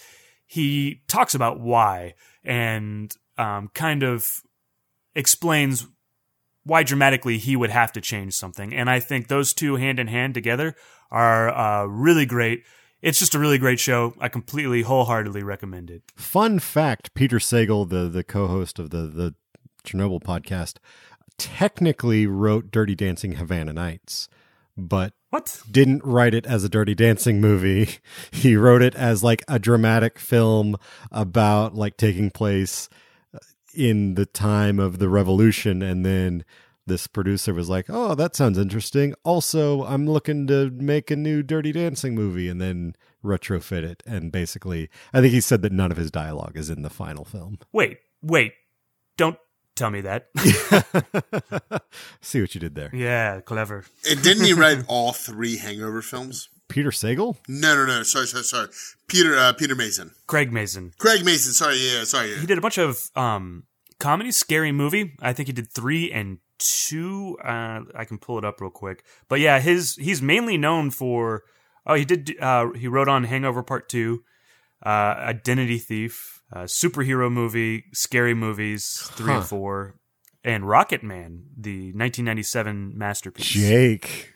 he 0.45 1.01
talks 1.07 1.35
about 1.35 1.59
why 1.59 2.15
and 2.43 3.13
um, 3.37 3.69
kind 3.73 4.03
of 4.03 4.41
explains 5.15 5.87
why 6.63 6.83
dramatically 6.83 7.37
he 7.37 7.55
would 7.55 7.69
have 7.69 7.91
to 7.93 8.01
change 8.01 8.33
something. 8.33 8.73
And 8.73 8.89
I 8.89 8.99
think 8.99 9.27
those 9.27 9.53
two 9.53 9.75
hand 9.75 9.99
in 9.99 10.07
hand 10.07 10.33
together 10.33 10.75
are 11.09 11.49
uh, 11.49 11.85
really 11.85 12.25
great. 12.25 12.63
It's 13.01 13.17
just 13.17 13.33
a 13.33 13.39
really 13.39 13.57
great 13.57 13.79
show. 13.79 14.13
I 14.19 14.29
completely, 14.29 14.83
wholeheartedly 14.83 15.41
recommend 15.41 15.89
it. 15.89 16.03
Fun 16.15 16.59
fact: 16.59 17.13
Peter 17.15 17.39
Sagal, 17.39 17.89
the 17.89 18.07
the 18.07 18.23
co-host 18.23 18.77
of 18.77 18.91
the 18.91 19.07
the 19.07 19.33
Chernobyl 19.83 20.21
podcast, 20.21 20.75
technically 21.39 22.27
wrote 22.27 22.69
Dirty 22.69 22.93
Dancing 22.93 23.33
Havana 23.33 23.73
Nights, 23.73 24.29
but 24.77 25.13
what 25.31 25.61
didn't 25.71 26.03
write 26.03 26.35
it 26.35 26.45
as 26.45 26.63
a 26.63 26.69
Dirty 26.69 26.93
Dancing 26.93 27.41
movie. 27.41 27.97
He 28.31 28.55
wrote 28.55 28.81
it 28.81 28.95
as 28.95 29.23
like 29.23 29.43
a 29.47 29.59
dramatic 29.59 30.19
film 30.19 30.75
about 31.11 31.73
like 31.75 31.97
taking 31.97 32.29
place 32.29 32.89
in 33.73 34.15
the 34.15 34.25
time 34.25 34.79
of 34.79 34.99
the 34.99 35.09
revolution 35.09 35.81
and 35.81 36.05
then 36.05 36.43
this 36.87 37.07
producer 37.07 37.53
was 37.53 37.69
like, 37.69 37.85
"Oh, 37.89 38.15
that 38.15 38.35
sounds 38.35 38.57
interesting. 38.57 39.13
Also, 39.23 39.83
I'm 39.85 40.07
looking 40.07 40.47
to 40.47 40.69
make 40.71 41.11
a 41.11 41.15
new 41.15 41.43
Dirty 41.43 41.71
Dancing 41.71 42.15
movie 42.15 42.49
and 42.49 42.59
then 42.59 42.95
retrofit 43.23 43.83
it." 43.83 44.03
And 44.05 44.31
basically, 44.31 44.89
I 45.13 45.21
think 45.21 45.33
he 45.33 45.41
said 45.41 45.61
that 45.61 45.71
none 45.71 45.91
of 45.91 45.97
his 45.97 46.11
dialogue 46.11 46.57
is 46.57 46.69
in 46.69 46.81
the 46.81 46.89
final 46.89 47.23
film. 47.23 47.59
Wait, 47.71 47.99
wait. 48.21 48.53
Don't 49.15 49.37
tell 49.75 49.89
me 49.89 50.01
that. 50.01 50.29
See 52.21 52.41
what 52.41 52.53
you 52.55 52.61
did 52.61 52.75
there. 52.75 52.89
Yeah, 52.93 53.41
clever. 53.41 53.85
And 54.09 54.21
didn't 54.21 54.45
he 54.45 54.53
write 54.53 54.83
all 54.87 55.13
three 55.13 55.57
Hangover 55.57 56.01
films? 56.01 56.49
Peter 56.71 56.89
Sagal? 56.91 57.35
No, 57.47 57.75
no, 57.75 57.85
no. 57.85 58.03
Sorry, 58.03 58.25
sorry, 58.27 58.43
sorry. 58.43 58.67
Peter 59.07 59.37
uh, 59.37 59.53
Peter 59.53 59.75
Mason. 59.75 60.11
Craig 60.27 60.51
Mazin. 60.51 60.93
Craig 60.97 61.23
Mazin. 61.25 61.53
Sorry, 61.53 61.77
yeah, 61.77 62.03
sorry. 62.05 62.35
He 62.37 62.45
did 62.45 62.57
a 62.57 62.61
bunch 62.61 62.77
of 62.77 63.09
um 63.15 63.63
comedy, 63.99 64.31
scary 64.31 64.71
movie. 64.71 65.13
I 65.21 65.33
think 65.33 65.47
he 65.47 65.53
did 65.53 65.69
three 65.71 66.11
and 66.11 66.39
two. 66.57 67.37
Uh, 67.43 67.81
I 67.95 68.05
can 68.05 68.17
pull 68.17 68.37
it 68.37 68.45
up 68.45 68.61
real 68.61 68.71
quick. 68.71 69.03
But 69.27 69.39
yeah, 69.39 69.59
his 69.59 69.95
he's 69.95 70.21
mainly 70.21 70.57
known 70.57 70.89
for. 70.91 71.43
Oh, 71.85 71.95
he 71.95 72.05
did. 72.05 72.35
Uh, 72.39 72.71
he 72.73 72.87
wrote 72.87 73.09
on 73.09 73.23
Hangover 73.23 73.63
Part 73.63 73.89
Two, 73.89 74.23
uh, 74.85 74.89
Identity 74.89 75.79
Thief, 75.79 76.41
uh, 76.53 76.63
superhero 76.65 77.31
movie, 77.31 77.85
scary 77.93 78.33
movies 78.35 79.09
three 79.15 79.31
Huh. 79.31 79.39
and 79.39 79.45
four, 79.47 79.95
and 80.43 80.67
Rocket 80.67 81.01
Man, 81.01 81.45
the 81.57 81.91
1997 81.93 82.93
masterpiece. 82.95 83.47
Jake. 83.47 84.31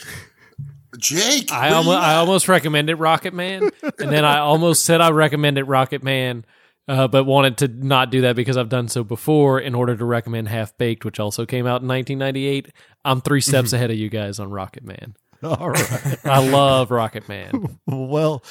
Jake. 0.98 1.52
I 1.52 1.72
almost, 1.72 1.98
I 1.98 2.16
almost 2.16 2.48
recommended 2.48 2.96
Rocket 2.96 3.34
Man, 3.34 3.70
and 4.00 4.12
then 4.12 4.26
I 4.26 4.40
almost 4.40 4.86
said 4.86 5.02
I 5.02 5.12
recommended 5.12 5.66
Rocket 5.66 6.04
Man, 6.04 6.46
uh, 6.88 7.08
but 7.08 7.26
wanted 7.26 7.58
to 7.60 7.68
not 7.68 8.12
do 8.12 8.22
that 8.22 8.36
because 8.36 8.58
I've 8.58 8.70
done 8.70 8.88
so 8.88 9.04
before 9.04 9.60
in 9.60 9.76
order 9.76 9.96
to 9.96 10.06
recommend 10.06 10.48
Half 10.48 10.78
Baked, 10.78 11.06
which 11.06 11.20
also 11.20 11.46
came 11.46 11.66
out 11.66 11.82
in 11.82 11.88
1998. 11.88 12.72
I'm 13.04 13.22
three 13.22 13.42
steps 13.42 13.74
ahead 13.74 13.92
of 13.92 13.98
you 13.98 14.10
guys 14.10 14.40
on 14.40 14.50
Rocket 14.50 14.84
Man. 14.84 15.16
All 15.44 15.70
right. 15.70 16.18
I 16.26 16.48
love 16.48 16.92
Rocket 16.92 17.28
Man. 17.30 17.80
well, 17.88 18.44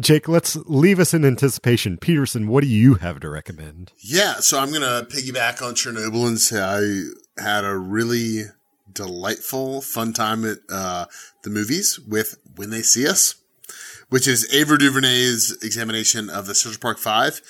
Jake, 0.00 0.28
let's 0.28 0.56
leave 0.66 0.98
us 0.98 1.14
in 1.14 1.24
anticipation. 1.24 1.98
Peterson, 1.98 2.48
what 2.48 2.62
do 2.62 2.68
you 2.68 2.94
have 2.94 3.20
to 3.20 3.28
recommend? 3.28 3.92
Yeah, 3.98 4.34
so 4.34 4.58
I'm 4.58 4.72
gonna 4.72 5.06
piggyback 5.08 5.62
on 5.62 5.74
Chernobyl 5.74 6.26
and 6.26 6.40
say 6.40 6.60
I 6.60 7.42
had 7.42 7.64
a 7.64 7.76
really 7.76 8.42
delightful, 8.96 9.80
fun 9.80 10.12
time 10.12 10.44
at 10.44 10.58
uh, 10.68 11.06
the 11.42 11.50
movies 11.50 12.00
with 12.00 12.38
When 12.56 12.70
They 12.70 12.82
See 12.82 13.06
Us, 13.06 13.36
which 14.08 14.26
is 14.26 14.52
Ava 14.52 14.78
DuVernay's 14.78 15.56
examination 15.62 16.28
of 16.28 16.46
the 16.46 16.54
Central 16.54 16.80
Park 16.80 16.98
Five. 16.98 17.40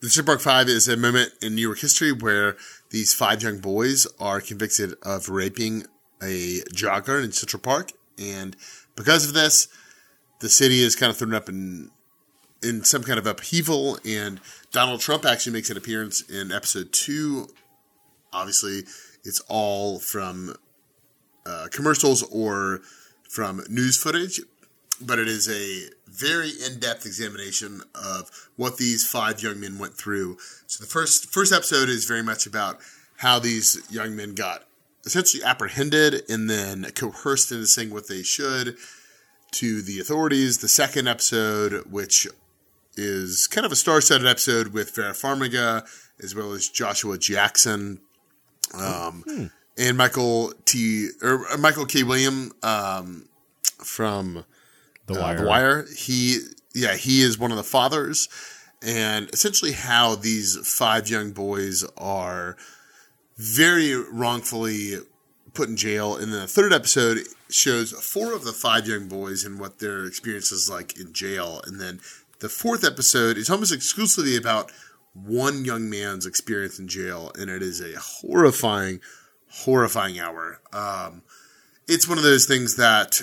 The 0.00 0.10
Central 0.10 0.34
Park 0.34 0.42
Five 0.42 0.68
is 0.68 0.88
a 0.88 0.96
moment 0.96 1.32
in 1.40 1.54
New 1.54 1.62
York 1.62 1.78
history 1.78 2.12
where 2.12 2.56
these 2.90 3.14
five 3.14 3.42
young 3.42 3.58
boys 3.58 4.06
are 4.18 4.40
convicted 4.40 4.94
of 5.02 5.28
raping 5.28 5.84
a 6.22 6.60
jogger 6.74 7.22
in 7.24 7.32
Central 7.32 7.60
Park, 7.60 7.92
and 8.18 8.56
because 8.96 9.26
of 9.26 9.32
this, 9.32 9.68
the 10.40 10.48
city 10.48 10.82
is 10.82 10.96
kind 10.96 11.10
of 11.10 11.16
thrown 11.16 11.34
up 11.34 11.48
in 11.48 11.90
in 12.62 12.84
some 12.84 13.02
kind 13.02 13.18
of 13.18 13.26
upheaval, 13.26 13.98
and 14.04 14.40
Donald 14.70 15.00
Trump 15.00 15.24
actually 15.24 15.52
makes 15.52 15.70
an 15.70 15.76
appearance 15.78 16.20
in 16.28 16.52
episode 16.52 16.92
two. 16.92 17.48
Obviously, 18.32 18.82
it's 19.24 19.40
all 19.48 19.98
from 19.98 20.56
uh, 21.46 21.68
commercials 21.70 22.22
or 22.24 22.80
from 23.28 23.62
news 23.68 23.96
footage, 23.96 24.40
but 25.00 25.18
it 25.18 25.28
is 25.28 25.48
a 25.48 25.88
very 26.06 26.50
in-depth 26.50 27.06
examination 27.06 27.82
of 27.94 28.30
what 28.56 28.76
these 28.76 29.06
five 29.06 29.42
young 29.42 29.60
men 29.60 29.78
went 29.78 29.94
through. 29.94 30.36
So 30.66 30.82
the 30.82 30.90
first 30.90 31.32
first 31.32 31.52
episode 31.52 31.88
is 31.88 32.04
very 32.04 32.22
much 32.22 32.46
about 32.46 32.78
how 33.18 33.38
these 33.38 33.80
young 33.90 34.16
men 34.16 34.34
got 34.34 34.64
essentially 35.04 35.42
apprehended 35.42 36.22
and 36.28 36.50
then 36.50 36.84
coerced 36.94 37.52
into 37.52 37.66
saying 37.66 37.90
what 37.90 38.08
they 38.08 38.22
should 38.22 38.76
to 39.52 39.82
the 39.82 40.00
authorities. 40.00 40.58
The 40.58 40.68
second 40.68 41.08
episode, 41.08 41.86
which 41.90 42.26
is 42.96 43.46
kind 43.46 43.64
of 43.64 43.72
a 43.72 43.76
star-studded 43.76 44.26
episode 44.26 44.68
with 44.68 44.94
Vera 44.94 45.12
Farmiga 45.12 45.86
as 46.22 46.34
well 46.34 46.52
as 46.52 46.68
Joshua 46.68 47.16
Jackson 47.16 48.00
um, 48.74 49.50
and 49.78 49.96
Michael 49.96 50.52
T 50.64 51.08
or 51.22 51.46
uh, 51.48 51.56
Michael 51.56 51.86
K. 51.86 52.02
William 52.02 52.52
um, 52.62 53.28
from 53.78 54.44
The 55.06 55.14
uh, 55.14 55.20
Wire. 55.20 55.36
the 55.38 55.46
Wire. 55.46 55.86
He, 55.96 56.38
yeah, 56.74 56.94
he 56.94 57.22
is 57.22 57.38
one 57.38 57.50
of 57.50 57.56
the 57.56 57.64
fathers, 57.64 58.28
and 58.82 59.28
essentially 59.30 59.72
how 59.72 60.14
these 60.14 60.56
five 60.66 61.08
young 61.08 61.32
boys 61.32 61.84
are 61.96 62.56
very 63.36 63.94
wrongfully 63.94 64.98
put 65.54 65.68
in 65.68 65.76
jail. 65.76 66.16
And 66.16 66.32
then 66.32 66.42
the 66.42 66.46
third 66.46 66.72
episode 66.72 67.18
shows 67.48 67.92
four 67.92 68.32
of 68.34 68.44
the 68.44 68.52
five 68.52 68.86
young 68.86 69.08
boys 69.08 69.44
and 69.44 69.58
what 69.58 69.78
their 69.78 70.04
experience 70.04 70.52
is 70.52 70.70
like 70.70 70.98
in 70.98 71.12
jail. 71.12 71.60
And 71.66 71.80
then 71.80 72.00
the 72.40 72.48
fourth 72.48 72.84
episode 72.84 73.36
is 73.36 73.50
almost 73.50 73.72
exclusively 73.72 74.36
about 74.36 74.70
one 75.12 75.64
young 75.64 75.90
man's 75.90 76.26
experience 76.26 76.78
in 76.78 76.86
jail, 76.88 77.32
and 77.38 77.50
it 77.50 77.62
is 77.62 77.80
a 77.80 77.98
horrifying, 77.98 79.00
horrifying 79.50 80.18
hour. 80.18 80.60
Um, 80.72 81.22
it's 81.88 82.08
one 82.08 82.18
of 82.18 82.24
those 82.24 82.46
things 82.46 82.76
that 82.76 83.22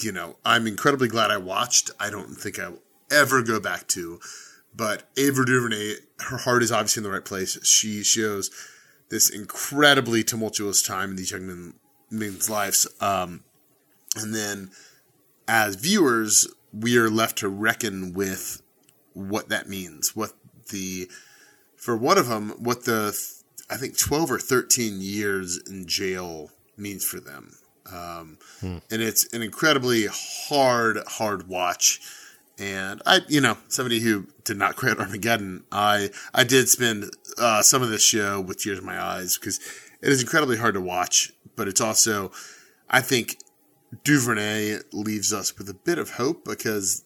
you 0.00 0.12
know, 0.12 0.36
I'm 0.44 0.66
incredibly 0.66 1.08
glad 1.08 1.30
I 1.30 1.36
watched. 1.36 1.90
I 1.98 2.10
don't 2.10 2.34
think 2.34 2.58
I'll 2.58 2.78
ever 3.10 3.42
go 3.42 3.60
back 3.60 3.88
to. 3.88 4.20
But 4.74 5.04
Ava 5.16 5.44
DuVernay, 5.44 5.96
her 6.20 6.38
heart 6.38 6.62
is 6.62 6.72
obviously 6.72 7.00
in 7.00 7.04
the 7.04 7.10
right 7.10 7.24
place. 7.24 7.58
She 7.64 8.02
shows 8.02 8.50
this 9.10 9.28
incredibly 9.28 10.24
tumultuous 10.24 10.82
time 10.82 11.10
in 11.10 11.16
these 11.16 11.30
young 11.30 11.46
men, 11.46 11.74
men's 12.10 12.48
lives. 12.48 12.86
Um, 13.00 13.44
and 14.16 14.34
then 14.34 14.70
as 15.46 15.76
viewers, 15.76 16.48
we 16.72 16.96
are 16.96 17.10
left 17.10 17.38
to 17.38 17.48
reckon 17.48 18.14
with 18.14 18.62
what 19.12 19.50
that 19.50 19.68
means. 19.68 20.16
What 20.16 20.32
the, 20.70 21.10
for 21.76 21.96
one 21.96 22.16
of 22.16 22.28
them, 22.28 22.50
what 22.58 22.84
the, 22.84 23.18
I 23.72 23.76
think 23.76 23.96
12 23.96 24.30
or 24.30 24.38
13 24.38 25.00
years 25.00 25.58
in 25.66 25.86
jail 25.86 26.50
means 26.76 27.06
for 27.06 27.20
them. 27.20 27.56
Um, 27.90 28.38
and 28.60 29.02
it's 29.02 29.32
an 29.32 29.40
incredibly 29.40 30.06
hard, 30.12 30.98
hard 31.06 31.48
watch. 31.48 32.00
And 32.58 33.00
I, 33.06 33.20
you 33.28 33.40
know, 33.40 33.56
somebody 33.68 34.00
who 34.00 34.26
did 34.44 34.58
not 34.58 34.76
create 34.76 34.98
Armageddon, 34.98 35.64
I, 35.72 36.10
I 36.34 36.44
did 36.44 36.68
spend 36.68 37.10
uh, 37.38 37.62
some 37.62 37.82
of 37.82 37.88
this 37.88 38.02
show 38.02 38.42
with 38.42 38.58
tears 38.58 38.78
in 38.78 38.84
my 38.84 39.02
eyes 39.02 39.38
because 39.38 39.58
it 40.02 40.10
is 40.10 40.20
incredibly 40.20 40.58
hard 40.58 40.74
to 40.74 40.80
watch. 40.80 41.32
But 41.56 41.66
it's 41.66 41.80
also, 41.80 42.30
I 42.90 43.00
think, 43.00 43.38
Duvernay 44.04 44.80
leaves 44.92 45.32
us 45.32 45.56
with 45.56 45.68
a 45.70 45.74
bit 45.74 45.98
of 45.98 46.10
hope 46.10 46.44
because, 46.44 47.04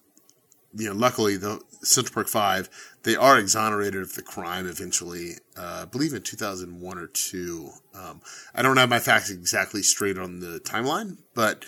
you 0.74 0.88
know, 0.88 0.94
luckily 0.96 1.36
the 1.36 1.60
Central 1.86 2.14
Park 2.14 2.28
Five 2.28 2.68
they 3.06 3.14
are 3.14 3.38
exonerated 3.38 4.02
of 4.02 4.14
the 4.14 4.22
crime 4.22 4.66
eventually. 4.66 5.34
Uh, 5.56 5.82
I 5.82 5.84
believe 5.84 6.12
in 6.12 6.22
2001 6.22 6.98
or 6.98 7.06
two. 7.06 7.70
Um, 7.94 8.20
I 8.52 8.62
don't 8.62 8.76
have 8.78 8.88
my 8.88 8.98
facts 8.98 9.30
exactly 9.30 9.84
straight 9.84 10.18
on 10.18 10.40
the 10.40 10.58
timeline, 10.58 11.18
but 11.32 11.64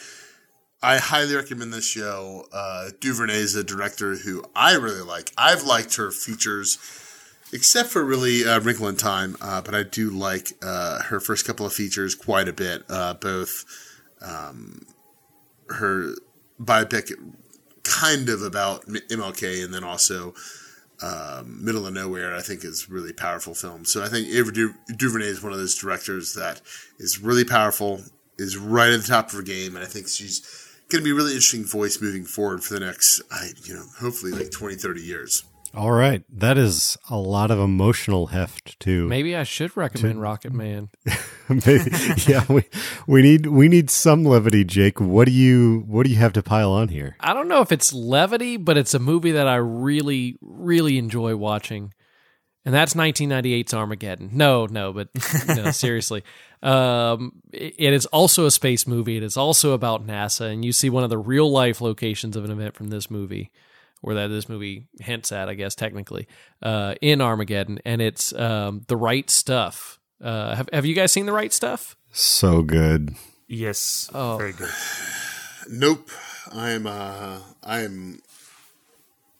I 0.82 0.98
highly 0.98 1.36
recommend 1.36 1.72
this 1.72 1.86
show. 1.86 2.46
Uh, 2.52 2.90
Duvernay 3.00 3.36
is 3.36 3.54
a 3.54 3.62
director 3.62 4.16
who 4.16 4.44
I 4.56 4.74
really 4.74 5.02
like. 5.02 5.30
I've 5.38 5.62
liked 5.62 5.94
her 5.94 6.10
features, 6.10 6.76
except 7.52 7.90
for 7.90 8.02
really 8.04 8.44
uh, 8.44 8.58
Wrinkle 8.58 8.88
in 8.88 8.96
Time, 8.96 9.36
uh, 9.40 9.60
but 9.60 9.76
I 9.76 9.84
do 9.84 10.10
like 10.10 10.54
uh, 10.60 11.02
her 11.04 11.20
first 11.20 11.46
couple 11.46 11.66
of 11.66 11.72
features 11.72 12.16
quite 12.16 12.48
a 12.48 12.52
bit. 12.52 12.82
Uh, 12.88 13.14
both 13.14 13.64
um, 14.20 14.84
her 15.68 16.16
biopic, 16.60 17.12
kind 17.88 18.28
of 18.28 18.42
about 18.42 18.86
MLK, 18.86 19.64
and 19.64 19.72
then 19.72 19.84
also 19.84 20.34
um, 21.02 21.64
Middle 21.64 21.86
of 21.86 21.94
Nowhere, 21.94 22.34
I 22.34 22.42
think 22.42 22.64
is 22.64 22.90
really 22.90 23.12
powerful 23.12 23.54
film. 23.54 23.84
So 23.84 24.02
I 24.02 24.08
think 24.08 24.28
Ava 24.28 24.52
du- 24.52 24.74
DuVernay 24.96 25.26
is 25.26 25.42
one 25.42 25.52
of 25.52 25.58
those 25.58 25.76
directors 25.76 26.34
that 26.34 26.60
is 26.98 27.20
really 27.20 27.44
powerful, 27.44 28.02
is 28.36 28.56
right 28.56 28.90
at 28.90 29.00
the 29.00 29.06
top 29.06 29.28
of 29.28 29.34
her 29.34 29.42
game, 29.42 29.76
and 29.76 29.84
I 29.84 29.88
think 29.88 30.08
she's 30.08 30.40
going 30.88 31.02
to 31.02 31.04
be 31.04 31.10
a 31.10 31.14
really 31.14 31.32
interesting 31.32 31.64
voice 31.64 32.00
moving 32.00 32.24
forward 32.24 32.64
for 32.64 32.74
the 32.74 32.80
next, 32.80 33.20
I 33.30 33.50
you 33.64 33.74
know, 33.74 33.84
hopefully 34.00 34.32
like 34.32 34.50
20, 34.50 34.76
30 34.76 35.00
years. 35.00 35.44
All 35.74 35.92
right, 35.92 36.24
that 36.30 36.56
is 36.56 36.96
a 37.10 37.16
lot 37.16 37.50
of 37.50 37.58
emotional 37.58 38.28
heft 38.28 38.80
too. 38.80 39.06
Maybe 39.06 39.36
I 39.36 39.42
should 39.42 39.76
recommend 39.76 40.20
Rocket 40.20 40.52
Man. 40.52 40.88
Maybe, 41.48 41.90
yeah, 42.26 42.44
we 42.48 42.64
we 43.06 43.22
need 43.22 43.46
we 43.46 43.68
need 43.68 43.90
some 43.90 44.24
levity, 44.24 44.64
Jake. 44.64 45.00
What 45.00 45.26
do 45.26 45.32
you 45.32 45.84
what 45.86 46.04
do 46.04 46.10
you 46.10 46.16
have 46.16 46.32
to 46.34 46.42
pile 46.42 46.72
on 46.72 46.88
here? 46.88 47.16
I 47.20 47.34
don't 47.34 47.48
know 47.48 47.60
if 47.60 47.70
it's 47.70 47.92
levity, 47.92 48.56
but 48.56 48.78
it's 48.78 48.94
a 48.94 48.98
movie 48.98 49.32
that 49.32 49.46
I 49.46 49.56
really, 49.56 50.36
really 50.40 50.96
enjoy 50.96 51.36
watching. 51.36 51.92
And 52.64 52.74
that's 52.74 52.94
1998's 52.94 53.72
Armageddon. 53.72 54.30
No, 54.32 54.66
no, 54.66 54.92
but 54.92 55.08
no, 55.48 55.70
seriously. 55.70 56.22
Um, 56.62 57.40
it, 57.52 57.74
it 57.78 57.92
is 57.94 58.04
also 58.06 58.44
a 58.44 58.50
space 58.50 58.86
movie. 58.86 59.16
It 59.16 59.22
is 59.22 59.36
also 59.36 59.72
about 59.72 60.06
NASA, 60.06 60.52
and 60.52 60.64
you 60.64 60.72
see 60.72 60.90
one 60.90 61.04
of 61.04 61.08
the 61.08 61.18
real 61.18 61.50
life 61.50 61.80
locations 61.80 62.36
of 62.36 62.44
an 62.44 62.50
event 62.50 62.74
from 62.74 62.88
this 62.88 63.10
movie, 63.10 63.50
or 64.02 64.14
that 64.14 64.28
this 64.28 64.48
movie 64.48 64.86
hints 65.00 65.32
at, 65.32 65.48
I 65.48 65.54
guess, 65.54 65.74
technically, 65.74 66.26
uh, 66.62 66.94
in 67.00 67.20
Armageddon. 67.20 67.80
And 67.84 68.00
it's 68.00 68.32
um, 68.34 68.82
The 68.88 68.96
Right 68.96 69.28
Stuff. 69.30 69.98
Uh, 70.22 70.54
have, 70.54 70.68
have 70.72 70.86
you 70.86 70.94
guys 70.94 71.12
seen 71.12 71.26
The 71.26 71.32
Right 71.32 71.52
Stuff? 71.52 71.96
So 72.12 72.62
good. 72.62 73.14
Yes. 73.46 74.10
Oh. 74.14 74.36
Very 74.38 74.52
good. 74.52 74.70
Nope, 75.70 76.08
I'm 76.50 76.86
uh, 76.86 77.40
I'm 77.62 78.20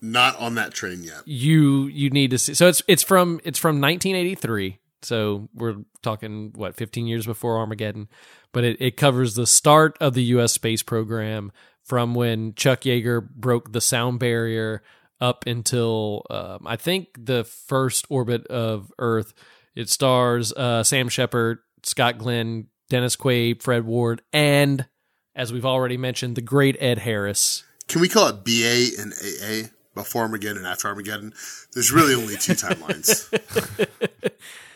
not 0.03 0.37
on 0.39 0.57
that 0.57 0.75
train 0.75 1.03
yet. 1.03 1.23
you 1.25 1.87
you 1.87 2.11
need 2.11 2.31
to 2.33 2.39
see 2.39 2.53
so 2.53 2.69
it's 2.69 2.83
it's 2.87 3.03
from 3.03 3.41
it's 3.45 3.59
from 3.59 3.81
1983 3.81 4.79
so 5.01 5.49
we're 5.55 5.77
talking 6.03 6.53
what 6.55 6.75
15 6.77 7.07
years 7.07 7.25
before 7.27 7.57
armageddon 7.59 8.09
but 8.53 8.63
it, 8.63 8.77
it 8.79 8.97
covers 8.99 9.35
the 9.37 9.47
start 9.47 9.97
of 10.01 10.13
the 10.15 10.23
us 10.25 10.53
space 10.53 10.83
program 10.83 11.51
from 11.89 12.15
when 12.15 12.55
chuck 12.55 12.83
yeager 12.83 13.27
broke 13.29 13.73
the 13.73 13.81
sound 13.81 14.19
barrier 14.21 14.83
up 15.21 15.47
until 15.47 16.25
um, 16.31 16.67
i 16.67 16.77
think 16.77 17.09
the 17.19 17.43
first 17.45 18.07
orbit 18.09 18.47
of 18.49 18.93
earth 18.99 19.33
it 19.75 19.89
stars 19.89 20.53
uh, 20.53 20.83
sam 20.85 21.09
shepard 21.09 21.59
scott 21.83 22.19
glenn 22.19 22.67
dennis 22.91 23.17
quaid 23.17 23.63
fred 23.63 23.85
ward 23.85 24.21
and 24.33 24.87
as 25.35 25.53
we've 25.53 25.67
already 25.67 25.97
mentioned 25.97 26.37
the 26.37 26.43
great 26.43 26.77
ed 26.81 26.99
harris 26.99 27.65
Can 27.89 28.01
we 28.03 28.09
call 28.09 28.29
it 28.29 28.45
BA 28.45 29.01
and 29.01 29.13
AA 29.15 29.69
before 29.95 30.23
Armageddon 30.23 30.59
and 30.59 30.67
after 30.67 30.89
Armageddon? 30.89 31.33
There's 31.73 31.91
really 31.91 32.15
only 32.15 32.37
two 32.37 32.53
timelines. 32.67 33.25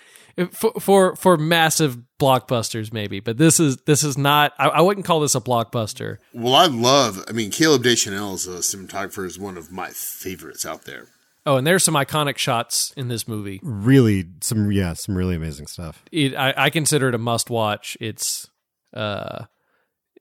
for 0.53 0.73
for 0.81 1.17
for 1.17 1.37
massive 1.37 1.99
blockbusters 2.21 2.93
maybe 2.93 3.21
but 3.21 3.37
this 3.37 3.59
is 3.61 3.77
this 3.87 4.03
is 4.05 4.17
not 4.17 4.53
I, 4.59 4.69
I 4.69 4.81
wouldn't 4.81 5.05
call 5.07 5.21
this 5.21 5.35
a 5.35 5.41
blockbuster 5.41 6.19
well, 6.33 6.55
I 6.55 6.67
love. 6.67 7.25
I 7.29 7.33
mean, 7.33 7.51
Caleb 7.51 7.83
Deschanel 7.83 8.35
as 8.35 8.47
a 8.47 8.59
cinematographer 8.61 9.27
is 9.27 9.39
one 9.39 9.57
of 9.57 9.71
my 9.73 9.91
favorites 9.91 10.65
out 10.65 10.85
there. 10.85 11.09
oh 11.47 11.57
and 11.57 11.67
there's 11.67 11.83
some 11.85 11.95
iconic 11.95 12.39
shots 12.39 12.93
in 12.97 13.09
this 13.09 13.27
movie 13.29 13.61
Really, 13.63 14.27
some 14.41 14.71
yeah, 14.73 14.93
some 14.95 15.17
really 15.17 15.35
amazing 15.35 15.67
stuff. 15.67 16.03
it, 16.13 16.35
I, 16.37 16.55
I 16.57 16.71
consider 16.71 17.09
it 17.09 17.15
a 17.15 17.19
must 17.19 17.51
watch 17.51 17.97
it's 18.01 18.49
uh 18.95 19.45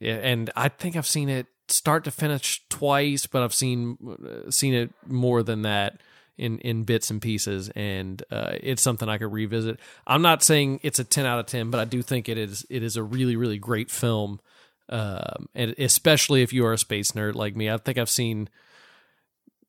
and 0.02 0.50
i 0.56 0.68
think 0.68 0.96
i've 0.96 1.06
seen 1.08 1.30
it 1.30 1.46
start 1.68 2.04
to 2.06 2.12
finish 2.12 2.62
twice 2.70 3.26
but 3.28 3.44
i've 3.44 3.54
seen 3.54 3.98
uh, 4.26 4.50
seen 4.50 4.74
it 4.74 4.92
more 5.08 5.44
than 5.44 5.62
that 5.62 6.02
in 6.38 6.60
in 6.60 6.84
bits 6.84 7.10
and 7.10 7.22
pieces 7.22 7.70
and 7.76 8.24
uh, 8.32 8.54
it's 8.62 8.82
something 8.82 9.10
i 9.10 9.18
could 9.18 9.32
revisit. 9.32 9.80
I'm 10.08 10.22
not 10.22 10.44
saying 10.44 10.80
it's 10.84 11.00
a 11.00 11.04
10 11.04 11.26
out 11.26 11.40
of 11.40 11.46
10 11.46 11.70
but 11.70 11.80
i 11.80 11.86
do 11.86 12.02
think 12.02 12.30
it 12.30 12.38
is 12.38 12.66
it 12.70 12.84
is 12.84 12.96
a 12.98 13.04
really 13.04 13.36
really 13.36 13.58
great 13.58 13.92
film 13.92 14.40
um, 14.90 15.48
and 15.56 15.74
especially 15.78 16.42
if 16.42 16.52
you 16.52 16.66
are 16.66 16.74
a 16.74 16.78
space 16.78 17.12
nerd 17.12 17.36
like 17.36 17.56
me. 17.56 17.70
I 17.70 17.78
think 17.78 17.98
i've 17.98 18.10
seen 18.10 18.50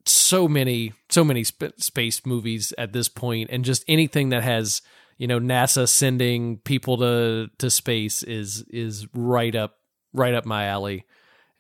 so 0.04 0.48
many 0.48 0.92
so 1.08 1.24
many 1.24 1.44
sp- 1.46 1.78
space 1.78 2.26
movies 2.26 2.72
at 2.76 2.92
this 2.92 3.08
point 3.08 3.50
and 3.52 3.64
just 3.64 3.84
anything 3.86 4.30
that 4.30 4.42
has 4.42 4.82
you 5.18 5.26
know 5.26 5.38
NASA 5.38 5.88
sending 5.88 6.58
people 6.58 6.96
to 6.98 7.48
to 7.58 7.70
space 7.70 8.22
is 8.22 8.64
is 8.70 9.06
right 9.14 9.54
up 9.54 9.78
right 10.12 10.34
up 10.34 10.44
my 10.44 10.66
alley. 10.66 11.06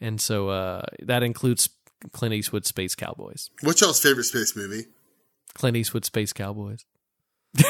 And 0.00 0.20
so 0.20 0.48
uh 0.48 0.82
that 1.00 1.22
includes 1.22 1.68
Clint 2.10 2.34
Eastwood 2.34 2.66
Space 2.66 2.94
Cowboys 2.94 3.50
What's 3.62 3.80
y'all's 3.80 4.00
favorite 4.00 4.24
space 4.24 4.56
movie? 4.56 4.86
Clint 5.54 5.76
Eastwood 5.76 6.04
Space 6.04 6.32
Cowboys 6.32 6.84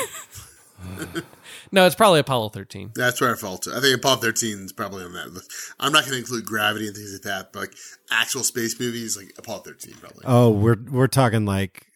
no 1.72 1.86
it's 1.86 1.94
probably 1.94 2.20
Apollo 2.20 2.50
13 2.50 2.92
That's 2.94 3.20
where 3.20 3.32
I 3.32 3.36
felt 3.36 3.62
to. 3.62 3.76
I 3.76 3.80
think 3.80 3.96
Apollo 3.96 4.18
13 4.18 4.58
is 4.64 4.72
probably 4.72 5.04
on 5.04 5.12
that 5.12 5.32
list. 5.32 5.50
I'm 5.78 5.92
not 5.92 6.02
going 6.02 6.12
to 6.12 6.18
include 6.18 6.44
Gravity 6.44 6.86
and 6.86 6.96
things 6.96 7.12
like 7.12 7.22
that, 7.22 7.52
but 7.52 7.60
like 7.60 7.74
actual 8.10 8.42
space 8.42 8.78
movies, 8.78 9.16
like 9.16 9.32
Apollo 9.38 9.62
13 9.62 9.94
probably. 9.94 10.22
Oh, 10.24 10.50
we're 10.50 10.76
we're 10.90 11.06
talking 11.06 11.44
like 11.44 11.86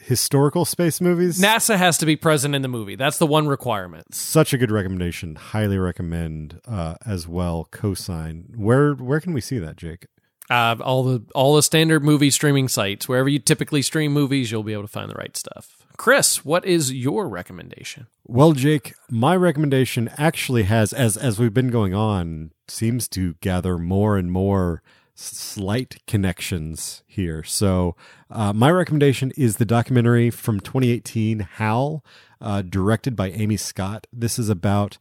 historical 0.00 0.64
space 0.64 1.00
movies. 1.00 1.40
NASA 1.40 1.76
has 1.76 1.98
to 1.98 2.06
be 2.06 2.14
present 2.16 2.54
in 2.54 2.62
the 2.62 2.68
movie 2.68 2.94
that's 2.94 3.18
the 3.18 3.26
one 3.26 3.48
requirement 3.48 4.14
Such 4.14 4.52
a 4.52 4.58
good 4.58 4.70
recommendation. 4.70 5.34
Highly 5.34 5.78
recommend 5.78 6.60
uh, 6.66 6.94
as 7.04 7.26
well. 7.26 7.68
Cosign. 7.72 8.56
Where 8.56 8.94
where 8.94 9.20
can 9.20 9.32
we 9.32 9.40
see 9.40 9.58
that, 9.58 9.76
Jake? 9.76 10.06
Uh, 10.50 10.76
all 10.80 11.02
the 11.02 11.22
all 11.34 11.56
the 11.56 11.62
standard 11.62 12.04
movie 12.04 12.30
streaming 12.30 12.68
sites 12.68 13.08
wherever 13.08 13.28
you 13.28 13.38
typically 13.38 13.82
stream 13.82 14.12
movies 14.12 14.50
you'll 14.50 14.62
be 14.62 14.72
able 14.72 14.82
to 14.82 14.88
find 14.88 15.10
the 15.10 15.14
right 15.14 15.36
stuff 15.36 15.76
chris 15.96 16.44
what 16.44 16.64
is 16.64 16.92
your 16.92 17.28
recommendation 17.28 18.06
Well, 18.28 18.52
Jake, 18.52 18.94
my 19.08 19.36
recommendation 19.36 20.10
actually 20.18 20.64
has, 20.64 20.92
as 20.92 21.16
as 21.16 21.38
we've 21.38 21.54
been 21.54 21.70
going 21.70 21.94
on, 21.94 22.50
seems 22.68 23.08
to 23.08 23.34
gather 23.40 23.78
more 23.78 24.16
and 24.16 24.30
more 24.32 24.82
slight 25.14 25.96
connections 26.06 27.02
here. 27.06 27.42
So, 27.44 27.96
uh, 28.30 28.52
my 28.52 28.70
recommendation 28.70 29.32
is 29.36 29.56
the 29.56 29.64
documentary 29.64 30.30
from 30.30 30.60
2018, 30.60 31.38
Hal, 31.54 32.04
uh, 32.40 32.62
directed 32.62 33.16
by 33.16 33.30
Amy 33.30 33.56
Scott. 33.56 34.06
This 34.12 34.38
is 34.38 34.48
about 34.48 34.98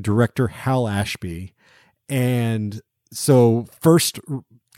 director 0.00 0.48
Hal 0.48 0.88
Ashby, 0.88 1.52
and 2.08 2.80
so 3.12 3.66
first 3.80 4.20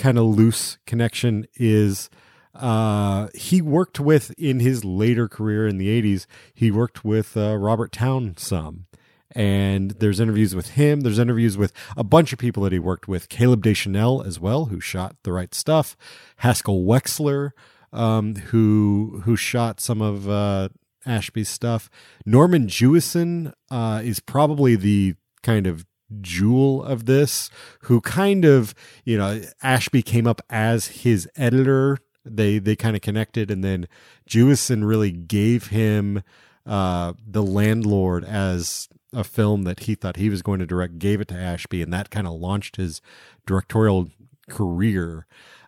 kind 0.02 0.18
of 0.18 0.24
loose 0.24 0.78
connection 0.84 1.46
is 1.54 2.10
uh, 2.56 3.28
he 3.36 3.62
worked 3.62 4.00
with 4.00 4.32
in 4.36 4.58
his 4.58 4.84
later 4.84 5.28
career 5.28 5.68
in 5.68 5.78
the 5.78 6.02
80s 6.02 6.26
he 6.52 6.72
worked 6.72 7.04
with 7.04 7.36
uh, 7.36 7.56
Robert 7.56 7.92
Towne 7.92 8.36
some. 8.36 8.86
And 9.34 9.92
there's 9.92 10.20
interviews 10.20 10.54
with 10.54 10.70
him. 10.70 11.00
There's 11.00 11.20
interviews 11.20 11.56
with 11.56 11.72
a 11.96 12.04
bunch 12.04 12.32
of 12.32 12.38
people 12.38 12.64
that 12.64 12.72
he 12.72 12.80
worked 12.80 13.06
with. 13.06 13.28
Caleb 13.28 13.62
deschanel 13.62 14.22
as 14.22 14.40
well 14.40 14.66
who 14.66 14.80
shot 14.80 15.16
the 15.22 15.32
right 15.32 15.54
stuff. 15.54 15.96
Haskell 16.38 16.82
wexler 16.82 17.52
um, 17.92 18.34
who 18.34 19.22
who 19.24 19.36
shot 19.36 19.80
some 19.80 20.02
of 20.02 20.28
uh, 20.28 20.68
ashby's 21.06 21.48
stuff. 21.48 21.88
Norman 22.26 22.66
jewison 22.66 23.52
uh, 23.70 24.02
is 24.04 24.18
probably 24.20 24.76
the 24.76 25.14
kind 25.42 25.66
of 25.66 25.86
jewel 26.20 26.82
of 26.82 27.06
this 27.06 27.50
who 27.82 28.00
kind 28.00 28.44
of 28.44 28.74
you 29.04 29.16
know 29.16 29.40
ashby 29.62 30.02
came 30.02 30.26
up 30.26 30.40
as 30.50 30.86
his 30.88 31.28
editor. 31.36 31.98
They 32.24 32.58
they 32.58 32.76
kind 32.76 32.96
of 32.96 33.02
connected 33.02 33.50
and 33.50 33.64
then 33.64 33.88
jewison 34.28 34.86
really 34.86 35.10
gave 35.10 35.68
him 35.68 36.22
uh 36.66 37.14
the 37.26 37.42
landlord 37.42 38.24
as 38.24 38.88
a 39.12 39.24
film 39.24 39.64
that 39.64 39.80
he 39.80 39.94
thought 39.94 40.16
he 40.16 40.30
was 40.30 40.42
going 40.42 40.60
to 40.60 40.66
direct 40.66 40.98
gave 40.98 41.20
it 41.20 41.28
to 41.28 41.34
ashby 41.34 41.82
and 41.82 41.92
that 41.92 42.10
kind 42.10 42.26
of 42.26 42.34
launched 42.34 42.76
his 42.76 43.00
directorial 43.46 44.08
career. 44.48 45.26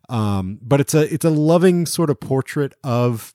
Um 0.08 0.58
but 0.62 0.80
it's 0.80 0.94
a 0.94 1.12
it's 1.12 1.24
a 1.24 1.30
loving 1.30 1.86
sort 1.86 2.10
of 2.10 2.20
portrait 2.20 2.74
of 2.84 3.34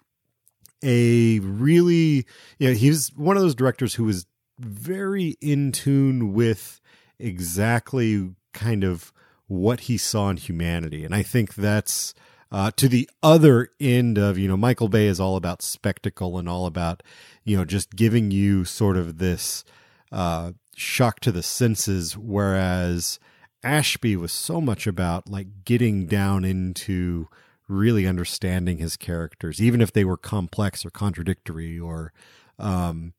a 0.84 1.40
really 1.40 2.26
you 2.58 2.70
know 2.70 2.74
he's 2.74 3.14
one 3.16 3.36
of 3.36 3.44
those 3.44 3.56
directors 3.56 3.96
who 3.96 4.06
was 4.06 4.26
very 4.60 5.36
in 5.42 5.72
tune 5.72 6.34
with 6.34 6.80
exactly 7.20 8.32
kind 8.54 8.84
of 8.84 9.12
what 9.48 9.82
he 9.82 9.98
saw 9.98 10.30
in 10.30 10.38
humanity. 10.38 11.04
And 11.06 11.14
i 11.14 11.24
think 11.24 11.56
that's 11.56 12.14
uh, 12.52 12.72
to 12.78 12.88
the 12.88 13.08
other 13.22 13.70
end 13.80 14.18
of 14.18 14.38
you 14.38 14.48
know 14.48 14.58
michael 14.58 14.90
bay 14.90 15.06
is 15.06 15.20
all 15.20 15.36
about 15.36 15.62
spectacle 15.62 16.40
and 16.40 16.50
all 16.50 16.66
about 16.66 17.04
you 17.44 17.56
know 17.56 17.64
just 17.64 17.96
giving 17.96 18.32
you 18.32 18.66
sort 18.66 18.98
of 18.98 19.20
this 19.20 19.64
uh, 20.12 20.54
shock 20.76 21.20
to 21.20 21.32
the 21.32 21.44
senses. 21.44 22.18
Whereas 22.18 23.20
ashby 23.62 24.16
was 24.16 24.32
so 24.32 24.62
much 24.62 24.88
about 24.88 25.30
like 25.30 25.66
getting 25.66 26.06
down 26.06 26.46
into 26.46 27.28
really 27.68 28.08
understanding 28.08 28.78
his 28.78 28.96
characters 28.96 29.62
even 29.62 29.82
if 29.82 29.92
they 29.92 30.06
were 30.06 30.16
complex 30.16 30.86
or 30.86 30.90
contradictory 30.90 31.78
or 31.78 32.14
um 32.58 33.14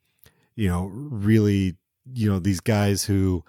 you 0.56 0.66
know 0.66 0.86
really 0.86 1.76
you 2.14 2.28
know 2.28 2.38
these 2.38 2.60
guys 2.60 3.04
who 3.04 3.44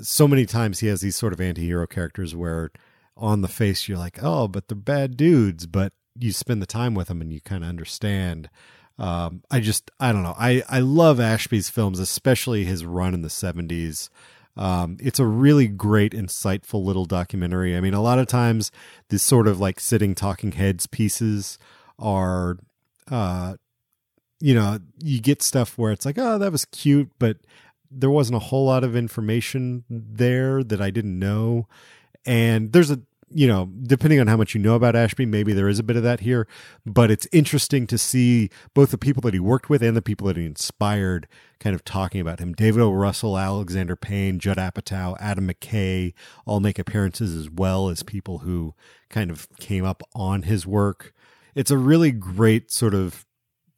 so 0.00 0.26
many 0.26 0.46
times 0.46 0.80
he 0.80 0.86
has 0.86 1.00
these 1.00 1.16
sort 1.16 1.32
of 1.32 1.40
anti-hero 1.40 1.86
characters 1.86 2.34
where 2.34 2.70
on 3.16 3.42
the 3.42 3.48
face 3.48 3.88
you're 3.88 3.98
like 3.98 4.18
oh 4.22 4.48
but 4.48 4.68
they're 4.68 4.76
bad 4.76 5.16
dudes 5.16 5.66
but 5.66 5.92
you 6.18 6.32
spend 6.32 6.60
the 6.60 6.66
time 6.66 6.94
with 6.94 7.08
them 7.08 7.20
and 7.20 7.32
you 7.32 7.40
kind 7.40 7.62
of 7.64 7.68
understand. 7.68 8.50
Um, 8.98 9.42
I 9.50 9.60
just 9.60 9.90
I 9.98 10.12
don't 10.12 10.22
know. 10.22 10.34
I 10.38 10.62
I 10.68 10.80
love 10.80 11.20
Ashby's 11.20 11.68
films, 11.68 11.98
especially 11.98 12.64
his 12.64 12.84
run 12.84 13.14
in 13.14 13.22
the 13.22 13.30
seventies. 13.30 14.10
Um, 14.54 14.98
it's 15.00 15.18
a 15.18 15.24
really 15.24 15.66
great, 15.66 16.12
insightful 16.12 16.84
little 16.84 17.06
documentary. 17.06 17.74
I 17.74 17.80
mean, 17.80 17.94
a 17.94 18.02
lot 18.02 18.18
of 18.18 18.26
times 18.26 18.70
these 19.08 19.22
sort 19.22 19.48
of 19.48 19.58
like 19.58 19.80
sitting 19.80 20.14
talking 20.14 20.52
heads 20.52 20.86
pieces 20.86 21.58
are, 21.98 22.58
uh, 23.10 23.54
you 24.40 24.54
know, 24.54 24.78
you 25.02 25.22
get 25.22 25.42
stuff 25.42 25.78
where 25.78 25.90
it's 25.90 26.04
like, 26.04 26.18
oh, 26.18 26.36
that 26.36 26.52
was 26.52 26.66
cute, 26.66 27.10
but 27.18 27.38
there 27.92 28.10
wasn't 28.10 28.36
a 28.36 28.40
whole 28.40 28.66
lot 28.66 28.84
of 28.84 28.96
information 28.96 29.84
there 29.88 30.62
that 30.64 30.80
I 30.80 30.90
didn't 30.90 31.18
know. 31.18 31.68
And 32.24 32.72
there's 32.72 32.90
a 32.90 33.00
you 33.34 33.46
know, 33.46 33.70
depending 33.82 34.20
on 34.20 34.26
how 34.26 34.36
much 34.36 34.54
you 34.54 34.60
know 34.60 34.74
about 34.74 34.94
Ashby, 34.94 35.26
maybe 35.26 35.52
there 35.52 35.68
is 35.68 35.78
a 35.78 35.82
bit 35.82 35.96
of 35.96 36.02
that 36.02 36.20
here, 36.20 36.46
but 36.84 37.10
it's 37.10 37.26
interesting 37.32 37.86
to 37.86 37.98
see 37.98 38.50
both 38.74 38.90
the 38.90 38.98
people 38.98 39.20
that 39.22 39.34
he 39.34 39.40
worked 39.40 39.70
with 39.70 39.82
and 39.82 39.96
the 39.96 40.02
people 40.02 40.26
that 40.26 40.36
he 40.36 40.44
inspired 40.44 41.26
kind 41.58 41.74
of 41.74 41.84
talking 41.84 42.20
about 42.20 42.40
him. 42.40 42.52
David 42.52 42.82
O. 42.82 42.92
Russell, 42.92 43.38
Alexander 43.38 43.96
Payne, 43.96 44.38
Judd 44.38 44.58
Apatow, 44.58 45.16
Adam 45.20 45.48
McKay 45.48 46.12
all 46.44 46.60
make 46.60 46.78
appearances 46.78 47.34
as 47.34 47.50
well 47.50 47.88
as 47.88 48.02
people 48.02 48.38
who 48.38 48.74
kind 49.08 49.30
of 49.30 49.48
came 49.58 49.84
up 49.84 50.02
on 50.14 50.42
his 50.42 50.66
work. 50.66 51.14
It's 51.54 51.70
a 51.70 51.78
really 51.78 52.12
great 52.12 52.70
sort 52.70 52.94
of 52.94 53.24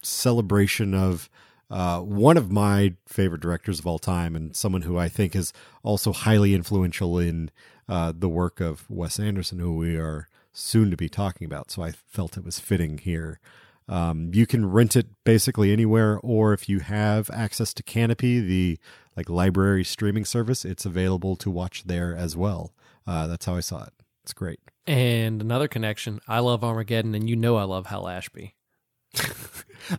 celebration 0.03 0.95
of 0.95 1.29
uh, 1.71 2.01
one 2.01 2.37
of 2.37 2.51
my 2.51 2.95
favorite 3.07 3.41
directors 3.41 3.79
of 3.79 3.87
all 3.87 3.99
time 3.99 4.37
and 4.37 4.55
someone 4.55 4.83
who 4.83 4.99
I 4.99 5.09
think 5.09 5.35
is 5.35 5.53
also 5.83 6.13
highly 6.13 6.55
influential 6.55 7.19
in 7.19 7.51
uh, 7.89 8.13
the 8.17 8.29
work 8.29 8.61
of 8.61 8.89
Wes 8.91 9.19
Anderson, 9.19 9.59
who 9.59 9.77
we 9.77 9.97
are 9.97 10.29
soon 10.53 10.91
to 10.91 10.97
be 10.97 11.09
talking 11.09 11.45
about. 11.45 11.71
So 11.71 11.83
I 11.83 11.93
felt 11.93 12.37
it 12.37 12.45
was 12.45 12.61
fitting 12.61 12.99
here. 12.99 13.41
Um, 13.89 14.31
you 14.33 14.47
can 14.47 14.71
rent 14.71 14.97
it 14.97 15.07
basically 15.25 15.73
anywhere, 15.73 16.19
or 16.23 16.55
if 16.55 16.69
you 16.69 16.81
have 16.81 17.29
access 17.31 17.75
to 17.75 17.83
Kanopy, 17.83 18.47
the 18.47 18.79
like 19.17 19.29
library 19.29 19.85
streaming 19.85 20.25
service, 20.25 20.65
it's 20.65 20.87
available 20.87 21.37
to 21.37 21.51
watch 21.51 21.85
there 21.85 22.17
as 22.17 22.37
well. 22.37 22.73
Uh, 23.07 23.27
that's 23.27 23.45
how 23.45 23.57
I 23.57 23.61
saw 23.61 23.85
it. 23.85 23.93
It's 24.23 24.33
great. 24.33 24.59
And 24.87 25.43
another 25.43 25.69
connection. 25.69 26.21
I 26.27 26.39
love 26.39 26.65
Armageddon, 26.65 27.15
and 27.15 27.29
you 27.29 27.37
know 27.37 27.57
I 27.57 27.65
love 27.65 27.87
Hal 27.87 28.09
Ashby. 28.09 28.55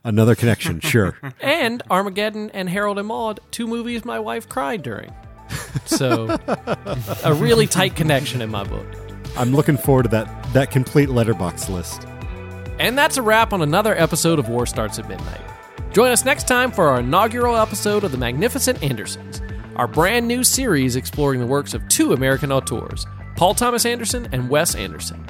Another 0.04 0.36
connection, 0.36 0.80
sure. 0.80 1.18
and 1.42 1.84
Armageddon 1.90 2.50
and 2.52 2.70
Harold 2.70 2.98
and 2.98 3.08
Maude, 3.08 3.40
two 3.52 3.68
movies 3.68 4.06
my 4.06 4.20
wife 4.20 4.48
cried 4.50 4.84
during. 4.84 5.14
So, 5.86 6.38
a 7.24 7.34
really 7.34 7.68
tight 7.68 7.96
connection 7.96 8.42
in 8.42 8.50
my 8.50 8.64
book. 8.64 8.86
I'm 9.38 9.54
looking 9.54 9.78
forward 9.78 10.04
to 10.04 10.10
that 10.10 10.54
that 10.54 10.72
complete 10.72 11.10
letterbox 11.10 11.70
list. 11.70 12.08
And 12.80 12.98
that's 12.98 13.18
a 13.18 13.22
wrap 13.22 13.54
on 13.54 13.62
another 13.62 13.98
episode 13.98 14.40
of 14.40 14.50
War 14.50 14.66
Starts 14.66 15.00
at 15.00 15.08
Midnight. 15.08 15.42
Join 15.94 16.12
us 16.12 16.26
next 16.26 16.48
time 16.48 16.72
for 16.72 16.90
our 16.90 17.00
inaugural 17.00 17.56
episode 17.56 18.04
of 18.04 18.12
The 18.12 18.18
Magnificent 18.18 18.84
Andersons, 18.84 19.42
our 19.78 19.88
brand 19.88 20.28
new 20.28 20.44
series 20.44 20.96
exploring 20.96 21.40
the 21.40 21.46
works 21.46 21.74
of 21.74 21.88
two 21.88 22.12
American 22.12 22.52
auteurs, 22.52 23.06
Paul 23.38 23.54
Thomas 23.54 23.86
Anderson 23.86 24.28
and 24.32 24.50
Wes 24.50 24.76
Anderson. 24.76 25.26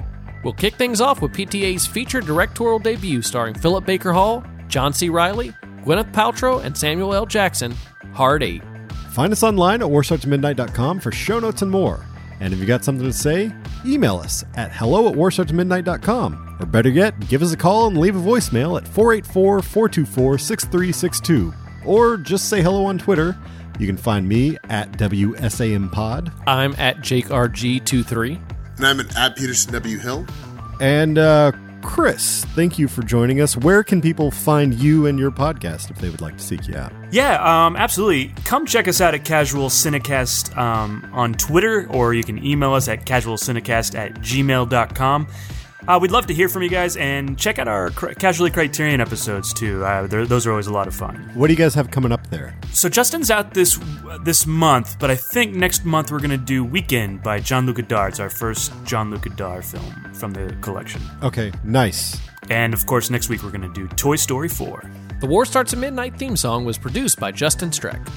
We'll 0.45 0.53
kick 0.53 0.76
things 0.76 1.01
off 1.01 1.23
with 1.23 1.31
PTA's 1.31 1.88
featured 1.88 2.27
directorial 2.27 2.77
debut 2.77 3.23
starring 3.23 3.55
Philip 3.55 3.84
Baker 3.84 4.13
Hall, 4.13 4.43
John 4.67 4.93
C. 4.93 5.09
Reilly, 5.09 5.49
Gwyneth 5.84 6.13
Paltrow, 6.13 6.63
and 6.63 6.77
Samuel 6.77 7.15
L. 7.15 7.26
Jackson, 7.26 7.73
Hard 8.13 8.43
Eight. 8.43 8.61
Find 9.09 9.34
us 9.34 9.41
online 9.41 9.81
at 9.81 9.88
warstartsmidnight.com 9.88 10.99
for 10.99 11.11
show 11.11 11.39
notes 11.39 11.63
and 11.63 11.72
more. 11.72 12.05
And 12.39 12.53
if 12.53 12.59
you 12.59 12.67
got 12.67 12.85
something 12.85 13.07
to 13.07 13.11
say, 13.11 13.51
email 13.88 14.17
us 14.17 14.45
at 14.55 14.72
hello 14.72 15.09
at 15.09 15.15
warstartsmidnight.com. 15.15 16.57
Or 16.59 16.65
better 16.67 16.89
yet, 16.89 17.27
give 17.27 17.41
us 17.41 17.51
a 17.51 17.57
call 17.57 17.88
and 17.88 17.97
leave 17.97 18.15
a 18.15 18.19
voicemail 18.19 18.80
at 18.80 18.88
484 18.88 19.63
424 19.63 20.38
6362. 20.38 21.53
Or 21.88 22.17
just 22.17 22.49
say 22.49 22.61
hello 22.61 22.85
on 22.85 22.99
Twitter. 22.99 23.35
You 23.80 23.88
can 23.88 23.97
find 23.97 24.30
me 24.30 24.59
at 24.69 24.91
WSAMPod. 24.91 26.31
I'm 26.45 26.76
at 26.77 26.97
JakeRG23. 26.97 28.55
And 28.77 28.85
I'm 28.85 28.99
at 28.99 29.35
Peterson 29.35 29.72
W. 29.73 29.97
Hill. 29.97 30.26
And 30.80 31.18
uh, 31.18 31.52
Chris, 31.81 32.43
thank 32.56 32.80
you 32.80 32.88
for 32.88 33.03
joining 33.03 33.41
us. 33.41 33.56
Where 33.56 33.84
can 33.84 34.02
people 34.02 34.31
find 34.31 34.73
you 34.73 35.06
and 35.06 35.19
your 35.19 35.31
podcast 35.31 35.91
if 35.91 35.97
they 35.99 36.10
would 36.10 36.19
like 36.19 36.38
to 36.38 36.43
seek 36.43 36.68
you 36.68 36.76
out? 36.76 36.91
Yeah, 37.11 37.35
um, 37.65 37.76
absolutely. 37.76 38.34
Come 38.43 38.65
check 38.65 38.88
us 38.88 38.99
out 38.99 39.14
at 39.14 39.23
Casual 39.23 39.69
Cinecast 39.69 40.57
um, 40.57 41.07
on 41.14 41.34
Twitter, 41.35 41.88
or 41.91 42.14
you 42.14 42.23
can 42.23 42.43
email 42.43 42.73
us 42.73 42.88
at 42.88 43.06
casualcinecast 43.06 43.95
at 43.95 44.15
gmail.com. 44.15 45.27
Uh, 45.87 45.99
we'd 46.01 46.11
love 46.11 46.25
to 46.27 46.33
hear 46.33 46.49
from 46.49 46.63
you 46.63 46.69
guys 46.69 46.97
and 46.97 47.37
check 47.37 47.59
out 47.59 47.67
our 47.67 47.91
Casually 47.91 48.49
Criterion 48.49 48.99
episodes 49.01 49.53
too. 49.53 49.83
Uh, 49.85 50.07
those 50.07 50.47
are 50.47 50.51
always 50.51 50.67
a 50.67 50.73
lot 50.73 50.87
of 50.87 50.95
fun. 50.95 51.29
What 51.35 51.47
do 51.47 51.53
you 51.53 51.57
guys 51.57 51.75
have 51.75 51.91
coming 51.91 52.11
up 52.11 52.27
there? 52.29 52.57
So 52.71 52.89
Justin's 52.89 53.29
out 53.29 53.53
this 53.53 53.79
this 54.23 54.47
month, 54.47 54.97
but 54.99 55.11
I 55.11 55.15
think 55.15 55.53
next 55.53 55.85
month 55.85 56.11
we're 56.11 56.19
going 56.19 56.31
to 56.31 56.37
do 56.37 56.63
Weekend 56.63 57.21
by 57.21 57.39
john 57.39 57.65
luc 57.65 57.75
Godard. 57.75 58.13
It's 58.13 58.19
our 58.19 58.29
first 58.29 58.71
john 58.83 59.11
luc 59.11 59.23
Godard 59.23 59.63
film 59.63 60.13
from 60.13 60.31
the 60.31 60.55
collection. 60.61 61.01
Okay, 61.21 61.51
nice. 61.63 62.19
And 62.49 62.73
of 62.73 62.85
course, 62.85 63.09
next 63.09 63.29
week 63.29 63.43
we're 63.43 63.51
going 63.51 63.61
to 63.61 63.73
do 63.73 63.87
Toy 63.95 64.15
Story 64.15 64.49
4. 64.49 64.83
The 65.21 65.27
War 65.27 65.45
Starts 65.45 65.73
at 65.73 65.79
Midnight 65.79 66.17
theme 66.17 66.35
song 66.35 66.65
was 66.65 66.77
produced 66.77 67.19
by 67.19 67.31
Justin 67.31 67.69
Streck. 67.69 68.07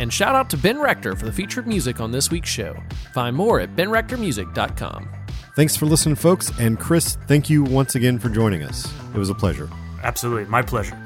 And 0.00 0.12
shout 0.12 0.34
out 0.34 0.50
to 0.50 0.56
Ben 0.56 0.80
Rector 0.80 1.14
for 1.16 1.26
the 1.26 1.32
featured 1.32 1.66
music 1.66 2.00
on 2.00 2.10
this 2.10 2.30
week's 2.30 2.48
show. 2.48 2.74
Find 3.12 3.36
more 3.36 3.60
at 3.60 3.76
benrectormusic.com. 3.76 5.21
Thanks 5.54 5.76
for 5.76 5.84
listening, 5.84 6.14
folks. 6.14 6.50
And 6.58 6.80
Chris, 6.80 7.18
thank 7.28 7.50
you 7.50 7.62
once 7.62 7.94
again 7.94 8.18
for 8.18 8.30
joining 8.30 8.62
us. 8.62 8.90
It 9.14 9.18
was 9.18 9.28
a 9.28 9.34
pleasure. 9.34 9.68
Absolutely. 10.02 10.46
My 10.46 10.62
pleasure. 10.62 10.96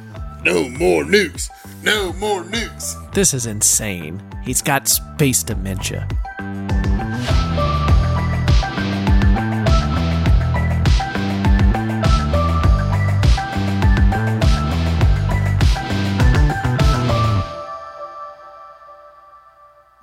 No 0.45 0.69
more 0.69 1.03
nukes. 1.03 1.51
No 1.83 2.13
more 2.13 2.45
nukes. 2.45 3.13
This 3.13 3.35
is 3.35 3.47
insane. 3.47 4.23
He's 4.45 4.63
got 4.63 4.87
space 4.87 5.43
dementia. 5.43 6.07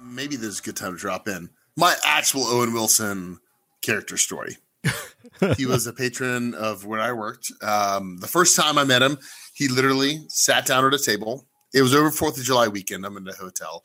Maybe 0.02 0.36
this 0.36 0.49
is 0.49 0.60
a 0.60 0.64
good 0.64 0.76
time 0.76 0.91
to 0.91 0.98
drop 0.98 1.30
in. 1.30 1.49
My 1.78 1.95
actual 2.06 2.44
Owen 2.44 2.74
Wilson 2.74 3.40
character 3.84 4.18
story. 4.18 4.57
he 5.57 5.65
was 5.65 5.85
a 5.85 5.93
patron 5.93 6.55
of 6.55 6.85
where 6.85 6.99
I 6.99 7.11
worked. 7.11 7.51
Um, 7.61 8.18
the 8.18 8.27
first 8.27 8.55
time 8.55 8.77
I 8.77 8.84
met 8.84 9.01
him, 9.01 9.18
he 9.53 9.68
literally 9.68 10.26
sat 10.27 10.65
down 10.65 10.85
at 10.85 10.93
a 10.93 11.03
table. 11.03 11.45
It 11.73 11.81
was 11.81 11.93
over 11.93 12.11
Fourth 12.11 12.38
of 12.38 12.43
July 12.43 12.68
weekend. 12.68 13.05
I'm 13.05 13.18
in 13.18 13.27
a 13.27 13.34
hotel. 13.34 13.84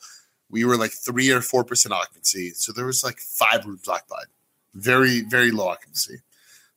We 0.50 0.64
were 0.64 0.76
like 0.76 0.92
three 0.92 1.30
or 1.30 1.42
four 1.42 1.64
percent 1.64 1.92
occupancy, 1.92 2.50
so 2.54 2.72
there 2.72 2.86
was 2.86 3.04
like 3.04 3.18
five 3.18 3.66
rooms 3.66 3.86
occupied. 3.86 4.26
Very, 4.74 5.20
very 5.22 5.50
low 5.50 5.68
occupancy. 5.68 6.22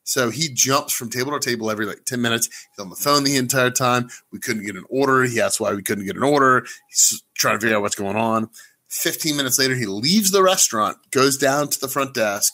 So 0.04 0.30
he 0.30 0.48
jumps 0.48 0.92
from 0.92 1.10
table 1.10 1.32
to 1.32 1.38
table 1.38 1.70
every 1.70 1.86
like 1.86 2.04
10 2.04 2.20
minutes. 2.20 2.48
He's 2.48 2.82
on 2.82 2.90
the 2.90 2.96
phone 2.96 3.24
the 3.24 3.36
entire 3.36 3.70
time. 3.70 4.08
We 4.32 4.40
couldn't 4.40 4.66
get 4.66 4.74
an 4.74 4.84
order. 4.88 5.22
He 5.24 5.40
asked 5.40 5.60
why 5.60 5.72
we 5.74 5.82
couldn't 5.82 6.06
get 6.06 6.16
an 6.16 6.24
order. 6.24 6.66
He's 6.88 7.22
trying 7.34 7.56
to 7.56 7.60
figure 7.60 7.76
out 7.76 7.82
what's 7.82 7.94
going 7.94 8.16
on. 8.16 8.50
15 8.88 9.36
minutes 9.36 9.58
later, 9.58 9.74
he 9.74 9.86
leaves 9.86 10.32
the 10.32 10.42
restaurant, 10.42 10.98
goes 11.10 11.38
down 11.38 11.68
to 11.68 11.80
the 11.80 11.88
front 11.88 12.14
desk, 12.14 12.52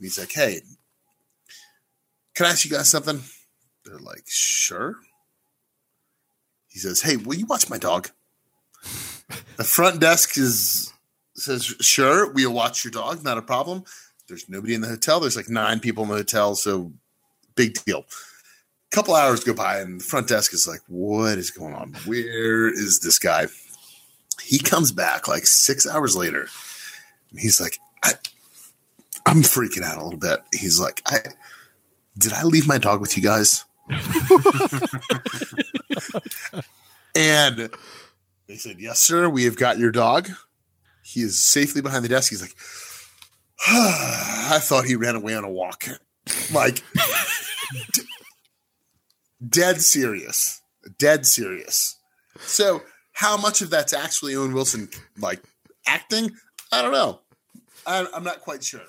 and 0.00 0.06
he's 0.06 0.18
like, 0.18 0.32
Hey, 0.32 0.62
can 2.34 2.46
I 2.46 2.50
ask 2.50 2.64
you 2.64 2.70
guys 2.70 2.88
something? 2.88 3.20
They're 3.84 3.98
like, 3.98 4.24
Sure. 4.26 4.96
He 6.68 6.78
says, 6.78 7.02
Hey, 7.02 7.16
will 7.16 7.34
you 7.34 7.44
watch 7.44 7.68
my 7.68 7.76
dog? 7.76 8.08
the 9.56 9.64
front 9.64 10.00
desk 10.00 10.38
is 10.38 10.90
says, 11.34 11.64
Sure, 11.80 12.32
we'll 12.32 12.52
watch 12.52 12.82
your 12.82 12.92
dog, 12.92 13.22
not 13.22 13.36
a 13.36 13.42
problem. 13.42 13.84
There's 14.26 14.48
nobody 14.48 14.72
in 14.72 14.80
the 14.80 14.88
hotel. 14.88 15.20
There's 15.20 15.36
like 15.36 15.50
nine 15.50 15.80
people 15.80 16.04
in 16.04 16.08
the 16.08 16.16
hotel, 16.16 16.54
so 16.54 16.94
big 17.54 17.74
deal. 17.84 18.06
A 18.92 18.96
couple 18.96 19.14
hours 19.14 19.44
go 19.44 19.52
by, 19.52 19.80
and 19.80 20.00
the 20.00 20.04
front 20.04 20.28
desk 20.28 20.54
is 20.54 20.66
like, 20.66 20.80
What 20.88 21.36
is 21.36 21.50
going 21.50 21.74
on? 21.74 21.92
Where 22.06 22.68
is 22.68 23.00
this 23.00 23.18
guy? 23.18 23.48
He 24.42 24.58
comes 24.58 24.92
back 24.92 25.28
like 25.28 25.46
six 25.46 25.86
hours 25.86 26.16
later. 26.16 26.48
And 27.30 27.38
he's 27.38 27.60
like, 27.60 27.76
I, 28.02 28.12
I'm 29.26 29.42
freaking 29.42 29.82
out 29.82 29.98
a 29.98 30.04
little 30.04 30.18
bit. 30.18 30.40
He's 30.52 30.80
like, 30.80 31.02
I 31.06 31.18
did 32.16 32.32
I 32.32 32.44
leave 32.44 32.66
my 32.66 32.78
dog 32.78 33.00
with 33.00 33.16
you 33.16 33.22
guys? 33.22 33.64
and 37.14 37.70
they 38.46 38.56
said, 38.56 38.78
Yes, 38.78 38.98
sir, 38.98 39.28
we 39.28 39.44
have 39.44 39.56
got 39.56 39.78
your 39.78 39.90
dog. 39.90 40.28
He 41.02 41.20
is 41.22 41.42
safely 41.42 41.80
behind 41.82 42.04
the 42.04 42.08
desk. 42.08 42.30
He's 42.30 42.42
like, 42.42 42.54
I 43.68 44.58
thought 44.60 44.84
he 44.84 44.96
ran 44.96 45.16
away 45.16 45.34
on 45.34 45.44
a 45.44 45.50
walk. 45.50 45.84
Like, 46.52 46.82
d- 47.92 48.02
dead 49.48 49.80
serious. 49.80 50.62
Dead 50.98 51.26
serious. 51.26 51.96
So, 52.38 52.82
how 53.12 53.36
much 53.36 53.60
of 53.60 53.70
that's 53.70 53.92
actually 53.92 54.36
Owen 54.36 54.52
Wilson, 54.52 54.88
like, 55.18 55.42
acting? 55.86 56.30
I 56.72 56.82
don't 56.82 56.92
know. 56.92 57.20
I, 57.86 58.06
I'm 58.14 58.24
not 58.24 58.40
quite 58.40 58.62
sure. 58.62 58.82